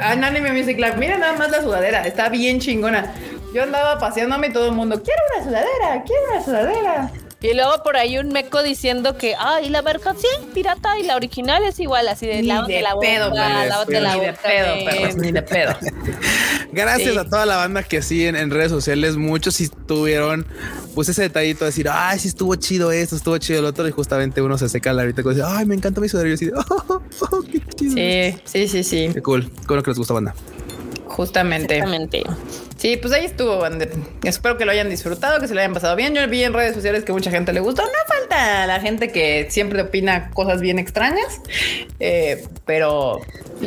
Anime 0.00 0.52
Music 0.52 0.76
Club, 0.76 0.96
mira 0.98 1.18
nada 1.18 1.34
más 1.34 1.50
la 1.50 1.62
sudadera, 1.62 2.06
está 2.06 2.28
bien 2.28 2.60
chingona. 2.60 3.12
Yo 3.54 3.62
andaba 3.62 3.98
paseándome 3.98 4.48
y 4.48 4.52
todo 4.52 4.66
el 4.66 4.72
mundo, 4.72 5.02
quiero 5.02 5.20
una 5.34 5.44
sudadera, 5.44 6.04
quiero 6.04 6.22
una 6.32 6.44
sudadera. 6.44 7.10
Y 7.42 7.52
luego 7.54 7.82
por 7.84 7.96
ahí 7.98 8.16
un 8.18 8.28
meco 8.28 8.62
diciendo 8.62 9.18
que, 9.18 9.34
ay, 9.38 9.68
la 9.68 9.82
mercancía 9.82 10.30
es 10.40 10.46
pirata 10.54 10.98
y 10.98 11.02
la 11.02 11.16
original 11.16 11.62
es 11.64 11.78
igual, 11.78 12.08
así 12.08 12.26
de 12.26 12.36
Ni 12.42 12.48
de 12.48 12.80
la 12.82 12.94
boca, 12.94 13.06
pedo, 13.06 13.30
lávate 13.34 14.00
la 14.00 14.14
ni 14.14 14.20
de 14.20 14.30
boca. 14.30 14.40
pedo, 14.42 14.76
men". 14.76 14.84
perros, 14.86 15.16
ni 15.16 15.32
de 15.32 15.42
pedo. 15.42 15.76
Gracias 16.72 17.12
Sí. 17.12 17.18
a 17.18 17.24
toda 17.24 17.44
la 17.46 17.56
banda 17.56 17.82
que 17.82 18.00
sí 18.02 18.26
en, 18.26 18.36
en 18.36 18.50
redes 18.50 18.70
sociales, 18.70 19.16
muchos 19.16 19.54
sí 19.54 19.68
tuvieron 19.86 20.46
pues 20.94 21.08
ese 21.10 21.22
detallito 21.22 21.60
de 21.60 21.66
decir, 21.66 21.88
ay, 21.92 22.18
sí 22.18 22.28
estuvo 22.28 22.54
chido 22.56 22.90
esto, 22.90 23.16
estuvo 23.16 23.36
chido 23.38 23.58
el 23.60 23.66
otro, 23.66 23.86
y 23.86 23.90
justamente 23.90 24.40
uno 24.40 24.56
se 24.56 24.68
seca 24.70 24.92
la 24.94 25.02
ahorita 25.02 25.20
y 25.20 25.24
dice, 25.28 25.42
ay, 25.44 25.66
me 25.66 25.74
encanta 25.74 26.00
mi 26.00 26.08
sudadero, 26.08 26.30
y 26.30 26.34
así, 26.34 26.46
de, 26.46 26.52
oh, 26.54 27.02
oh, 27.30 27.42
qué 27.42 27.60
chido. 27.76 27.92
Sí, 27.94 28.40
sí, 28.44 28.68
sí, 28.68 28.82
sí, 28.82 29.10
Qué 29.12 29.20
cool, 29.22 29.50
con 29.66 29.76
lo 29.76 29.82
que 29.82 29.90
les 29.90 29.98
gusta 29.98 30.14
banda. 30.14 30.34
justamente. 31.06 31.74
Exactamente. 31.76 32.22
Sí, 32.86 32.96
Sí, 32.96 32.96
pues 32.98 33.12
ahí 33.14 33.24
estuvo. 33.24 33.66
Espero 34.22 34.56
que 34.56 34.64
lo 34.64 34.70
hayan 34.70 34.88
disfrutado, 34.88 35.40
que 35.40 35.48
se 35.48 35.54
lo 35.54 35.60
hayan 35.60 35.74
pasado 35.74 35.96
bien. 35.96 36.14
Yo 36.14 36.24
vi 36.28 36.44
en 36.44 36.52
redes 36.52 36.72
sociales 36.72 37.02
que 37.02 37.10
mucha 37.10 37.32
gente 37.32 37.52
le 37.52 37.58
gustó. 37.58 37.82
No 37.82 37.90
falta 38.06 38.64
la 38.68 38.78
gente 38.78 39.10
que 39.10 39.48
siempre 39.50 39.82
opina 39.82 40.30
cosas 40.30 40.60
bien 40.60 40.78
extrañas, 40.78 41.40
eh, 41.98 42.46
pero 42.64 43.20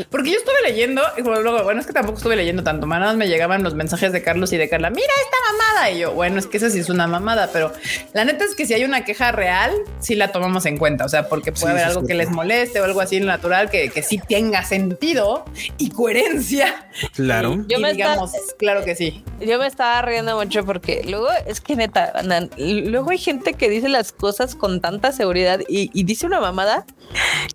porque 0.10 0.32
yo 0.32 0.38
estuve 0.38 0.62
leyendo 0.64 1.02
y 1.18 1.22
luego, 1.22 1.64
bueno, 1.64 1.82
es 1.82 1.88
que 1.88 1.94
tampoco 1.94 2.18
estuve 2.18 2.36
leyendo 2.36 2.64
tanto. 2.64 2.86
Más 2.86 3.16
me 3.18 3.28
llegaban 3.28 3.64
los 3.64 3.74
mensajes 3.74 4.12
de 4.14 4.22
Carlos 4.22 4.54
y 4.54 4.58
de 4.58 4.70
Carla. 4.70 4.90
Mira 4.90 5.12
esta 5.24 5.38
mamada. 5.52 5.92
Y 5.92 6.00
yo, 6.00 6.14
bueno, 6.14 6.40
es 6.40 6.48
que 6.48 6.58
esa 6.58 6.70
sí 6.70 6.80
es 6.80 6.90
una 6.90 7.08
mamada, 7.08 7.50
pero 7.52 7.74
la 8.14 8.24
neta 8.24 8.46
es 8.46 8.56
que 8.56 8.66
si 8.66 8.74
hay 8.74 8.84
una 8.84 9.04
queja 9.04 9.32
real, 9.32 9.72
sí 10.00 10.16
la 10.16 10.32
tomamos 10.32 10.66
en 10.66 10.78
cuenta. 10.78 11.06
O 11.06 11.10
sea, 11.10 11.28
porque 11.28 11.52
puede 11.52 11.74
haber 11.74 11.86
algo 11.86 12.06
que 12.06 12.14
les 12.14 12.30
moleste 12.30 12.80
o 12.80 12.86
algo 12.86 13.02
así 13.02 13.20
natural 13.20 13.70
que, 13.70 13.90
que 13.90 14.04
sí 14.04 14.20
tenga 14.30 14.64
sentido 14.64 15.46
y 15.78 15.90
coherencia. 15.90 16.88
Claro. 17.16 17.66
Y, 17.68 17.74
y 17.76 17.92
digamos, 17.92 18.32
claro 18.58 18.86
que 18.86 18.96
sí. 18.96 19.09
Yo 19.40 19.58
me 19.60 19.68
estaba 19.68 20.02
riendo 20.02 20.38
mucho 20.38 20.66
porque 20.66 21.04
luego 21.08 21.28
es 21.46 21.62
que 21.62 21.76
neta, 21.76 22.14
luego 22.58 23.12
hay 23.12 23.18
gente 23.18 23.54
que 23.54 23.70
dice 23.70 23.90
las 23.90 24.12
cosas 24.12 24.56
con 24.56 24.82
tanta 24.82 25.12
seguridad 25.12 25.62
y, 25.68 25.90
y 25.94 26.04
dice 26.04 26.26
una 26.26 26.40
mamada, 26.40 26.86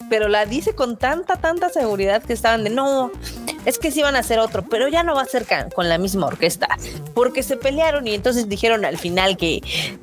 pero 0.09 0.29
la 0.29 0.47
dice 0.47 0.75
con 0.75 0.97
tanta, 0.97 1.37
tanta 1.37 1.69
seguridad 1.69 2.23
que 2.23 2.33
estaban 2.33 2.65
de 2.65 2.71
no, 2.71 3.11
es 3.65 3.79
que 3.79 3.91
sí 3.91 4.03
van 4.03 4.17
a 4.17 4.21
hacer 4.21 4.39
otro, 4.39 4.65
pero 4.69 4.89
ya 4.89 5.03
no 5.03 5.15
va 5.15 5.23
a 5.23 5.27
ser 5.27 5.45
con 5.75 5.89
la 5.89 5.99
misma 5.99 6.27
orquesta, 6.27 6.69
porque 7.15 7.43
se 7.43 7.57
pelearon 7.57 8.07
y 8.07 8.15
entonces 8.15 8.49
dijeron 8.49 8.85
al 8.85 8.97
final 8.99 9.37
que, 9.37 9.61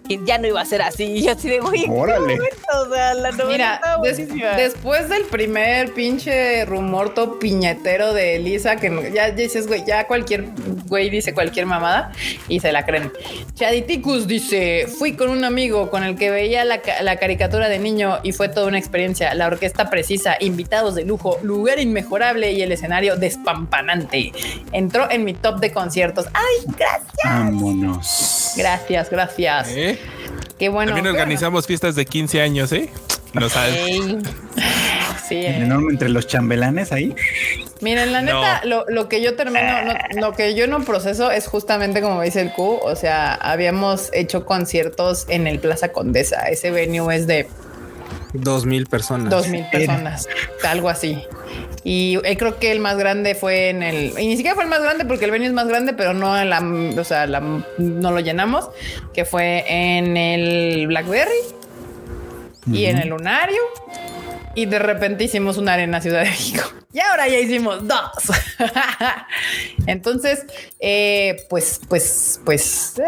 que 0.08 0.20
ya 0.26 0.38
no 0.38 0.48
iba 0.48 0.62
a 0.62 0.66
ser 0.66 0.82
así. 0.82 1.04
Y 1.04 1.24
yo 1.24 1.32
así 1.32 1.50
de, 1.50 1.60
güey, 1.60 1.86
Órale. 1.90 2.40
o 2.74 2.94
sea, 2.94 3.14
la 3.16 3.32
Mira, 3.32 3.82
des, 4.04 4.18
después 4.56 5.10
del 5.10 5.24
primer 5.26 5.94
pinche 5.94 6.64
rumor 6.66 7.14
todo 7.14 7.40
piñetero 7.40 8.14
de 8.14 8.36
Elisa, 8.36 8.76
que 8.76 9.12
ya, 9.14 9.32
dices, 9.32 9.68
güey, 9.68 9.84
ya 9.86 10.06
cualquier 10.06 10.46
güey 10.88 11.10
dice 11.10 11.34
cualquier 11.34 11.66
mamada 11.66 12.12
y 12.48 12.60
se 12.60 12.72
la 12.72 12.86
creen. 12.86 13.12
Chaditicus 13.56 14.28
dice, 14.28 14.88
fui 14.88 15.14
con 15.14 15.30
un 15.30 15.44
amigo 15.44 15.90
con 15.90 16.04
el 16.04 16.16
que 16.16 16.30
veía 16.30 16.66
la, 16.66 16.82
la 17.02 17.18
caricatura 17.18 17.70
de 17.70 17.80
niño 17.80 18.20
y 18.24 18.32
fue 18.32 18.50
toda 18.50 18.68
una 18.68 18.78
experiencia. 18.78 19.34
La 19.34 19.48
orquesta 19.48 19.90
precisa, 19.90 20.36
invitados 20.40 20.96
de 20.96 21.06
lujo, 21.06 21.40
lugar 21.42 21.80
inmejorable 21.80 22.52
y 22.52 22.62
el 22.62 22.72
escenario 22.72 23.16
despampanante. 23.56 24.32
Entró 24.72 25.10
en 25.10 25.24
mi 25.24 25.34
top 25.34 25.60
de 25.60 25.72
conciertos. 25.72 26.28
¡Ay, 26.34 26.74
gracias! 26.78 27.10
Vámonos. 27.24 28.54
Gracias, 28.58 29.10
gracias. 29.10 29.70
¿Eh? 29.70 30.00
Qué 30.58 30.70
bueno. 30.70 30.94
También 30.94 31.14
organizamos 31.16 31.68
fiestas 31.68 31.96
de 31.96 32.06
15 32.06 32.42
años, 32.42 32.72
¿eh? 32.72 32.90
No 33.34 33.50
sabes. 33.50 33.78
Sí, 35.28 35.38
El 35.38 35.46
eh. 35.46 35.64
enorme 35.64 35.94
entre 35.94 36.10
los 36.10 36.28
chambelanes 36.28 36.92
ahí. 36.92 37.16
Miren, 37.80 38.12
la 38.12 38.22
neta, 38.22 38.62
lo, 38.66 38.84
lo 38.90 39.08
que 39.08 39.22
yo 39.22 39.38
termino, 39.38 39.62
no- 39.86 40.20
lo 40.20 40.34
que 40.34 40.56
yo 40.56 40.68
no 40.68 40.84
proceso 40.84 41.32
es 41.32 41.48
justamente 41.48 42.02
como 42.02 42.22
dice 42.22 42.42
el 42.42 42.52
Q. 42.52 42.80
O 42.84 42.98
sea, 42.98 43.36
habíamos 43.36 44.10
hecho 44.12 44.46
conciertos 44.46 45.26
en 45.30 45.48
el 45.48 45.60
Plaza 45.60 45.94
Condesa. 45.94 46.50
Ese 46.50 46.70
venue 46.72 47.16
es 47.16 47.28
de 47.28 47.48
Dos 48.34 48.66
mil 48.66 48.88
personas. 48.88 49.30
dos 49.30 49.48
mil 49.48 49.66
personas, 49.72 50.28
algo 50.64 50.90
así. 50.90 51.22
Y 51.84 52.20
eh, 52.24 52.38
creo 52.38 52.60
que 52.60 52.72
el 52.72 52.80
más 52.80 52.98
grande 52.98 53.36
fue 53.36 53.70
en 53.70 53.82
el, 53.84 54.14
y 54.20 54.28
ni 54.28 54.36
siquiera 54.38 54.54
fue 54.56 54.64
el 54.64 54.70
más 54.70 54.82
grande 54.82 55.04
porque 55.06 55.26
el 55.26 55.32
venue 55.32 55.48
es 55.48 55.54
más 55.54 55.68
grande, 55.68 55.94
pero 55.94 56.14
no 56.14 56.38
en 56.40 56.50
la, 56.50 56.60
o 57.00 57.04
sea, 57.04 57.26
la- 57.28 57.40
no 57.78 58.12
lo 58.12 58.20
llenamos, 58.20 58.70
que 59.14 59.26
fue 59.26 59.66
en 59.68 60.16
el 60.16 60.88
Blackberry 60.88 61.32
y 62.72 62.86
en 62.86 63.00
el 63.00 63.10
Lunario. 63.10 63.62
Y 64.54 64.66
de 64.66 64.80
repente 64.80 65.24
hicimos 65.24 65.58
una 65.58 65.74
arena 65.74 66.02
Ciudad 66.02 66.20
de 66.24 66.30
México. 66.30 66.62
Y 66.94 67.00
ahora 67.00 67.28
ya 67.28 67.40
hicimos 67.40 67.88
dos. 67.88 68.12
Entonces, 69.88 70.46
eh, 70.80 71.46
pues, 71.50 71.80
pues, 71.88 72.40
pues. 72.44 73.00
eh, 73.00 73.04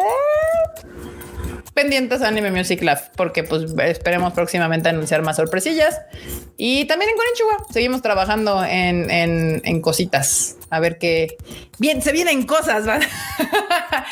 pendientes 1.73 2.21
a 2.21 2.27
Anime 2.27 2.51
Music 2.51 2.81
Lab, 2.81 3.11
porque 3.15 3.43
pues 3.43 3.73
esperemos 3.79 4.33
próximamente 4.33 4.89
anunciar 4.89 5.21
más 5.23 5.37
sorpresillas. 5.37 6.01
Y 6.57 6.85
también 6.85 7.11
en 7.11 7.17
Konichiwa 7.17 7.73
seguimos 7.73 8.01
trabajando 8.01 8.63
en, 8.63 9.09
en, 9.09 9.61
en 9.65 9.81
cositas. 9.81 10.57
A 10.69 10.79
ver 10.79 10.97
qué 10.97 11.37
bien 11.79 12.01
se 12.01 12.11
vienen 12.11 12.45
cosas. 12.45 12.87
¿va? 12.87 12.99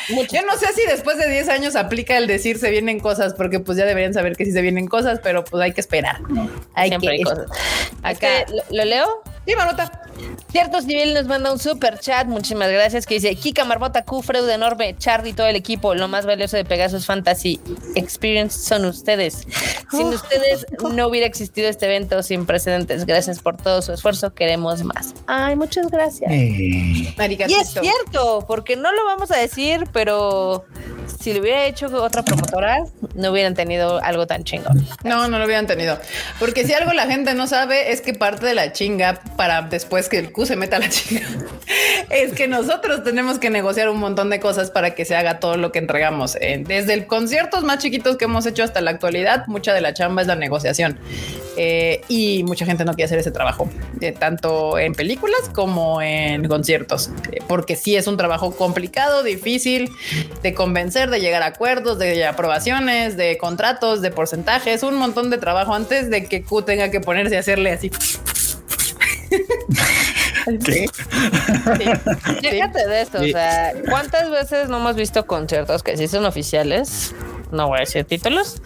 Yo 0.08 0.42
no 0.42 0.56
sé 0.56 0.72
si 0.74 0.86
después 0.86 1.18
de 1.18 1.28
10 1.28 1.48
años 1.48 1.76
aplica 1.76 2.16
el 2.16 2.26
decir 2.26 2.58
se 2.58 2.70
vienen 2.70 3.00
cosas, 3.00 3.34
porque 3.34 3.60
pues 3.60 3.78
ya 3.78 3.84
deberían 3.84 4.14
saber 4.14 4.36
que 4.36 4.44
sí 4.44 4.52
se 4.52 4.62
vienen 4.62 4.86
cosas, 4.86 5.20
pero 5.22 5.44
pues 5.44 5.62
hay 5.62 5.72
que 5.72 5.80
esperar. 5.80 6.20
Hay 6.74 6.88
siempre 6.88 7.10
que 7.10 7.14
hay 7.16 7.22
cosas. 7.22 7.46
Acá. 8.02 8.40
Este, 8.40 8.52
¿lo, 8.52 8.62
lo 8.70 8.84
leo? 8.84 9.22
Sí, 9.46 9.54
Marmota. 9.56 9.90
Cierto 10.52 10.80
Civil 10.82 11.14
nos 11.14 11.26
manda 11.26 11.50
un 11.50 11.58
super 11.58 11.98
chat, 11.98 12.26
muchísimas 12.26 12.70
gracias, 12.70 13.06
que 13.06 13.14
dice 13.14 13.34
Kika 13.34 13.64
Marmota, 13.64 14.04
Q, 14.04 14.22
Freud 14.22 14.48
enorme, 14.48 14.94
Charlie 14.98 15.30
y 15.30 15.32
todo 15.32 15.46
el 15.46 15.56
equipo, 15.56 15.94
lo 15.94 16.06
más 16.08 16.26
valioso 16.26 16.56
de 16.58 16.64
Pegasus 16.64 17.06
Fantasy 17.06 17.58
Experience 17.96 18.58
son 18.58 18.84
ustedes. 18.84 19.46
Sin 19.90 20.08
ustedes 20.08 20.66
no 20.92 21.08
hubiera 21.08 21.26
existido 21.26 21.68
este 21.68 21.86
evento 21.86 22.22
sin 22.22 22.44
precedentes. 22.46 23.06
Gracias 23.06 23.40
por 23.40 23.56
todo 23.56 23.82
su 23.82 23.92
esfuerzo, 23.92 24.34
queremos 24.34 24.84
más. 24.84 25.14
Ay, 25.26 25.56
muchas 25.56 25.90
gracias. 25.90 26.30
Eh, 26.30 27.14
Y 27.48 27.54
es 27.54 27.70
cierto, 27.70 28.44
porque 28.46 28.76
no 28.76 28.92
lo 28.92 29.04
vamos 29.06 29.30
a 29.30 29.38
decir, 29.38 29.86
pero 29.92 30.66
si 31.20 31.32
lo 31.32 31.40
hubiera 31.40 31.64
hecho 31.64 31.86
otra 32.02 32.22
promotora, 32.22 32.84
no 33.14 33.30
hubieran 33.32 33.54
tenido 33.54 34.02
algo 34.02 34.26
tan 34.26 34.44
chingón. 34.44 34.86
No, 35.04 35.28
no 35.28 35.38
lo 35.38 35.44
hubieran 35.46 35.66
tenido. 35.66 35.98
Porque 36.38 36.66
si 36.66 36.74
algo 36.74 36.92
la 36.92 37.06
gente 37.06 37.34
no 37.34 37.46
sabe 37.46 37.92
es 37.92 38.00
que 38.02 38.12
parte 38.14 38.46
de 38.46 38.54
la 38.54 38.72
chinga 38.72 39.20
para 39.36 39.62
después 39.62 40.08
que 40.08 40.18
el 40.18 40.32
Q 40.32 40.46
se 40.46 40.56
meta 40.56 40.76
a 40.76 40.80
la 40.80 40.88
chinga 40.88 41.22
es 42.10 42.32
que 42.32 42.46
nosotros 42.46 43.02
tenemos 43.04 43.38
que 43.38 43.50
negociar 43.50 43.88
un 43.88 43.98
montón 43.98 44.30
de 44.30 44.38
cosas 44.38 44.70
para 44.70 44.94
que 44.94 45.04
se 45.04 45.16
haga 45.16 45.40
todo 45.40 45.56
lo 45.56 45.72
que 45.72 45.78
entregamos. 45.78 46.36
Eh, 46.40 46.62
desde 46.66 46.94
el 46.94 47.06
conciertos 47.06 47.64
más 47.64 47.78
chiquitos 47.78 48.16
que 48.16 48.26
hemos 48.26 48.46
hecho 48.46 48.62
hasta 48.62 48.80
la 48.80 48.90
actualidad, 48.90 49.46
mucha 49.46 49.72
de 49.72 49.80
la 49.80 49.94
chamba 49.94 50.22
es 50.22 50.28
la 50.28 50.36
negociación. 50.36 50.98
Eh, 51.56 52.00
y 52.08 52.44
mucha 52.44 52.64
gente 52.64 52.84
no 52.84 52.94
quiere 52.94 53.04
hacer 53.04 53.18
ese 53.18 53.30
trabajo, 53.30 53.68
eh, 54.00 54.12
tanto 54.12 54.78
en 54.78 54.94
películas 54.94 55.50
como 55.52 56.00
en 56.00 56.48
conciertos, 56.48 57.10
porque 57.46 57.76
sí 57.76 57.94
es 57.94 58.06
un 58.06 58.16
trabajo 58.16 58.56
complicado, 58.56 59.22
difícil 59.22 59.90
de 60.42 60.54
convencer, 60.54 61.10
de 61.10 61.20
llegar 61.20 61.42
a 61.42 61.46
acuerdos, 61.46 61.98
de 61.98 62.24
aprobaciones, 62.24 63.18
de 63.18 63.36
contratos, 63.36 64.00
de 64.00 64.10
porcentajes, 64.10 64.82
un 64.82 64.94
montón 64.94 65.28
de 65.28 65.36
trabajo 65.36 65.74
antes 65.74 66.08
de 66.08 66.24
que 66.24 66.42
Q 66.42 66.62
tenga 66.62 66.90
que 66.90 67.00
ponerse 67.00 67.36
a 67.36 67.40
hacerle 67.40 67.72
así. 67.72 67.90
¿Qué? 70.64 70.86
Sí. 70.86 72.48
Fíjate 72.50 72.86
de 72.86 73.02
esto, 73.02 73.18
Sí. 73.20 73.30
o 73.30 73.32
sea, 73.32 73.72
¿cuántas 73.88 74.30
veces 74.30 74.68
no 74.68 74.78
hemos 74.78 74.96
visto 74.96 75.26
conciertos 75.26 75.82
que 75.82 75.96
sí 75.96 76.08
son 76.08 76.24
oficiales? 76.26 77.14
No 77.50 77.68
voy 77.68 77.78
a 77.78 77.80
decir 77.80 78.04
títulos, 78.04 78.60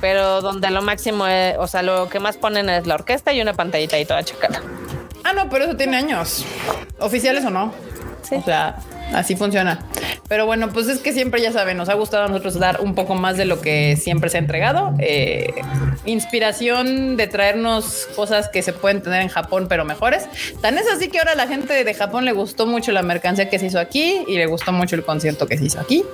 pero 0.00 0.40
donde 0.42 0.70
lo 0.70 0.82
máximo 0.82 1.26
es, 1.26 1.56
o 1.58 1.66
sea, 1.66 1.82
lo 1.82 2.08
que 2.08 2.20
más 2.20 2.36
ponen 2.36 2.68
es 2.68 2.86
la 2.86 2.94
orquesta 2.94 3.32
y 3.32 3.40
una 3.40 3.54
pantallita 3.54 3.98
y 3.98 4.04
toda 4.04 4.22
chacala. 4.22 4.62
Ah, 5.24 5.32
no, 5.32 5.48
pero 5.48 5.64
eso 5.64 5.76
tiene 5.76 5.96
años. 5.96 6.44
¿Oficiales 6.98 7.44
o 7.44 7.50
no? 7.50 7.72
Sí. 8.22 8.36
O 8.36 8.44
sea, 8.44 8.76
así 9.12 9.36
funciona. 9.36 9.78
Pero 10.28 10.46
bueno, 10.46 10.70
pues 10.70 10.88
es 10.88 10.98
que 10.98 11.12
siempre 11.12 11.40
ya 11.40 11.52
saben, 11.52 11.76
nos 11.76 11.88
ha 11.88 11.94
gustado 11.94 12.24
a 12.24 12.28
nosotros 12.28 12.58
dar 12.58 12.80
un 12.80 12.94
poco 12.94 13.14
más 13.14 13.36
de 13.36 13.44
lo 13.44 13.60
que 13.60 13.96
siempre 13.96 14.28
se 14.28 14.38
ha 14.38 14.40
entregado. 14.40 14.94
Eh, 14.98 15.54
inspiración 16.04 17.16
de 17.16 17.26
traernos 17.26 18.08
cosas 18.16 18.48
que 18.48 18.62
se 18.62 18.72
pueden 18.72 19.02
tener 19.02 19.22
en 19.22 19.28
Japón, 19.28 19.66
pero 19.68 19.84
mejores. 19.84 20.26
Tan 20.60 20.78
es 20.78 20.88
así 20.88 21.08
que 21.08 21.18
ahora 21.18 21.34
la 21.34 21.46
gente 21.46 21.84
de 21.84 21.94
Japón 21.94 22.24
le 22.24 22.32
gustó 22.32 22.66
mucho 22.66 22.92
la 22.92 23.02
mercancía 23.02 23.48
que 23.48 23.58
se 23.58 23.66
hizo 23.66 23.78
aquí 23.78 24.24
y 24.26 24.36
le 24.36 24.46
gustó 24.46 24.72
mucho 24.72 24.96
el 24.96 25.04
concierto 25.04 25.46
que 25.46 25.58
se 25.58 25.66
hizo 25.66 25.80
aquí. 25.80 26.04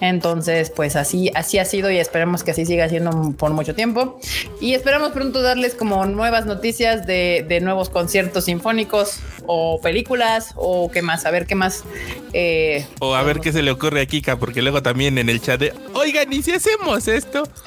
Entonces, 0.00 0.70
pues 0.70 0.94
así, 0.94 1.30
así 1.34 1.58
ha 1.58 1.64
sido 1.64 1.90
y 1.90 1.98
esperemos 1.98 2.44
que 2.44 2.52
así 2.52 2.64
siga 2.64 2.88
siendo 2.88 3.34
por 3.36 3.52
mucho 3.52 3.74
tiempo. 3.74 4.20
Y 4.60 4.74
esperamos 4.74 5.10
pronto 5.12 5.42
darles 5.42 5.74
como 5.74 6.04
nuevas 6.06 6.46
noticias 6.46 7.06
de 7.06 7.58
nuevos 7.60 7.90
conciertos 7.90 8.44
sinfónicos 8.44 9.20
o 9.46 9.80
películas 9.80 10.52
o 10.56 10.90
qué 10.90 11.02
más, 11.02 11.26
a 11.26 11.30
ver 11.30 11.46
qué 11.46 11.54
más. 11.54 11.84
eh, 12.32 12.86
O 13.00 13.14
a 13.14 13.22
ver 13.22 13.40
qué 13.40 13.52
se 13.52 13.62
le 13.62 13.70
ocurre 13.70 14.00
a 14.02 14.06
Kika, 14.06 14.38
porque 14.38 14.62
luego 14.62 14.82
también 14.82 15.18
en 15.18 15.28
el 15.28 15.40
chat 15.40 15.60
de, 15.60 15.72
oigan, 15.94 16.32
¿y 16.32 16.42
si 16.42 16.52
hacemos 16.52 17.08
esto? 17.08 17.48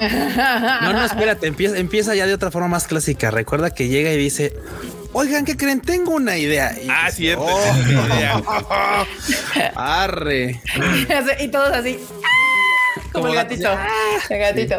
No, 0.82 0.92
no, 0.92 1.04
espérate, 1.04 1.46
empieza, 1.46 1.76
empieza 1.78 2.14
ya 2.14 2.26
de 2.26 2.34
otra 2.34 2.50
forma 2.50 2.68
más 2.68 2.86
clásica. 2.86 3.30
Recuerda 3.30 3.74
que 3.74 3.88
llega 3.88 4.12
y 4.12 4.16
dice, 4.16 4.54
oigan, 5.12 5.44
¿qué 5.44 5.56
creen? 5.56 5.80
Tengo 5.80 6.12
una 6.12 6.36
idea. 6.38 6.72
Y 6.80 6.88
Ah, 6.90 7.06
dice, 7.06 7.16
cierto. 7.16 7.44
"Oh, 7.46 7.74
idea. 7.88 8.42
arre. 9.74 10.60
y 11.40 11.48
todos 11.48 11.72
así. 11.72 11.98
¡ah! 12.24 12.28
Como, 13.16 13.28
el 13.28 13.34
gatito. 13.34 13.68
El 14.30 14.38
gatito. 14.38 14.76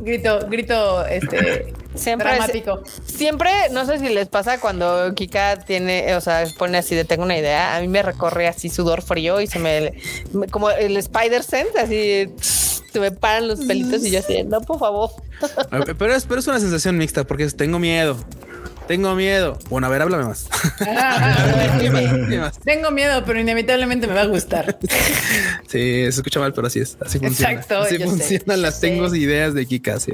Grito, 0.00 0.46
grito, 0.48 1.06
este. 1.06 1.72
Siempre 1.94 2.28
dramático. 2.28 2.82
Siempre, 3.06 3.50
no 3.72 3.86
sé 3.86 3.98
si 3.98 4.08
les 4.10 4.28
pasa 4.28 4.60
cuando 4.60 5.14
Kika 5.14 5.60
tiene, 5.60 6.14
o 6.14 6.20
sea, 6.20 6.44
pone 6.58 6.76
así 6.78 6.94
de 6.94 7.04
tengo 7.06 7.22
una 7.24 7.38
idea, 7.38 7.74
a 7.76 7.80
mí 7.80 7.88
me 7.88 8.02
recorre 8.02 8.48
así 8.48 8.68
sudor 8.68 9.00
frío 9.00 9.40
y 9.40 9.46
se 9.46 9.58
me, 9.58 9.92
me- 10.32 10.46
como 10.48 10.70
el 10.70 10.96
Spider 10.98 11.42
Sense, 11.42 11.78
así 11.78 12.30
se 12.38 13.00
me 13.00 13.12
paran 13.12 13.48
los 13.48 13.60
pelitos 13.60 14.04
y 14.04 14.10
yo 14.10 14.18
así, 14.18 14.42
no, 14.44 14.60
por 14.60 14.78
favor. 14.78 15.10
Pero 15.98 16.14
es, 16.14 16.24
pero 16.26 16.40
es 16.40 16.46
una 16.48 16.60
sensación 16.60 16.98
mixta 16.98 17.24
porque 17.24 17.46
tengo 17.48 17.78
miedo. 17.78 18.16
Tengo 18.86 19.14
miedo. 19.14 19.58
Bueno, 19.68 19.86
a 19.88 19.90
ver, 19.90 20.02
háblame 20.02 20.24
más. 20.24 20.48
Más. 20.80 22.58
Tengo 22.64 22.90
miedo, 22.90 23.24
pero 23.24 23.40
inevitablemente 23.40 24.06
me 24.06 24.14
va 24.14 24.22
a 24.22 24.26
gustar. 24.26 24.78
Sí, 25.68 26.02
se 26.02 26.08
escucha 26.08 26.38
mal, 26.38 26.52
pero 26.52 26.68
así 26.68 26.80
es. 26.80 26.96
Así 27.00 27.18
funciona. 27.18 27.52
Exacto, 27.52 27.80
Así 27.80 27.98
sé, 27.98 28.04
funcionan 28.04 28.62
las 28.62 28.78
sé. 28.78 28.88
tengo 28.88 29.12
ideas 29.14 29.52
de 29.52 29.66
Kika. 29.66 29.98
sí. 29.98 30.12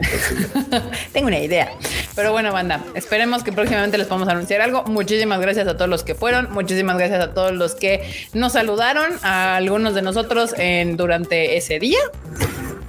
Tengo 1.13 1.29
una 1.29 1.39
idea. 1.39 1.71
Pero 2.15 2.33
bueno, 2.33 2.53
banda, 2.53 2.83
esperemos 2.95 3.45
que 3.45 3.53
próximamente 3.53 3.99
les 3.99 4.07
podamos 4.07 4.29
anunciar 4.29 4.63
algo. 4.63 4.85
Muchísimas 4.85 5.41
gracias 5.41 5.69
a 5.69 5.77
todos 5.77 5.91
los 5.91 6.03
que 6.05 6.15
fueron. 6.15 6.51
Muchísimas 6.53 6.97
gracias 6.97 7.21
a 7.21 7.35
todos 7.35 7.53
los 7.53 7.75
que 7.75 8.03
nos 8.33 8.55
saludaron, 8.55 9.13
a 9.23 9.57
algunos 9.57 9.95
de 9.95 10.03
nosotros 10.03 10.55
en, 10.59 10.97
durante 10.97 11.57
ese 11.59 11.79
día. 11.79 12.01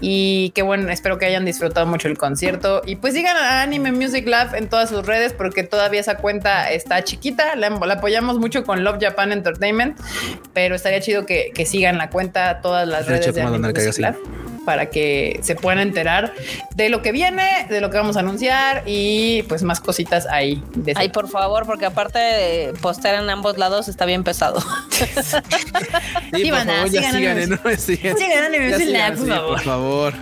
Y 0.05 0.49
que 0.49 0.63
bueno, 0.63 0.91
espero 0.91 1.17
que 1.17 1.25
hayan 1.25 1.45
disfrutado 1.45 1.85
mucho 1.85 2.09
el 2.09 2.17
concierto. 2.17 2.81
Y 2.85 2.97
pues 2.97 3.13
sigan 3.13 3.37
a 3.37 3.61
Anime 3.61 3.93
Music 3.93 4.27
Lab 4.27 4.53
en 4.53 4.67
todas 4.67 4.89
sus 4.89 5.05
redes 5.05 5.31
porque 5.31 5.63
todavía 5.63 6.01
esa 6.01 6.17
cuenta 6.17 6.69
está 6.71 7.05
chiquita. 7.05 7.55
La, 7.55 7.69
la 7.69 7.93
apoyamos 7.93 8.37
mucho 8.37 8.65
con 8.65 8.83
Love 8.83 8.97
Japan 8.99 9.31
Entertainment, 9.31 9.97
pero 10.53 10.75
estaría 10.75 10.99
chido 10.99 11.25
que, 11.25 11.51
que 11.55 11.65
sigan 11.65 11.97
la 11.97 12.09
cuenta, 12.09 12.59
todas 12.61 12.85
las 12.85 13.07
redes 13.07 13.33
de 13.33 13.41
Anime 13.43 13.71
Music. 13.71 13.99
Lab 13.99 14.15
para 14.65 14.89
que 14.89 15.39
se 15.43 15.55
puedan 15.55 15.79
enterar 15.79 16.33
de 16.75 16.89
lo 16.89 17.01
que 17.01 17.11
viene, 17.11 17.67
de 17.69 17.81
lo 17.81 17.89
que 17.89 17.97
vamos 17.97 18.17
a 18.17 18.21
anunciar 18.21 18.83
y 18.85 19.43
pues 19.43 19.63
más 19.63 19.79
cositas 19.79 20.25
ahí. 20.27 20.63
De 20.75 20.93
Ay, 20.95 21.09
por 21.09 21.27
favor, 21.29 21.65
porque 21.65 21.85
aparte 21.85 22.19
de 22.19 22.73
postear 22.81 23.15
en 23.21 23.29
ambos 23.29 23.57
lados 23.57 23.87
está 23.87 24.05
bien 24.05 24.23
pesado. 24.23 24.61
Sí, 24.93 26.43
Sí, 26.43 26.49
por 26.51 26.59
favor, 26.65 26.89
ya 26.89 27.11
sigan 27.11 27.49
Lab, 28.93 29.15
por 29.17 29.27
favor. 29.27 29.47
por 29.55 29.61
favor. 29.63 30.13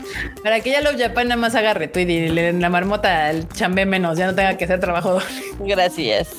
Para 0.43 0.59
que 0.61 0.72
ya 0.72 0.81
Love 0.81 0.97
Japan 0.99 1.27
nada 1.30 1.39
más 1.39 1.55
haga 1.55 1.73
retweet 1.73 2.09
y 2.09 2.30
le 2.30 2.41
den 2.43 2.61
la 2.61 2.69
marmota 2.69 3.27
al 3.27 3.47
chambé 3.49 3.85
menos, 3.85 4.18
ya 4.18 4.26
no 4.27 4.35
tenga 4.35 4.57
que 4.57 4.65
hacer 4.65 4.80
trabajo. 4.80 5.19
Gracias. 5.59 6.30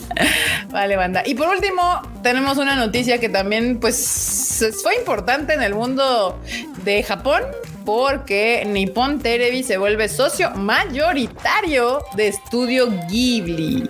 Vale, 0.70 0.96
banda. 0.96 1.22
Y 1.24 1.34
por 1.34 1.48
último, 1.48 2.02
tenemos 2.22 2.58
una 2.58 2.76
noticia 2.76 3.18
que 3.18 3.28
también, 3.28 3.78
pues, 3.80 4.64
fue 4.82 4.96
importante 4.96 5.54
en 5.54 5.62
el 5.62 5.74
mundo 5.74 6.40
de 6.84 7.02
Japón, 7.02 7.42
porque 7.84 8.64
Nippon 8.66 9.18
Terebi 9.20 9.62
se 9.62 9.76
vuelve 9.78 10.09
socio 10.09 10.50
mayoritario 10.52 12.04
de 12.14 12.28
Estudio 12.28 12.88
Ghibli. 13.09 13.88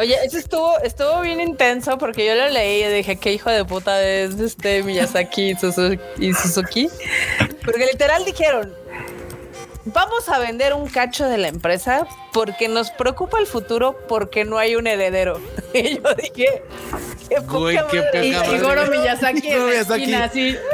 Oye, 0.00 0.16
eso 0.24 0.38
estuvo, 0.38 0.78
estuvo 0.80 1.20
bien 1.20 1.40
intenso 1.40 1.98
porque 1.98 2.26
yo 2.26 2.34
lo 2.34 2.48
leí 2.48 2.82
y 2.84 2.88
dije, 2.88 3.16
qué 3.16 3.32
hijo 3.32 3.50
de 3.50 3.64
puta 3.64 4.02
es 4.02 4.38
este 4.40 4.82
Miyazaki 4.82 5.50
y 5.50 5.54
Suzu- 5.54 6.00
y 6.18 6.32
Suzuki. 6.34 6.88
Porque 7.64 7.86
literal 7.86 8.24
dijeron, 8.24 8.72
vamos 9.84 10.28
a 10.28 10.38
vender 10.38 10.74
un 10.74 10.88
cacho 10.88 11.28
de 11.28 11.38
la 11.38 11.48
empresa 11.48 12.06
porque 12.36 12.68
nos 12.68 12.90
preocupa 12.90 13.38
el 13.40 13.46
futuro 13.46 13.96
porque 14.08 14.44
no 14.44 14.58
hay 14.58 14.76
un 14.76 14.86
heredero. 14.86 15.40
Y 15.74 15.96
yo 15.96 16.14
dije, 16.14 16.62
qué 17.28 17.36
poca 17.42 17.58
Güey, 17.58 17.76
qué 17.90 17.98
madre". 18.00 18.26
Y, 18.26 18.32
poca 18.34 18.52
y 18.54 18.58
Goro 18.60 18.86
Miyazaki 18.86 19.48
en 19.48 19.66
la 19.66 19.74
esquina, 19.80 20.24
así. 20.24 20.56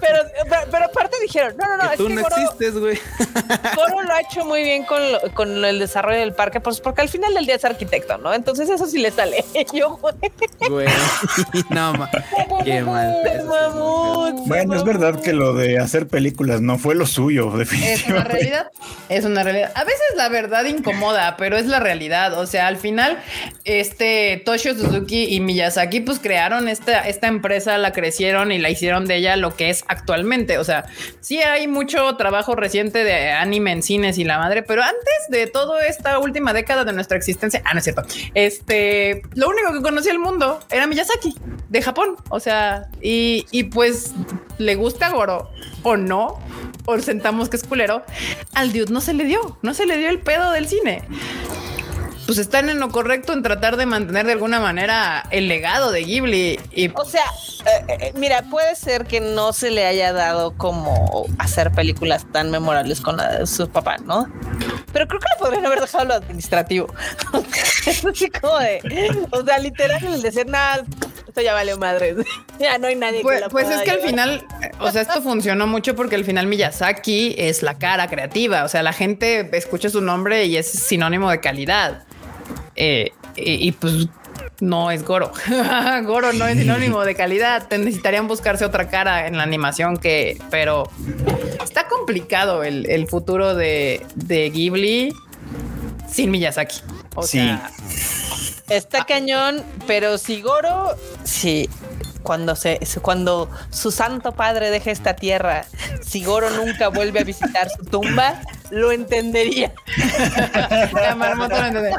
Pero, 0.00 0.18
pero, 0.48 0.62
pero 0.70 0.84
aparte 0.84 1.16
dijeron, 1.22 1.54
no, 1.56 1.66
no, 1.66 1.76
no, 1.76 1.88
Que 1.88 1.94
es 1.94 1.98
tú 1.98 2.06
que 2.06 2.14
no 2.14 2.22
Goro, 2.22 2.36
existes, 2.36 2.78
güey. 2.78 2.98
Goro 3.76 4.02
lo 4.02 4.12
ha 4.14 4.20
hecho 4.20 4.44
muy 4.44 4.62
bien 4.62 4.84
con, 4.84 5.12
lo- 5.12 5.20
con 5.34 5.64
el 5.64 5.78
desarrollo 5.78 6.18
del 6.18 6.32
parque, 6.32 6.60
pues 6.60 6.80
porque 6.80 7.00
al 7.00 7.08
final 7.08 7.34
del 7.34 7.46
día 7.46 7.56
es 7.56 7.64
arquitecto, 7.64 8.18
¿no? 8.18 8.32
Entonces 8.34 8.68
eso 8.68 8.86
sí 8.86 8.98
le 8.98 9.10
sale. 9.10 9.44
Yo, 9.72 9.96
güey, 9.96 10.14
Güey. 10.68 10.88
No, 11.70 11.92
ma. 11.94 12.08
Qué 12.64 12.82
mal. 12.82 13.16
mamut. 13.46 14.46
Bueno, 14.46 14.74
es 14.76 14.84
verdad 14.84 15.20
que 15.20 15.32
lo 15.32 15.54
de 15.54 15.78
hacer 15.78 16.06
películas 16.06 16.60
no 16.60 16.78
fue 16.78 16.94
lo 16.94 17.06
suyo, 17.06 17.46
Es 17.48 17.48
una 17.54 17.58
definitivamente. 17.58 18.28
realidad. 18.32 18.70
Es 19.08 19.24
una 19.24 19.42
realidad. 19.42 19.72
A 19.74 19.84
veces 19.84 20.02
la 20.16 20.23
verdad 20.28 20.64
incomoda, 20.64 21.36
pero 21.36 21.56
es 21.56 21.66
la 21.66 21.80
realidad. 21.80 22.38
O 22.38 22.46
sea, 22.46 22.66
al 22.66 22.76
final, 22.76 23.22
este 23.64 24.42
Toshio 24.44 24.74
Suzuki 24.74 25.34
y 25.34 25.40
Miyazaki, 25.40 26.00
pues 26.00 26.18
crearon 26.18 26.68
esta, 26.68 27.08
esta 27.08 27.28
empresa, 27.28 27.78
la 27.78 27.92
crecieron 27.92 28.52
y 28.52 28.58
la 28.58 28.70
hicieron 28.70 29.06
de 29.06 29.16
ella 29.16 29.36
lo 29.36 29.54
que 29.56 29.70
es 29.70 29.84
actualmente. 29.88 30.58
O 30.58 30.64
sea, 30.64 30.84
sí 31.20 31.40
hay 31.40 31.66
mucho 31.68 32.16
trabajo 32.16 32.54
reciente 32.54 33.04
de 33.04 33.30
anime 33.32 33.72
en 33.72 33.82
cines 33.82 34.18
y 34.18 34.24
la 34.24 34.38
madre, 34.38 34.62
pero 34.62 34.82
antes 34.82 35.28
de 35.28 35.46
toda 35.46 35.86
esta 35.86 36.18
última 36.18 36.52
década 36.52 36.84
de 36.84 36.92
nuestra 36.92 37.16
existencia, 37.16 37.62
ah, 37.64 37.72
no 37.72 37.78
es 37.78 37.84
cierto. 37.84 38.02
Este, 38.34 39.22
lo 39.34 39.48
único 39.48 39.72
que 39.72 39.82
conocía 39.82 40.12
el 40.12 40.18
mundo 40.18 40.60
era 40.70 40.86
Miyazaki 40.86 41.34
de 41.68 41.82
Japón. 41.82 42.16
O 42.28 42.40
sea, 42.40 42.88
y, 43.00 43.46
y 43.50 43.64
pues 43.64 44.12
le 44.58 44.74
gusta 44.76 45.10
Goro 45.10 45.50
o 45.82 45.96
no, 45.96 46.38
o 46.86 46.98
sentamos 46.98 47.48
que 47.48 47.56
es 47.56 47.64
culero, 47.64 48.02
al 48.54 48.72
dude 48.72 48.90
no 48.90 49.00
se 49.00 49.12
le 49.12 49.24
dio, 49.24 49.58
no 49.62 49.74
se 49.74 49.86
le 49.86 49.96
dio 49.96 50.08
el 50.14 50.20
pedo 50.20 50.52
del 50.52 50.66
cine. 50.68 51.02
Pues 52.26 52.38
están 52.38 52.70
en 52.70 52.80
lo 52.80 52.88
correcto 52.88 53.34
en 53.34 53.42
tratar 53.42 53.76
de 53.76 53.84
mantener 53.84 54.24
de 54.24 54.32
alguna 54.32 54.58
manera 54.58 55.24
el 55.30 55.46
legado 55.46 55.92
de 55.92 56.04
Ghibli 56.04 56.58
O 56.94 57.04
sea, 57.04 57.24
eh, 57.66 57.84
eh, 58.00 58.12
mira, 58.16 58.42
puede 58.44 58.74
ser 58.76 59.04
que 59.04 59.20
no 59.20 59.52
se 59.52 59.70
le 59.70 59.84
haya 59.84 60.14
dado 60.14 60.56
como 60.56 61.26
hacer 61.38 61.70
películas 61.72 62.24
tan 62.32 62.50
memorables 62.50 63.02
con 63.02 63.18
la 63.18 63.40
de 63.40 63.46
su 63.46 63.68
papá, 63.68 63.98
¿no? 63.98 64.26
Pero 64.92 65.06
creo 65.06 65.20
que 65.20 65.26
le 65.34 65.38
podrían 65.38 65.66
haber 65.66 65.80
dejado 65.80 66.06
lo 66.06 66.14
administrativo. 66.14 66.86
es 67.86 68.04
así 68.06 68.30
como 68.30 68.58
de, 68.58 69.28
o 69.30 69.44
sea, 69.44 69.58
literal, 69.58 70.02
el 70.04 70.22
decir 70.22 70.46
nada, 70.46 70.82
esto 71.34 71.42
ya 71.42 71.52
vale 71.52 71.74
madre. 71.76 72.14
ya 72.60 72.78
no 72.78 72.86
hay 72.86 72.94
nadie 72.94 73.20
Pues, 73.22 73.38
que 73.38 73.44
lo 73.44 73.50
pues 73.50 73.64
pueda 73.64 73.78
es 73.78 73.82
que 73.82 73.90
al 73.90 73.98
final, 74.00 74.46
o 74.78 74.88
sea, 74.92 75.02
esto 75.02 75.20
funcionó 75.20 75.66
mucho 75.66 75.96
porque 75.96 76.14
al 76.14 76.24
final 76.24 76.46
Miyazaki 76.46 77.34
es 77.36 77.64
la 77.64 77.74
cara 77.76 78.08
creativa. 78.08 78.62
O 78.62 78.68
sea, 78.68 78.84
la 78.84 78.92
gente 78.92 79.48
escucha 79.56 79.90
su 79.90 80.00
nombre 80.00 80.44
y 80.44 80.56
es 80.56 80.70
sinónimo 80.70 81.28
de 81.32 81.40
calidad. 81.40 82.04
Eh, 82.76 83.10
y, 83.34 83.66
y, 83.68 83.72
pues 83.72 84.06
no 84.60 84.92
es 84.92 85.04
Goro. 85.04 85.32
Goro 86.04 86.32
no 86.32 86.46
es 86.46 86.56
sinónimo 86.56 87.04
de 87.04 87.16
calidad. 87.16 87.66
Te 87.66 87.78
necesitarían 87.78 88.28
buscarse 88.28 88.64
otra 88.64 88.86
cara 88.88 89.26
en 89.26 89.36
la 89.36 89.42
animación 89.42 89.96
que, 89.96 90.40
pero 90.50 90.88
está 91.64 91.88
complicado 91.88 92.62
el, 92.62 92.88
el 92.88 93.08
futuro 93.08 93.56
de, 93.56 94.06
de 94.14 94.50
Ghibli 94.50 95.12
sin 96.08 96.30
Miyazaki. 96.30 96.80
O 97.16 97.24
Sí. 97.24 97.38
sea, 97.38 97.70
Está 98.68 99.04
cañón, 99.04 99.62
pero 99.86 100.16
si 100.16 100.40
Goro, 100.40 100.96
sí, 101.24 101.68
cuando 102.22 102.56
se, 102.56 102.80
cuando 103.02 103.50
su 103.70 103.90
santo 103.90 104.32
padre 104.32 104.70
deje 104.70 104.90
esta 104.90 105.14
tierra, 105.14 105.66
si 106.02 106.24
Goro 106.24 106.48
nunca 106.50 106.88
vuelve 106.88 107.20
a 107.20 107.24
visitar 107.24 107.68
su 107.68 107.84
tumba, 107.84 108.40
lo 108.70 108.90
entendería. 108.90 109.72
La 110.94 111.14
marmota 111.14 111.70
no 111.70 111.78
entiende. 111.78 111.96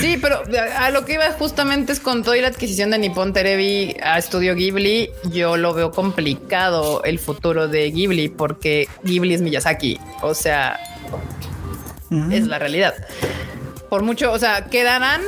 Sí, 0.00 0.18
pero 0.20 0.42
a 0.78 0.90
lo 0.90 1.06
que 1.06 1.14
iba 1.14 1.30
justamente 1.32 1.92
es 1.92 2.00
con 2.00 2.22
toda 2.22 2.36
la 2.36 2.48
adquisición 2.48 2.90
de 2.90 2.98
Nippon 2.98 3.32
Terebi 3.32 3.96
a 4.02 4.18
Estudio 4.18 4.54
Ghibli, 4.54 5.10
yo 5.30 5.56
lo 5.56 5.72
veo 5.72 5.90
complicado 5.90 7.02
el 7.04 7.18
futuro 7.18 7.68
de 7.68 7.90
Ghibli 7.90 8.28
porque 8.28 8.86
Ghibli 9.02 9.34
es 9.34 9.40
Miyazaki. 9.40 9.98
O 10.20 10.34
sea, 10.34 10.78
es 12.30 12.46
la 12.46 12.58
realidad. 12.58 12.94
Por 13.88 14.02
mucho, 14.02 14.32
o 14.32 14.38
sea, 14.38 14.66
quedarán 14.66 15.22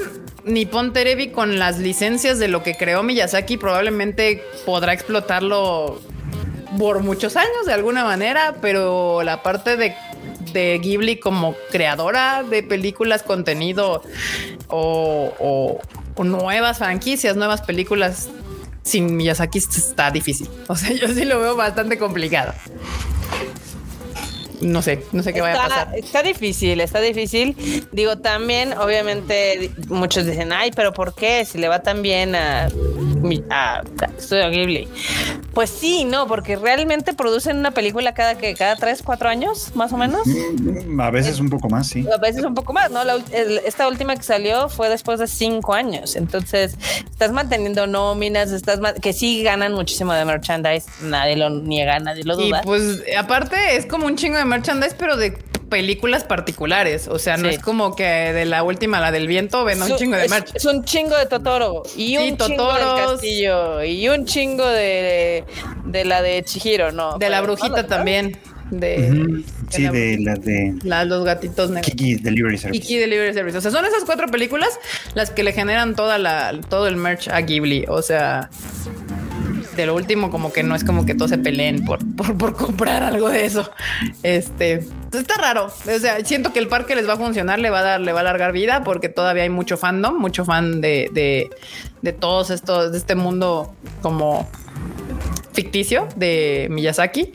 Nippon 0.48 0.92
Terebi 0.92 1.28
con 1.28 1.58
las 1.58 1.78
licencias 1.78 2.38
de 2.38 2.48
lo 2.48 2.62
que 2.62 2.74
creó 2.76 3.02
Miyazaki, 3.02 3.56
probablemente 3.56 4.42
podrá 4.66 4.92
explotarlo 4.92 6.00
por 6.78 7.00
muchos 7.02 7.36
años 7.36 7.66
de 7.66 7.72
alguna 7.72 8.04
manera, 8.04 8.56
pero 8.60 9.22
la 9.22 9.42
parte 9.42 9.76
de, 9.76 9.94
de 10.52 10.78
Ghibli 10.78 11.18
como 11.18 11.54
creadora 11.70 12.42
de 12.42 12.62
películas, 12.62 13.22
contenido 13.22 14.02
o, 14.68 15.32
o- 15.38 15.80
o 16.14 16.24
nuevas 16.24 16.78
franquicias, 16.78 17.36
nuevas 17.36 17.62
películas 17.62 18.28
sin 18.82 19.16
Miyazaki 19.16 19.58
está 19.58 20.10
difícil. 20.10 20.48
O 20.66 20.74
sea, 20.76 20.92
yo 20.94 21.08
sí 21.08 21.24
lo 21.24 21.38
veo 21.40 21.56
bastante 21.56 21.96
complicado. 21.98 22.52
No 24.60 24.82
sé, 24.82 25.04
no 25.12 25.22
sé 25.22 25.32
qué 25.32 25.40
vaya 25.40 25.54
a 25.60 25.66
está, 25.66 25.68
pasar. 25.84 25.98
está 25.98 26.22
difícil, 26.22 26.80
está 26.80 27.00
difícil. 27.00 27.56
Digo, 27.92 28.18
también, 28.18 28.72
obviamente, 28.76 29.70
muchos 29.88 30.26
dicen, 30.26 30.52
ay, 30.52 30.70
pero 30.74 30.92
¿por 30.92 31.14
qué? 31.14 31.44
Si 31.44 31.58
le 31.58 31.68
va 31.68 31.80
tan 31.80 32.02
bien 32.02 32.34
a, 32.34 32.68
a, 33.50 33.82
Studio 34.20 34.50
Ghibli. 34.50 34.88
Pues 35.54 35.70
sí, 35.70 36.04
no, 36.04 36.26
porque 36.28 36.56
realmente 36.56 37.12
producen 37.14 37.58
una 37.58 37.72
película 37.72 38.14
cada 38.14 38.36
que 38.38 38.54
cada 38.54 38.76
tres, 38.76 39.02
cuatro 39.02 39.28
años, 39.28 39.72
más 39.74 39.92
o 39.92 39.96
menos. 39.96 40.26
Mm, 40.26 41.00
A 41.00 41.10
veces 41.10 41.40
un 41.40 41.50
poco 41.50 41.68
más, 41.68 41.88
sí. 41.88 42.06
A 42.12 42.18
veces 42.18 42.44
un 42.44 42.54
poco 42.54 42.72
más, 42.72 42.90
¿no? 42.90 43.02
La 43.04 43.16
ul- 43.16 43.32
el- 43.32 43.58
esta 43.64 43.88
última 43.88 44.14
que 44.16 44.22
salió 44.22 44.68
fue 44.68 44.88
después 44.88 45.18
de 45.18 45.26
cinco 45.26 45.74
años. 45.74 46.16
Entonces, 46.16 46.76
estás 47.10 47.32
manteniendo 47.32 47.86
nóminas, 47.86 48.50
estás 48.52 48.78
que 49.00 49.12
sí 49.12 49.42
ganan 49.42 49.72
muchísimo 49.74 50.12
de 50.12 50.24
merchandise. 50.24 50.86
Nadie 51.02 51.36
lo 51.36 51.50
niega, 51.50 51.98
nadie 51.98 52.24
lo 52.24 52.40
Y 52.40 52.48
duda. 52.48 52.60
pues 52.62 53.02
aparte 53.18 53.76
es 53.76 53.86
como 53.86 54.06
un 54.06 54.16
chingo 54.16 54.38
de 54.38 54.44
merchandise, 54.48 54.94
pero 54.98 55.16
de 55.16 55.36
películas 55.68 56.24
particulares. 56.24 57.08
O 57.08 57.18
sea, 57.18 57.36
no 57.36 57.48
Sí. 57.48 57.56
es 57.56 57.60
como 57.60 57.94
que 57.94 58.04
de 58.04 58.46
la 58.46 58.62
última, 58.62 59.00
la 59.00 59.12
del 59.12 59.26
viento, 59.28 59.64
ven 59.64 59.82
un 59.82 59.96
chingo 59.96 60.16
de 60.16 60.28
merch. 60.28 60.54
es 60.56 60.64
un 60.64 60.82
chingo 60.84 61.14
de 61.16 61.26
Totoro 61.26 61.82
y 61.96 62.16
Sí, 62.16 62.18
un 62.18 62.36
chingo 62.38 62.72
del 62.74 62.84
castillo 63.06 63.84
y 63.84 64.08
un 64.08 64.24
chingo 64.24 64.66
de, 64.66 65.44
de 65.84 66.04
la 66.06 66.22
de 66.22 66.42
Chihiro, 66.42 66.90
¿no? 66.92 67.18
De 67.18 67.28
la 67.28 67.42
brujita 67.42 67.82
¿no? 67.82 67.86
también. 67.86 68.38
De, 68.70 69.10
Ujú. 69.10 69.44
Sí, 69.70 69.82
la- 69.84 69.92
de 69.92 70.18
la 70.20 70.34
de 70.34 70.74
la- 70.84 71.04
los 71.06 71.24
gatitos 71.24 71.70
negros. 71.70 71.86
Kiki 71.90 72.16
Delivery 72.16 72.58
Service. 72.58 72.80
Kiki 72.82 72.98
Delivery 72.98 73.32
Service. 73.32 73.56
O 73.56 73.60
sea, 73.62 73.70
son 73.70 73.84
esas 73.86 74.04
cuatro 74.04 74.26
películas 74.28 74.68
las 75.14 75.30
que 75.30 75.42
le 75.42 75.52
generan 75.52 75.94
toda 75.96 76.18
la, 76.18 76.58
todo 76.68 76.86
el 76.86 76.96
merch 76.96 77.28
a 77.28 77.40
Ghibli. 77.40 77.84
O 77.88 78.02
sea, 78.02 78.50
de 79.78 79.86
lo 79.86 79.94
último, 79.94 80.30
como 80.30 80.52
que 80.52 80.62
no 80.62 80.74
es 80.74 80.82
como 80.82 81.06
que 81.06 81.14
todos 81.14 81.30
se 81.30 81.38
peleen 81.38 81.84
por, 81.84 82.00
por, 82.16 82.36
por 82.36 82.56
comprar 82.56 83.02
algo 83.04 83.30
de 83.30 83.46
eso. 83.46 83.70
Este 84.22 84.84
está 85.12 85.36
raro. 85.36 85.66
O 85.66 85.98
sea, 85.98 86.24
siento 86.24 86.52
que 86.52 86.58
el 86.58 86.68
parque 86.68 86.96
les 86.96 87.08
va 87.08 87.14
a 87.14 87.16
funcionar, 87.16 87.60
le 87.60 87.70
va 87.70 87.80
a 87.80 87.82
dar, 87.82 88.00
le 88.00 88.12
va 88.12 88.18
a 88.18 88.22
alargar 88.22 88.52
vida 88.52 88.82
porque 88.82 89.08
todavía 89.08 89.44
hay 89.44 89.50
mucho 89.50 89.76
fandom, 89.76 90.18
mucho 90.18 90.44
fan 90.44 90.80
de, 90.80 91.08
de, 91.12 91.48
de 92.02 92.12
todos 92.12 92.50
estos, 92.50 92.90
de 92.90 92.98
este 92.98 93.14
mundo 93.14 93.74
como 94.02 94.48
ficticio 95.52 96.08
de 96.16 96.66
Miyazaki. 96.70 97.32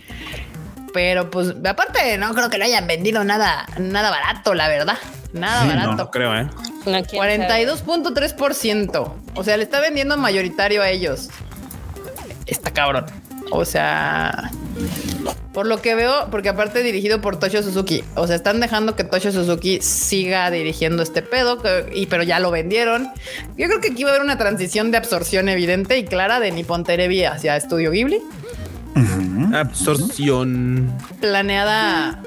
Pero 0.94 1.32
pues 1.32 1.56
aparte 1.66 2.18
no 2.18 2.34
creo 2.36 2.50
que 2.50 2.58
lo 2.58 2.66
hayan 2.66 2.86
vendido 2.86 3.24
nada, 3.24 3.66
nada 3.80 4.12
barato, 4.12 4.54
la 4.54 4.68
verdad. 4.68 4.98
Nada 5.32 5.62
Sí, 5.62 5.68
no, 5.70 5.76
barato. 5.76 6.04
No 6.04 6.12
creo, 6.12 6.38
¿eh? 6.38 6.48
No, 6.86 7.04
quién 7.04 7.48
sabe. 7.48 7.68
42.3%. 7.68 9.14
O 9.34 9.44
sea, 9.44 9.58
le 9.58 9.64
está 9.64 9.80
vendiendo 9.80 10.18
mayoritario 10.18 10.82
a 10.84 10.90
ellos. 10.90 11.30
Está 12.54 12.72
cabrón. 12.72 13.06
O 13.52 13.66
sea, 13.66 14.52
por 15.54 15.68
lo 15.68 15.82
que 15.82 15.96
veo, 15.96 16.28
porque 16.32 16.50
aparte 16.50 16.82
dirigido 16.82 17.20
por 17.22 17.38
Toshio 17.40 17.62
Suzuki. 17.62 18.04
O 18.16 18.26
sea, 18.26 18.36
están 18.36 18.60
dejando 18.60 18.96
que 18.96 19.04
Toshio 19.04 19.32
Suzuki 19.32 19.80
siga 19.82 20.50
dirigiendo 20.50 21.04
este 21.04 21.22
pedo, 21.22 21.62
que- 21.62 21.90
y, 21.94 22.06
pero 22.06 22.24
ya 22.24 22.40
lo 22.40 22.52
vendieron. 22.52 23.10
Yo 23.58 23.68
creo 23.68 23.82
que 23.82 23.90
aquí 23.92 24.04
va 24.04 24.12
a 24.12 24.14
haber 24.14 24.24
una 24.24 24.38
transición 24.38 24.92
de 24.92 24.98
absorción 24.98 25.50
evidente 25.50 25.98
y 25.98 26.06
clara 26.06 26.40
de 26.40 26.52
Nippon 26.52 26.84
Terebi 26.84 27.26
hacia 27.26 27.56
Estudio 27.58 27.92
Ghibli. 27.92 28.22
Absorción. 29.54 30.94
Planeada 31.20 32.22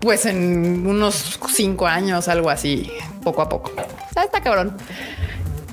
pues 0.00 0.24
en 0.26 0.86
unos 0.86 1.38
cinco 1.52 1.86
años, 1.86 2.28
algo 2.28 2.48
así, 2.48 2.90
poco 3.24 3.42
a 3.42 3.48
poco. 3.48 3.72
O 3.76 4.12
sea, 4.12 4.22
está 4.24 4.40
cabrón. 4.40 4.76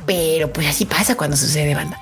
Pero 0.05 0.51
pues 0.51 0.67
así 0.67 0.85
pasa 0.85 1.15
cuando 1.15 1.37
sucede, 1.37 1.75
banda. 1.75 1.99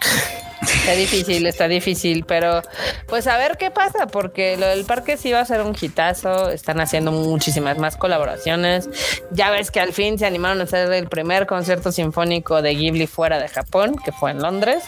Está 0.61 0.93
difícil, 0.93 1.45
está 1.47 1.67
difícil, 1.67 2.23
pero 2.25 2.61
pues 3.07 3.25
a 3.27 3.37
ver 3.37 3.57
qué 3.57 3.71
pasa, 3.71 4.07
porque 4.07 4.57
lo 4.57 4.67
del 4.67 4.85
parque 4.85 5.17
sí 5.17 5.31
va 5.31 5.39
a 5.39 5.45
ser 5.45 5.61
un 5.61 5.75
hitazo. 5.79 6.49
Están 6.49 6.79
haciendo 6.79 7.11
muchísimas 7.11 7.77
más 7.79 7.97
colaboraciones. 7.97 8.87
Ya 9.31 9.49
ves 9.49 9.71
que 9.71 9.79
al 9.79 9.91
fin 9.93 10.19
se 10.19 10.25
animaron 10.25 10.61
a 10.61 10.63
hacer 10.65 10.91
el 10.93 11.07
primer 11.07 11.47
concierto 11.47 11.91
sinfónico 11.91 12.61
de 12.61 12.75
Ghibli 12.75 13.07
fuera 13.07 13.39
de 13.39 13.47
Japón, 13.47 13.95
que 14.03 14.11
fue 14.11 14.31
en 14.31 14.41
Londres. 14.41 14.83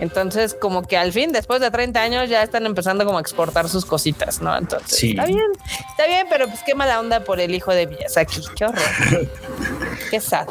Entonces, 0.00 0.54
como 0.54 0.82
que 0.82 0.96
al 0.98 1.12
fin, 1.12 1.32
después 1.32 1.60
de 1.60 1.70
30 1.70 2.00
años, 2.00 2.28
ya 2.28 2.42
están 2.42 2.66
empezando 2.66 3.04
como 3.06 3.18
a 3.18 3.20
exportar 3.20 3.68
sus 3.68 3.86
cositas, 3.86 4.40
¿no? 4.42 4.56
Entonces, 4.56 4.98
Sí. 4.98 5.10
está 5.10 5.24
bien, 5.26 5.46
está 5.90 6.06
bien, 6.06 6.26
pero 6.28 6.46
pues 6.46 6.60
qué 6.64 6.74
mala 6.74 7.00
onda 7.00 7.20
por 7.24 7.40
el 7.40 7.54
hijo 7.54 7.72
de 7.72 7.86
Miyazaki. 7.86 8.42
Qué 8.54 8.64
horror. 8.66 8.82
qué 10.10 10.20
sad. 10.20 10.46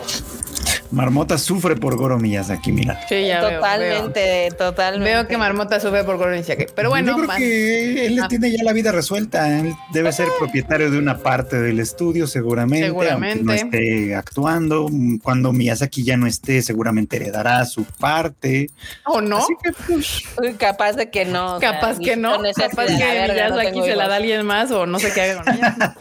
Marmota 0.92 1.38
sufre 1.38 1.76
por 1.76 1.98
Goro 1.98 2.18
Miyazaki, 2.20 2.72
mira. 2.72 3.00
Sí, 3.10 3.28
ya 3.28 3.42
veo, 3.42 3.56
totalmente, 3.60 4.50
totalmente. 4.58 5.06
Veo, 5.10 5.20
Veo 5.22 5.28
que 5.28 5.38
Marmota 5.38 5.80
sube 5.80 6.04
por 6.04 6.18
Goro 6.18 6.32
Miyazaki. 6.32 6.66
Pero 6.76 6.90
bueno, 6.90 7.12
Yo 7.12 7.16
creo 7.16 7.28
más- 7.28 7.38
que 7.38 8.06
él 8.06 8.20
Ah. 8.22 8.28
tiene 8.28 8.52
ya 8.52 8.64
la 8.64 8.72
vida 8.74 8.92
resuelta. 8.92 9.60
Él 9.60 9.74
debe 9.92 10.12
ser 10.12 10.28
propietario 10.40 10.92
de 10.92 10.98
una 11.00 11.18
parte 11.18 11.60
del 11.60 11.80
estudio, 11.80 12.28
seguramente. 12.28 12.86
Seguramente. 12.88 13.44
No 13.44 13.54
esté 13.54 14.16
actuando. 14.16 14.90
Cuando 15.24 15.52
Miyazaki 15.54 16.04
ya 16.04 16.18
no 16.18 16.28
esté, 16.28 16.62
seguramente 16.62 17.16
heredará 17.18 17.66
su 17.66 17.84
parte. 17.86 18.70
¿O 19.06 19.22
no? 19.22 19.38
Así 19.40 19.54
que, 19.64 19.72
pues, 19.88 20.24
Uy, 20.42 20.54
capaz 20.54 20.94
de 20.94 21.10
que 21.10 21.26
no. 21.26 21.56
o 21.56 21.60
sea, 21.60 21.74
Capaz 21.74 22.00
que 22.00 22.16
no. 22.16 22.32
Capaz 22.32 22.88
que 22.88 23.16
no 23.16 23.20
Miyazaki 23.50 23.72
tengo 23.74 23.86
se 23.86 23.96
la 23.96 24.08
da 24.08 24.14
a 24.14 24.18
alguien 24.18 24.46
más 24.46 24.72
o 24.72 24.86
no 24.86 25.00
sé 25.00 25.12
qué 25.14 25.22
haga 25.22 25.44
con 25.44 25.54
ella. 25.54 25.76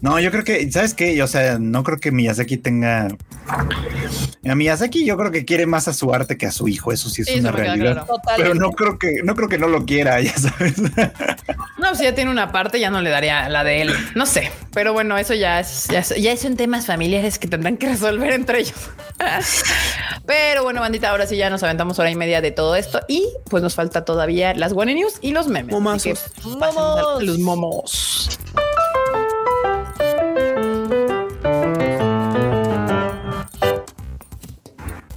no, 0.00 0.18
yo 0.20 0.30
creo 0.30 0.44
que, 0.44 0.70
¿sabes 0.72 0.94
qué? 0.94 1.22
O 1.22 1.26
sea, 1.26 1.58
no 1.58 1.82
creo 1.84 1.98
que 1.98 2.10
Miyazaki 2.12 2.56
tenga. 2.56 3.08
A 4.48 4.54
Miyazaki 4.54 5.04
yo 5.04 5.16
creo 5.16 5.30
que 5.30 5.44
quiere 5.44 5.66
más 5.66 5.88
a 5.88 5.92
su 5.92 6.12
arte 6.14 6.36
que 6.38 6.46
a 6.46 6.52
su 6.52 6.68
hijo. 6.68 6.92
Eso 6.92 7.08
sí 7.10 7.22
es 7.22 7.28
eso 7.28 7.38
una 7.40 7.52
realidad. 7.52 8.04
claro. 8.06 8.20
Pero 8.36 8.54
no 8.54 8.70
creo 8.72 8.98
que, 8.98 9.16
no 9.24 9.34
creo 9.34 9.48
que 9.48 9.58
no 9.58 9.68
lo 9.68 9.84
quiera, 9.84 10.20
ya 10.20 10.36
sabes. 10.36 10.74
No, 11.78 11.94
si 11.94 12.04
ya 12.04 12.14
tiene 12.14 12.30
una 12.30 12.52
parte, 12.52 12.78
ya 12.80 12.90
no 12.90 13.00
le 13.00 13.10
daría 13.10 13.48
la 13.48 13.64
de 13.64 13.82
él. 13.82 13.94
No 14.14 14.26
sé. 14.26 14.50
Pero 14.72 14.92
bueno, 14.92 15.18
eso 15.18 15.34
ya 15.34 15.60
es, 15.60 15.86
ya, 15.88 16.00
es- 16.00 16.14
ya 16.16 16.36
son 16.36 16.56
temas 16.56 16.86
familiares 16.86 17.38
que 17.38 17.48
tendrán 17.48 17.76
que 17.76 17.88
resolver 17.88 18.32
entre 18.32 18.60
ellos. 18.60 18.74
Pero 20.26 20.62
bueno, 20.62 20.80
bandita, 20.80 21.10
ahora 21.10 21.26
sí 21.26 21.36
ya 21.36 21.50
nos 21.50 21.62
aventamos 21.62 21.98
hora 21.98 22.10
y 22.10 22.14
media 22.16 22.40
de 22.40 22.50
todo 22.50 22.76
esto. 22.76 23.00
Y 23.08 23.26
pues 23.48 23.62
nos 23.62 23.74
falta 23.74 24.04
todavía 24.04 24.54
las 24.54 24.72
One 24.72 24.94
News 24.94 25.14
y 25.20 25.32
los 25.32 25.48
memes. 25.48 25.74
Así 25.74 26.12
que 26.12 26.18
Momazos. 26.44 26.74
Momos. 26.74 27.22
los 27.24 27.38
momos. 27.38 28.38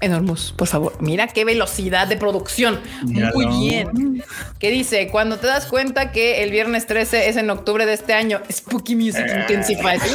Enormous, 0.04 0.52
por 0.56 0.68
favor. 0.68 0.94
Mira 1.00 1.28
qué 1.28 1.46
velocidad 1.46 2.08
de 2.08 2.18
producción. 2.18 2.80
Míralo. 3.06 3.36
Muy 3.36 3.70
bien. 3.70 4.24
¿Qué 4.60 4.70
dice? 4.70 5.08
Cuando 5.10 5.38
te 5.40 5.48
das 5.48 5.66
cuenta 5.66 6.12
que 6.12 6.44
el 6.44 6.52
viernes 6.52 6.86
13 6.88 7.30
es 7.30 7.38
en 7.38 7.50
octubre 7.50 7.86
de 7.86 7.94
este 7.94 8.14
año, 8.14 8.42
Spooky 8.52 8.96
Music 8.96 9.26
Intensified. 9.42 10.02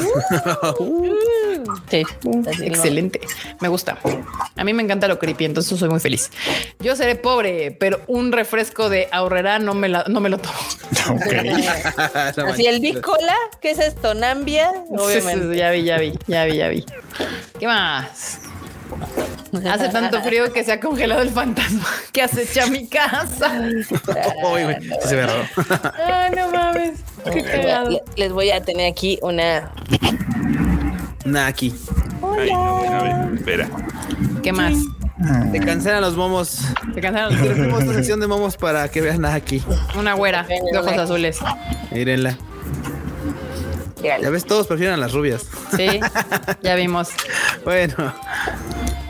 Sí, 1.90 2.02
Excelente. 2.62 3.20
Me 3.60 3.68
gusta. 3.68 3.98
A 4.56 4.64
mí 4.64 4.72
me 4.72 4.82
encanta 4.82 5.08
lo 5.08 5.18
creepy, 5.18 5.44
entonces 5.46 5.78
soy 5.78 5.88
muy 5.88 6.00
feliz. 6.00 6.30
Yo 6.80 6.96
seré 6.96 7.14
pobre, 7.16 7.72
pero 7.72 8.00
un 8.06 8.32
refresco 8.32 8.88
de 8.88 9.08
ahorrera 9.12 9.58
no 9.58 9.74
me, 9.74 9.88
la- 9.88 10.04
no 10.08 10.20
me 10.20 10.28
lo 10.28 10.38
tomo. 10.38 10.54
Ok. 11.10 11.32
Así 12.52 12.66
el 12.66 12.80
bicola, 12.80 13.34
¿qué 13.62 13.70
es 13.70 13.78
esto? 13.78 14.12
Nambia, 14.14 14.70
obviamente. 14.90 15.56
Ya 15.56 15.70
vi, 15.70 15.84
ya 15.84 15.98
vi, 15.98 16.12
ya 16.26 16.44
vi, 16.44 16.56
ya 16.56 16.68
vi. 16.68 16.84
¿Qué 17.58 17.66
más? 17.66 18.40
Hace 19.70 19.88
tanto 19.88 20.22
frío 20.22 20.52
que 20.52 20.64
se 20.64 20.72
ha 20.72 20.80
congelado 20.80 21.22
el 21.22 21.30
fantasma 21.30 21.86
que 22.12 22.22
acecha 22.22 22.66
mi 22.66 22.86
casa. 22.86 23.52
Uy, 24.52 24.62
güey, 24.64 24.82
sí 24.82 24.90
se 25.08 25.16
ve 25.16 25.26
raro. 25.26 25.44
Ay, 26.04 26.30
no 26.36 26.50
mames. 26.50 27.00
Qué 27.32 27.42
cagado. 27.42 28.02
Les 28.16 28.32
voy 28.32 28.50
a 28.50 28.62
tener 28.62 28.90
aquí 28.90 29.18
una. 29.22 29.70
Naki. 31.24 31.74
Ay, 32.38 32.50
no, 32.50 32.78
a 32.78 33.02
ver, 33.02 33.34
espera. 33.34 33.68
¿Qué 34.42 34.52
más? 34.52 34.74
Te 35.52 35.60
cancelan 35.60 36.00
los 36.00 36.16
momos. 36.16 36.60
Se 36.94 37.00
cansaron 37.00 37.36
los 37.36 37.48
Tenemos 37.48 37.82
una 37.82 37.94
sección 37.94 38.20
de 38.20 38.26
momos 38.26 38.56
para 38.56 38.88
que 38.88 39.00
vean 39.00 39.22
Naki. 39.22 39.62
Una 39.98 40.14
güera 40.14 40.44
de 40.44 40.78
ojos 40.78 40.92
azules. 40.92 41.38
Mírenla. 41.90 42.36
Ya 44.02 44.30
ves, 44.30 44.44
todos 44.44 44.66
prefieren 44.66 44.94
a 44.94 44.96
las 44.96 45.12
rubias. 45.12 45.46
Sí, 45.76 46.00
ya 46.62 46.74
vimos. 46.74 47.08
Bueno, 47.64 48.14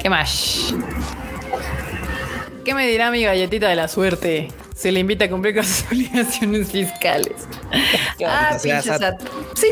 ¿Qué 0.00 0.08
más? 0.08 0.74
¿Qué 2.64 2.74
me 2.74 2.86
dirá 2.86 3.10
mi 3.10 3.22
galletita 3.22 3.68
de 3.68 3.76
la 3.76 3.88
suerte? 3.88 4.48
Se 4.74 4.92
le 4.92 5.00
invita 5.00 5.24
a 5.24 5.28
cumplir 5.30 5.56
con 5.56 5.64
sus 5.64 5.84
obligaciones 5.86 6.70
fiscales. 6.70 7.32
Ah, 8.24 8.50
maldita 8.52 8.58
sea, 8.58 8.80
pinche 8.80 8.88
Sat. 8.88 9.00
Sat. 9.00 9.28
Sí, 9.54 9.66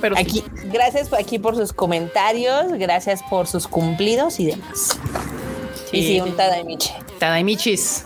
pero 0.00 0.16
sí. 0.16 0.22
Aquí, 0.22 0.44
gracias 0.64 1.08
por 1.08 1.18
aquí 1.18 1.38
por 1.38 1.56
sus 1.56 1.72
comentarios, 1.72 2.72
gracias 2.72 3.22
por 3.30 3.46
sus 3.46 3.66
cumplidos 3.66 4.38
y 4.38 4.46
demás. 4.46 4.98
Y 5.92 6.06
sí, 6.06 6.20
un 6.20 6.36
Tadaimiche. 6.36 6.92
Tadaimichis. 7.18 8.04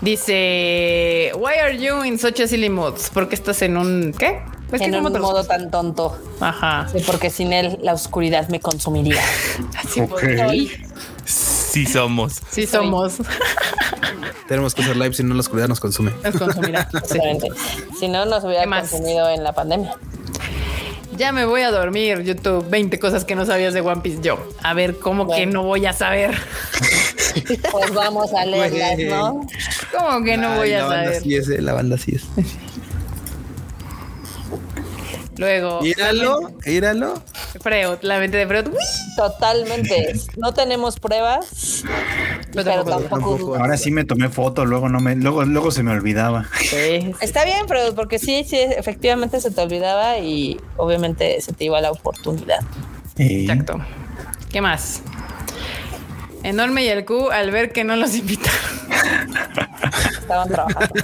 Dice, 0.00 1.32
why 1.36 1.54
are 1.62 1.76
you 1.76 2.04
in 2.04 2.18
such 2.18 2.40
a 2.40 2.46
silly 2.46 2.70
mood? 2.70 2.94
¿Por 3.12 3.28
qué 3.28 3.34
estás 3.34 3.60
en 3.62 3.76
un 3.76 4.14
qué? 4.16 4.40
Es 4.72 4.78
que 4.78 4.84
En 4.84 4.92
¿cómo 4.92 5.08
un 5.08 5.20
modo 5.20 5.44
tan 5.44 5.70
tonto. 5.70 6.16
Ajá. 6.40 6.88
Sí, 6.92 7.02
porque 7.06 7.30
sin 7.30 7.52
él 7.52 7.78
la 7.82 7.92
oscuridad 7.94 8.48
me 8.48 8.60
consumiría. 8.60 9.20
Así 9.76 10.00
Ok. 10.00 10.20
soy. 10.38 10.70
Sí 11.24 11.86
somos. 11.86 12.40
Sí 12.50 12.66
somos. 12.66 13.14
tenemos 14.48 14.74
que 14.74 14.82
hacer 14.82 14.96
live 14.96 15.14
si 15.14 15.22
no 15.22 15.34
la 15.34 15.40
oscuridad 15.40 15.68
nos 15.68 15.80
consume. 15.80 16.12
Nos 16.24 16.36
consumirá. 16.36 16.88
Sí. 16.90 16.96
Exactamente. 16.98 17.48
Si 17.98 18.08
no, 18.08 18.24
nos 18.26 18.42
hubiera 18.44 18.64
consumido 18.66 19.28
en 19.30 19.44
la 19.44 19.52
pandemia. 19.52 19.94
Ya 21.16 21.32
me 21.32 21.44
voy 21.44 21.62
a 21.62 21.70
dormir, 21.70 22.22
YouTube. 22.22 22.68
20 22.70 22.98
cosas 22.98 23.24
que 23.24 23.34
no 23.34 23.44
sabías 23.44 23.74
de 23.74 23.80
One 23.80 24.00
Piece 24.00 24.20
yo. 24.22 24.38
A 24.62 24.74
ver, 24.74 24.98
¿cómo 24.98 25.28
que 25.30 25.44
no 25.46 25.64
voy 25.64 25.84
a 25.86 25.92
saber? 25.92 26.34
Pues 27.70 27.92
vamos 27.94 28.32
a 28.32 28.46
leerlas, 28.46 28.98
¿no? 29.10 29.46
¿Cómo 29.96 30.24
que 30.24 30.36
no 30.36 30.56
voy 30.56 30.72
a 30.72 30.78
la 30.78 30.84
banda 30.86 31.04
saber? 31.06 31.22
sí 31.22 31.36
es, 31.36 31.48
eh, 31.48 31.60
la 31.60 31.74
banda 31.74 31.98
sí 31.98 32.16
es. 32.16 32.24
Luego, 35.40 35.80
Míralo, 35.80 36.52
míralo. 36.66 37.14
Freud, 37.60 37.98
la 38.02 38.18
mente 38.18 38.36
de 38.36 38.46
Freud. 38.46 38.66
Uy, 38.68 38.74
Totalmente. 39.16 40.12
No 40.36 40.52
tenemos 40.52 41.00
pruebas, 41.00 41.82
pero 42.52 42.64
tampoco- 42.84 42.90
tampoco. 43.00 43.08
tampoco. 43.36 43.56
Ahora 43.56 43.76
sí 43.78 43.90
me 43.90 44.04
tomé 44.04 44.28
foto, 44.28 44.66
luego 44.66 44.88
no 44.90 45.00
me, 45.00 45.16
luego, 45.16 45.42
luego 45.44 45.70
se 45.70 45.82
me 45.82 45.92
olvidaba. 45.92 46.44
sí, 46.60 47.12
Está 47.22 47.44
bien, 47.46 47.64
pero 47.66 47.94
porque 47.94 48.18
sí, 48.18 48.44
sí, 48.46 48.58
efectivamente 48.58 49.40
se 49.40 49.50
te 49.50 49.60
olvidaba 49.62 50.18
y 50.18 50.60
obviamente 50.76 51.40
se 51.40 51.52
te 51.54 51.64
iba 51.64 51.80
la 51.80 51.90
oportunidad. 51.90 52.60
Exacto. 53.16 53.80
¿Qué 54.52 54.60
más? 54.60 55.02
Enorme 56.42 56.84
y 56.84 56.88
el 56.88 57.04
Q 57.04 57.30
al 57.30 57.50
ver 57.50 57.72
que 57.72 57.84
no 57.84 57.96
los 57.96 58.14
invitaron. 58.14 58.60
estaban 60.20 60.48
trabajando. 60.48 60.94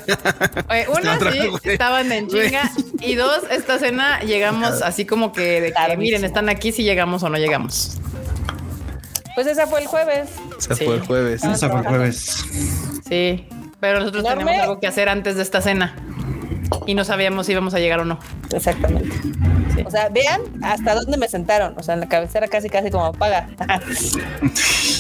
Oye, 0.71 0.87
una, 0.89 1.15
Estaban 1.15 1.19
sí, 1.19 1.39
trabajando, 1.39 1.61
estaban 1.65 2.13
en 2.13 2.29
chinga. 2.29 2.71
Y 3.01 3.15
dos, 3.17 3.43
esta 3.51 3.79
cena 3.79 4.21
llegamos 4.21 4.83
así 4.83 5.05
como 5.05 5.33
que 5.33 5.61
de 5.61 5.73
que 5.73 5.97
miren, 5.97 6.25
están 6.25 6.49
aquí 6.49 6.73
si 6.73 6.83
llegamos 6.85 7.23
o 7.23 7.29
no 7.29 7.37
llegamos. 7.39 7.99
Pues 9.35 9.47
esa 9.47 9.67
fue 9.67 9.81
el 9.83 9.87
jueves. 9.87 10.31
Se 10.59 10.75
Sí. 10.75 10.85
fue 10.85 10.95
el 10.95 11.01
jueves. 11.03 11.45
Esa 11.45 11.69
fue 11.69 11.81
el 11.81 11.87
jueves. 11.87 12.45
Sí, 13.07 13.47
pero 13.81 13.99
nosotros 14.01 14.25
Enorme. 14.25 14.45
teníamos 14.45 14.63
algo 14.69 14.81
que 14.81 14.87
hacer 14.87 15.09
antes 15.11 15.37
de 15.37 15.43
esta 15.43 15.61
cena 15.61 15.95
y 16.87 16.95
no 16.95 17.05
sabíamos 17.05 17.47
si 17.47 17.53
íbamos 17.53 17.75
a 17.75 17.79
llegar 17.79 18.01
o 18.01 18.05
no. 18.05 18.19
Exactamente. 18.53 19.15
Sí. 19.75 19.83
O 19.85 19.91
sea, 19.91 20.09
vean 20.09 20.41
hasta 20.63 20.95
dónde 20.95 21.17
me 21.17 21.29
sentaron. 21.29 21.75
O 21.79 21.83
sea, 21.83 21.95
en 21.95 22.01
la 22.01 22.09
cabecera 22.09 22.49
casi, 22.49 22.69
casi 22.69 22.91
como 22.91 23.13
paga. 23.13 23.49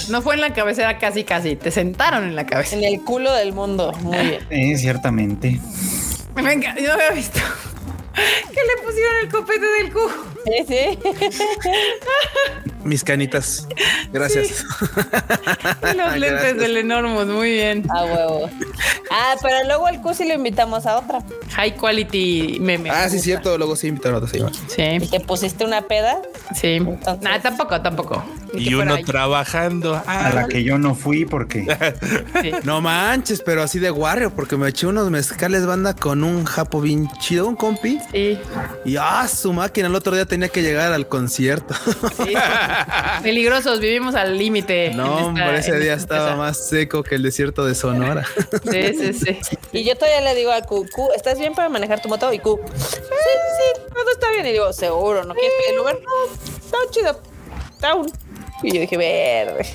No 0.09 0.23
fue 0.23 0.35
en 0.37 0.41
la 0.41 0.53
cabecera 0.55 0.99
casi, 0.99 1.25
casi. 1.25 1.57
Te 1.57 1.71
sentaron 1.73 2.25
en 2.25 2.37
la 2.37 2.47
cabeza. 2.47 2.77
en 2.77 2.85
el 2.85 3.03
culo 3.03 3.33
del 3.33 3.53
mundo. 3.53 3.93
Muy 4.03 4.19
bien. 4.19 4.47
Eh, 4.51 4.77
ciertamente. 4.77 5.61
Venga, 6.35 6.75
yo 6.77 6.89
no 6.89 6.93
había 6.95 7.11
visto 7.11 7.41
que 8.15 8.61
le 8.61 8.83
pusieron 8.85 9.15
el 9.23 9.29
copete 9.29 9.67
del 9.67 9.93
cu. 9.93 10.01
Sí, 10.45 10.65
sí. 10.69 10.99
Mis 12.87 13.03
canitas. 13.05 13.67
Gracias. 14.13 14.65
Los 15.83 16.13
lentes 16.19 16.31
Gracias. 16.31 16.57
del 16.59 16.77
Enormous, 16.77 17.27
muy 17.27 17.51
bien. 17.53 17.85
A 17.91 18.05
huevo. 18.05 18.51
Ah, 19.11 19.35
pero 19.43 19.65
luego 19.67 19.87
al 19.87 20.01
Cusi 20.01 20.27
lo 20.27 20.35
invitamos 20.35 20.87
a 20.87 20.99
otra. 20.99 21.19
High 21.57 21.77
quality 21.77 22.59
meme. 22.61 22.91
Ah, 22.91 23.03
me 23.05 23.11
sí, 23.11 23.19
cierto. 23.21 23.57
Luego 23.59 23.77
sí 23.77 23.89
invitaron 23.89 24.23
a 24.23 24.25
otros. 24.27 24.33
sí. 24.69 24.83
Y 24.83 25.07
te 25.09 25.21
pusiste 25.21 25.65
una 25.65 25.83
peda. 25.83 26.19
sí. 26.55 26.75
Entonces- 26.75 27.23
Nah, 27.23 27.41
tampoco, 27.41 27.81
tampoco. 27.81 28.25
Y 28.55 28.73
uno 28.75 28.95
ahí. 28.95 29.05
trabajando. 29.05 29.95
A 29.97 30.03
Ah, 30.07 30.33
la 30.33 30.49
que 30.49 30.63
yo 30.65 30.79
no 30.79 30.95
fui 30.95 31.25
porque 31.25 31.67
Sí. 32.43 32.51
No 32.65 32.81
manches, 32.81 33.43
pero 33.45 33.63
así 33.63 33.79
de 33.79 33.91
Wario, 33.91 34.31
porque 34.35 34.57
me 34.57 34.69
eché 34.69 34.87
unos 34.87 35.11
mezcales 35.11 35.67
banda 35.67 35.95
con 35.95 36.23
un 36.25 36.45
japo 36.45 36.81
bien 36.81 37.09
chido, 37.21 37.47
un 37.49 37.57
compi. 37.57 37.99
Sí, 38.13 38.39
Y 38.85 38.97
ah, 38.97 39.27
su 39.29 39.53
máquina, 39.53 39.89
el 39.89 39.95
otro 39.95 40.15
día 40.15 40.25
tenía 40.27 40.49
que 40.49 40.63
llegar 40.63 40.93
al 40.93 41.09
concierto. 41.09 41.75
sí. 42.25 42.33
Peligrosos, 43.23 43.81
vivimos 43.81 44.15
al 44.15 44.37
límite. 44.37 44.93
No, 44.95 45.35
ese 45.55 45.79
día 45.79 45.95
esta 45.95 46.17
estaba 46.17 46.37
más 46.37 46.69
seco 46.69 47.03
que 47.03 47.15
el 47.15 47.23
desierto 47.23 47.65
de 47.65 47.75
Sonora. 47.75 48.25
Sí, 48.71 48.95
sí, 48.95 49.13
sí. 49.13 49.59
Y 49.73 49.85
yo 49.85 49.97
todavía 49.97 50.21
le 50.21 50.35
digo 50.35 50.51
al 50.51 50.65
Q, 50.67 50.87
Q, 50.93 51.09
¿estás 51.15 51.39
bien 51.39 51.55
para 51.55 51.69
manejar 51.69 52.01
tu 52.01 52.09
moto? 52.09 52.33
Y 52.33 52.39
Q, 52.39 52.61
sí, 52.77 52.97
sí, 52.97 53.83
todo 53.93 54.11
está 54.13 54.31
bien. 54.31 54.47
Y 54.47 54.53
digo, 54.53 54.73
seguro, 54.73 55.25
¿no 55.25 55.35
quieres 55.35 55.53
pedir 55.61 55.75
el 55.75 55.81
Uber? 55.81 55.99
No, 56.03 56.35
está 56.65 56.79
chido. 56.91 57.21
Está 57.73 57.95
un. 57.95 58.11
Y 58.63 58.73
yo 58.73 58.81
dije, 58.81 58.97
verde. 58.97 59.67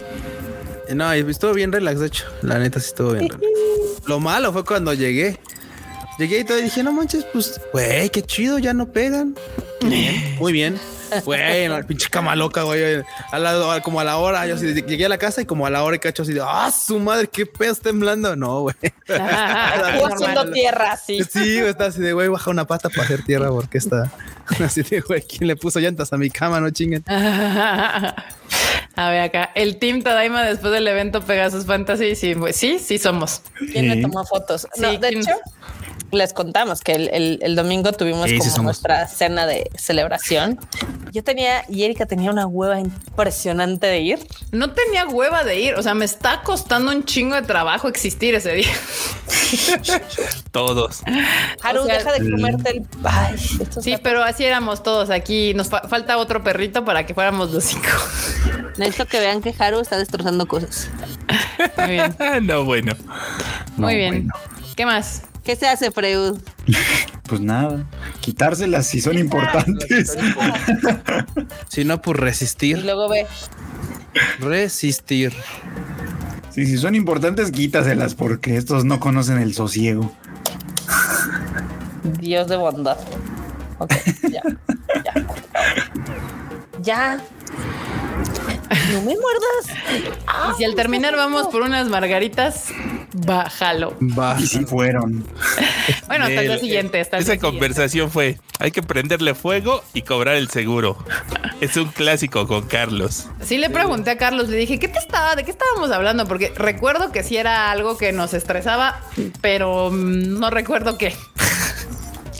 No, 0.93 1.15
y 1.15 1.19
estuvo 1.19 1.53
bien 1.53 1.71
relax, 1.71 1.99
de 1.99 2.07
hecho. 2.07 2.25
La 2.41 2.59
neta 2.59 2.79
sí 2.79 2.87
estuvo 2.87 3.11
bien 3.11 3.29
relax. 3.29 3.45
Lo 4.07 4.19
malo 4.19 4.51
fue 4.51 4.65
cuando 4.65 4.93
llegué. 4.93 5.39
Llegué 6.17 6.39
y 6.39 6.43
todo 6.43 6.59
y 6.59 6.63
dije, 6.63 6.83
no 6.83 6.91
manches, 6.91 7.25
pues, 7.31 7.59
güey, 7.71 8.09
qué 8.09 8.21
chido, 8.21 8.59
ya 8.59 8.73
no 8.73 8.91
pegan. 8.91 9.35
Bien, 9.81 10.35
muy 10.39 10.51
bien. 10.51 10.79
Bueno, 11.25 11.77
el 11.77 11.85
pinche 11.87 12.09
cama 12.09 12.35
loca, 12.35 12.63
güey. 12.63 13.03
A 13.31 13.39
la- 13.39 13.75
a- 13.75 13.81
como 13.81 13.99
a 13.99 14.03
la 14.03 14.17
hora, 14.17 14.45
yo 14.47 14.55
así, 14.55 14.73
llegué 14.73 15.05
a 15.05 15.09
la 15.09 15.17
casa 15.17 15.41
y 15.41 15.45
como 15.45 15.65
a 15.65 15.69
la 15.69 15.83
hora 15.83 15.95
y 15.95 15.99
cacho 15.99 16.23
así 16.23 16.33
de, 16.33 16.41
ah, 16.43 16.71
su 16.71 16.99
madre, 16.99 17.27
qué 17.27 17.45
pedo 17.45 17.71
está 17.71 17.89
temblando. 17.89 18.35
No, 18.35 18.61
güey. 18.61 18.75
Haciendo 19.07 20.51
tierra, 20.51 20.97
sí. 20.97 21.19
Sí, 21.23 21.57
güey, 21.59 21.69
está 21.71 21.85
así 21.87 22.01
de, 22.01 22.13
güey, 22.13 22.27
baja 22.27 22.49
una 22.51 22.65
pata 22.65 22.89
para 22.89 23.03
hacer 23.03 23.23
tierra 23.23 23.49
porque 23.49 23.77
está 23.77 24.11
así 24.63 24.83
de, 24.83 25.01
güey, 25.01 25.21
¿quién 25.21 25.47
le 25.47 25.55
puso 25.55 25.79
llantas 25.79 26.11
a 26.13 26.17
mi 26.17 26.29
cama? 26.29 26.59
No 26.59 26.69
chinguen. 26.69 27.03
A 28.95 29.09
ver 29.09 29.21
acá, 29.21 29.51
el 29.55 29.77
Team 29.79 30.03
Tadaima 30.03 30.43
después 30.43 30.73
del 30.73 30.87
evento 30.87 31.21
Pegasus 31.21 31.65
Fantasy, 31.65 32.15
sí, 32.15 32.35
pues, 32.35 32.55
sí, 32.57 32.77
sí 32.77 32.97
somos. 32.97 33.41
¿Quién 33.71 33.87
me 33.87 33.95
Sí. 33.95 34.01
tomó 34.01 34.25
fotos? 34.25 34.67
No, 34.77 34.91
Sí, 34.91 34.97
de 34.97 35.09
hecho, 35.09 35.31
les 36.11 36.33
contamos 36.33 36.81
que 36.81 36.93
el, 36.93 37.09
el- 37.09 37.39
el 37.41 37.55
domingo 37.55 37.91
tuvimos 37.93 38.29
Sí, 38.29 38.37
como 38.37 38.63
nuestra 38.63 39.07
cena 39.07 39.45
de 39.45 39.69
celebración. 39.75 40.59
Yo 41.11 41.23
tenía, 41.23 41.63
y 41.69 41.83
Erika 41.83 42.05
tenía 42.05 42.31
una 42.31 42.47
hueva 42.47 42.79
impresionante 42.79 43.87
de 43.87 43.99
ir. 43.99 44.19
No 44.51 44.71
tenía 44.71 45.07
hueva 45.07 45.43
de 45.43 45.59
ir, 45.59 45.75
o 45.75 45.83
sea, 45.83 45.93
me 45.93 46.05
está 46.05 46.41
costando 46.43 46.91
un 46.91 47.03
chingo 47.05 47.35
de 47.35 47.41
trabajo 47.41 47.87
existir 47.87 48.35
ese 48.35 48.53
día. 48.53 48.67
todos. 50.51 51.01
Haru, 51.63 51.81
O 51.81 51.85
sea, 51.85 51.97
deja 51.97 52.13
de 52.13 52.31
comerte 52.31 52.69
el. 52.71 52.85
Ay, 53.03 53.35
esto 53.35 53.81
Sí, 53.81 53.91
está- 53.93 54.03
pero 54.03 54.23
así 54.23 54.43
éramos 54.45 54.83
todos 54.83 55.09
aquí. 55.09 55.53
Nos 55.53 55.69
fa- 55.69 55.87
falta 55.87 56.17
otro 56.17 56.43
perrito 56.43 56.85
para 56.85 57.05
que 57.05 57.13
fuéramos 57.13 57.51
los 57.51 57.63
cinco. 57.65 57.87
Necesito 58.77 59.05
que 59.07 59.19
vean 59.19 59.41
que 59.41 59.53
Haru 59.57 59.79
está 59.79 59.97
destrozando 59.97 60.47
cosas. 60.47 60.89
Muy 61.77 61.87
bien, 61.91 62.15
no, 62.47 62.63
bueno. 62.63 62.93
muy 63.77 63.93
No, 63.93 63.97
bien. 63.97 64.09
bueno. 64.27 64.33
¿Qué 64.75 64.85
más? 64.85 65.23
¿Qué 65.43 65.55
se 65.55 65.67
hace, 65.67 65.91
Freud? 65.91 66.37
Pues 67.27 67.39
nada, 67.39 67.85
quitárselas 68.19 68.87
si 68.87 68.99
son 68.99 69.17
importantes. 69.17 70.17
Si 71.69 71.85
no, 71.85 72.01
pues 72.01 72.17
Y 72.17 72.21
resistir. 72.21 72.83
luego 72.83 73.07
ve. 73.07 73.25
Resistir. 74.39 75.31
Sí, 76.49 76.65
si 76.65 76.77
son 76.77 76.93
importantes, 76.95 77.49
quítaselas 77.51 78.13
porque 78.15 78.57
estos 78.57 78.83
no 78.83 78.99
conocen 78.99 79.37
el 79.37 79.53
sosiego. 79.53 80.11
Dios 82.19 82.47
de 82.49 82.57
bondad. 82.57 82.97
Ok, 83.77 83.93
ya, 84.29 84.41
ya. 85.05 85.13
Ya. 86.81 87.21
No 88.91 89.01
me 89.01 89.15
muerdas. 89.15 90.53
Y 90.53 90.57
si 90.57 90.63
al 90.63 90.75
terminar 90.75 91.15
vamos 91.15 91.47
por 91.47 91.61
unas 91.61 91.87
margaritas, 91.87 92.67
bájalo. 93.13 93.95
Y 94.39 94.47
si 94.47 94.65
fueron. 94.65 95.25
Bueno, 96.07 96.25
hasta 96.25 96.41
el 96.41 96.47
día 96.47 96.59
siguiente. 96.59 96.99
Hasta 96.99 97.17
el 97.17 97.23
Esa 97.23 97.33
siguiente. 97.33 97.57
conversación 97.57 98.11
fue, 98.11 98.37
hay 98.59 98.71
que 98.71 98.83
prenderle 98.83 99.33
fuego 99.33 99.81
y 99.93 100.01
cobrar 100.01 100.35
el 100.35 100.49
seguro. 100.49 100.97
Es 101.61 101.77
un 101.77 101.87
clásico 101.87 102.47
con 102.47 102.67
Carlos. 102.67 103.27
Sí 103.41 103.57
le 103.57 103.69
pregunté 103.69 104.11
a 104.11 104.17
Carlos, 104.17 104.49
le 104.49 104.57
dije, 104.57 104.77
¿qué 104.77 104.89
te 104.89 104.99
estaba, 104.99 105.35
de 105.35 105.45
qué 105.45 105.51
estábamos 105.51 105.89
hablando? 105.91 106.27
Porque 106.27 106.51
recuerdo 106.55 107.11
que 107.13 107.23
sí 107.23 107.37
era 107.37 107.71
algo 107.71 107.97
que 107.97 108.11
nos 108.11 108.33
estresaba, 108.33 108.99
pero 109.41 109.89
mm, 109.89 110.39
no 110.39 110.49
recuerdo 110.49 110.97
qué. 110.97 111.15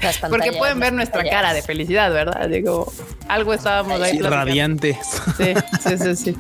Las 0.02 0.18
Porque 0.18 0.52
pueden 0.54 0.80
ver 0.80 0.94
nuestra 0.94 1.20
pantallas. 1.20 1.42
cara 1.42 1.54
de 1.54 1.62
felicidad, 1.62 2.12
¿verdad? 2.12 2.48
Digo, 2.50 2.92
algo 3.28 3.54
estábamos 3.54 4.02
ahí. 4.02 4.12
Sí, 4.14 4.18
platicando. 4.18 4.36
radiantes. 4.46 4.98
Sí, 5.38 5.54
sí, 5.88 5.98
sí, 5.98 6.16
sí. 6.16 6.36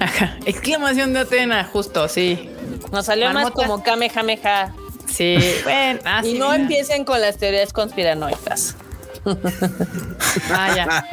Ajá. 0.00 0.36
Exclamación 0.44 1.12
de 1.12 1.20
Atena, 1.20 1.64
justo, 1.64 2.08
sí. 2.08 2.50
Nos 2.92 3.06
salió 3.06 3.32
más 3.32 3.50
como 3.50 3.82
Kamehameha. 3.82 4.74
Sí, 5.10 5.38
bueno, 5.64 6.00
ah, 6.04 6.20
Y 6.22 6.32
sí. 6.32 6.38
no 6.38 6.52
empiecen 6.52 7.04
con 7.04 7.20
las 7.20 7.38
teorías 7.38 7.72
conspiranoicas. 7.72 8.76
Ah, 10.52 10.74
ya. 10.74 11.06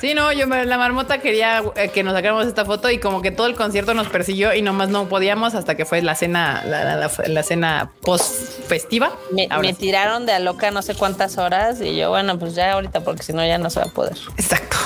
Sí, 0.00 0.14
no, 0.14 0.32
yo 0.32 0.46
la 0.46 0.78
marmota 0.78 1.18
quería 1.18 1.62
eh, 1.76 1.88
que 1.90 2.02
nos 2.02 2.14
sacáramos 2.14 2.46
esta 2.46 2.64
foto 2.64 2.90
y 2.90 2.98
como 2.98 3.22
que 3.22 3.30
todo 3.30 3.46
el 3.46 3.54
concierto 3.54 3.94
nos 3.94 4.08
persiguió 4.08 4.52
y 4.54 4.62
nomás 4.62 4.88
no 4.88 5.08
podíamos 5.08 5.54
hasta 5.54 5.76
que 5.76 5.84
fue 5.84 6.02
la 6.02 6.14
cena, 6.14 6.62
la, 6.66 6.84
la- 6.84 6.96
la- 6.96 7.10
la 7.26 7.42
cena 7.42 7.90
post 8.02 8.66
festiva. 8.66 9.12
Me, 9.30 9.46
Ahora 9.50 9.60
me 9.68 9.74
sí. 9.74 9.80
tiraron 9.80 10.26
de 10.26 10.32
a 10.32 10.38
loca 10.40 10.70
no 10.70 10.82
sé 10.82 10.94
cuántas 10.94 11.38
horas 11.38 11.80
y 11.80 11.96
yo, 11.96 12.10
bueno, 12.10 12.38
pues 12.38 12.54
ya 12.54 12.72
ahorita 12.72 13.00
porque 13.02 13.22
si 13.22 13.32
no 13.32 13.44
ya 13.46 13.58
no 13.58 13.70
se 13.70 13.80
va 13.80 13.86
a 13.86 13.90
poder. 13.90 14.16
Exacto. 14.36 14.76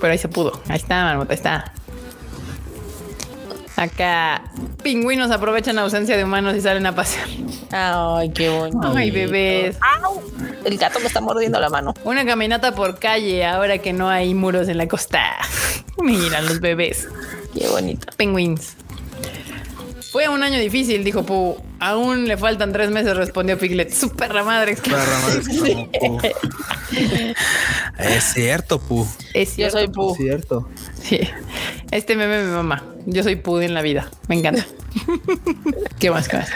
Pero 0.00 0.12
ahí 0.12 0.18
se 0.18 0.28
pudo. 0.28 0.52
Ahí 0.68 0.76
está, 0.76 1.04
marmota, 1.04 1.32
ahí 1.32 1.36
está. 1.36 1.72
Acá 3.80 4.42
pingüinos 4.82 5.30
aprovechan 5.30 5.76
la 5.76 5.82
ausencia 5.82 6.14
de 6.14 6.24
humanos 6.24 6.54
y 6.54 6.60
salen 6.60 6.84
a 6.84 6.94
pasear. 6.94 7.26
Ay, 7.72 8.28
qué 8.30 8.50
bonito. 8.50 8.92
Ay, 8.94 9.10
bebés. 9.10 9.78
¡Au! 10.02 10.20
El 10.66 10.76
gato 10.76 11.00
me 11.00 11.06
está 11.06 11.22
mordiendo 11.22 11.58
la 11.58 11.70
mano. 11.70 11.94
Una 12.04 12.26
caminata 12.26 12.74
por 12.74 12.98
calle 12.98 13.42
ahora 13.46 13.78
que 13.78 13.94
no 13.94 14.10
hay 14.10 14.34
muros 14.34 14.68
en 14.68 14.76
la 14.76 14.86
costa. 14.86 15.22
Mira 16.02 16.42
los 16.42 16.60
bebés. 16.60 17.08
Qué 17.58 17.68
bonito. 17.68 18.06
Penguins. 18.18 18.76
Fue 20.12 20.28
un 20.28 20.42
año 20.42 20.58
difícil, 20.58 21.02
dijo 21.02 21.22
Pu. 21.22 21.56
Aún 21.78 22.28
le 22.28 22.36
faltan 22.36 22.74
tres 22.74 22.90
meses, 22.90 23.16
respondió 23.16 23.56
Piglet. 23.58 23.90
Su 23.94 24.10
perra 24.10 24.44
madre. 24.44 24.76
Madre. 24.90 25.88
Es 27.98 28.24
cierto, 28.34 28.78
Pu. 28.78 29.06
Es 29.32 29.56
Yo 29.56 29.70
cierto. 29.70 29.78
soy 29.78 29.88
Pu. 29.88 30.10
Es 30.12 30.16
cierto. 30.18 30.68
Sí. 31.02 31.20
Este 31.90 32.16
meme 32.16 32.42
mi 32.44 32.50
mamá. 32.50 32.82
Yo 33.06 33.22
soy 33.22 33.36
Pu 33.36 33.58
en 33.58 33.74
la 33.74 33.82
vida. 33.82 34.10
Me 34.28 34.36
encanta. 34.38 34.64
¿Qué 35.98 36.10
más? 36.10 36.28
¿Qué 36.28 36.38
más? 36.38 36.48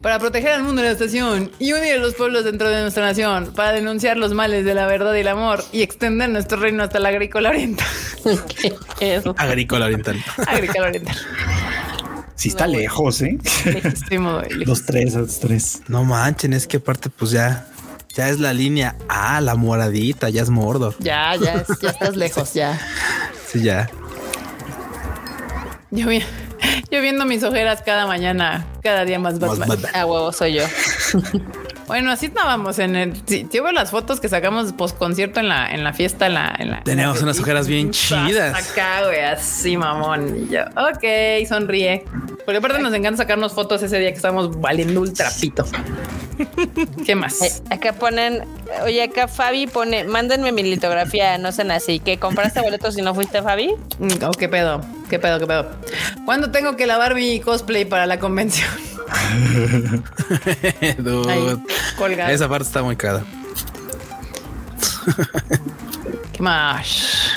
Para 0.00 0.18
proteger 0.20 0.52
al 0.52 0.62
mundo 0.62 0.82
de 0.82 0.88
la 0.88 0.92
estación 0.92 1.50
y 1.58 1.72
unir 1.72 1.94
a 1.94 1.96
los 1.96 2.14
pueblos 2.14 2.44
dentro 2.44 2.68
de 2.68 2.80
nuestra 2.82 3.04
nación, 3.04 3.52
para 3.56 3.72
denunciar 3.72 4.16
los 4.16 4.32
males 4.34 4.64
de 4.64 4.72
la 4.74 4.86
verdad 4.86 5.12
y 5.14 5.20
el 5.20 5.28
amor 5.28 5.64
y 5.72 5.82
extender 5.82 6.28
nuestro 6.30 6.58
reino 6.60 6.84
hasta 6.84 7.00
la 7.00 7.08
agrícola 7.08 7.48
oriental. 7.50 7.86
¿Qué 8.98 9.16
es? 9.16 9.24
Agrícola 9.36 9.86
oriental. 9.86 10.22
agrícola 10.46 10.86
oriental. 10.88 11.16
Si 12.36 12.50
está 12.50 12.66
lejos, 12.68 13.20
¿eh? 13.22 13.38
Lejísimo, 13.64 14.38
lejísimo. 14.40 14.64
Los 14.66 14.84
tres, 14.84 15.14
los 15.14 15.40
tres. 15.40 15.80
No 15.88 16.04
manchen, 16.04 16.52
es 16.52 16.66
que 16.68 16.76
aparte, 16.76 17.08
pues 17.10 17.30
ya, 17.32 17.66
ya 18.14 18.28
es 18.28 18.38
la 18.38 18.52
línea 18.52 18.94
A, 19.08 19.40
la 19.40 19.56
moradita, 19.56 20.28
ya 20.28 20.42
es 20.42 20.50
Mordor. 20.50 20.94
Ya, 21.00 21.34
ya, 21.36 21.54
es- 21.68 21.80
ya 21.80 21.90
estás 21.90 22.14
lejos, 22.14 22.52
ya. 22.54 22.78
Sí, 23.50 23.62
ya. 23.62 23.88
Yo 25.90 26.08
vi, 26.08 26.20
yo 26.90 27.00
viendo 27.00 27.24
mis 27.26 27.42
ojeras 27.42 27.82
cada 27.82 28.06
mañana, 28.06 28.66
cada 28.82 29.04
día 29.04 29.18
más 29.18 29.38
Más 29.38 29.58
Batman. 29.58 29.68
Batman. 29.68 29.96
A 29.96 30.06
huevo 30.06 30.32
soy 30.32 30.54
yo. 30.54 30.64
Bueno, 31.86 32.10
así 32.10 32.26
estábamos 32.26 32.80
en 32.80 32.96
el. 32.96 33.22
Si 33.26 33.46
yo 33.52 33.62
veo 33.62 33.70
las 33.70 33.92
fotos 33.92 34.18
que 34.18 34.28
sacamos 34.28 34.72
post 34.72 34.98
concierto 34.98 35.38
en 35.38 35.48
la, 35.48 35.70
en 35.70 35.84
la 35.84 35.92
fiesta, 35.92 36.26
en 36.26 36.34
la. 36.34 36.54
En 36.58 36.70
la 36.72 36.82
Teníamos 36.82 37.22
unas 37.22 37.38
ojeras 37.38 37.68
bien 37.68 37.92
chidas. 37.92 38.70
Acá, 38.72 39.04
güey, 39.04 39.20
así, 39.20 39.76
mamón. 39.76 40.36
Y 40.36 40.52
yo, 40.52 40.62
ok, 40.62 41.46
sonríe. 41.48 42.04
Porque 42.44 42.58
aparte 42.58 42.80
nos 42.80 42.92
encanta 42.92 43.18
sacarnos 43.18 43.52
fotos 43.52 43.82
ese 43.84 44.00
día 44.00 44.10
que 44.10 44.16
estábamos 44.16 44.60
valiendo 44.60 45.00
un 45.00 45.14
trapito. 45.14 45.64
¿Qué 47.06 47.14
más? 47.14 47.40
Eh, 47.42 47.52
acá 47.70 47.92
ponen, 47.92 48.44
oye, 48.84 49.02
acá 49.02 49.28
Fabi 49.28 49.66
pone, 49.66 50.04
mándenme 50.04 50.52
mi 50.52 50.62
litografía, 50.62 51.38
no 51.38 51.52
sean 51.52 51.70
así. 51.70 52.00
¿Que 52.00 52.18
compraste 52.18 52.60
boletos 52.60 52.96
y 52.98 53.02
no 53.02 53.14
fuiste, 53.14 53.42
Fabi? 53.42 53.74
Mm, 53.98 54.08
Oh, 54.24 54.30
qué 54.32 54.48
pedo, 54.48 54.80
qué 55.08 55.18
pedo, 55.18 55.38
qué 55.38 55.46
pedo. 55.46 55.70
¿Cuándo 56.24 56.50
tengo 56.50 56.76
que 56.76 56.86
lavar 56.86 57.14
mi 57.14 57.40
cosplay 57.40 57.84
para 57.84 58.06
la 58.06 58.18
convención? 58.18 58.68
Dude. 60.98 61.32
Ahí, 61.32 61.56
colgado. 61.96 62.32
Esa 62.32 62.48
parte 62.48 62.64
está 62.66 62.82
muy 62.82 62.96
cara. 62.96 63.22
¿Qué 66.32 66.42
más? 66.42 67.30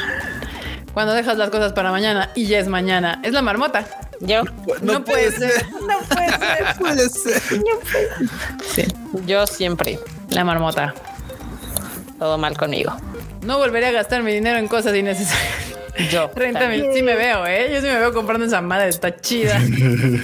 Cuando 0.94 1.14
dejas 1.14 1.38
las 1.38 1.50
cosas 1.50 1.74
para 1.74 1.92
mañana 1.92 2.32
y 2.36 2.46
ya 2.48 2.60
es 2.60 2.68
mañana, 2.68 3.22
es 3.24 3.32
la 3.32 3.42
marmota. 3.42 3.86
Yo, 4.22 4.44
No, 4.82 5.04
puede 5.04 5.32
ser. 5.32 5.66
No 5.72 6.00
puede 6.10 6.30
ser. 6.30 6.76
Puede 6.80 7.10
ser. 7.10 7.42
Sí, 8.74 8.84
yo 9.26 9.48
siempre. 9.48 10.00
la 10.30 10.44
marmota. 10.44 10.94
Todo 12.20 12.38
mal 12.38 12.58
conmigo. 12.58 12.94
No 13.44 13.58
volveré 13.58 13.88
a 13.88 13.92
gastar 13.92 14.22
mi 14.24 14.34
dinero 14.34 14.58
en 14.60 14.68
cosas 14.68 14.96
innecesarias. 14.96 15.54
Yo. 16.12 16.30
30 16.36 16.68
mil. 16.68 16.86
Sí 16.94 17.02
me 17.02 17.16
veo, 17.16 17.46
¿eh? 17.48 17.70
Yo 17.74 17.80
sí 17.80 17.88
me 17.88 17.98
veo 17.98 18.14
comprando 18.14 18.46
esa 18.46 18.62
madre. 18.62 18.90
Está 18.90 19.16
chida. 19.16 19.60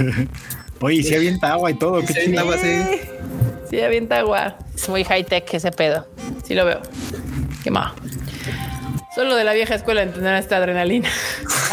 Oye, 0.81 1.01
si 1.01 1.15
avienta 1.15 1.53
agua 1.53 1.71
y 1.71 1.75
todo, 1.75 2.01
qué 2.01 2.07
Sí, 2.13 2.19
chido. 2.25 2.41
agua, 2.41 2.57
sí. 2.57 2.81
Sí, 3.69 3.81
avienta 3.81 4.19
agua. 4.19 4.57
Es 4.75 4.87
muy 4.89 5.03
high 5.05 5.23
tech 5.23 5.51
ese 5.53 5.71
pedo. 5.71 6.05
Sí 6.45 6.53
lo 6.53 6.65
veo. 6.65 6.81
¿Qué 7.63 7.71
más? 7.71 7.93
Solo 9.15 9.35
de 9.35 9.45
la 9.45 9.53
vieja 9.53 9.75
escuela 9.75 10.03
entender 10.03 10.35
esta 10.35 10.57
adrenalina. 10.57 11.09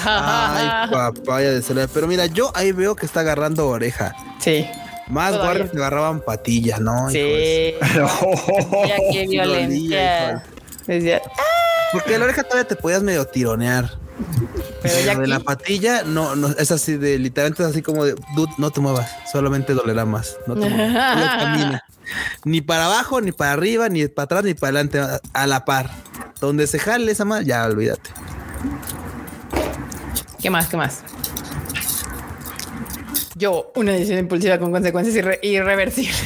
Ay, 0.04 0.88
papaya 0.92 1.50
de 1.50 1.60
celular. 1.60 1.88
Pero 1.92 2.06
mira, 2.06 2.26
yo 2.26 2.52
ahí 2.54 2.70
veo 2.70 2.94
que 2.94 3.04
está 3.04 3.20
agarrando 3.20 3.68
oreja. 3.68 4.14
sí. 4.40 4.66
Más 5.08 5.32
Todavía. 5.32 5.44
guardias 5.44 5.70
que 5.72 5.76
agarraban 5.76 6.20
patillas, 6.20 6.80
¿no? 6.80 7.10
Sí. 7.10 7.18
Ya 8.86 8.96
qué 9.12 9.26
dolía, 9.26 9.44
violencia. 9.44 10.44
Decía, 10.86 11.20
Porque 11.92 12.18
la 12.18 12.24
oreja 12.24 12.44
todavía 12.44 12.68
te 12.68 12.76
podías 12.76 13.02
medio 13.02 13.26
tironear. 13.26 13.90
Pero 14.80 15.00
ya 15.04 15.16
de 15.16 15.26
la 15.26 15.40
patilla, 15.40 16.04
no, 16.04 16.36
no, 16.36 16.48
es 16.48 16.70
así 16.70 16.96
de 16.96 17.18
literalmente 17.18 17.62
es 17.62 17.68
así 17.68 17.82
como 17.82 18.04
de, 18.04 18.14
dude, 18.36 18.52
no 18.58 18.70
te 18.70 18.80
muevas, 18.80 19.10
solamente 19.30 19.74
dolerá 19.74 20.04
más. 20.04 20.38
No 20.46 20.54
te 20.54 20.68
muevas, 20.70 21.14
solo 21.14 21.26
camina. 21.26 21.84
Ni 22.44 22.60
para 22.60 22.86
abajo, 22.86 23.20
ni 23.20 23.32
para 23.32 23.52
arriba, 23.52 23.88
ni 23.88 24.06
para 24.08 24.24
atrás, 24.24 24.44
ni 24.44 24.54
para 24.54 24.80
adelante, 24.80 25.00
a 25.32 25.46
la 25.46 25.64
par. 25.64 25.90
Donde 26.42 26.66
se 26.66 26.80
jale 26.80 27.12
esa 27.12 27.24
más, 27.24 27.44
ya 27.46 27.64
olvídate. 27.64 28.10
¿Qué 30.40 30.50
más? 30.50 30.66
¿Qué 30.66 30.76
más? 30.76 31.04
Yo, 33.36 33.70
una 33.76 33.92
decisión 33.92 34.18
impulsiva 34.18 34.58
con 34.58 34.72
consecuencias 34.72 35.14
irre- 35.16 35.38
irreversibles. 35.42 36.20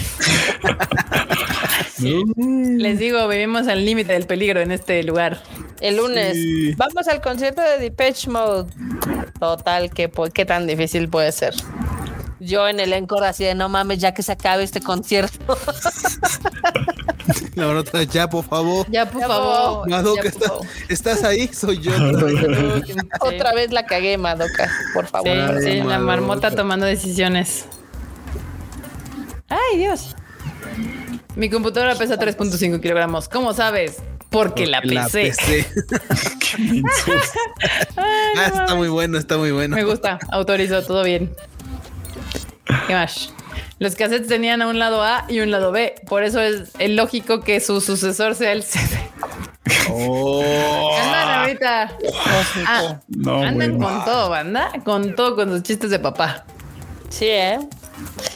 Les 2.79 2.99
digo, 2.99 3.29
vivimos 3.29 3.69
al 3.69 3.85
límite 3.85 4.15
del 4.15 4.27
peligro 4.27 4.61
en 4.63 4.73
este 4.73 5.03
lugar. 5.03 5.43
El 5.83 5.99
lunes, 5.99 6.33
Sí. 6.33 6.73
vamos 6.77 7.07
al 7.09 7.21
concierto 7.21 7.61
de 7.61 7.79
Depeche 7.79 8.31
Mode. 8.31 8.73
Total, 9.39 9.91
¿qué, 9.91 10.09
po- 10.09 10.31
qué 10.31 10.47
tan 10.47 10.67
difícil 10.67 11.11
puede 11.11 11.31
ser? 11.33 11.53
Yo 12.41 12.67
en 12.69 12.81
el 12.81 12.95
encore 12.95 13.27
así 13.27 13.45
de 13.45 13.55
no 13.55 13.69
mames, 13.69 13.99
ya 13.99 14.15
que 14.15 14.23
se 14.23 14.33
acabe 14.33 14.63
este 14.65 14.81
concierto. 14.81 15.59
La 17.55 17.69
otra, 17.69 18.03
ya, 18.05 18.29
por 18.29 18.45
favor. 18.45 18.87
Ya, 18.91 19.07
por 19.11 19.21
Ya, 19.21 19.29
favor. 19.29 19.89
Madoka, 19.89 20.23
Ya, 20.25 20.31
por 20.31 20.33
está- 20.43 20.49
favor. 20.49 20.67
¿estás 20.89 21.25
ahí? 21.25 21.49
Soy 21.53 21.79
yo. 21.81 21.93
Otra 23.21 23.53
vez 23.55 23.73
la 23.73 23.87
cagué, 23.87 24.17
Madoka, 24.19 24.71
por 24.95 25.07
favor. 25.07 25.61
Sí, 25.63 25.71
sí, 25.71 25.83
la 25.83 25.99
marmota 25.99 26.51
tomando 26.51 26.87
decisiones. 26.87 27.67
Ay, 29.49 29.79
Dios. 29.79 30.15
Mi 31.37 31.51
computadora 31.51 31.95
pesa 31.95 32.19
3.5 32.19 32.81
kilogramos. 32.81 33.29
¿Cómo 33.29 33.53
sabes? 33.53 33.97
Porque 34.31 34.67
la 34.67 34.81
pesé. 34.83 35.33
PC. 35.37 35.67
ah, 37.97 38.47
está 38.47 38.75
muy 38.75 38.89
bueno, 38.89 39.19
está 39.19 39.37
muy 39.39 39.51
bueno. 39.53 39.77
Me 39.77 39.85
gusta. 39.85 40.19
Autorizo, 40.31 40.83
todo 40.83 41.03
bien. 41.05 41.35
¿Qué 42.87 42.95
más? 42.95 43.33
Los 43.79 43.95
cassettes 43.95 44.27
tenían 44.29 44.63
a 44.63 44.69
un 44.69 44.79
lado 44.79 45.03
A 45.03 45.27
y 45.29 45.41
un 45.41 45.51
lado 45.51 45.71
B. 45.71 45.95
Por 46.09 46.23
eso 46.25 46.41
es 46.41 46.71
el 46.79 46.97
lógico 46.97 47.41
que 47.41 47.61
su 47.61 47.81
sucesor 47.81 48.35
sea 48.35 48.53
el 48.53 48.63
CD. 48.63 48.99
Oh. 49.91 50.91
Andan 50.97 51.41
ahorita. 51.41 51.93
Ah, 52.67 53.01
No, 53.09 53.43
andan 53.43 53.79
con 53.79 54.05
todo, 54.05 54.31
banda. 54.31 54.71
Con 54.85 55.15
todo, 55.15 55.37
con 55.37 55.51
sus 55.51 55.63
chistes 55.63 55.91
de 55.91 55.99
papá. 55.99 56.45
Sí, 57.11 57.27
¿eh? 57.27 57.59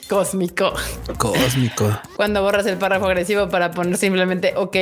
Cósmico. 0.09 0.73
Cósmico. 1.19 1.91
Cuando 2.17 2.43
borras 2.43 2.67
el 2.67 2.77
párrafo 2.77 3.07
agresivo 3.07 3.49
para 3.49 3.71
poner 3.71 3.97
simplemente, 3.97 4.55
ok, 4.57 4.77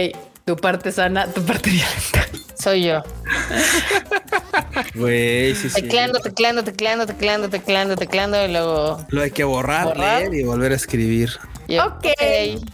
tu 0.49 0.57
parte 0.57 0.91
sana, 0.93 1.27
tu 1.27 1.43
parte 1.45 1.69
violenta. 1.69 2.27
Soy 2.59 2.85
yo. 2.85 3.03
Güey, 4.95 5.55
sí, 5.55 5.69
sí. 5.69 5.83
Tecleando, 5.83 6.21
tecleando, 6.21 6.65
tecleando, 6.65 7.05
tecleando, 7.07 7.51
tecleando, 7.51 7.97
tecleando 7.97 8.43
y 8.47 8.51
luego... 8.51 9.05
Lo 9.11 9.21
hay 9.21 9.31
que 9.31 9.45
borrar, 9.45 9.85
Borrar. 9.85 10.23
leer 10.23 10.33
y 10.35 10.45
volver 10.45 10.73
a 10.73 10.77
escribir. 10.77 11.33
yo, 11.69 11.85
Ok. 11.85 12.07
ok. 12.07 12.69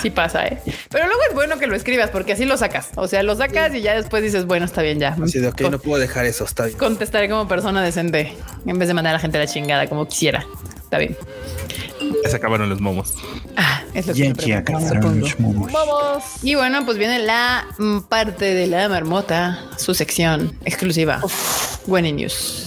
Sí 0.00 0.10
pasa, 0.10 0.46
¿eh? 0.48 0.60
Pero 0.90 1.06
luego 1.06 1.20
es 1.28 1.34
bueno 1.34 1.58
que 1.60 1.68
lo 1.68 1.76
escribas 1.76 2.10
porque 2.10 2.32
así 2.32 2.44
lo 2.44 2.56
sacas. 2.56 2.88
O 2.96 3.06
sea, 3.06 3.22
lo 3.22 3.36
sacas 3.36 3.72
y 3.72 3.82
ya 3.82 3.94
después 3.94 4.20
dices, 4.24 4.46
bueno, 4.46 4.64
está 4.66 4.82
bien, 4.82 4.98
ya. 4.98 5.16
Así 5.22 5.38
de, 5.38 5.46
ok, 5.46 5.62
Con- 5.62 5.70
no 5.70 5.78
puedo 5.78 6.00
dejar 6.00 6.24
eso, 6.26 6.44
está 6.44 6.66
bien. 6.66 6.76
Contestaré 6.76 7.28
como 7.28 7.46
persona 7.46 7.84
decente 7.84 8.36
en 8.66 8.78
vez 8.80 8.88
de 8.88 8.94
mandar 8.94 9.10
a 9.12 9.18
la 9.18 9.20
gente 9.20 9.36
a 9.38 9.42
la 9.42 9.46
chingada 9.46 9.86
como 9.86 10.08
quisiera. 10.08 10.44
Está 10.96 10.98
bien. 10.98 11.16
Ya 12.22 12.30
se 12.30 12.36
acabaron 12.36 12.68
los 12.68 12.80
momos. 12.80 13.14
Ah, 13.56 13.82
es 13.92 14.06
lo 14.06 14.14
que 14.14 14.20
Y 14.20 14.22
me 14.24 14.28
aquí 14.30 14.52
pregunto, 14.52 14.76
acabaron 14.76 15.20
los 15.20 15.40
momos. 15.40 15.72
Y 16.42 16.54
bueno, 16.54 16.84
pues 16.84 16.96
viene 16.98 17.18
la 17.18 17.66
mm, 17.78 18.00
parte 18.00 18.54
de 18.54 18.66
la 18.66 18.88
marmota, 18.88 19.62
su 19.76 19.94
sección 19.94 20.56
exclusiva. 20.64 21.20
Winnie 21.86 22.12
News. 22.12 22.64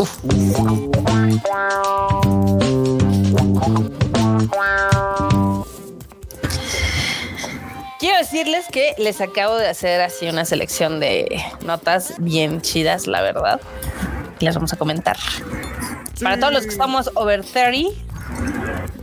Quiero 7.99 8.17
decirles 8.17 8.65
que 8.71 8.93
les 8.97 9.19
acabo 9.21 9.55
de 9.55 9.67
hacer 9.67 10.01
así 10.01 10.27
una 10.27 10.45
selección 10.45 10.99
de 10.99 11.43
notas 11.65 12.13
bien 12.19 12.61
chidas, 12.61 13.07
la 13.07 13.21
verdad. 13.21 13.59
Y 14.39 14.45
las 14.45 14.55
vamos 14.55 14.71
a 14.71 14.77
comentar. 14.77 15.17
Para 16.21 16.39
todos 16.39 16.53
los 16.53 16.63
que 16.63 16.69
estamos 16.69 17.09
over 17.15 17.43
30, 17.43 18.08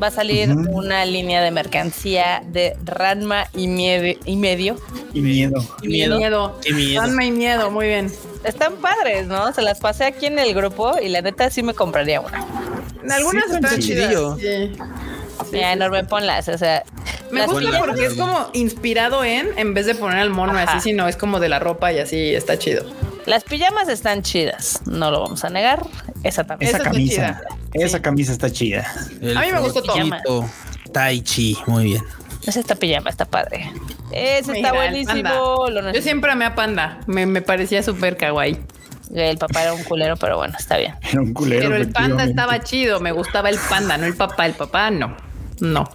va 0.03 0.09
a 0.09 0.11
salir 0.11 0.51
una 0.53 1.05
línea 1.05 1.43
de 1.43 1.51
mercancía 1.51 2.43
de 2.47 2.77
Ranma 2.85 3.47
y, 3.55 3.67
mie- 3.67 4.19
y 4.25 4.37
medio. 4.37 4.77
Y 5.15 5.21
miedo. 5.21 5.65
Miedo. 5.83 6.19
Miedo. 6.19 6.61
Qué 6.63 6.73
miedo. 6.73 7.01
Ranma 7.03 7.25
y 7.25 7.31
miedo, 7.31 7.71
muy 7.71 7.87
bien. 7.87 8.13
Están 8.45 8.75
padres, 8.77 9.27
¿no? 9.27 9.53
Se 9.53 9.63
las 9.63 9.81
pasé 9.81 10.05
aquí 10.05 10.27
en 10.27 10.39
el 10.39 10.55
grupo 10.55 10.97
y 11.03 11.09
la 11.09 11.23
neta 11.23 11.51
sí 11.51 11.63
me 11.63 11.75
compraría 11.75 12.21
una. 12.21 12.45
Algunas 13.11 13.45
Sí, 13.49 13.55
están 13.55 13.81
chidas. 13.81 14.09
chidillo. 14.11 14.37
Sí. 14.37 14.73
Mira, 15.53 15.73
enorme, 15.73 16.05
ponlas. 16.05 16.49
O 16.49 16.59
sea, 16.59 16.83
Me 17.31 17.47
gusta 17.47 17.79
porque 17.79 18.07
es 18.07 18.15
como 18.15 18.49
inspirado 18.53 19.23
en, 19.25 19.49
en 19.57 19.75
vez 19.75 19.87
de 19.87 19.95
poner 19.95 20.19
al 20.19 20.31
mono 20.31 20.53
Ajá. 20.53 20.77
así, 20.77 20.91
sino 20.91 21.09
es 21.09 21.17
como 21.17 21.39
de 21.41 21.49
la 21.49 21.59
ropa 21.59 21.93
y 21.93 21.99
así 21.99 22.35
está 22.35 22.59
chido. 22.59 22.85
Las 23.27 23.45
pijamas 23.45 23.89
están 23.89 24.23
chidas, 24.23 24.81
no 24.87 25.11
lo 25.11 25.21
vamos 25.21 25.45
a 25.45 25.51
negar. 25.51 25.85
Esa 26.23 26.45
también. 26.45 26.69
Esa 26.69 26.79
Esa 26.79 26.89
está 26.89 26.91
camisa. 26.91 27.15
chida. 27.15 27.43
Esa 27.75 28.03
camisa 28.03 28.33
está 28.33 28.51
chida. 28.51 28.87
El 29.21 29.37
A 29.37 29.41
mí 29.41 29.53
me 29.53 29.61
gustó 29.61 29.83
todo. 29.83 30.49
Tai 30.93 31.21
Chi, 31.23 31.59
muy 31.67 31.85
bien. 31.85 32.03
Esa 32.47 32.61
esta 32.61 32.77
pijama 32.77 33.11
está 33.11 33.25
padre. 33.25 33.71
Ese 34.13 34.53
Mira, 34.53 34.69
está 34.69 34.73
buenísimo. 34.79 35.69
Lo 35.69 35.93
Yo 35.93 36.01
siempre 36.01 36.31
amé 36.31 36.45
a 36.45 36.55
Panda. 36.55 37.01
Me, 37.07 37.27
me 37.27 37.43
parecía 37.43 37.83
súper 37.83 38.17
kawaii. 38.17 38.57
El 39.15 39.39
papá 39.39 39.63
era 39.63 39.73
un 39.73 39.83
culero, 39.85 40.17
pero 40.17 40.37
bueno, 40.37 40.55
está 40.59 40.77
bien. 40.79 40.95
Era 41.03 41.21
un 41.21 41.33
culero. 41.33 41.63
Pero 41.63 41.77
el 41.77 41.91
panda 41.93 42.25
estaba 42.25 42.61
chido. 42.61 42.99
Me 42.99 43.13
gustaba 43.13 43.51
el 43.51 43.59
panda, 43.69 43.97
no 43.99 44.05
el 44.07 44.17
papá. 44.17 44.47
El 44.47 44.55
papá 44.55 44.91
no. 44.91 45.17
No. 45.61 45.89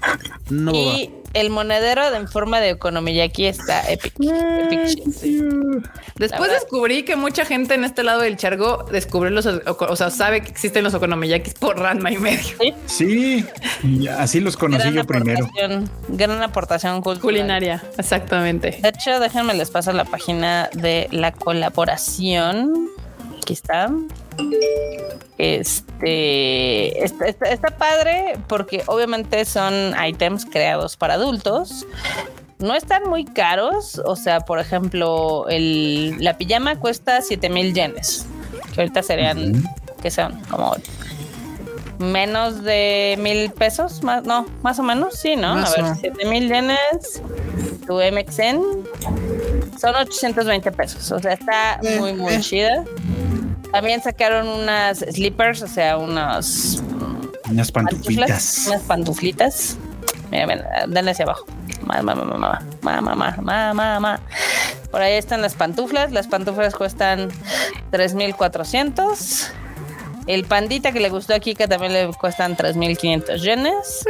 No, 0.50 0.72
Y 0.74 1.10
el 1.34 1.50
monedero 1.50 2.10
de- 2.12 2.18
en 2.18 2.28
forma 2.28 2.60
de 2.60 2.74
okonomiyaki 2.74 3.46
está 3.46 3.90
epic. 3.92 4.14
epic 4.20 4.86
shit. 4.88 5.86
Después 6.16 6.52
descubrí 6.52 7.04
que 7.04 7.16
mucha 7.16 7.46
gente 7.46 7.74
en 7.74 7.84
este 7.84 8.04
lado 8.04 8.22
del 8.22 8.38
chargo 8.38 8.86
descubrió 8.92 9.32
los, 9.32 9.46
o 9.46 9.96
sea, 9.96 10.10
sabe 10.12 10.42
que 10.42 10.50
existen 10.50 10.84
los 10.84 10.94
okonomiyakis 10.94 11.54
por 11.56 11.80
Ranma 11.80 12.12
y 12.12 12.18
medio. 12.18 12.56
Sí, 12.86 13.46
Sí, 13.82 14.08
así 14.08 14.40
los 14.40 14.58
conocí 14.58 14.84
gran 14.84 14.94
yo 14.94 15.04
primero. 15.06 15.46
aportación, 15.46 15.90
gran 16.10 16.42
aportación 16.44 17.02
cultural. 17.02 17.22
Culinaria, 17.22 17.84
exactamente. 17.98 18.78
De 18.82 18.90
hecho, 18.90 19.20
déjenme 19.20 19.54
les 19.54 19.70
paso 19.72 19.92
la 19.94 20.06
página 20.06 20.70
de 20.74 21.08
la 21.12 21.32
colaboración. 21.32 22.90
Aquí 23.42 23.54
está. 23.54 23.90
Este 25.38 27.04
está, 27.04 27.26
está- 27.28 27.50
está 27.50 27.78
padre 27.78 28.38
porque 28.48 28.84
obviamente 28.88 29.44
son 29.46 29.94
ítems 30.08 30.46
creados 30.46 30.96
para 30.98 31.16
adultos. 31.16 31.86
No 32.60 32.76
están 32.76 33.10
muy 33.10 33.26
caros. 33.26 34.00
O 34.06 34.16
sea, 34.16 34.42
por 34.42 34.60
ejemplo, 34.60 35.48
el, 35.50 36.16
la 36.24 36.38
pijama 36.38 36.76
cuesta 36.80 37.22
7 37.22 37.50
mil 37.50 37.74
yenes. 37.74 38.26
Que 38.74 38.82
ahorita 38.82 39.02
serían, 39.02 39.64
¿qué 40.02 40.12
son? 40.12 40.40
Como 40.50 40.76
menos 42.02 42.64
de 42.64 43.18
mil 43.20 43.52
pesos, 43.52 44.04
más, 44.04 44.24
no, 44.24 44.46
más 44.64 44.80
o 44.80 44.84
menos, 44.84 45.20
sí, 45.20 45.36
¿no? 45.36 45.56
Más 45.56 45.78
a 45.78 45.82
ver, 45.82 45.96
7 46.00 46.26
mil 46.26 46.50
yenes, 46.50 47.22
tu 47.88 48.00
MXN, 48.00 48.62
son 49.80 49.96
820 49.96 50.72
pesos, 50.72 51.12
o 51.12 51.20
sea, 51.20 51.34
está 51.34 51.80
muy, 52.00 52.14
muy 52.14 52.34
este. 52.34 52.44
chida. 52.44 52.84
También 53.72 54.04
sacaron 54.04 54.48
unas 54.48 55.00
slippers, 55.00 55.62
o 55.62 55.68
sea, 55.68 55.98
unos... 55.98 56.84
Unas 57.50 57.72
pantuflitas. 57.72 58.66
Unas 58.68 58.82
pantuflitas. 58.82 59.78
Mira, 60.30 60.46
ven, 60.46 60.62
denle 60.88 61.12
hacia 61.12 61.24
abajo. 61.24 61.46
Mamá, 61.82 62.16
mamá, 62.16 62.62
mamá, 62.82 63.36
mamá, 63.42 63.74
mamá. 63.74 64.20
Por 64.92 65.02
ahí 65.02 65.14
están 65.14 65.42
las 65.42 65.56
pantuflas. 65.56 66.12
Las 66.12 66.28
pantuflas 66.28 66.76
cuestan 66.76 67.30
3,400. 67.92 69.52
El 70.28 70.46
pandita 70.46 70.92
que 70.92 71.00
le 71.00 71.10
gustó 71.10 71.34
a 71.34 71.40
Kika 71.40 71.68
también 71.68 71.94
le 71.94 72.12
cuestan 72.14 72.56
3.500 72.56 73.38
yenes. 73.42 74.06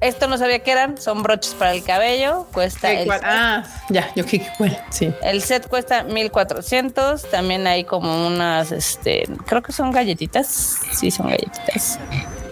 Esto 0.00 0.26
no 0.28 0.36
sabía 0.36 0.58
qué 0.58 0.72
eran. 0.72 0.98
Son 1.00 1.22
broches 1.22 1.54
para 1.54 1.72
el 1.72 1.82
cabello. 1.82 2.46
Cuesta 2.52 2.90
¿Qué, 2.90 3.02
el 3.02 3.06
cuál? 3.06 3.20
Ah, 3.24 3.64
ya, 3.88 4.12
yo 4.14 4.26
qué 4.26 4.46
cuál, 4.58 4.78
sí. 4.90 5.10
el 5.22 5.40
set 5.40 5.66
cuesta 5.66 6.02
1400. 6.02 7.30
También 7.30 7.66
hay 7.66 7.84
como 7.84 8.26
unas, 8.26 8.70
este, 8.70 9.24
creo 9.46 9.62
que 9.62 9.72
son 9.72 9.92
galletitas. 9.92 10.78
Sí, 10.92 11.10
son 11.10 11.28
galletitas. 11.28 11.98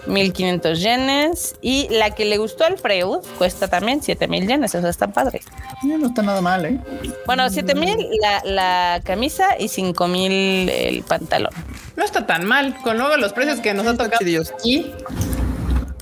1500 0.07 0.79
yenes. 0.81 1.55
Y 1.61 1.87
la 1.89 2.11
que 2.11 2.25
le 2.25 2.37
gustó 2.37 2.65
al 2.65 2.77
Freud 2.77 3.19
cuesta 3.37 3.67
también 3.67 4.01
7000 4.01 4.47
yenes. 4.47 4.75
O 4.75 4.81
sea, 4.81 4.89
está 4.89 5.07
padre. 5.07 5.41
No 5.83 6.07
está 6.07 6.21
nada 6.21 6.41
mal, 6.41 6.65
¿eh? 6.65 6.79
Bueno, 7.25 7.49
7000 7.49 8.09
la, 8.21 8.41
la 8.45 9.01
camisa 9.03 9.57
y 9.59 9.67
5000 9.67 10.69
el 10.69 11.03
pantalón. 11.03 11.51
No 11.95 12.03
está 12.03 12.25
tan 12.25 12.45
mal. 12.45 12.75
Con 12.83 12.97
luego 12.97 13.17
los 13.17 13.33
precios 13.33 13.59
que 13.59 13.73
nos 13.73 13.85
han 13.87 13.97
tocado 13.97 14.15
aquí. 14.15 14.37
Y 14.63 14.91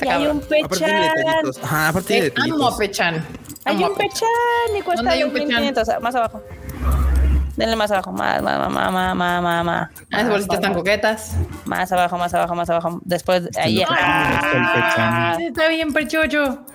hay 0.09 0.27
un 0.27 0.39
pechan. 0.41 1.11
aparte 1.61 2.27
Eh, 2.27 2.33
amo 2.37 2.75
Pechan. 2.77 3.25
Hay 3.65 3.83
un 3.83 3.95
pechan 3.95 4.27
y 4.77 4.81
cuesta 4.81 5.03
¿Dónde 5.03 5.17
hay 5.17 5.23
un 5.23 5.33
2500. 5.33 5.81
o 5.81 5.85
sea, 5.85 5.99
Más 5.99 6.15
abajo. 6.15 6.41
Denle 7.61 7.75
más 7.75 7.91
abajo. 7.91 8.11
Más, 8.11 8.41
más, 8.41 8.71
más, 8.71 8.91
más, 8.91 9.15
más, 9.15 9.41
más, 9.43 9.65
más. 9.65 9.89
Ah, 10.11 10.17
esas 10.17 10.29
bolsitas 10.29 10.55
están 10.55 10.73
coquetas. 10.73 11.33
Más 11.65 11.91
abajo, 11.91 12.17
más 12.17 12.33
abajo, 12.33 12.55
más 12.55 12.69
abajo. 12.69 12.99
Después, 13.03 13.49
ahí. 13.55 13.83
Ah, 13.87 15.37
está 15.39 15.67
bien, 15.67 15.93
perchocho. 15.93 16.65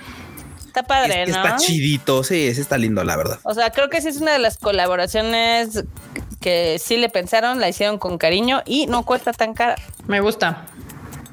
Está 0.66 0.82
padre, 0.84 1.22
Es 1.22 1.26
que 1.26 1.32
¿no? 1.32 1.44
Está 1.44 1.56
chidito, 1.56 2.22
sí, 2.22 2.46
ese 2.46 2.60
está 2.60 2.78
lindo, 2.78 3.02
la 3.02 3.16
verdad. 3.16 3.40
O 3.42 3.54
sea, 3.54 3.70
creo 3.70 3.88
que 3.88 4.00
sí 4.00 4.08
es 4.08 4.20
una 4.20 4.32
de 4.32 4.38
las 4.38 4.58
colaboraciones 4.58 5.82
que 6.40 6.78
sí 6.78 6.98
le 6.98 7.08
pensaron, 7.08 7.60
la 7.60 7.68
hicieron 7.68 7.98
con 7.98 8.18
cariño 8.18 8.62
y 8.64 8.86
no 8.86 9.02
cuesta 9.04 9.32
tan 9.32 9.54
cara, 9.54 9.76
Me 10.06 10.20
gusta. 10.20 10.66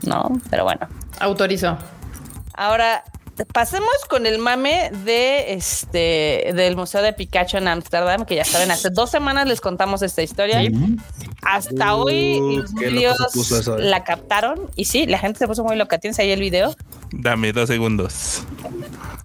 ¿no? 0.03 0.31
Pero 0.49 0.63
bueno. 0.63 0.87
Autorizo. 1.19 1.77
Ahora, 2.53 3.03
pasemos 3.51 3.91
con 4.09 4.25
el 4.25 4.37
mame 4.37 4.91
de 5.05 5.53
este 5.53 6.51
del 6.53 6.75
Museo 6.75 7.01
de 7.01 7.13
Pikachu 7.13 7.57
en 7.57 7.67
Ámsterdam, 7.67 8.25
que 8.25 8.35
ya 8.35 8.45
saben, 8.45 8.71
hace 8.71 8.89
dos 8.89 9.09
semanas 9.09 9.47
les 9.47 9.61
contamos 9.61 10.01
esta 10.01 10.21
historia. 10.21 10.61
Hasta 11.41 11.95
hoy 11.95 12.39
Uh, 12.39 13.33
puso 13.33 13.59
eso, 13.59 13.77
eh. 13.77 13.83
la 13.83 14.03
captaron 14.03 14.69
y 14.75 14.85
sí, 14.85 15.05
la 15.05 15.19
gente 15.19 15.39
se 15.39 15.47
puso 15.47 15.63
muy 15.63 15.75
loca. 15.75 15.97
¿Tienes 15.97 16.19
ahí 16.19 16.31
el 16.31 16.39
video? 16.39 16.75
Dame 17.11 17.51
dos 17.53 17.69
segundos. 17.69 18.43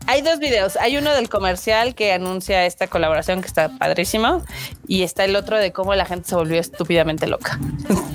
Hay 0.07 0.23
dos 0.23 0.39
videos. 0.39 0.77
Hay 0.77 0.97
uno 0.97 1.13
del 1.15 1.29
comercial 1.29 1.95
que 1.95 2.13
anuncia 2.13 2.67
esta 2.67 2.87
colaboración 2.87 3.41
que 3.41 3.47
está 3.47 3.71
padrísimo 3.79 4.43
y 4.87 5.03
está 5.03 5.25
el 5.25 5.37
otro 5.37 5.59
de 5.59 5.73
cómo 5.73 5.95
la 5.95 6.05
gente 6.05 6.29
se 6.29 6.35
volvió 6.35 6.61
estúpidamente 6.61 7.27
loca. 7.27 7.59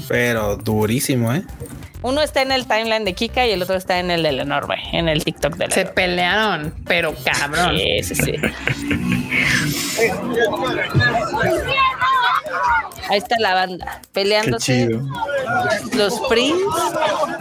Pero 0.08 0.58
durísimo, 0.58 1.34
¿eh? 1.34 1.44
Uno 2.04 2.22
está 2.22 2.42
en 2.42 2.52
el 2.52 2.68
timeline 2.68 3.06
de 3.06 3.14
Kika 3.14 3.48
y 3.48 3.52
el 3.52 3.62
otro 3.64 3.76
está 3.76 4.00
en 4.00 4.12
el 4.12 4.24
del 4.24 4.40
enorme, 4.42 4.76
en 4.92 5.08
el 5.10 5.24
TikTok 5.24 5.56
del 5.56 5.72
Se 5.72 5.82
enorme. 5.82 5.96
pelearon, 5.96 6.74
pero 6.86 7.16
cabrón. 7.24 7.78
Sí, 7.78 8.04
sí, 8.04 8.16
sí. 8.16 8.34
Ahí 13.10 13.18
está 13.18 13.36
la 13.40 13.54
banda 13.54 14.00
Qué 14.02 14.08
peleándose 14.14 14.88
chido. 14.88 15.02
los 15.94 16.20
prints, 16.30 16.62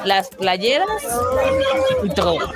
las 0.04 0.28
playeras 0.28 0.88
y 2.04 2.08
todo. 2.10 2.38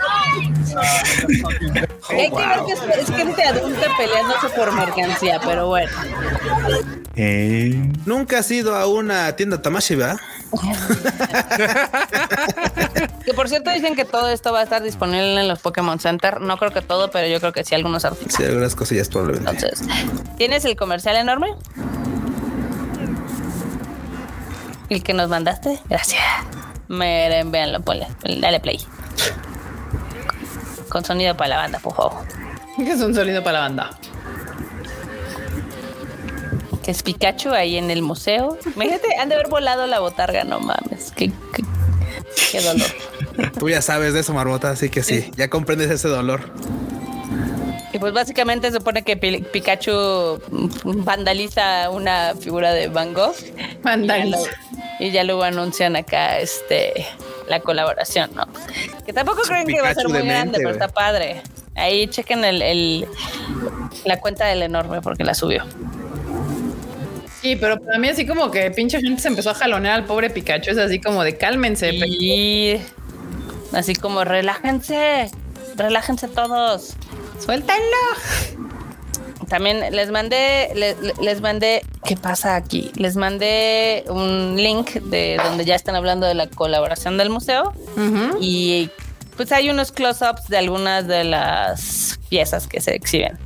Hay 2.10 2.30
que 2.30 2.36
ver 2.36 2.60
que 2.66 2.72
es, 2.72 2.80
es 3.08 3.16
gente 3.16 3.42
adulta 3.42 3.86
peleándose 3.96 4.48
por 4.50 4.72
mercancía, 4.72 5.40
pero 5.44 5.68
bueno. 5.68 5.90
Eh, 7.16 7.90
Nunca 8.04 8.40
has 8.40 8.50
ido 8.50 8.74
a 8.76 8.86
una 8.86 9.34
tienda 9.36 9.62
Tamashi, 9.62 9.94
¿verdad? 9.94 10.16
Que 13.24 13.34
por 13.34 13.48
cierto 13.48 13.70
dicen 13.72 13.96
que 13.96 14.04
todo 14.04 14.28
esto 14.28 14.52
va 14.52 14.60
a 14.60 14.62
estar 14.62 14.80
disponible 14.82 15.40
en 15.40 15.48
los 15.48 15.58
Pokémon 15.58 15.98
Center. 15.98 16.40
No 16.40 16.56
creo 16.58 16.70
que 16.72 16.80
todo, 16.80 17.10
pero 17.10 17.26
yo 17.26 17.40
creo 17.40 17.52
que 17.52 17.64
sí 17.64 17.74
algunos 17.74 18.04
artículos. 18.04 18.34
Sí, 18.34 18.44
algunas 18.44 18.76
cosillas 18.76 19.08
probablemente. 19.08 19.50
Entonces, 19.50 19.88
¿tienes 20.36 20.64
el 20.64 20.76
comercial 20.76 21.16
enorme? 21.16 21.48
El 24.88 25.02
que 25.02 25.12
nos 25.14 25.28
mandaste. 25.28 25.80
Gracias. 25.88 26.22
Miren, 26.88 27.50
véanlo, 27.50 27.80
ponle. 27.80 28.06
Dale 28.40 28.60
play. 28.60 28.78
Con 30.88 31.04
sonido 31.04 31.36
para 31.36 31.48
la 31.48 31.56
banda, 31.56 31.78
por 31.78 31.94
favor. 31.94 32.24
Que 32.76 32.92
es 32.92 33.00
un 33.00 33.14
sonido 33.14 33.42
para 33.42 33.54
la 33.54 33.60
banda. 33.60 33.90
Que 36.84 36.92
es 36.92 37.02
Pikachu 37.02 37.50
ahí 37.50 37.76
en 37.76 37.90
el 37.90 38.02
museo. 38.02 38.56
Imagínate, 38.74 39.16
han 39.18 39.28
de 39.28 39.34
haber 39.34 39.48
volado 39.48 39.86
la 39.86 39.98
botarga, 39.98 40.44
no 40.44 40.60
mames. 40.60 41.12
Qué, 41.16 41.32
qué, 41.52 41.64
qué 42.52 42.60
dolor. 42.60 42.86
Tú 43.58 43.68
ya 43.68 43.82
sabes 43.82 44.14
de 44.14 44.20
eso, 44.20 44.32
Marmota, 44.34 44.70
así 44.70 44.88
que 44.88 45.02
sí, 45.02 45.30
ya 45.36 45.50
comprendes 45.50 45.90
ese 45.90 46.08
dolor. 46.08 46.52
Y 47.96 47.98
pues 47.98 48.12
básicamente 48.12 48.68
se 48.70 48.76
supone 48.76 49.02
que 49.02 49.16
Pi- 49.16 49.40
Pikachu 49.40 50.38
vandaliza 50.84 51.88
una 51.88 52.34
figura 52.38 52.72
de 52.72 52.88
Van 52.88 53.14
Gogh. 53.14 53.34
Vandaliza. 53.82 54.26
Y 54.26 54.30
ya, 54.30 54.36
lo- 54.36 55.06
y 55.06 55.10
ya 55.12 55.24
luego 55.24 55.42
anuncian 55.44 55.96
acá 55.96 56.38
este 56.38 57.06
la 57.48 57.60
colaboración, 57.60 58.30
¿no? 58.34 58.46
Que 59.06 59.14
tampoco 59.14 59.40
Es 59.42 59.48
creen 59.48 59.66
que 59.66 59.80
va 59.80 59.88
a 59.88 59.94
ser 59.94 60.08
muy 60.10 60.20
grande, 60.20 60.58
pero 60.58 60.72
está 60.72 60.88
padre. 60.88 61.40
Ahí 61.74 62.06
chequen 62.08 62.44
el, 62.44 62.60
el- 62.60 63.06
la 64.04 64.20
cuenta 64.20 64.44
del 64.44 64.62
enorme 64.62 65.00
porque 65.00 65.24
la 65.24 65.32
subió. 65.32 65.64
Sí, 67.40 67.56
pero 67.56 67.78
para 67.80 67.98
mí 67.98 68.08
así 68.08 68.26
como 68.26 68.50
que 68.50 68.70
pinche 68.72 69.00
gente 69.00 69.22
se 69.22 69.28
empezó 69.28 69.50
a 69.50 69.54
jalonear 69.54 69.94
al 69.94 70.04
pobre 70.04 70.28
Pikachu. 70.28 70.72
Es 70.72 70.78
así 70.78 71.00
como 71.00 71.24
de 71.24 71.38
cálmense. 71.38 71.92
Y 71.94 72.78
así 73.72 73.94
como 73.94 74.22
relájense, 74.24 75.30
relájense 75.76 76.28
todos. 76.28 76.94
Suéltenlo. 77.44 77.82
También 79.48 79.92
les 79.94 80.10
mandé, 80.10 80.70
le- 80.74 80.96
le- 81.00 81.14
les, 81.22 81.40
mandé, 81.40 81.82
¿qué 82.04 82.16
pasa 82.16 82.56
aquí? 82.56 82.90
Les 82.96 83.14
mandé 83.14 84.04
un 84.08 84.56
link 84.56 84.90
de 84.94 85.38
donde 85.42 85.64
ya 85.64 85.76
están 85.76 85.94
hablando 85.94 86.26
de 86.26 86.34
la 86.34 86.48
colaboración 86.48 87.16
del 87.16 87.30
museo 87.30 87.72
y 88.40 88.90
pues 89.36 89.52
hay 89.52 89.70
unos 89.70 89.92
close-ups 89.92 90.48
de 90.48 90.56
algunas 90.58 91.06
de 91.06 91.22
las 91.24 92.18
piezas 92.28 92.66
que 92.66 92.80
se 92.80 92.94
exhiben. 92.96 93.38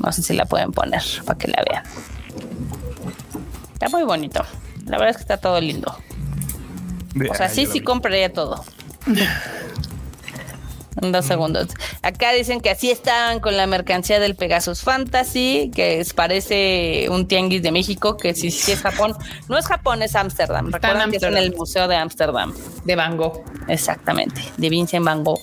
No 0.00 0.10
sé 0.12 0.22
si 0.22 0.32
la 0.34 0.44
pueden 0.46 0.72
poner 0.72 1.02
para 1.24 1.38
que 1.38 1.48
la 1.48 1.62
vean. 1.70 1.84
Está 3.74 3.88
muy 3.90 4.02
bonito. 4.02 4.42
La 4.86 4.92
verdad 4.98 5.10
es 5.10 5.16
que 5.18 5.22
está 5.22 5.36
todo 5.36 5.60
lindo. 5.60 5.96
O 7.30 7.34
sea, 7.34 7.48
sí, 7.48 7.66
sí 7.66 7.80
compraría 7.80 8.32
todo. 8.32 8.64
En 11.00 11.12
dos 11.12 11.24
segundos. 11.26 11.68
Acá 12.02 12.32
dicen 12.32 12.60
que 12.60 12.70
así 12.70 12.90
estaban 12.90 13.40
con 13.40 13.56
la 13.56 13.66
mercancía 13.66 14.18
del 14.20 14.34
Pegasus 14.36 14.82
Fantasy, 14.82 15.70
que 15.74 16.00
es- 16.00 16.12
parece 16.12 17.08
un 17.10 17.26
tianguis 17.28 17.62
de 17.62 17.70
México, 17.72 18.16
que 18.16 18.34
sí, 18.34 18.50
sí 18.50 18.72
es 18.72 18.80
Japón. 18.80 19.14
No 19.48 19.56
es 19.58 19.66
Japón, 19.66 20.02
es 20.02 20.14
Ámsterdam. 20.16 20.66
En 20.66 20.72
Recuerden 20.72 21.10
que 21.10 21.16
es 21.18 21.22
en 21.22 21.36
el 21.36 21.54
Museo 21.54 21.86
de 21.88 21.96
Ámsterdam. 21.96 22.54
De 22.84 22.96
Van 22.96 23.16
Gogh. 23.16 23.42
Exactamente, 23.68 24.40
de 24.56 24.68
Vincent 24.68 25.04
Van 25.04 25.22
Gogh. 25.24 25.40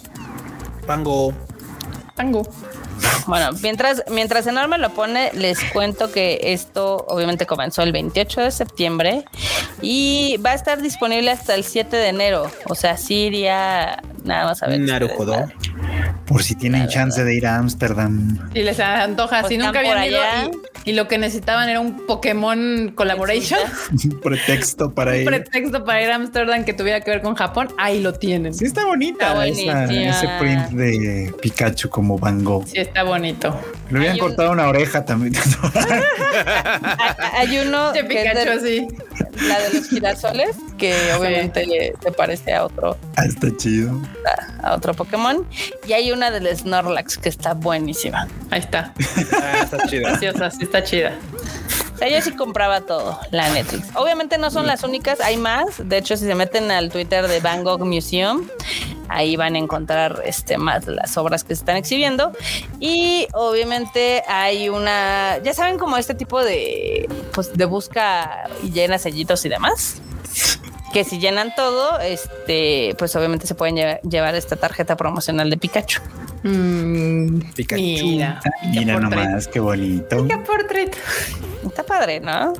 Pango. 0.86 1.34
Van 2.18 2.32
Gogh. 2.32 2.48
Bueno, 3.28 3.52
mientras, 3.62 4.04
mientras 4.10 4.48
Enorme 4.48 4.78
lo 4.78 4.92
pone, 4.92 5.32
les 5.34 5.60
cuento 5.72 6.12
que 6.12 6.40
esto 6.42 7.06
obviamente 7.08 7.46
comenzó 7.46 7.82
el 7.82 7.92
28 7.92 8.42
de 8.42 8.52
septiembre 8.52 9.26
y 9.82 10.38
va 10.46 10.52
a 10.52 10.54
estar 10.56 10.82
disponible 10.82 11.32
hasta 11.32 11.56
el 11.56 11.64
7 11.64 11.96
de 11.96 12.08
enero. 12.08 12.52
O 12.70 12.76
sea, 12.76 12.98
Siria, 12.98 14.02
nada 14.24 14.46
más 14.46 14.64
a 14.64 14.68
ver. 14.68 14.80
Naruhodo. 14.80 15.48
Por 16.28 16.44
si 16.44 16.56
tienen 16.56 16.88
chance 16.88 17.24
de 17.24 17.36
ir 17.36 17.46
a 17.46 17.58
Ámsterdam. 17.58 18.50
Y 18.54 18.64
les 18.64 18.80
antoja, 18.80 19.42
Pues 19.42 19.52
si 19.52 19.58
nunca 19.58 19.80
habían 19.80 20.04
ido 20.06 20.20
y, 20.84 20.90
y 20.90 20.94
lo 20.94 21.08
que 21.08 21.18
necesitaban 21.20 21.70
era 21.70 21.80
un 21.80 22.06
Pokémon 22.08 22.92
Collaboration, 22.96 23.60
Un 24.06 24.20
pretexto 24.22 24.92
para 24.94 25.12
un 25.12 25.18
ir. 25.18 25.26
pretexto 25.26 25.86
para 25.86 26.02
ir 26.02 26.10
a 26.12 26.16
Ámsterdam 26.16 26.64
que 26.66 26.74
tuviera 26.74 27.02
que 27.02 27.12
ver 27.12 27.22
con 27.22 27.36
Japón, 27.36 27.68
ahí 27.78 28.02
lo 28.02 28.14
tienen. 28.14 28.54
Sí, 28.56 28.66
está 28.66 28.86
bonita 28.86 29.46
Está 29.46 29.48
esa- 29.48 29.84
ese 29.94 30.28
print 30.40 30.70
de 30.70 31.34
Pikachu 31.42 31.90
como 31.90 32.18
Van 32.18 32.44
Gogh. 32.44 32.66
Sí, 32.68 32.80
está 32.80 33.04
bonito. 33.04 33.60
Le 33.92 34.00
hubieran 34.00 34.16
Hay 34.16 34.22
un- 34.22 34.28
cortado 34.28 34.52
una 34.52 34.68
oreja 34.68 35.06
también. 35.06 35.34
Hay 37.34 37.58
uno 37.60 37.92
De 37.92 38.04
Pikachu 38.04 38.50
así. 38.58 38.88
la 39.48 39.60
de 39.60 39.74
los 39.74 39.90
girasoles, 39.90 40.56
que 40.78 40.96
obviamente 41.18 41.94
se 42.02 42.12
parece 42.12 42.54
a 42.54 42.66
otro, 42.66 42.98
Ah, 43.16 43.26
está 43.26 43.48
chido. 43.58 44.02
a 44.64 44.74
otro 44.74 44.94
Pokémon. 44.94 45.46
Y 45.88 45.94
hay 45.94 46.12
una 46.16 46.32
del 46.32 46.56
Snorlax 46.56 47.18
que 47.18 47.30
está 47.30 47.54
buenísima. 47.54 48.28
Ahí 48.50 48.60
está. 48.60 48.94
Ah, 49.34 49.62
está. 49.64 49.78
Preciosa, 49.78 50.50
sí 50.50 50.64
está 50.64 50.84
chida. 50.84 51.14
O 51.94 51.98
sea, 51.98 52.10
yo 52.10 52.22
sí 52.22 52.36
compraba 52.36 52.82
todo, 52.82 53.20
la 53.32 53.50
Netflix. 53.50 53.88
Obviamente 53.96 54.38
no 54.38 54.52
son 54.52 54.68
las 54.68 54.84
únicas, 54.84 55.20
hay 55.22 55.38
más. 55.38 55.88
De 55.88 55.98
hecho, 55.98 56.18
si 56.18 56.26
se 56.26 56.36
meten 56.36 56.72
al 56.72 56.90
Twitter 56.90 57.28
de 57.28 57.40
Van 57.40 57.64
Gogh 57.64 57.86
Museum, 57.86 58.48
ahí 59.08 59.36
van 59.36 59.56
a 59.56 59.60
encontrar 59.60 60.22
este 60.26 60.58
más 60.58 60.88
las 60.88 61.18
obras 61.18 61.44
que 61.44 61.56
se 61.56 61.62
están 61.62 61.78
exhibiendo. 61.78 62.32
Y 62.80 63.28
obviamente 63.34 64.24
hay 64.28 64.70
una, 64.70 65.38
ya 65.44 65.54
saben, 65.54 65.78
como 65.78 65.98
este 65.98 66.16
tipo 66.16 66.44
de 66.44 67.08
pues 67.34 67.54
de 67.54 67.66
busca 67.66 68.50
y 68.64 68.72
llena 68.72 68.98
sellitos 68.98 69.46
y 69.46 69.50
demás. 69.50 70.02
Que 70.96 71.04
si 71.04 71.20
llenan 71.20 71.54
todo, 71.54 72.00
este, 72.00 72.96
pues 72.98 73.14
obviamente 73.18 73.46
se 73.48 73.54
pueden 73.54 73.76
llevar, 73.76 74.00
llevar 74.04 74.34
esta 74.34 74.56
tarjeta 74.56 74.96
promocional 74.96 75.50
de 75.50 75.58
Pikachu. 75.58 76.00
Mm, 76.44 77.52
Pikachu. 77.54 77.82
Mira, 77.82 78.40
Mira 78.72 78.98
nomás, 79.02 79.46
qué 79.50 79.60
bonito. 79.60 80.26
Qué 80.26 80.38
portrait. 80.38 80.96
Está 81.68 81.84
padre, 81.84 82.22
¿no? 82.22 82.54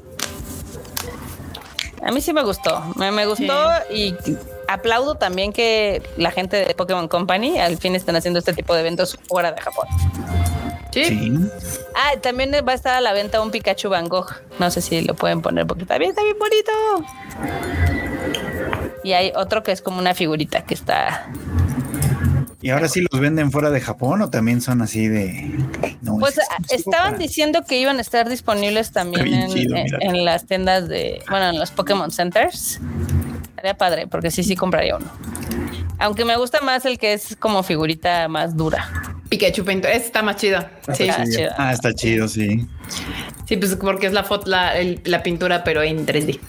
A 2.04 2.12
mí 2.12 2.20
sí 2.20 2.34
me 2.34 2.44
gustó, 2.44 2.84
me, 2.98 3.10
me 3.14 3.26
gustó 3.26 3.70
y 3.90 4.14
aplaudo 4.68 5.16
también 5.16 5.54
que 5.54 6.04
la 6.18 6.32
gente 6.32 6.58
de 6.58 6.76
Pokémon 6.76 7.08
Company 7.08 7.58
al 7.58 7.78
fin 7.78 7.96
están 7.96 8.18
haciendo 8.18 8.40
este 8.40 8.52
tipo 8.52 8.74
de 8.74 8.82
eventos 8.82 9.18
fuera 9.30 9.54
de 9.54 9.62
Japón. 9.62 9.88
Sí. 10.96 11.06
Sí. 11.06 11.34
Ah, 11.96 12.20
también 12.22 12.52
va 12.68 12.72
a 12.72 12.76
estar 12.76 12.94
a 12.96 13.02
la 13.02 13.14
venta 13.14 13.42
un 13.42 13.52
Pikachu 13.52 13.90
Van 13.90 14.08
Gogh. 14.08 14.32
No 14.60 14.72
sé 14.72 14.82
si 14.82 15.02
lo 15.02 15.14
pueden 15.14 15.42
poner 15.42 15.68
porque 15.68 15.86
también 15.86 16.12
está 16.12 16.24
bien 16.24 16.38
bonito. 16.40 16.72
Y 19.04 19.14
hay 19.14 19.32
otro 19.36 19.62
que 19.64 19.72
es 19.72 19.82
como 19.82 20.00
una 20.00 20.14
figurita 20.16 20.64
que 20.66 20.74
está. 20.74 21.28
¿Y 22.62 22.72
ahora 22.72 22.88
sí 22.88 23.06
los 23.12 23.22
venden 23.22 23.52
fuera 23.52 23.70
de 23.70 23.80
Japón 23.80 24.24
o 24.24 24.30
también 24.32 24.60
son 24.62 24.82
así 24.82 25.08
de.? 25.08 25.52
No, 26.02 26.18
Pues 26.18 26.38
es 26.40 26.46
ah, 26.50 26.58
estaban 26.70 27.12
para- 27.12 27.18
diciendo 27.20 27.64
que 27.68 27.78
iban 27.78 27.98
a 28.00 28.02
estar 28.02 28.28
disponibles 28.28 28.92
también 28.92 29.28
en, 29.32 29.52
chido, 29.54 29.76
en- 30.00 30.26
las 30.26 30.46
tiendas 30.48 30.88
de, 30.88 31.22
bueno, 31.30 31.50
en 31.50 31.60
los 31.60 31.70
Pokémon 31.70 32.12
Centers. 32.12 32.80
Estaría 33.50 33.78
padre, 33.78 34.08
porque 34.08 34.32
sí, 34.32 34.44
sí 34.44 34.56
compraría 34.56 34.96
uno. 34.96 35.06
Aunque 36.00 36.26
me 36.26 36.36
gusta 36.38 36.62
más 36.62 36.86
el 36.86 36.98
que 36.98 37.14
es 37.14 37.36
como 37.36 37.62
figurita 37.62 38.28
más 38.28 38.58
dura. 38.58 38.90
Pikachu 39.38 39.64
Painter. 39.66 39.92
Ese 39.92 40.06
está 40.08 40.22
más 40.22 40.38
chido. 40.38 40.60
Sí. 40.96 41.04
Está 41.08 41.26
Sí. 41.26 41.36
chido. 41.36 41.52
Ah, 41.58 41.72
está 41.74 41.94
chido, 41.94 42.28
sí. 42.28 42.66
Sí, 43.48 43.58
pues 43.58 43.76
porque 43.76 44.08
es 44.08 44.14
la 44.14 44.24
foto, 44.24 44.50
la, 44.50 44.78
el- 44.78 45.02
la 45.06 45.22
pintura, 45.24 45.64
pero 45.64 45.84
en 45.84 46.06
3D. 46.06 46.40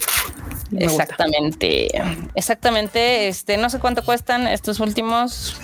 Me 0.71 0.85
gusta. 0.87 1.03
Exactamente. 1.03 1.87
Exactamente. 2.35 3.27
Este, 3.27 3.57
no 3.57 3.69
sé 3.69 3.79
cuánto 3.79 4.03
cuestan 4.03 4.47
estos 4.47 4.79
últimos. 4.79 5.55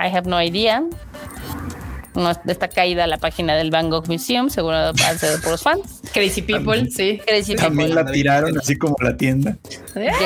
I 0.00 0.06
have 0.14 0.28
no 0.28 0.40
idea. 0.42 0.82
No 2.14 2.30
está 2.46 2.68
caída 2.68 3.06
la 3.06 3.18
página 3.18 3.54
del 3.54 3.70
Van 3.70 3.90
Gogh 3.90 4.08
Museum, 4.08 4.48
seguro 4.50 4.92
ser 5.18 5.30
de 5.32 5.38
puros 5.38 5.62
fans. 5.62 6.00
Crazy 6.12 6.42
People, 6.42 6.90
sí. 6.90 7.20
Crazy 7.24 7.54
También 7.54 7.90
people. 7.90 8.04
la 8.04 8.10
tiraron 8.10 8.58
así 8.58 8.76
como 8.76 8.96
la 9.00 9.16
tienda. 9.16 9.56
Yes. 9.94 10.16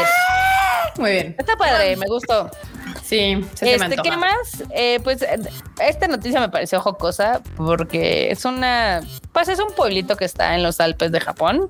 Muy 0.99 1.11
bien. 1.11 1.35
Está 1.39 1.57
padre, 1.57 1.97
me 1.97 2.07
gustó. 2.07 2.51
Sí, 3.13 3.45
se 3.55 3.65
me 3.67 3.73
Este, 3.75 3.85
antoja. 3.85 4.03
¿qué 4.03 4.17
más? 4.17 4.65
Eh, 4.71 4.99
pues 5.05 5.23
esta 5.87 6.09
noticia 6.09 6.41
me 6.41 6.49
pareció 6.49 6.81
jocosa 6.81 7.43
porque 7.59 8.31
es 8.31 8.47
una, 8.47 9.03
pues 9.33 9.49
es 9.49 9.59
un 9.59 9.75
pueblito 9.75 10.17
que 10.17 10.25
está 10.25 10.55
en 10.55 10.63
los 10.63 10.81
Alpes 10.81 11.13
de 11.13 11.21
Japón. 11.21 11.69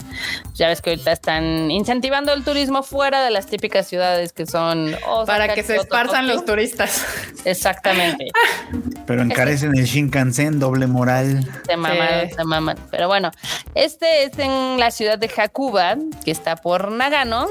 Ya 0.55 0.69
ves 0.69 0.81
que 0.81 0.91
ahorita 0.91 1.11
están 1.11 1.71
incentivando 1.73 2.33
el 2.33 2.45
turismo 2.45 2.85
fuera 2.85 3.25
de 3.25 3.31
las 3.31 3.47
típicas 3.47 3.89
ciudades 3.89 4.33
que 4.33 4.47
son 4.47 4.95
Osaka, 5.09 5.27
Para 5.27 5.55
que 5.55 5.65
se 5.65 5.75
esparzan 5.77 6.27
Tokio. 6.27 6.35
los 6.37 6.45
turistas. 6.45 7.05
Exactamente. 7.45 8.27
Pero 9.07 9.23
encarecen 9.23 9.77
el 9.77 9.85
Shinkansen, 9.85 10.61
doble 10.61 10.87
moral. 10.87 11.45
Se 11.67 11.77
maman, 11.77 12.29
Sí. 12.29 12.35
se 12.37 12.45
maman. 12.45 12.79
Pero 12.93 13.09
bueno, 13.09 13.33
este 13.75 14.25
es 14.25 14.39
en 14.39 14.79
la 14.79 14.93
ciudad 14.93 15.19
de 15.19 15.29
Hakuba, 15.37 15.97
que 16.25 16.31
está 16.31 16.55
por 16.55 16.93
Nagano, 16.93 17.49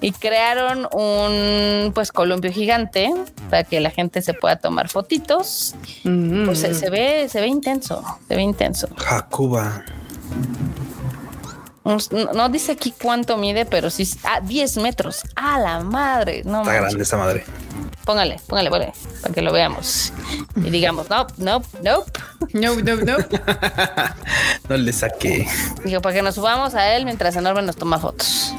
y 0.00 0.10
crearon 0.10 0.88
un 0.92 1.92
pues 1.94 2.10
columpio 2.10 2.50
gigante 2.52 3.12
para 3.48 3.64
que 3.64 3.80
la 3.80 3.90
gente 3.90 4.22
se 4.22 4.34
pueda 4.34 4.56
tomar 4.56 4.88
fotitos. 4.88 5.74
Mm. 6.04 6.46
Pues 6.46 6.60
se, 6.60 6.74
se 6.74 6.90
ve, 6.90 7.28
se 7.28 7.40
ve 7.40 7.46
intenso, 7.46 8.02
se 8.28 8.36
ve 8.36 8.42
intenso. 8.42 8.88
Hakuba. 9.08 9.84
No, 11.84 12.48
dice 12.50 12.72
aquí 12.72 12.92
cuánto 13.00 13.36
mide, 13.36 13.64
pero 13.64 13.90
sí, 13.90 14.08
ah, 14.24 14.40
10 14.40 14.76
metros. 14.78 15.20
A 15.34 15.58
la 15.58 15.80
madre, 15.80 16.42
no 16.44 16.58
Está 16.60 16.72
manches. 16.72 16.80
grande 16.82 17.02
esa 17.02 17.16
madre. 17.16 17.44
Póngale, 18.04 18.40
póngale, 18.46 18.70
póngale, 18.70 18.92
para 19.22 19.34
que 19.34 19.42
lo 19.42 19.52
veamos. 19.52 20.12
Y 20.56 20.70
digamos, 20.70 21.08
no, 21.10 21.26
no, 21.38 21.62
no. 21.82 22.04
No, 22.52 22.74
no, 22.76 22.96
no. 22.96 23.16
No 24.68 24.76
le 24.76 24.92
saqué. 24.92 25.46
Digo, 25.84 26.00
para 26.00 26.14
que 26.14 26.22
nos 26.22 26.36
subamos 26.36 26.74
a 26.74 26.94
él 26.94 27.04
mientras 27.04 27.34
Enorme 27.36 27.62
nos 27.62 27.76
toma 27.76 27.98
fotos. 27.98 28.54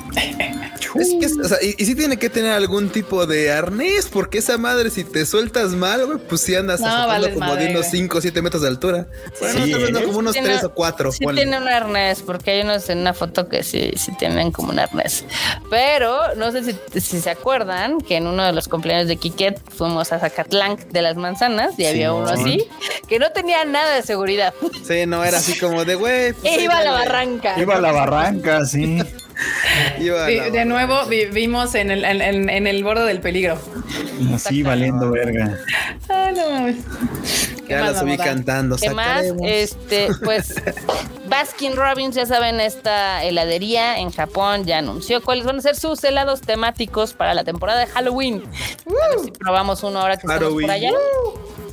Es 0.95 1.09
que, 1.19 1.25
o 1.41 1.47
sea, 1.47 1.57
y, 1.61 1.75
y 1.81 1.85
sí 1.85 1.95
tiene 1.95 2.17
que 2.17 2.29
tener 2.29 2.51
algún 2.51 2.89
tipo 2.89 3.25
de 3.25 3.49
arnés, 3.53 4.09
porque 4.11 4.39
esa 4.39 4.57
madre, 4.57 4.89
si 4.89 5.05
te 5.05 5.25
sueltas 5.25 5.71
mal, 5.71 6.05
güey, 6.05 6.17
pues 6.17 6.41
sí 6.41 6.53
andas 6.53 6.81
No, 6.81 7.07
vales 7.07 7.33
como 7.33 7.47
madre, 7.47 7.63
de 7.65 7.69
unos 7.71 7.87
güey. 7.87 8.01
5 8.01 8.17
o 8.17 8.21
7 8.21 8.41
metros 8.41 8.61
de 8.61 8.67
altura. 8.67 9.07
Bueno, 9.39 9.65
Sí, 9.65 9.73
no, 9.91 10.03
como 10.03 10.19
unos 10.19 10.33
Tiene- 10.33 10.49
3 10.49 10.63
o 10.65 10.73
4. 10.73 11.11
Sí 11.13 11.25
tiene 11.33 11.57
un 11.59 11.67
arnés, 11.67 12.21
porque 12.21 12.51
hay 12.51 12.61
unos 12.63 12.89
en 12.89 13.03
una 13.11 13.13
foto 13.13 13.49
que 13.49 13.63
sí, 13.63 13.91
sí 13.95 14.11
tienen 14.17 14.51
como 14.51 14.71
un 14.71 14.79
arnés. 14.79 15.25
Pero 15.69 16.35
no 16.35 16.51
sé 16.51 16.63
si, 16.63 16.99
si 16.99 17.19
se 17.19 17.29
acuerdan 17.29 17.99
que 17.99 18.17
en 18.17 18.27
uno 18.27 18.43
de 18.45 18.53
los 18.53 18.67
cumpleaños 18.67 19.07
de 19.07 19.17
Kiket 19.17 19.59
fuimos 19.69 20.11
a 20.13 20.19
Zacatlán 20.19 20.77
de 20.89 21.01
las 21.01 21.15
manzanas 21.17 21.77
y 21.77 21.85
había 21.85 22.13
uno 22.13 22.29
así 22.29 22.67
que 23.07 23.19
no 23.19 23.31
tenía 23.31 23.65
nada 23.65 23.95
de 23.95 24.01
seguridad. 24.03 24.53
Sí, 24.87 25.05
no 25.05 25.23
era 25.23 25.37
así 25.37 25.59
como 25.59 25.83
de, 25.83 25.95
güey. 25.95 26.33
pues, 26.33 26.57
iba 26.61 26.77
a 26.77 26.83
la 26.83 26.91
barranca. 26.91 27.59
Iba 27.59 27.75
a 27.75 27.81
la 27.81 27.91
barranca, 27.91 28.65
sí. 28.65 29.01
Vi- 29.99 30.49
de 30.51 30.65
nuevo 30.65 31.05
vivimos 31.05 31.75
en 31.75 31.91
el, 31.91 32.03
en, 32.05 32.21
en- 32.21 32.49
en 32.49 32.67
el 32.67 32.83
borde 32.83 33.05
del 33.05 33.19
peligro. 33.21 33.57
Así 34.33 34.63
valiendo 34.63 35.09
verga. 35.11 35.57
Ay, 36.09 36.33
no 36.35 36.49
mames. 36.49 36.77
¿Qué 37.67 37.73
Ya 37.73 37.81
más, 37.81 37.93
la 37.93 37.99
subí 37.99 38.11
mamota? 38.11 38.23
cantando. 38.25 38.75
¿Qué 38.77 38.89
más? 38.91 39.23
Este, 39.43 40.09
pues 40.23 40.55
Baskin 41.29 41.75
Robbins, 41.75 42.15
ya 42.15 42.25
saben, 42.25 42.59
esta 42.59 43.23
heladería 43.23 43.99
en 43.99 44.11
Japón 44.11 44.65
ya 44.65 44.79
anunció 44.79 45.21
cuáles 45.23 45.45
van 45.45 45.57
a 45.57 45.61
ser 45.61 45.75
sus 45.75 46.03
helados 46.03 46.41
temáticos 46.41 47.13
para 47.13 47.33
la 47.33 47.43
temporada 47.43 47.79
de 47.79 47.87
Halloween. 47.87 48.43
A 48.85 49.15
ver 49.15 49.25
si 49.25 49.31
probamos 49.31 49.83
uno 49.83 49.99
ahora 50.01 50.15
que 50.17 50.27
estamos 50.27 50.43
Halloween. 50.43 50.67
por 50.67 50.71
allá. 50.75 50.91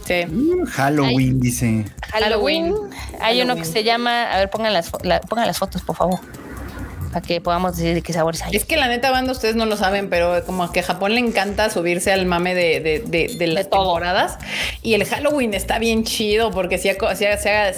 Sí. 0.07 0.24
Uh, 0.32 0.65
Halloween, 0.70 1.40
dice. 1.40 1.85
Halloween. 2.12 2.73
Halloween. 2.73 2.95
Hay 3.20 3.43
uno 3.43 3.57
que 3.57 3.65
se 3.65 3.85
llama, 3.85 4.32
a 4.32 4.39
ver, 4.39 4.49
pongan 4.49 4.73
las, 4.73 4.90
la- 5.03 5.20
pongan 5.20 5.47
las 5.47 5.59
fotos, 5.59 5.82
por 5.82 5.97
favor, 5.97 6.20
para 7.12 7.20
que 7.26 7.40
podamos 7.40 7.76
decir 7.76 7.94
de 7.94 8.02
qué 8.02 8.12
sabores 8.12 8.43
hay. 8.43 8.55
Es 8.55 8.64
que 8.64 8.76
la 8.76 8.89
neta, 8.89 9.10
banda, 9.10 9.32
ustedes 9.32 9.56
no 9.56 9.66
lo 9.66 9.76
saben, 9.76 10.10
pero 10.10 10.44
como 10.44 10.70
que 10.72 10.80
a 10.80 10.82
Japón 10.82 11.14
le 11.14 11.20
encanta 11.20 11.70
subirse 11.70 12.12
al 12.12 12.26
mame 12.26 12.55
de, 12.55 12.80
de, 12.80 13.01
de, 13.01 13.35
de 13.36 13.47
las 13.47 13.70
temporadas. 13.70 14.39
Y 14.82 14.94
el 14.94 15.05
Halloween 15.05 15.55
está 15.55 15.78
bien 15.78 16.05
chido 16.05 16.51
porque 16.51 16.78
sí, 16.78 16.90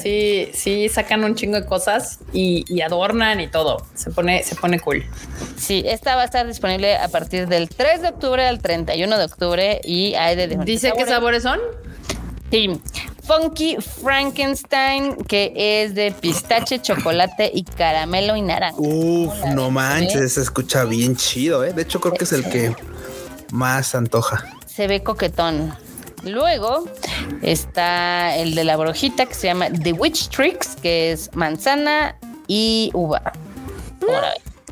sí, 0.00 0.50
sí, 0.52 0.88
sacan 0.88 1.24
un 1.24 1.34
chingo 1.34 1.60
de 1.60 1.66
cosas 1.66 2.20
y, 2.32 2.64
y 2.68 2.80
adornan 2.80 3.40
y 3.40 3.48
todo. 3.48 3.86
Se 3.94 4.10
pone, 4.10 4.42
se 4.42 4.56
pone 4.56 4.80
cool. 4.80 5.04
Sí, 5.56 5.82
esta 5.86 6.16
va 6.16 6.22
a 6.22 6.24
estar 6.24 6.46
disponible 6.46 6.96
a 6.96 7.08
partir 7.08 7.46
del 7.48 7.68
3 7.68 8.02
de 8.02 8.08
octubre 8.08 8.46
al 8.46 8.60
31 8.60 9.18
de 9.18 9.24
octubre 9.24 9.80
y 9.84 10.14
hay 10.14 10.36
de 10.36 10.48
Dice 10.64 10.92
qué 10.96 11.06
sabores 11.06 11.42
son. 11.42 11.60
Sí. 12.50 12.80
Funky 13.30 13.76
Frankenstein, 13.76 15.14
que 15.14 15.52
es 15.54 15.94
de 15.94 16.10
pistache, 16.10 16.82
chocolate 16.82 17.48
y 17.54 17.62
caramelo 17.62 18.34
y 18.34 18.42
naranja. 18.42 18.74
Uf, 18.76 19.32
no 19.54 19.70
manches, 19.70 20.32
se 20.32 20.40
escucha 20.40 20.84
bien 20.84 21.14
chido, 21.14 21.64
¿eh? 21.64 21.72
De 21.72 21.82
hecho, 21.82 22.00
creo 22.00 22.14
que 22.14 22.24
es 22.24 22.32
el 22.32 22.42
que 22.50 22.74
más 23.52 23.94
antoja. 23.94 24.44
Se 24.66 24.88
ve 24.88 25.04
coquetón. 25.04 25.72
Luego 26.24 26.86
está 27.42 28.34
el 28.34 28.56
de 28.56 28.64
la 28.64 28.76
brujita 28.76 29.26
que 29.26 29.34
se 29.34 29.46
llama 29.46 29.70
The 29.70 29.92
Witch 29.92 30.28
Tricks, 30.30 30.74
que 30.82 31.12
es 31.12 31.30
manzana 31.32 32.16
y 32.48 32.90
uva. 32.94 33.32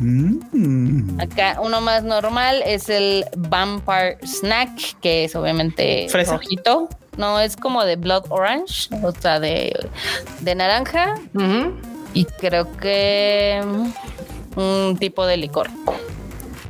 Mm. 0.01 1.20
Acá 1.20 1.60
uno 1.62 1.80
más 1.80 2.02
normal 2.02 2.64
es 2.66 2.89
el 2.89 3.24
Vampire 3.36 4.18
Snack, 4.26 4.98
que 5.01 5.26
es 5.26 5.36
obviamente 5.36 6.09
Fresa. 6.09 6.32
rojito. 6.32 6.89
No, 7.19 7.40
es 7.40 7.57
como 7.57 7.85
de 7.85 7.97
Blood 7.97 8.27
Orange, 8.31 8.89
o 9.03 9.12
sea, 9.12 9.40
de, 9.40 9.77
de 10.40 10.55
naranja. 10.55 11.16
Y 12.15 12.24
creo 12.24 12.74
que 12.78 13.61
mm, 13.62 14.59
un 14.59 14.97
tipo 14.97 15.27
de 15.27 15.36
licor. 15.36 15.69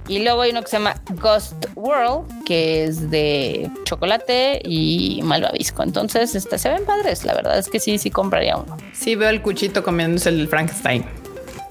Y 0.08 0.20
luego 0.20 0.40
hay 0.40 0.52
uno 0.52 0.62
que 0.62 0.68
se 0.68 0.78
llama 0.78 0.94
Ghost 1.10 1.66
World, 1.74 2.44
que 2.46 2.84
es 2.84 3.10
de 3.10 3.70
chocolate 3.84 4.62
y 4.64 5.20
malvavisco. 5.22 5.82
Entonces, 5.82 6.34
este, 6.34 6.58
se 6.58 6.70
ven 6.70 6.86
padres. 6.86 7.26
La 7.26 7.34
verdad 7.34 7.58
es 7.58 7.68
que 7.68 7.78
sí, 7.78 7.98
sí 7.98 8.10
compraría 8.10 8.56
uno. 8.56 8.74
Sí, 8.94 9.16
veo 9.16 9.28
el 9.28 9.42
cuchito 9.42 9.84
comiéndose 9.84 10.30
el 10.30 10.48
Frankenstein. 10.48 11.04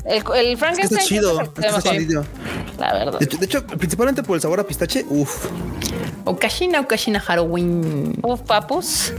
El, 0.07 0.13
el 0.15 0.19
Es 0.19 0.23
que 0.51 0.57
Frankenstein. 0.57 0.97
está 0.99 1.07
chido. 1.09 1.41
es 1.41 1.65
está 1.65 1.81
chido. 1.91 2.25
la 2.79 2.93
verdad. 2.93 3.19
De 3.19 3.25
hecho, 3.25 3.37
de 3.37 3.45
hecho, 3.45 3.67
principalmente 3.67 4.23
por 4.23 4.35
el 4.35 4.41
sabor 4.41 4.59
a 4.59 4.63
pistache, 4.65 5.05
uff. 5.09 5.47
Okashina, 6.23 6.79
Okashina 6.81 7.19
Halloween. 7.19 8.13
Uf, 8.21 8.41
papus. 8.41 9.13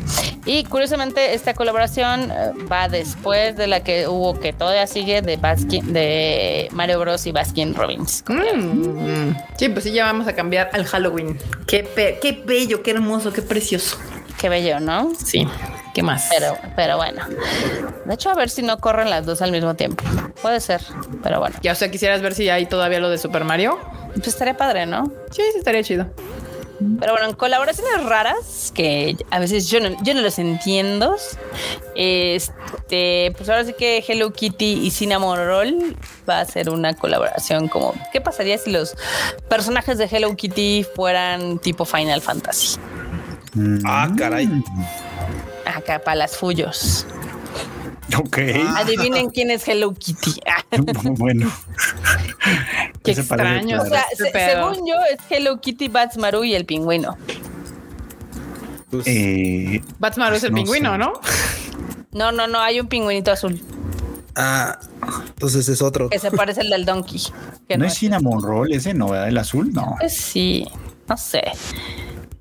Y 0.46 0.64
curiosamente, 0.64 1.34
esta 1.34 1.52
colaboración 1.54 2.30
eh, 2.30 2.52
va 2.70 2.88
después 2.88 3.56
de 3.56 3.66
la 3.66 3.82
que 3.82 4.08
hubo, 4.08 4.38
que 4.40 4.52
todavía 4.52 4.86
sigue, 4.86 5.20
de 5.22 5.36
Baskin, 5.36 5.92
de 5.92 6.68
Mario 6.72 7.00
Bros. 7.00 7.26
y 7.26 7.32
Baskin 7.32 7.74
Robbins. 7.74 8.24
Mm. 8.28 9.32
Sí, 9.58 9.68
pues 9.68 9.84
sí, 9.84 9.92
ya 9.92 10.04
vamos 10.06 10.26
a 10.26 10.34
cambiar 10.34 10.70
al 10.72 10.84
Halloween. 10.86 11.38
Qué, 11.66 11.86
qué 12.22 12.42
bello, 12.46 12.82
qué 12.82 12.92
hermoso, 12.92 13.32
qué 13.32 13.42
precioso. 13.42 13.98
Qué 14.38 14.48
bello, 14.48 14.80
¿no? 14.80 15.12
Sí. 15.22 15.46
¿Qué 15.98 16.04
más? 16.04 16.28
Pero, 16.30 16.56
pero 16.76 16.96
bueno. 16.96 17.24
De 18.04 18.14
hecho, 18.14 18.30
a 18.30 18.34
ver 18.34 18.50
si 18.50 18.62
no 18.62 18.78
corren 18.78 19.10
las 19.10 19.26
dos 19.26 19.42
al 19.42 19.50
mismo 19.50 19.74
tiempo. 19.74 20.04
Puede 20.40 20.60
ser, 20.60 20.80
pero 21.24 21.40
bueno. 21.40 21.56
Ya, 21.60 21.72
o 21.72 21.74
sea, 21.74 21.90
quisieras 21.90 22.22
ver 22.22 22.36
si 22.36 22.48
hay 22.48 22.66
todavía 22.66 23.00
lo 23.00 23.10
de 23.10 23.18
Super 23.18 23.42
Mario. 23.42 23.80
Pues 24.14 24.28
estaría 24.28 24.56
padre, 24.56 24.86
¿no? 24.86 25.10
Sí, 25.32 25.42
sí, 25.52 25.58
estaría 25.58 25.82
chido. 25.82 26.06
Pero 27.00 27.14
bueno, 27.14 27.30
en 27.30 27.34
colaboraciones 27.34 28.04
raras, 28.04 28.72
que 28.72 29.16
a 29.32 29.40
veces 29.40 29.68
yo 29.68 29.80
no, 29.80 30.00
yo 30.04 30.14
no 30.14 30.20
los 30.20 30.38
entiendo. 30.38 31.16
Este, 31.96 33.34
pues 33.36 33.48
ahora 33.48 33.64
sí 33.64 33.74
que 33.76 34.04
Hello 34.06 34.32
Kitty 34.32 34.86
y 34.86 34.92
Cinnamon 34.92 35.44
Roll 35.44 35.96
va 36.30 36.38
a 36.38 36.44
ser 36.44 36.70
una 36.70 36.94
colaboración 36.94 37.66
como, 37.66 37.92
¿qué 38.12 38.20
pasaría 38.20 38.56
si 38.56 38.70
los 38.70 38.94
personajes 39.48 39.98
de 39.98 40.04
Hello 40.04 40.36
Kitty 40.36 40.86
fueran 40.94 41.58
tipo 41.58 41.84
Final 41.84 42.22
Fantasy? 42.22 42.78
Ah, 43.84 44.08
caray. 44.16 44.48
Acá 45.76 45.98
para 46.00 46.16
las 46.16 46.36
fullos. 46.36 47.06
Ok. 48.18 48.38
Adivinen 48.76 49.28
quién 49.30 49.50
es 49.50 49.66
Hello 49.68 49.92
Kitty. 49.94 50.40
bueno. 51.18 51.50
Qué 53.04 53.10
Ese 53.12 53.20
extraño. 53.20 53.82
O 53.82 53.86
sea, 53.86 54.04
se- 54.16 54.30
pedo. 54.30 54.72
según 54.72 54.86
yo 54.88 54.94
es 55.12 55.18
Hello 55.30 55.60
Kitty, 55.60 55.88
Bats 55.88 56.16
Maru 56.16 56.44
y 56.44 56.54
el 56.54 56.64
pingüino. 56.64 57.16
Pues, 58.90 59.04
Eh, 59.06 59.82
Batsmaru 59.98 60.36
es 60.36 60.44
el 60.44 60.52
no 60.52 60.56
pingüino, 60.56 60.92
sé. 60.92 60.98
¿no? 60.98 61.12
No, 62.12 62.32
no, 62.32 62.46
no, 62.46 62.58
hay 62.60 62.80
un 62.80 62.86
pingüinito 62.88 63.30
azul 63.30 63.60
ah, 64.34 64.78
entonces 65.26 65.68
es 65.68 65.82
otro. 65.82 66.08
que 66.08 66.18
se 66.18 66.30
parece 66.30 66.62
al 66.62 66.70
del 66.70 66.86
Donkey. 66.86 67.20
que 67.68 67.76
no 67.76 67.82
no 67.84 67.88
es 67.90 67.98
cinnamon 67.98 68.40
roll 68.42 68.72
ese, 68.72 68.94
no, 68.94 69.08
¿verdad? 69.10 69.28
El 69.28 69.36
azul, 69.36 69.70
no. 69.74 69.96
Pues 70.00 70.16
sí, 70.16 70.66
no 71.06 71.16
sé. 71.18 71.42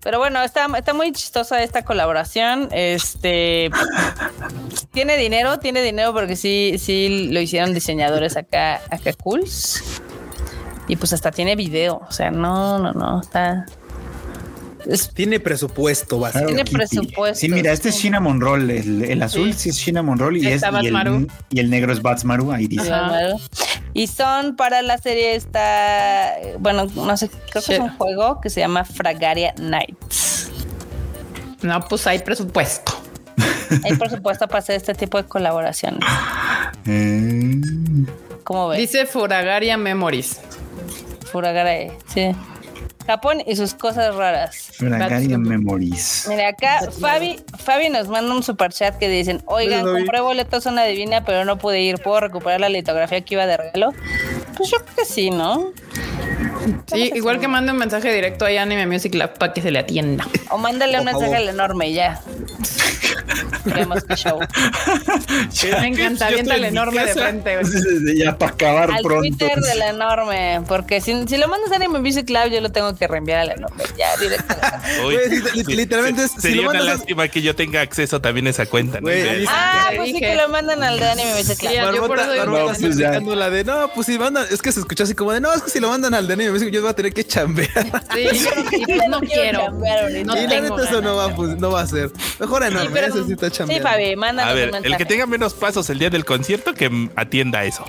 Pero 0.07 0.19
bueno, 0.19 0.41
está, 0.41 0.67
está 0.77 0.93
muy 0.93 1.11
chistosa 1.11 1.61
esta 1.61 1.83
colaboración. 1.83 2.69
Este 2.71 3.69
tiene 4.93 5.17
dinero, 5.17 5.59
tiene 5.59 5.81
dinero 5.81 6.13
porque 6.13 6.37
sí, 6.37 6.77
sí 6.79 7.27
lo 7.33 7.41
hicieron 7.41 7.73
diseñadores 7.73 8.37
acá, 8.37 8.79
acá 8.89 9.11
cools. 9.21 9.83
Y 10.87 10.95
pues 10.95 11.11
hasta 11.11 11.29
tiene 11.31 11.57
video. 11.57 12.05
O 12.07 12.11
sea, 12.13 12.31
no, 12.31 12.79
no, 12.79 12.93
no. 12.93 13.19
Está. 13.19 13.65
Es- 14.89 15.09
Tiene 15.13 15.39
presupuesto. 15.39 16.15
Hello 16.27 16.47
Tiene 16.47 16.63
Kitty. 16.63 16.75
presupuesto, 16.75 17.39
Sí, 17.39 17.49
mira, 17.49 17.71
este 17.71 17.89
es 17.89 17.95
cinnamon 17.95 18.39
roll. 18.41 18.69
El, 18.69 19.03
el 19.03 19.21
azul 19.23 19.53
Sí. 19.53 19.59
sí. 19.59 19.69
es 19.69 19.75
cinnamon 19.77 20.17
roll 20.19 20.37
y, 20.37 20.47
es, 20.47 20.61
y, 20.81 20.87
el, 20.87 21.27
y 21.49 21.59
el 21.59 21.69
negro 21.69 21.91
es 21.93 22.01
Batsmaru. 22.01 22.51
Ahí 22.51 22.67
dice. 22.67 22.91
Ajá. 22.91 23.29
Y 23.93 24.07
son 24.07 24.55
para 24.55 24.81
la 24.83 24.97
serie 24.99 25.35
esta, 25.35 26.33
bueno, 26.59 26.85
no 26.95 27.17
sé, 27.17 27.29
creo 27.49 27.63
que 27.63 27.73
es 27.75 27.79
un 27.79 27.89
juego 27.97 28.39
que 28.41 28.49
se 28.49 28.59
llama 28.59 28.85
Fragaria 28.85 29.53
Nights. 29.59 30.51
No, 31.63 31.79
pues 31.87 32.05
hay 32.05 32.19
presupuesto. 32.19 32.93
Hay 33.83 33.95
por 33.95 34.09
supuesto 34.09 34.47
para 34.47 34.59
hacer 34.59 34.75
este 34.75 34.93
tipo 34.93 35.17
de 35.21 35.27
colaboraciones. 35.27 35.99
Eh, 36.85 37.59
¿Cómo 38.43 38.69
ves? 38.69 38.79
Dice 38.79 39.05
Furagaria 39.05 39.75
Memories. 39.77 40.39
Furagaria, 41.31 41.91
sí. 42.13 42.31
Japón 43.07 43.41
y 43.45 43.55
sus 43.55 43.73
cosas 43.73 44.13
raras. 44.15 44.69
Fragaria 44.73 45.37
Memories. 45.37 46.25
Mira, 46.29 46.49
acá 46.49 46.81
Fabi, 46.99 47.39
Fabi 47.57 47.89
nos 47.89 48.07
manda 48.09 48.35
un 48.35 48.43
super 48.43 48.71
chat 48.71 48.97
que 48.97 49.09
dicen, 49.09 49.41
oigan, 49.45 49.85
compré 49.85 50.19
boletos 50.21 50.67
a 50.67 50.71
una 50.71 50.83
divina, 50.83 51.23
pero 51.23 51.45
no 51.45 51.57
pude 51.57 51.81
ir. 51.81 51.99
¿Puedo 51.99 52.19
recuperar 52.19 52.59
la 52.59 52.69
litografía 52.69 53.21
que 53.21 53.35
iba 53.35 53.45
de 53.45 53.57
regalo? 53.57 53.93
Pues 54.57 54.69
yo 54.69 54.77
creo 54.77 54.95
que 54.97 55.05
sí, 55.05 55.29
¿no? 55.29 55.71
Sí, 56.91 57.11
igual 57.15 57.39
que 57.39 57.47
mande 57.47 57.71
un 57.71 57.77
mensaje 57.77 58.13
directo 58.13 58.45
a 58.45 58.49
Anime 58.49 58.87
Music 58.87 59.13
Lab 59.15 59.37
para 59.37 59.53
que 59.53 59.61
se 59.61 59.71
le 59.71 59.79
atienda. 59.79 60.27
O 60.49 60.57
mándale 60.57 60.99
un 60.99 61.05
mensaje 61.05 61.35
al 61.35 61.47
enorme 61.49 61.93
ya. 61.93 62.21
Vemos 63.65 64.03
qué 64.05 64.15
show. 64.15 64.39
Me 65.81 65.87
encanta, 65.87 66.27
avienta 66.27 66.55
el 66.55 66.65
enorme 66.65 67.05
de 67.05 67.13
frente. 67.13 67.57
güey. 67.59 68.17
ya 68.17 68.37
para 68.37 68.51
acabar 68.51 68.91
Al 68.91 69.01
pronto. 69.01 69.21
Twitter 69.37 69.59
del 69.59 69.81
enorme, 69.81 70.61
porque 70.67 71.01
si, 71.01 71.27
si 71.27 71.37
lo 71.37 71.47
mandas 71.47 71.71
a 71.71 71.75
Anime 71.75 71.99
Music 71.99 72.25
Club, 72.25 72.49
yo 72.51 72.61
lo 72.61 72.71
tengo 72.71 72.95
que 72.95 73.07
reenviar 73.07 73.39
al 73.39 73.51
enorme. 73.51 73.83
Ya, 73.97 74.15
directo. 74.17 74.55
Uy, 75.05 75.75
literalmente 75.75 76.27
sería 76.27 76.63
lo 76.63 76.69
una 76.69 76.79
a- 76.79 76.83
lástima 76.83 77.27
que 77.27 77.41
yo 77.41 77.55
tenga 77.55 77.81
acceso 77.81 78.21
también 78.21 78.47
a 78.47 78.51
esa 78.51 78.65
cuenta. 78.65 78.97
¿no? 78.99 79.03
Güey, 79.07 79.45
ah, 79.47 79.89
pues 79.95 80.07
sí 80.07 80.13
dije. 80.13 80.25
que 80.27 80.35
lo 80.35 80.49
mandan 80.49 80.83
al 80.83 80.99
de 80.99 81.09
Anime 81.09 81.33
Music 81.35 81.57
Club. 81.59 81.71
Sí, 81.71 81.77
yo 81.77 82.07
por 82.07 82.19
eso 82.19 82.31
que- 82.31 82.87
está 82.89 83.21
pues 83.21 83.37
la 83.37 83.49
de 83.49 83.63
no, 83.63 83.89
pues 83.93 84.07
si 84.07 84.17
mandan, 84.17 84.45
es 84.49 84.61
que 84.61 84.71
se 84.71 84.79
escuchó 84.79 85.03
así 85.03 85.13
como 85.13 85.31
de 85.33 85.41
no, 85.41 85.53
es 85.53 85.61
que 85.61 85.69
si 85.69 85.79
lo 85.79 85.86
mandan 85.89 86.13
al 86.13 86.27
de 86.27 86.33
anime, 86.33 86.51
music, 86.51 86.69
yo 86.69 86.81
voy 86.81 86.89
a 86.89 86.93
tener 86.93 87.13
que 87.13 87.23
chambear. 87.25 87.69
Sí, 88.13 88.27
y 88.71 88.85
pues 88.85 89.09
no 89.09 89.19
quiero. 89.21 89.71
No 89.71 90.37
y 90.37 90.47
la 90.47 90.61
neta 90.61 90.83
eso 90.83 91.01
no 91.01 91.15
va, 91.15 91.35
pues, 91.35 91.57
no 91.57 91.71
va 91.71 91.81
a 91.81 91.87
ser. 91.87 92.11
Mejor 92.39 92.63
enorme, 92.63 92.89
pero- 92.93 93.07
ese 93.07 93.25
sí 93.25 93.33
está 93.33 93.49
Sí. 93.49 93.79
Fabi, 93.81 94.15
mándanos 94.15 94.51
A 94.51 94.55
ver, 94.55 94.69
un 94.75 94.85
el 94.85 94.97
que 94.97 95.05
tenga 95.05 95.25
menos 95.25 95.53
pasos 95.53 95.89
el 95.89 95.99
día 95.99 96.09
del 96.09 96.25
concierto 96.25 96.73
que 96.73 97.09
atienda 97.15 97.63
eso. 97.63 97.85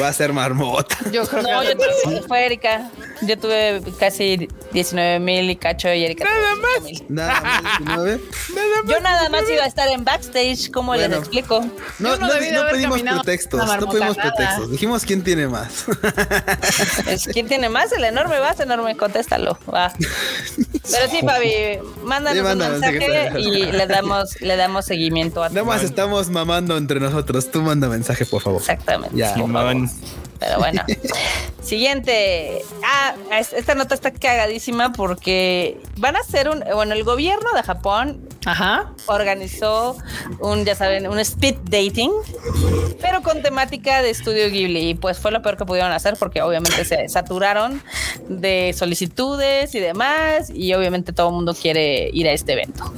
Va 0.00 0.08
a 0.08 0.12
ser 0.12 0.32
marmota. 0.32 0.96
Yo 1.10 1.26
creo 1.26 1.42
No, 1.42 1.60
que 1.62 1.68
yo 1.68 1.74
tuve, 2.04 2.22
fue 2.28 2.44
Erika. 2.44 2.90
Yo 3.22 3.38
tuve 3.38 3.82
casi 3.98 4.46
19 4.72 5.20
mil 5.20 5.48
y 5.48 5.56
cacho 5.56 5.90
y 5.92 6.04
Erika. 6.04 6.24
Nada 6.24 6.54
más. 6.56 6.70
5,000. 6.98 7.04
Nada 7.08 7.40
más 7.40 7.62
19. 7.78 8.20
Yo 8.86 9.00
nada 9.00 9.28
más 9.30 9.42
iba 9.48 9.62
a 9.64 9.66
estar 9.66 9.88
en 9.88 10.04
backstage, 10.04 10.70
¿cómo 10.70 10.94
les 10.94 11.10
explico? 11.10 11.60
No, 11.98 12.16
no 12.16 12.26
no, 12.26 12.26
no 12.26 12.70
pedimos 12.70 13.00
pretextos, 13.00 13.80
no 13.80 13.88
pedimos 13.88 14.16
pretextos. 14.16 14.70
Dijimos 14.70 15.04
quién 15.04 15.22
tiene 15.22 15.48
más. 15.48 15.86
Es- 17.06 17.26
¿Quién 17.26 17.46
tiene 17.48 17.68
más? 17.68 17.92
El 17.92 18.04
enorme 18.04 18.38
vas, 18.40 18.58
enorme, 18.60 18.96
contéstalo. 18.96 19.58
Va. 19.72 19.92
Pero 19.98 21.10
sí, 21.10 21.20
Fabi, 21.24 21.78
mándanos 22.04 22.46
Sí, 22.46 22.52
un 22.52 22.58
mensaje 22.58 23.30
sí, 23.34 23.40
y 23.40 23.72
le 23.72 23.86
damos, 23.86 24.40
le 24.40 24.56
damos 24.56 24.84
seguimiento 24.84 25.42
a 25.42 25.48
Nada 25.48 25.64
más 25.64 25.82
estamos 25.82 26.28
mamando 26.30 26.76
entre 26.76 27.00
nosotros. 27.00 27.50
Tú 27.50 27.62
manda 27.62 27.88
mensaje, 27.88 28.26
por 28.26 28.42
favor. 28.42 28.60
Exactamente. 28.60 29.16
Ya. 29.16 29.34
por 29.34 29.50
favor. 29.52 29.76
Pero 30.38 30.58
bueno. 30.58 30.82
Siguiente. 31.62 32.62
Ah, 32.84 33.14
es- 33.38 33.52
esta 33.52 33.74
nota 33.74 33.94
está 33.94 34.12
cagadísima 34.12 34.92
porque 34.92 35.78
van 35.96 36.16
a 36.16 36.20
hacer 36.20 36.48
un. 36.48 36.60
Bueno, 36.74 36.92
el 36.94 37.04
gobierno 37.04 37.50
de 37.54 37.62
Japón 37.62 38.28
Ajá. 38.44 38.92
organizó 39.06 39.96
un, 40.40 40.64
ya 40.64 40.74
saben, 40.74 41.08
un 41.08 41.18
speed 41.20 41.56
dating, 41.64 42.10
pero 43.00 43.22
con 43.22 43.42
temática 43.42 44.02
de 44.02 44.10
estudio 44.10 44.50
Ghibli. 44.50 44.90
Y 44.90 44.94
pues 44.94 45.18
fue 45.18 45.30
lo 45.30 45.40
peor 45.40 45.56
que 45.56 45.64
pudieron 45.64 45.92
hacer 45.92 46.16
porque 46.18 46.42
obviamente 46.42 46.84
se 46.84 47.08
saturaron 47.08 47.82
de 48.28 48.74
solicitudes 48.76 49.74
y 49.74 49.80
demás. 49.80 50.50
Y 50.52 50.74
obviamente 50.74 51.12
todo 51.12 51.28
el 51.28 51.34
mundo 51.34 51.54
quiere 51.54 52.10
ir 52.12 52.28
a 52.28 52.32
este 52.32 52.52
evento. 52.52 52.92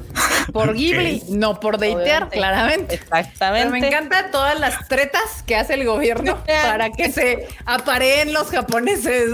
Por 0.53 0.75
Ghibli, 0.75 1.23
no 1.29 1.61
por 1.61 1.75
datear, 1.79 1.97
Obviamente. 2.25 2.37
claramente. 2.37 2.87
Pero 3.09 3.19
Exactamente. 3.21 3.81
me 3.81 3.87
encantan 3.87 4.31
todas 4.31 4.59
las 4.59 4.89
tretas 4.89 5.43
que 5.47 5.55
hace 5.57 5.75
el 5.75 5.85
gobierno 5.85 6.39
para 6.47 6.91
que 6.91 7.13
se 7.13 7.26
apareen 7.65 8.33
los 8.33 8.49
japoneses. 8.49 9.31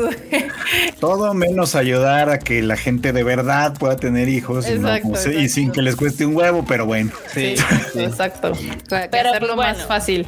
Todo 1.01 1.35
menos 1.35 1.75
ayudar 1.75 2.31
a 2.31 2.39
que 2.39 2.63
la 2.63 2.77
gente 2.77 3.13
de 3.13 3.23
verdad 3.23 3.75
pueda 3.75 3.97
tener 3.97 4.29
hijos 4.29 4.67
y, 4.69 4.79
no 4.79 4.89
Exacto, 4.89 5.03
como 5.03 5.17
se- 5.17 5.31
y 5.31 5.33
exacto. 5.45 5.55
sin 5.55 5.73
que 5.73 5.83
les 5.83 5.97
cueste 5.97 6.27
un 6.27 6.37
huevo, 6.37 6.65
pero 6.67 6.87
bueno. 6.87 7.11
Sí, 7.33 7.55
exacto. 7.95 8.53
Para 8.89 9.03
que 9.05 9.09
Pero, 9.11 9.31
hacerlo 9.31 9.55
pues, 9.55 9.69
más 9.79 9.87
fácil. 9.87 10.27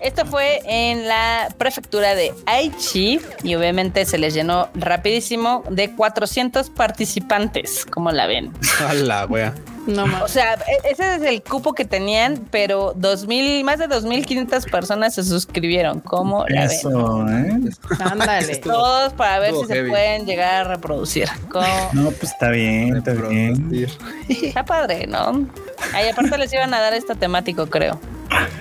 Esto 0.00 0.26
fue 0.26 0.60
en 0.66 1.06
la 1.06 1.48
prefectura 1.56 2.14
de 2.16 2.32
Aichi 2.46 3.20
y 3.44 3.54
obviamente 3.54 4.04
se 4.06 4.18
les 4.18 4.34
llenó 4.34 4.68
rapidísimo 4.74 5.62
de 5.70 5.92
400 5.94 6.70
participantes, 6.70 7.86
como 7.86 8.10
la 8.10 8.26
ven. 8.26 8.52
A 8.88 8.94
la 8.94 9.26
wea. 9.26 9.54
No 9.86 10.04
O 10.04 10.06
más. 10.06 10.30
sea, 10.30 10.54
e- 10.54 10.90
ese 10.92 11.16
es 11.16 11.22
el 11.22 11.42
cupo 11.42 11.72
que 11.74 11.84
tenían, 11.84 12.46
pero 12.50 12.92
2000, 12.94 13.64
más 13.64 13.78
de 13.80 13.88
2.500 13.88 14.70
personas 14.70 15.14
se 15.14 15.24
suscribieron. 15.24 15.98
¿Cómo 16.00 16.44
la 16.48 16.62
ven? 16.62 16.70
Eso, 16.70 17.28
¿eh? 17.28 17.60
Ándale. 17.98 18.56
Todos 18.62 19.12
para 19.14 19.40
ver 19.40 19.48
estuvo 19.50 19.66
si 19.66 19.72
se 19.72 19.84
pueden 19.84 20.24
llegar 20.26 20.66
a 20.66 20.68
reproducir. 20.68 21.28
¿Cómo? 21.50 21.66
No, 21.94 22.10
pues 22.12 22.30
está 22.32 22.50
bien, 22.50 22.96
está 22.96 23.12
bien. 23.12 23.88
Está 24.28 24.64
padre, 24.64 25.06
¿no? 25.08 25.46
Ahí 25.94 26.08
aparte 26.08 26.38
les 26.38 26.52
iban 26.52 26.72
a 26.74 26.80
dar 26.80 26.94
esto 26.94 27.16
temático, 27.16 27.66
creo. 27.66 27.98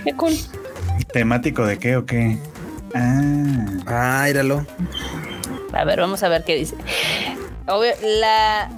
Qué 0.03 0.13
cool. 0.13 0.33
¿Temático 1.13 1.65
de 1.65 1.77
qué 1.77 1.97
o 1.97 2.05
qué? 2.05 2.37
Ah, 2.95 3.65
Ah, 3.85 4.27
íralo. 4.29 4.65
A 5.73 5.83
ver, 5.85 5.99
vamos 5.99 6.23
a 6.23 6.29
ver 6.29 6.43
qué 6.43 6.55
dice. 6.55 6.75
Obvio, 7.67 7.91
la. 8.19 8.69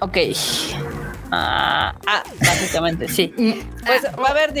Ok. 0.00 0.18
Ah, 1.30 1.94
ah, 2.06 2.22
básicamente, 2.40 3.08
sí. 3.08 3.32
Pues 3.86 4.02
va 4.18 4.28
a 4.28 4.30
haber. 4.30 4.52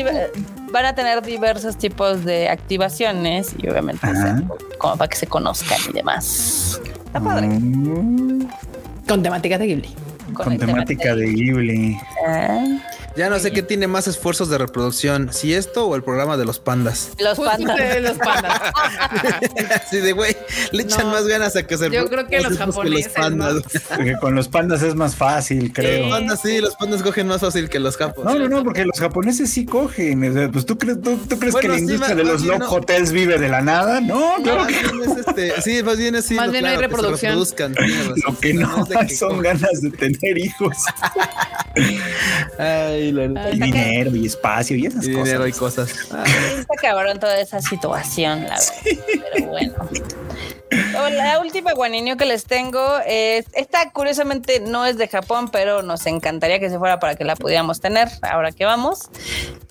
Van 0.72 0.84
a 0.84 0.94
tener 0.94 1.22
diversos 1.22 1.76
tipos 1.78 2.24
de 2.24 2.48
activaciones 2.48 3.54
y 3.58 3.68
obviamente 3.68 4.06
se- 4.06 4.76
como 4.78 4.96
para 4.96 5.08
que 5.08 5.16
se 5.16 5.26
conozcan 5.26 5.78
y 5.88 5.92
demás. 5.92 6.80
Está 7.06 7.20
padre. 7.20 7.46
mm, 7.48 8.48
Con 9.08 9.22
temática 9.22 9.58
de 9.58 9.66
Ghibli. 9.66 9.94
con 10.34 10.58
tema 10.58 10.72
temática 10.72 11.14
de 11.14 11.26
Ghibli. 11.26 11.98
Ah, 12.26 12.64
Ya 13.16 13.30
no 13.30 13.38
sé 13.38 13.50
qué 13.52 13.62
tiene 13.62 13.86
más 13.86 14.06
esfuerzos 14.06 14.48
de 14.50 14.58
reproducción, 14.58 15.32
si 15.32 15.54
esto 15.54 15.86
o 15.86 15.96
el 15.96 16.02
programa 16.02 16.36
de 16.36 16.44
los 16.44 16.58
pandas. 16.58 17.10
Los 17.18 17.36
Justo 17.38 17.50
pandas. 17.50 17.76
de 17.76 18.00
los 18.02 18.18
pandas. 18.18 18.60
Así 19.86 19.98
de 20.00 20.12
güey, 20.12 20.36
le 20.72 20.82
echan 20.82 21.06
No, 21.06 21.12
más 21.12 21.26
ganas 21.26 21.56
a 21.56 21.62
que 21.66 21.78
se 21.78 21.90
yo 21.90 22.06
creo 22.08 22.26
que 22.26 22.40
los 22.40 22.58
japoneses, 22.58 23.12
pandas. 23.14 23.62
Porque 23.88 24.14
con 24.20 24.34
los 24.34 24.48
pandas 24.48 24.82
es 24.82 24.94
más 24.94 25.16
fácil, 25.16 25.72
creo. 25.72 26.02
Los 26.08 26.10
pandas 26.10 26.40
sí, 26.42 26.60
los 26.60 26.76
pandas 26.76 27.02
cogen 27.02 27.26
más 27.28 27.40
fácil 27.40 27.68
que 27.70 27.80
los 27.80 27.96
capos. 27.96 28.24
No, 28.24 28.34
no, 28.38 28.48
no, 28.48 28.62
porque 28.64 28.84
los 28.84 28.98
japoneses 29.00 29.50
sí 29.50 29.64
cogen. 29.64 30.30
o 30.30 30.32
sea, 30.34 30.50
Pues 30.50 30.66
tú 30.66 30.76
crees, 30.76 31.00
tú, 31.00 31.16
tú 31.28 31.38
crees 31.38 31.52
Bueno, 31.52 31.60
que 31.62 31.68
la 31.68 31.74
sí, 31.76 31.80
industria 31.84 32.14
de 32.16 32.24
los 32.24 32.42
no. 32.42 32.68
hotels 32.70 33.12
vive 33.12 33.38
de 33.38 33.48
la 33.48 33.62
nada. 33.62 34.00
No, 34.00 34.36
No, 34.38 34.42
claro 34.44 34.60
más 34.64 34.72
que 34.72 34.92
bien 34.92 35.10
es 35.10 35.26
este, 35.26 35.62
sí, 35.62 35.82
más 35.82 35.96
bien 35.96 36.14
es 36.16 36.24
sí, 36.26 36.34
Más 36.34 36.46
lo- 36.46 36.52
bien 36.52 36.66
hay 36.66 36.76
claro, 36.76 36.88
que 36.88 36.96
se 36.96 37.02
reproducción. 37.02 37.38
lo 38.26 38.38
que 38.40 38.52
no 38.54 38.86
que 39.06 39.08
son 39.16 39.40
ganas 39.40 39.80
de 39.80 39.90
tener 39.90 40.38
hijos 40.38 40.76
Ay, 42.58 43.05
la 43.12 43.28
neta. 43.28 43.50
y 43.50 43.60
dinero 43.60 44.16
y 44.16 44.26
espacio 44.26 44.76
y 44.76 44.86
esas 44.86 45.04
Y 45.06 45.12
cosas. 45.12 45.24
dinero 45.26 45.46
y 45.46 45.52
cosas. 45.52 45.90
Ah, 46.12 46.24
Está 46.58 46.74
cabrón 46.80 47.18
toda 47.20 47.38
esa 47.40 47.60
situación, 47.60 48.44
la 48.44 48.50
verdad. 48.50 48.74
Pero 49.34 49.46
bueno. 49.48 49.74
La 50.70 51.38
última 51.40 51.72
guaninio 51.74 52.16
que 52.16 52.24
les 52.24 52.44
tengo 52.44 52.80
es, 53.06 53.46
esta 53.52 53.90
curiosamente 53.92 54.58
no 54.60 54.84
es 54.84 54.98
de 54.98 55.06
Japón, 55.06 55.48
pero 55.50 55.82
nos 55.82 56.04
encantaría 56.06 56.58
que 56.58 56.68
se 56.70 56.78
fuera 56.78 56.98
para 56.98 57.14
que 57.14 57.24
la 57.24 57.36
pudiéramos 57.36 57.80
tener 57.80 58.08
ahora 58.22 58.50
que 58.50 58.64
vamos. 58.64 59.02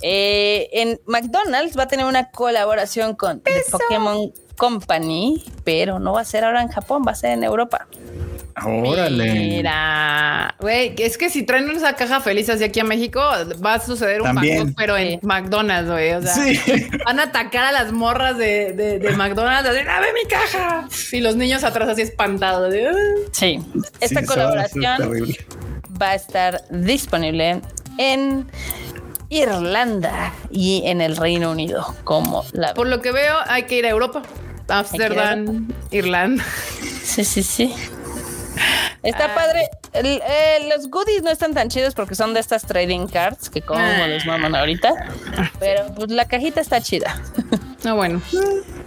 Eh, 0.01 0.69
en 0.71 0.99
McDonald's 1.05 1.77
va 1.77 1.83
a 1.83 1.87
tener 1.87 2.05
una 2.05 2.31
colaboración 2.31 3.13
con 3.15 3.41
The 3.41 3.63
Pokémon 3.71 4.31
Company, 4.57 5.43
pero 5.65 5.99
no 5.99 6.13
va 6.13 6.21
a 6.21 6.25
ser 6.25 6.45
ahora 6.45 6.61
en 6.61 6.69
Japón, 6.69 7.03
va 7.05 7.11
a 7.11 7.15
ser 7.15 7.31
en 7.31 7.43
Europa. 7.43 7.87
Órale. 8.63 9.33
Mira, 9.33 10.55
güey, 10.59 10.93
es 10.97 11.17
que 11.17 11.29
si 11.29 11.43
traen 11.43 11.69
esa 11.71 11.93
caja 11.95 12.21
feliz 12.21 12.49
hacia 12.49 12.67
aquí 12.67 12.79
a 12.79 12.83
México, 12.85 13.19
va 13.63 13.73
a 13.75 13.79
suceder 13.79 14.21
un 14.21 14.27
También. 14.27 14.57
Bangkok, 14.59 14.75
pero 14.77 14.97
en. 14.97 15.19
McDonald's, 15.23 15.91
güey. 15.91 16.13
O 16.13 16.21
sea, 16.21 16.33
Sí. 16.33 16.59
van 17.05 17.19
a 17.19 17.23
atacar 17.23 17.65
a 17.65 17.71
las 17.71 17.91
morras 17.91 18.37
de, 18.37 18.71
de, 18.73 18.99
de 18.99 19.09
McDonald's, 19.17 19.69
así, 19.69 19.83
¡dame 19.83 20.07
mi 20.13 20.29
caja! 20.29 20.87
Y 21.11 21.19
los 21.19 21.35
niños 21.35 21.63
atrás 21.65 21.89
así 21.89 22.01
espantados. 22.03 22.73
Sí, 23.31 23.59
esta 23.99 24.21
Sí, 24.21 24.25
eso 24.25 24.39
va 24.39 24.61
a 24.61 24.67
ser 24.67 24.71
colaboración 24.79 25.35
va 26.01 26.09
a 26.09 26.15
estar 26.15 26.63
disponible 26.71 27.61
en 27.97 28.45
Irlanda 29.29 30.33
y 30.51 30.83
en 30.85 31.01
el 31.01 31.15
Reino 31.17 31.51
Unido, 31.51 31.95
como 32.03 32.45
la 32.53 32.73
Por 32.73 32.87
lo 32.87 33.01
que 33.01 33.11
veo, 33.11 33.35
hay 33.47 33.63
que 33.63 33.77
ir 33.79 33.85
a 33.85 33.89
Europa. 33.89 34.21
Amsterdam, 34.67 35.67
Irlanda. 35.91 36.43
Sí, 37.03 37.23
sí, 37.23 37.43
sí. 37.43 37.73
Está 39.03 39.33
padre. 39.35 39.69
El- 39.93 40.21
eh, 40.25 40.69
los 40.75 40.89
goodies 40.89 41.21
no 41.23 41.29
están 41.29 41.53
tan 41.53 41.69
chidos 41.69 41.93
porque 41.93 42.15
son 42.15 42.33
de 42.33 42.39
estas 42.39 42.65
trading 42.65 43.07
cards 43.07 43.49
que 43.49 43.61
como 43.61 43.79
Ah. 43.81 44.07
los 44.07 44.25
maman 44.25 44.55
ahorita. 44.55 44.91
Pero 45.59 45.85
pues 45.95 46.09
la 46.11 46.25
cajita 46.27 46.59
está 46.61 46.81
chida. 46.81 47.21
No, 47.83 47.95
bueno. 47.95 48.19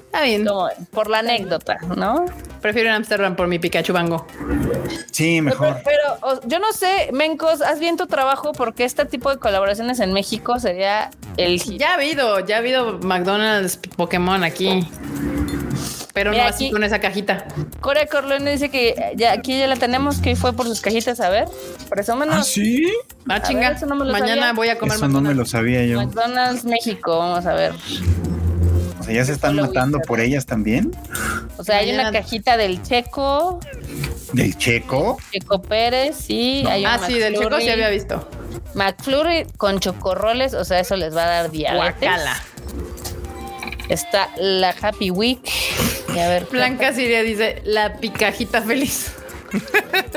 Está 0.07 0.23
bien. 0.23 0.45
Como 0.45 0.69
por 0.90 1.09
la 1.09 1.19
anécdota, 1.20 1.77
¿no? 1.97 2.24
Prefiero 2.61 2.89
en 2.89 2.97
Amsterdam 2.97 3.36
por 3.36 3.47
mi 3.47 3.59
Pikachu 3.61 3.93
Bango. 3.93 4.27
Sí, 5.12 5.40
mejor. 5.40 5.77
Pero, 5.85 6.16
pero, 6.20 6.32
o- 6.39 6.40
yo 6.49 6.59
no 6.59 6.73
sé, 6.73 7.11
Mencos, 7.12 7.61
haz 7.62 7.78
bien 7.78 7.97
tu 7.97 8.07
trabajo 8.09 8.53
porque 8.53 8.85
este 8.85 9.05
tipo 9.05 9.31
de 9.31 9.39
colaboraciones 9.39 10.01
en 10.01 10.12
México 10.12 10.59
sería 10.59 11.11
el 11.36 11.61
hit. 11.61 11.78
Ya 11.78 11.90
ha 11.93 11.95
habido, 11.95 12.40
ya 12.40 12.57
ha 12.57 12.59
habido 12.59 12.99
McDonald's 12.99 13.77
Pokémon 13.97 14.43
aquí. 14.43 14.89
Pero 16.15 16.31
Mira, 16.33 16.45
no 16.45 16.49
así 16.51 16.65
aquí- 16.67 16.73
con 16.73 16.83
esa 16.85 16.99
cajita. 17.01 17.47
Corea 17.81 18.07
Corleone 18.07 18.51
dice 18.53 18.71
que 18.71 19.13
ya 19.17 19.33
aquí 19.33 19.59
ya 19.59 19.67
la 19.67 19.77
tenemos, 19.77 20.19
que 20.19 20.35
fue 20.37 20.53
por 20.53 20.67
sus 20.67 20.81
cajitas, 20.81 21.21
a 21.21 21.29
ver. 21.29 21.47
Presúmenos. 21.89 22.35
¿Ah, 22.35 22.43
sí? 22.43 22.87
Ah, 23.29 23.35
ver, 23.35 23.43
chinga. 23.43 23.69
eso 23.71 23.87
no 23.87 23.95
me 23.95 24.05
lo 24.05 24.13
Mañana 24.13 24.35
sabía. 24.43 24.53
voy 24.55 24.69
a 24.71 24.79
comer 24.79 24.97
Eso 24.97 25.09
no 25.09 25.21
me 25.21 25.35
lo 25.35 25.45
sabía 25.47 25.85
yo. 25.85 26.01
McDonald's 26.03 26.65
México, 26.65 27.19
vamos 27.19 27.47
a 27.47 27.53
ver. 27.55 27.73
O 28.99 29.03
sea, 29.05 29.15
ya 29.15 29.25
se 29.25 29.33
están 29.33 29.55
matando 29.57 30.01
por 30.01 30.19
ellas 30.21 30.45
también. 30.47 30.91
O 31.57 31.63
sea, 31.65 31.79
hay 31.79 31.93
una 31.93 32.11
cajita 32.11 32.57
del 32.57 32.83
Checo, 32.83 33.61
Del 34.33 34.57
checo. 34.59 35.19
Checo 35.33 35.63
Pérez, 35.63 36.27
hay 36.29 36.63
un 36.85 36.87
Ah, 36.87 36.99
sí, 37.07 37.15
del 37.19 37.35
McFlurry. 37.35 37.63
sí 37.63 37.71
había 37.71 37.89
visto. 37.91 38.29
McFlurry 38.75 39.47
con 39.57 39.79
chocorroles, 39.81 40.53
o 40.55 40.65
sea, 40.65 40.81
eso 40.81 40.97
les 40.97 41.17
va 41.17 41.25
a 41.25 41.29
dar 41.29 41.51
diabetes. 41.51 41.77
Guacala. 42.01 42.37
Está 43.89 44.28
la 44.36 44.74
Happy 44.81 45.10
Week. 45.10 45.40
Y 46.15 46.19
a 46.19 46.28
ver, 46.28 46.47
Blanca 46.51 46.93
Siria 46.93 47.23
dice 47.23 47.62
la 47.65 47.97
picajita 47.97 48.62
feliz. 48.62 49.12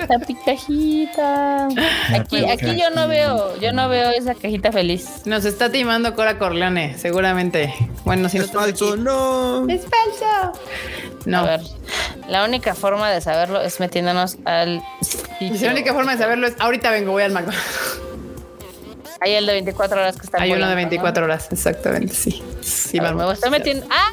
la 0.09 0.19
picajita. 0.19 1.67
Aquí, 2.13 2.43
aquí 2.49 2.75
yo 2.79 2.89
no 2.93 3.07
veo, 3.07 3.57
yo 3.61 3.71
no 3.71 3.87
veo 3.87 4.09
esa 4.11 4.35
cajita 4.35 4.71
feliz. 4.71 5.21
Nos 5.25 5.45
está 5.45 5.71
timando 5.71 6.13
Cora 6.15 6.37
Corleone, 6.37 6.97
seguramente. 6.97 7.73
Bueno, 8.03 8.27
si 8.29 8.37
no 8.37 8.43
es 8.43 8.49
estás 8.49 8.63
falso, 8.65 8.93
aquí. 8.93 9.01
no. 9.01 9.69
Es 9.69 9.81
falso. 9.83 10.59
No. 11.25 11.39
A 11.39 11.43
ver, 11.43 11.61
la 12.27 12.43
única 12.43 12.73
forma 12.75 13.09
de 13.11 13.21
saberlo 13.21 13.61
es 13.61 13.79
metiéndonos 13.79 14.37
al 14.43 14.81
Y 15.39 15.49
sitio. 15.49 15.67
la 15.67 15.73
única 15.73 15.93
forma 15.93 16.13
de 16.13 16.17
saberlo 16.17 16.47
es 16.47 16.55
ahorita 16.59 16.91
vengo, 16.91 17.11
voy 17.13 17.23
al 17.23 17.31
McDonald's. 17.31 17.99
Hay 19.23 19.33
el 19.33 19.45
de 19.45 19.53
24 19.53 20.01
horas 20.01 20.15
que 20.17 20.25
está 20.25 20.41
Hay 20.41 20.49
uno 20.49 20.61
de 20.67 20.73
volando, 20.73 20.89
24 20.89 21.25
horas, 21.25 21.47
exactamente, 21.51 22.15
sí. 22.15 22.41
Ah, 22.99 23.11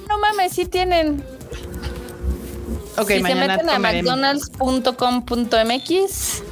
no 0.08 0.18
mames, 0.18 0.52
sí 0.52 0.66
tienen. 0.66 1.24
Ok, 2.98 3.08
si 3.08 3.14
se 3.14 3.20
mañana 3.22 3.56
meten 3.56 3.70
a 3.70 3.78
mcdonalds.com.mx, 3.78 6.42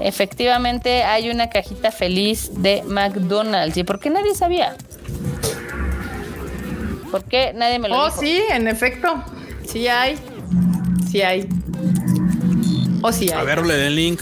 efectivamente 0.00 1.02
hay 1.04 1.30
una 1.30 1.48
cajita 1.48 1.90
feliz 1.90 2.50
de 2.62 2.82
McDonald's. 2.86 3.78
¿Y 3.78 3.84
por 3.84 4.00
qué 4.00 4.10
nadie 4.10 4.34
sabía? 4.34 4.76
¿Por 7.10 7.24
qué 7.24 7.52
nadie 7.54 7.78
me 7.78 7.88
lo 7.88 7.98
Oh, 7.98 8.04
dijo? 8.06 8.20
sí, 8.20 8.38
en 8.50 8.68
efecto. 8.68 9.24
Sí 9.66 9.88
hay. 9.88 10.18
Sí 11.10 11.22
hay. 11.22 11.48
Oh, 13.02 13.12
sí 13.12 13.30
hay. 13.30 13.38
A 13.38 13.42
ver, 13.44 13.64
le 13.64 13.86
el 13.86 13.96
link. 13.96 14.20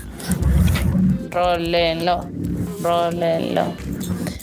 Rólenlo, 1.31 2.29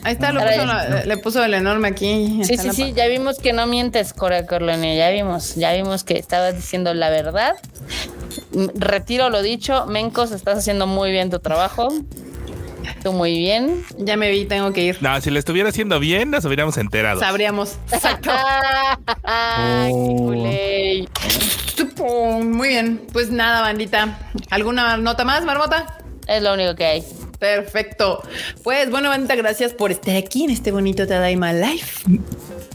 Ahí 0.04 0.14
está, 0.14 0.32
lo 0.32 0.40
puso, 0.42 1.06
le 1.06 1.18
puso 1.18 1.44
el 1.44 1.54
enorme 1.54 1.90
aquí. 1.90 2.42
Sí, 2.44 2.58
sí, 2.58 2.70
sí, 2.72 2.94
ya 2.94 3.08
vimos 3.08 3.40
que 3.40 3.54
no 3.54 3.68
mientes, 3.68 4.14
Cora 4.14 4.46
Corleone, 4.46 4.96
ya 4.96 5.10
vimos, 5.10 5.56
ya 5.56 5.74
vimos 5.74 6.04
que 6.04 6.18
estabas 6.18 6.56
diciendo 6.56 6.94
la 6.94 7.10
verdad. 7.10 7.56
Retiro 8.76 9.30
lo 9.30 9.42
dicho, 9.42 9.86
Mencos, 9.88 10.32
estás 10.32 10.60
haciendo 10.60 10.88
muy 10.88 11.12
bien 11.12 11.30
tu 11.30 11.40
trabajo. 11.40 11.90
Tú 13.04 13.12
muy 13.12 13.38
bien. 13.38 13.84
Ya 13.98 14.16
me 14.18 14.32
vi, 14.32 14.46
tengo 14.46 14.72
que 14.72 14.82
ir. 14.82 14.98
No, 15.02 15.20
si 15.20 15.30
lo 15.30 15.40
estuviera 15.40 15.70
haciendo 15.70 16.00
bien, 16.00 16.32
nos 16.32 16.46
hubiéramos 16.46 16.78
enterado. 16.78 17.20
Sabríamos. 17.20 17.78
Exacto. 17.92 18.32
Ay, 19.24 19.92
qué 21.20 21.86
Oh. 22.00 22.40
Muy 22.40 22.70
bien. 22.70 23.02
Pues 23.12 23.30
nada, 23.30 23.62
bandita. 23.62 24.18
¿Alguna 24.50 24.98
nota 24.98 25.24
más, 25.26 25.44
Marmota? 25.44 25.98
Es 26.28 26.42
lo 26.42 26.54
único 26.54 26.76
que 26.76 26.86
hay. 26.86 27.04
Perfecto. 27.40 28.24
Pues 28.64 28.90
bueno, 28.90 29.10
bandita, 29.10 29.36
gracias 29.36 29.74
por 29.74 29.92
estar 29.92 30.16
aquí 30.16 30.44
en 30.44 30.50
este 30.50 30.72
bonito 30.72 31.06
Tadaima 31.06 31.54
Life. 31.54 32.06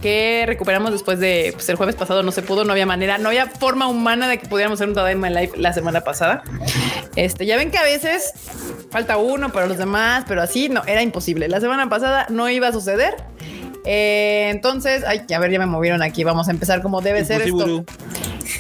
Que 0.01 0.44
recuperamos 0.47 0.93
después 0.93 1.18
de 1.18 1.51
pues, 1.55 1.68
el 1.68 1.76
jueves 1.76 1.97
pasado. 1.97 2.22
No 2.22 2.32
se 2.32 2.43
pudo, 2.43 2.64
no 2.64 2.72
había 2.72 2.86
manera, 2.86 3.18
no 3.18 3.28
había 3.28 3.47
forma 3.47 3.89
humana 3.89 4.28
de 4.28 4.39
que 4.39 4.47
pudiéramos 4.47 4.78
hacer 4.78 4.89
un 4.89 4.94
Tadaima 4.94 5.30
Life 5.30 5.56
la 5.56 5.72
semana 5.72 6.02
pasada. 6.02 6.43
Este, 7.16 7.44
ya 7.47 7.56
ven 7.56 7.70
que 7.70 7.78
a 7.78 7.82
veces 7.82 8.32
falta 8.90 9.16
uno 9.16 9.52
para 9.52 9.66
los 9.66 9.78
demás, 9.78 10.24
pero 10.28 10.43
así 10.43 10.68
no, 10.68 10.84
era 10.86 11.02
imposible. 11.02 11.48
La 11.48 11.60
semana 11.60 11.89
pasada 11.89 12.26
no 12.30 12.48
iba 12.48 12.68
a 12.68 12.72
suceder. 12.72 13.14
Eh, 13.84 14.48
entonces, 14.51 15.02
ay, 15.06 15.22
a 15.34 15.39
ver, 15.40 15.51
ya 15.51 15.59
me 15.59 15.66
movieron 15.66 16.02
aquí. 16.02 16.22
Vamos 16.22 16.48
a 16.48 16.52
empezar 16.52 16.82
como 16.82 17.01
debe 17.01 17.24
ser 17.24 17.43
esto. 17.43 17.84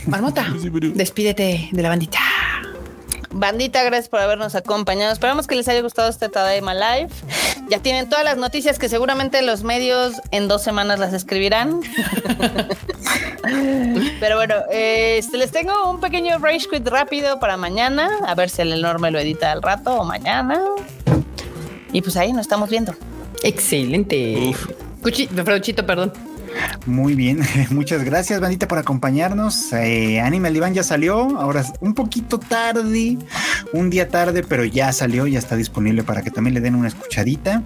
Marmota, 0.06 0.46
despídete 0.94 1.68
de 1.70 1.82
la 1.82 1.88
bandita. 1.88 2.18
Bandita, 3.32 3.82
gracias 3.82 4.08
por 4.08 4.20
habernos 4.20 4.54
acompañado. 4.54 5.12
Esperamos 5.12 5.46
que 5.46 5.54
les 5.54 5.68
haya 5.68 5.82
gustado 5.82 6.08
este 6.08 6.28
Tadaima 6.28 6.74
Live. 6.74 7.10
Ya 7.68 7.78
tienen 7.80 8.08
todas 8.08 8.24
las 8.24 8.36
noticias 8.36 8.78
que 8.78 8.88
seguramente 8.88 9.42
los 9.42 9.62
medios 9.62 10.14
en 10.30 10.48
dos 10.48 10.62
semanas 10.62 10.98
las 10.98 11.12
escribirán. 11.12 11.80
Pero 14.20 14.36
bueno, 14.36 14.54
este, 14.70 15.36
les 15.38 15.50
tengo 15.50 15.90
un 15.90 16.00
pequeño 16.00 16.38
rage 16.38 16.66
quit 16.70 16.86
rápido 16.86 17.40
para 17.40 17.56
mañana. 17.56 18.08
A 18.26 18.34
ver 18.34 18.50
si 18.50 18.62
el 18.62 18.72
enorme 18.72 19.10
lo 19.10 19.18
edita 19.18 19.52
al 19.52 19.62
rato 19.62 19.94
o 19.94 20.04
mañana. 20.04 20.60
Y 21.92 22.02
pues 22.02 22.16
ahí 22.16 22.32
nos 22.32 22.42
estamos 22.42 22.70
viendo. 22.70 22.94
Excelente. 23.42 24.54
Cuchito, 25.02 25.44
Frauchito, 25.44 25.84
perdón. 25.84 26.12
Muy 26.86 27.14
bien, 27.14 27.40
muchas 27.70 28.04
gracias, 28.04 28.40
bandita, 28.40 28.66
por 28.68 28.78
acompañarnos. 28.78 29.72
Eh, 29.72 30.20
Animal 30.20 30.56
Iván 30.56 30.74
ya 30.74 30.82
salió, 30.82 31.38
ahora 31.38 31.64
un 31.80 31.94
poquito 31.94 32.38
tarde, 32.38 33.18
un 33.72 33.90
día 33.90 34.08
tarde, 34.08 34.42
pero 34.42 34.64
ya 34.64 34.92
salió, 34.92 35.26
ya 35.26 35.38
está 35.38 35.56
disponible 35.56 36.02
para 36.02 36.22
que 36.22 36.30
también 36.30 36.54
le 36.54 36.60
den 36.60 36.74
una 36.74 36.88
escuchadita. 36.88 37.62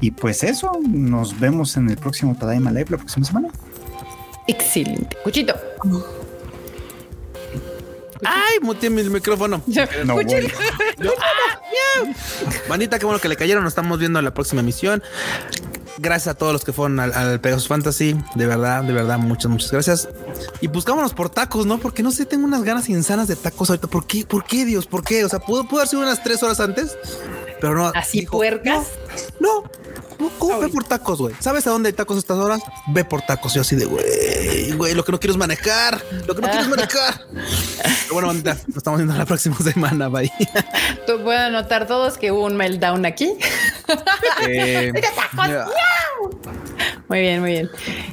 Y 0.00 0.12
pues 0.12 0.44
eso, 0.44 0.72
nos 0.86 1.38
vemos 1.38 1.76
en 1.76 1.90
el 1.90 1.96
próximo 1.96 2.36
Tadaima 2.36 2.70
Live 2.70 2.86
la 2.90 2.98
próxima 2.98 3.26
semana. 3.26 3.48
Excelente. 4.46 5.16
Cuchito. 5.24 5.54
Ay, 8.24 8.58
muteé 8.62 8.90
mi 8.90 9.02
micrófono. 9.04 9.62
No, 10.04 10.14
bueno. 10.14 10.48
Manita, 12.68 12.98
qué 12.98 13.06
bueno 13.06 13.20
que 13.20 13.28
le 13.28 13.36
cayeron. 13.36 13.64
Nos 13.64 13.72
estamos 13.72 13.98
viendo 13.98 14.18
en 14.18 14.24
la 14.24 14.34
próxima 14.34 14.60
emisión. 14.60 15.02
Gracias 15.98 16.34
a 16.34 16.38
todos 16.38 16.52
los 16.52 16.64
que 16.64 16.72
fueron 16.72 16.98
al, 16.98 17.12
al 17.12 17.40
Pegasus 17.40 17.68
Fantasy. 17.68 18.16
De 18.34 18.46
verdad, 18.46 18.82
de 18.82 18.92
verdad, 18.92 19.18
muchas, 19.18 19.50
muchas 19.50 19.70
gracias. 19.70 20.08
Y 20.60 20.66
buscámonos 20.66 21.14
por 21.14 21.30
tacos, 21.30 21.66
¿no? 21.66 21.78
Porque 21.78 22.02
no 22.02 22.10
sé, 22.10 22.26
tengo 22.26 22.44
unas 22.44 22.64
ganas 22.64 22.88
insanas 22.88 23.28
de 23.28 23.36
tacos 23.36 23.70
ahorita. 23.70 23.86
¿Por 23.86 24.06
qué? 24.06 24.26
¿Por 24.26 24.44
qué, 24.44 24.64
Dios? 24.64 24.86
¿Por 24.86 25.04
qué? 25.04 25.24
O 25.24 25.28
sea, 25.28 25.38
pudo, 25.38 25.64
pudo 25.64 25.80
haber 25.80 25.88
sido 25.88 26.02
unas 26.02 26.22
tres 26.22 26.42
horas 26.42 26.60
antes, 26.60 26.96
pero 27.60 27.74
no. 27.74 27.86
Así 27.94 28.20
dijo, 28.20 28.38
puercas. 28.38 28.88
No, 29.38 29.62
no, 29.62 29.70
¿cómo 30.38 30.58
ve 30.60 30.68
por 30.68 30.84
tacos, 30.84 31.18
güey? 31.18 31.34
¿Sabes 31.40 31.66
a 31.66 31.70
dónde 31.70 31.88
hay 31.88 31.92
tacos 31.92 32.16
a 32.16 32.20
estas 32.20 32.38
horas? 32.38 32.60
Ve 32.88 33.04
por 33.04 33.22
tacos. 33.22 33.54
Yo 33.54 33.60
así 33.62 33.76
de, 33.76 33.84
güey, 33.84 34.72
güey, 34.72 34.94
lo 34.94 35.04
que 35.04 35.12
no 35.12 35.20
quiero 35.20 35.32
es 35.32 35.38
manejar. 35.38 36.02
Lo 36.26 36.34
que 36.34 36.42
no 36.42 36.48
quiero 36.48 36.62
es 36.64 36.68
manejar. 36.68 37.20
Pero 37.32 38.12
bueno, 38.14 38.28
bandita, 38.28 38.54
nos 38.66 38.76
estamos 38.76 38.98
viendo 38.98 39.16
la 39.16 39.26
próxima 39.26 39.56
semana. 39.58 40.08
Bye. 40.08 40.30
Tú 41.06 41.22
pueden 41.22 41.52
notar 41.52 41.86
todos 41.86 42.18
que 42.18 42.32
hubo 42.32 42.44
un 42.44 42.56
meltdown 42.56 43.06
aquí. 43.06 43.32
Eh, 44.48 44.92
Muy 47.08 47.20
bien, 47.20 47.40
muy 47.40 47.50
bien. 47.50 47.70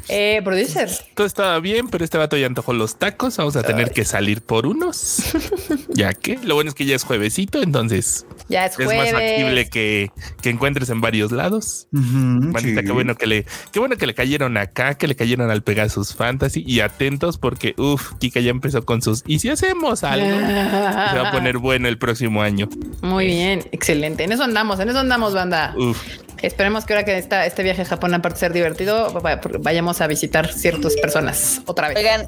Eh, 0.10 0.41
producer. 0.44 0.90
Todo 1.15 1.26
estaba 1.26 1.60
bien, 1.60 1.88
pero 1.88 2.03
este 2.03 2.18
vato 2.18 2.36
ya 2.36 2.45
antojó 2.45 2.73
los 2.73 2.98
tacos. 2.98 3.38
Vamos 3.38 3.56
a 3.56 3.64
tener 3.64 3.91
que 3.91 4.03
salir 4.03 4.41
por 4.41 4.65
unos. 4.65 5.23
ya 5.90 6.14
que 6.14 6.38
lo 6.44 6.56
bueno 6.56 6.69
es 6.69 6.76
que 6.76 6.86
ya 6.86 6.95
es 6.95 7.03
juevesito, 7.03 7.61
entonces 7.61 8.26
Ya 8.49 8.65
es 8.65 8.73
es 8.73 8.80
más 8.80 8.88
jueves. 8.88 9.11
factible 9.14 9.69
que, 9.69 10.11
que 10.41 10.49
encuentres 10.49 10.90
en 10.90 10.99
varios 10.99 11.32
lados. 11.32 11.88
Manita, 12.02 12.82
sí. 12.82 12.86
qué 12.88 12.91
bueno 12.91 13.15
que 13.15 13.28
le, 13.28 13.45
qué 13.72 13.80
bueno 13.80 13.95
que 13.98 14.06
le 14.07 14.14
cayeron 14.14 14.57
acá, 14.57 14.95
que 14.95 15.07
le 15.07 15.15
cayeron 15.15 15.49
al 15.52 15.61
Pegasus 15.64 16.15
Fantasy 16.15 16.64
y 16.65 16.80
atentos 16.82 17.38
porque 17.38 17.73
uff, 17.78 18.14
Kika 18.19 18.40
ya 18.40 18.52
empezó 18.52 18.84
con 18.86 19.02
sus 19.02 19.23
y 19.28 19.40
si 19.40 19.49
hacemos 19.49 20.03
algo, 20.03 20.28
se 20.28 21.18
va 21.18 21.30
a 21.30 21.32
poner 21.32 21.57
bueno 21.60 21.88
el 21.88 21.98
próximo 21.98 22.41
año. 22.41 22.68
Muy 23.02 23.26
bien, 23.28 23.64
excelente. 23.72 24.23
En 24.23 24.32
eso 24.32 24.44
andamos, 24.44 24.80
en 24.80 24.90
eso 24.90 24.99
andamos, 24.99 25.34
banda. 25.34 25.73
Uf, 25.78 26.02
Esperemos 26.41 26.86
que 26.86 26.94
ahora 26.94 27.06
que 27.06 27.19
esta, 27.19 27.45
este 27.45 27.61
viaje 27.61 27.84
a 27.84 27.86
Japón, 27.86 28.15
aparte 28.15 28.38
de 28.38 28.40
ser 28.40 28.53
divertido, 28.53 29.14
va- 29.22 29.40
vayamos 29.60 30.02
a 30.02 30.07
visitar 30.07 30.52
ciertas 30.52 30.95
personas 30.95 31.61
otra 31.68 31.90
vez. 31.90 31.98
Oigan, 31.98 32.26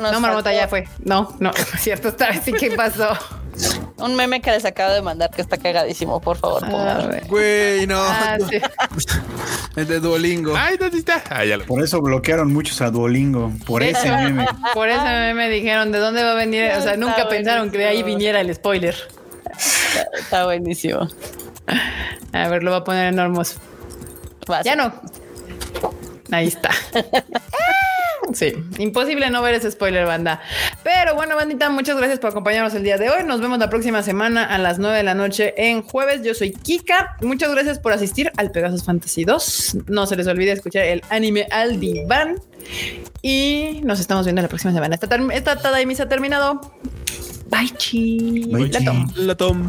No, 0.00 0.20
Marmota 0.20 0.54
ya 0.54 0.68
fue. 0.68 0.84
No, 1.04 1.36
no, 1.38 1.52
cierto, 1.78 2.08
esta 2.08 2.30
vez 2.30 2.40
sí 2.46 2.52
que 2.54 2.70
pasó. 2.70 3.08
Un 3.98 4.14
meme 4.14 4.40
que 4.42 4.50
les 4.50 4.64
acabo 4.64 4.92
de 4.92 5.00
mandar 5.02 5.30
que 5.30 5.40
está 5.40 5.56
cagadísimo, 5.56 6.20
por 6.20 6.36
favor. 6.36 6.64
A 6.64 6.68
pónganlo. 6.70 7.08
ver. 7.08 7.26
Güey, 7.28 7.86
no. 7.86 7.98
Ah, 7.98 8.36
sí. 8.48 8.60
De 9.74 10.00
Duolingo. 10.00 10.54
ay, 10.56 10.76
¿dónde 10.76 10.98
está? 10.98 11.22
Ah, 11.30 11.44
ya 11.44 11.56
lo 11.56 11.64
Por 11.66 11.82
eso 11.82 12.00
bloquearon 12.00 12.52
muchos 12.52 12.80
a 12.80 12.90
Duolingo, 12.90 13.52
por 13.66 13.82
ese 13.82 14.10
meme. 14.10 14.46
Por 14.74 14.88
eso 14.88 15.02
me 15.34 15.48
dijeron 15.48 15.92
de 15.92 15.98
dónde 15.98 16.22
va 16.22 16.32
a 16.32 16.34
venir. 16.34 16.64
O 16.64 16.82
sea, 16.82 16.92
Está 16.92 16.96
nunca 16.96 17.28
pensaron 17.28 17.70
que 17.70 17.78
de 17.78 17.86
ahí 17.86 18.02
viniera 18.02 18.40
el 18.40 18.54
spoiler. 18.54 18.94
Está 20.18 20.44
buenísimo. 20.44 21.08
A 22.32 22.48
ver, 22.48 22.62
lo 22.62 22.70
va 22.70 22.78
a 22.78 22.84
poner 22.84 23.12
en 23.12 23.18
hermoso. 23.18 23.58
Ya 24.64 24.76
no. 24.76 24.92
Ahí 26.30 26.48
está. 26.48 26.70
Sí, 28.34 28.52
imposible 28.78 29.30
no 29.30 29.42
ver 29.42 29.54
ese 29.54 29.70
spoiler, 29.70 30.06
banda. 30.06 30.40
Pero 30.82 31.14
bueno, 31.14 31.36
bandita, 31.36 31.70
muchas 31.70 31.96
gracias 31.96 32.18
por 32.18 32.30
acompañarnos 32.30 32.74
el 32.74 32.82
día 32.82 32.96
de 32.98 33.08
hoy. 33.10 33.24
Nos 33.24 33.40
vemos 33.40 33.58
la 33.58 33.70
próxima 33.70 34.02
semana 34.02 34.44
a 34.44 34.58
las 34.58 34.78
9 34.78 34.96
de 34.96 35.02
la 35.02 35.14
noche 35.14 35.54
en 35.56 35.82
jueves. 35.82 36.22
Yo 36.22 36.34
soy 36.34 36.52
Kika. 36.52 37.16
Muchas 37.22 37.50
gracias 37.52 37.78
por 37.78 37.92
asistir 37.92 38.32
al 38.36 38.50
Pegasus 38.50 38.84
Fantasy 38.84 39.24
2. 39.24 39.76
No 39.88 40.06
se 40.06 40.16
les 40.16 40.26
olvide 40.26 40.52
escuchar 40.52 40.84
el 40.84 41.02
anime 41.10 41.46
al 41.50 41.80
diván. 41.80 42.36
Y 43.22 43.80
nos 43.84 44.00
estamos 44.00 44.26
viendo 44.26 44.42
la 44.42 44.48
próxima 44.48 44.72
semana. 44.72 44.94
Esta, 44.96 45.08
esta 45.32 45.56
Tadaimi 45.56 45.94
se 45.94 46.02
ha 46.02 46.08
terminado. 46.08 46.60
Bye, 47.50 47.70
chi. 47.76 48.48
Bye, 48.50 48.68
La 48.68 48.78
chi. 48.80 48.84
tomo. 48.84 49.06
La 49.16 49.34
tom. 49.36 49.68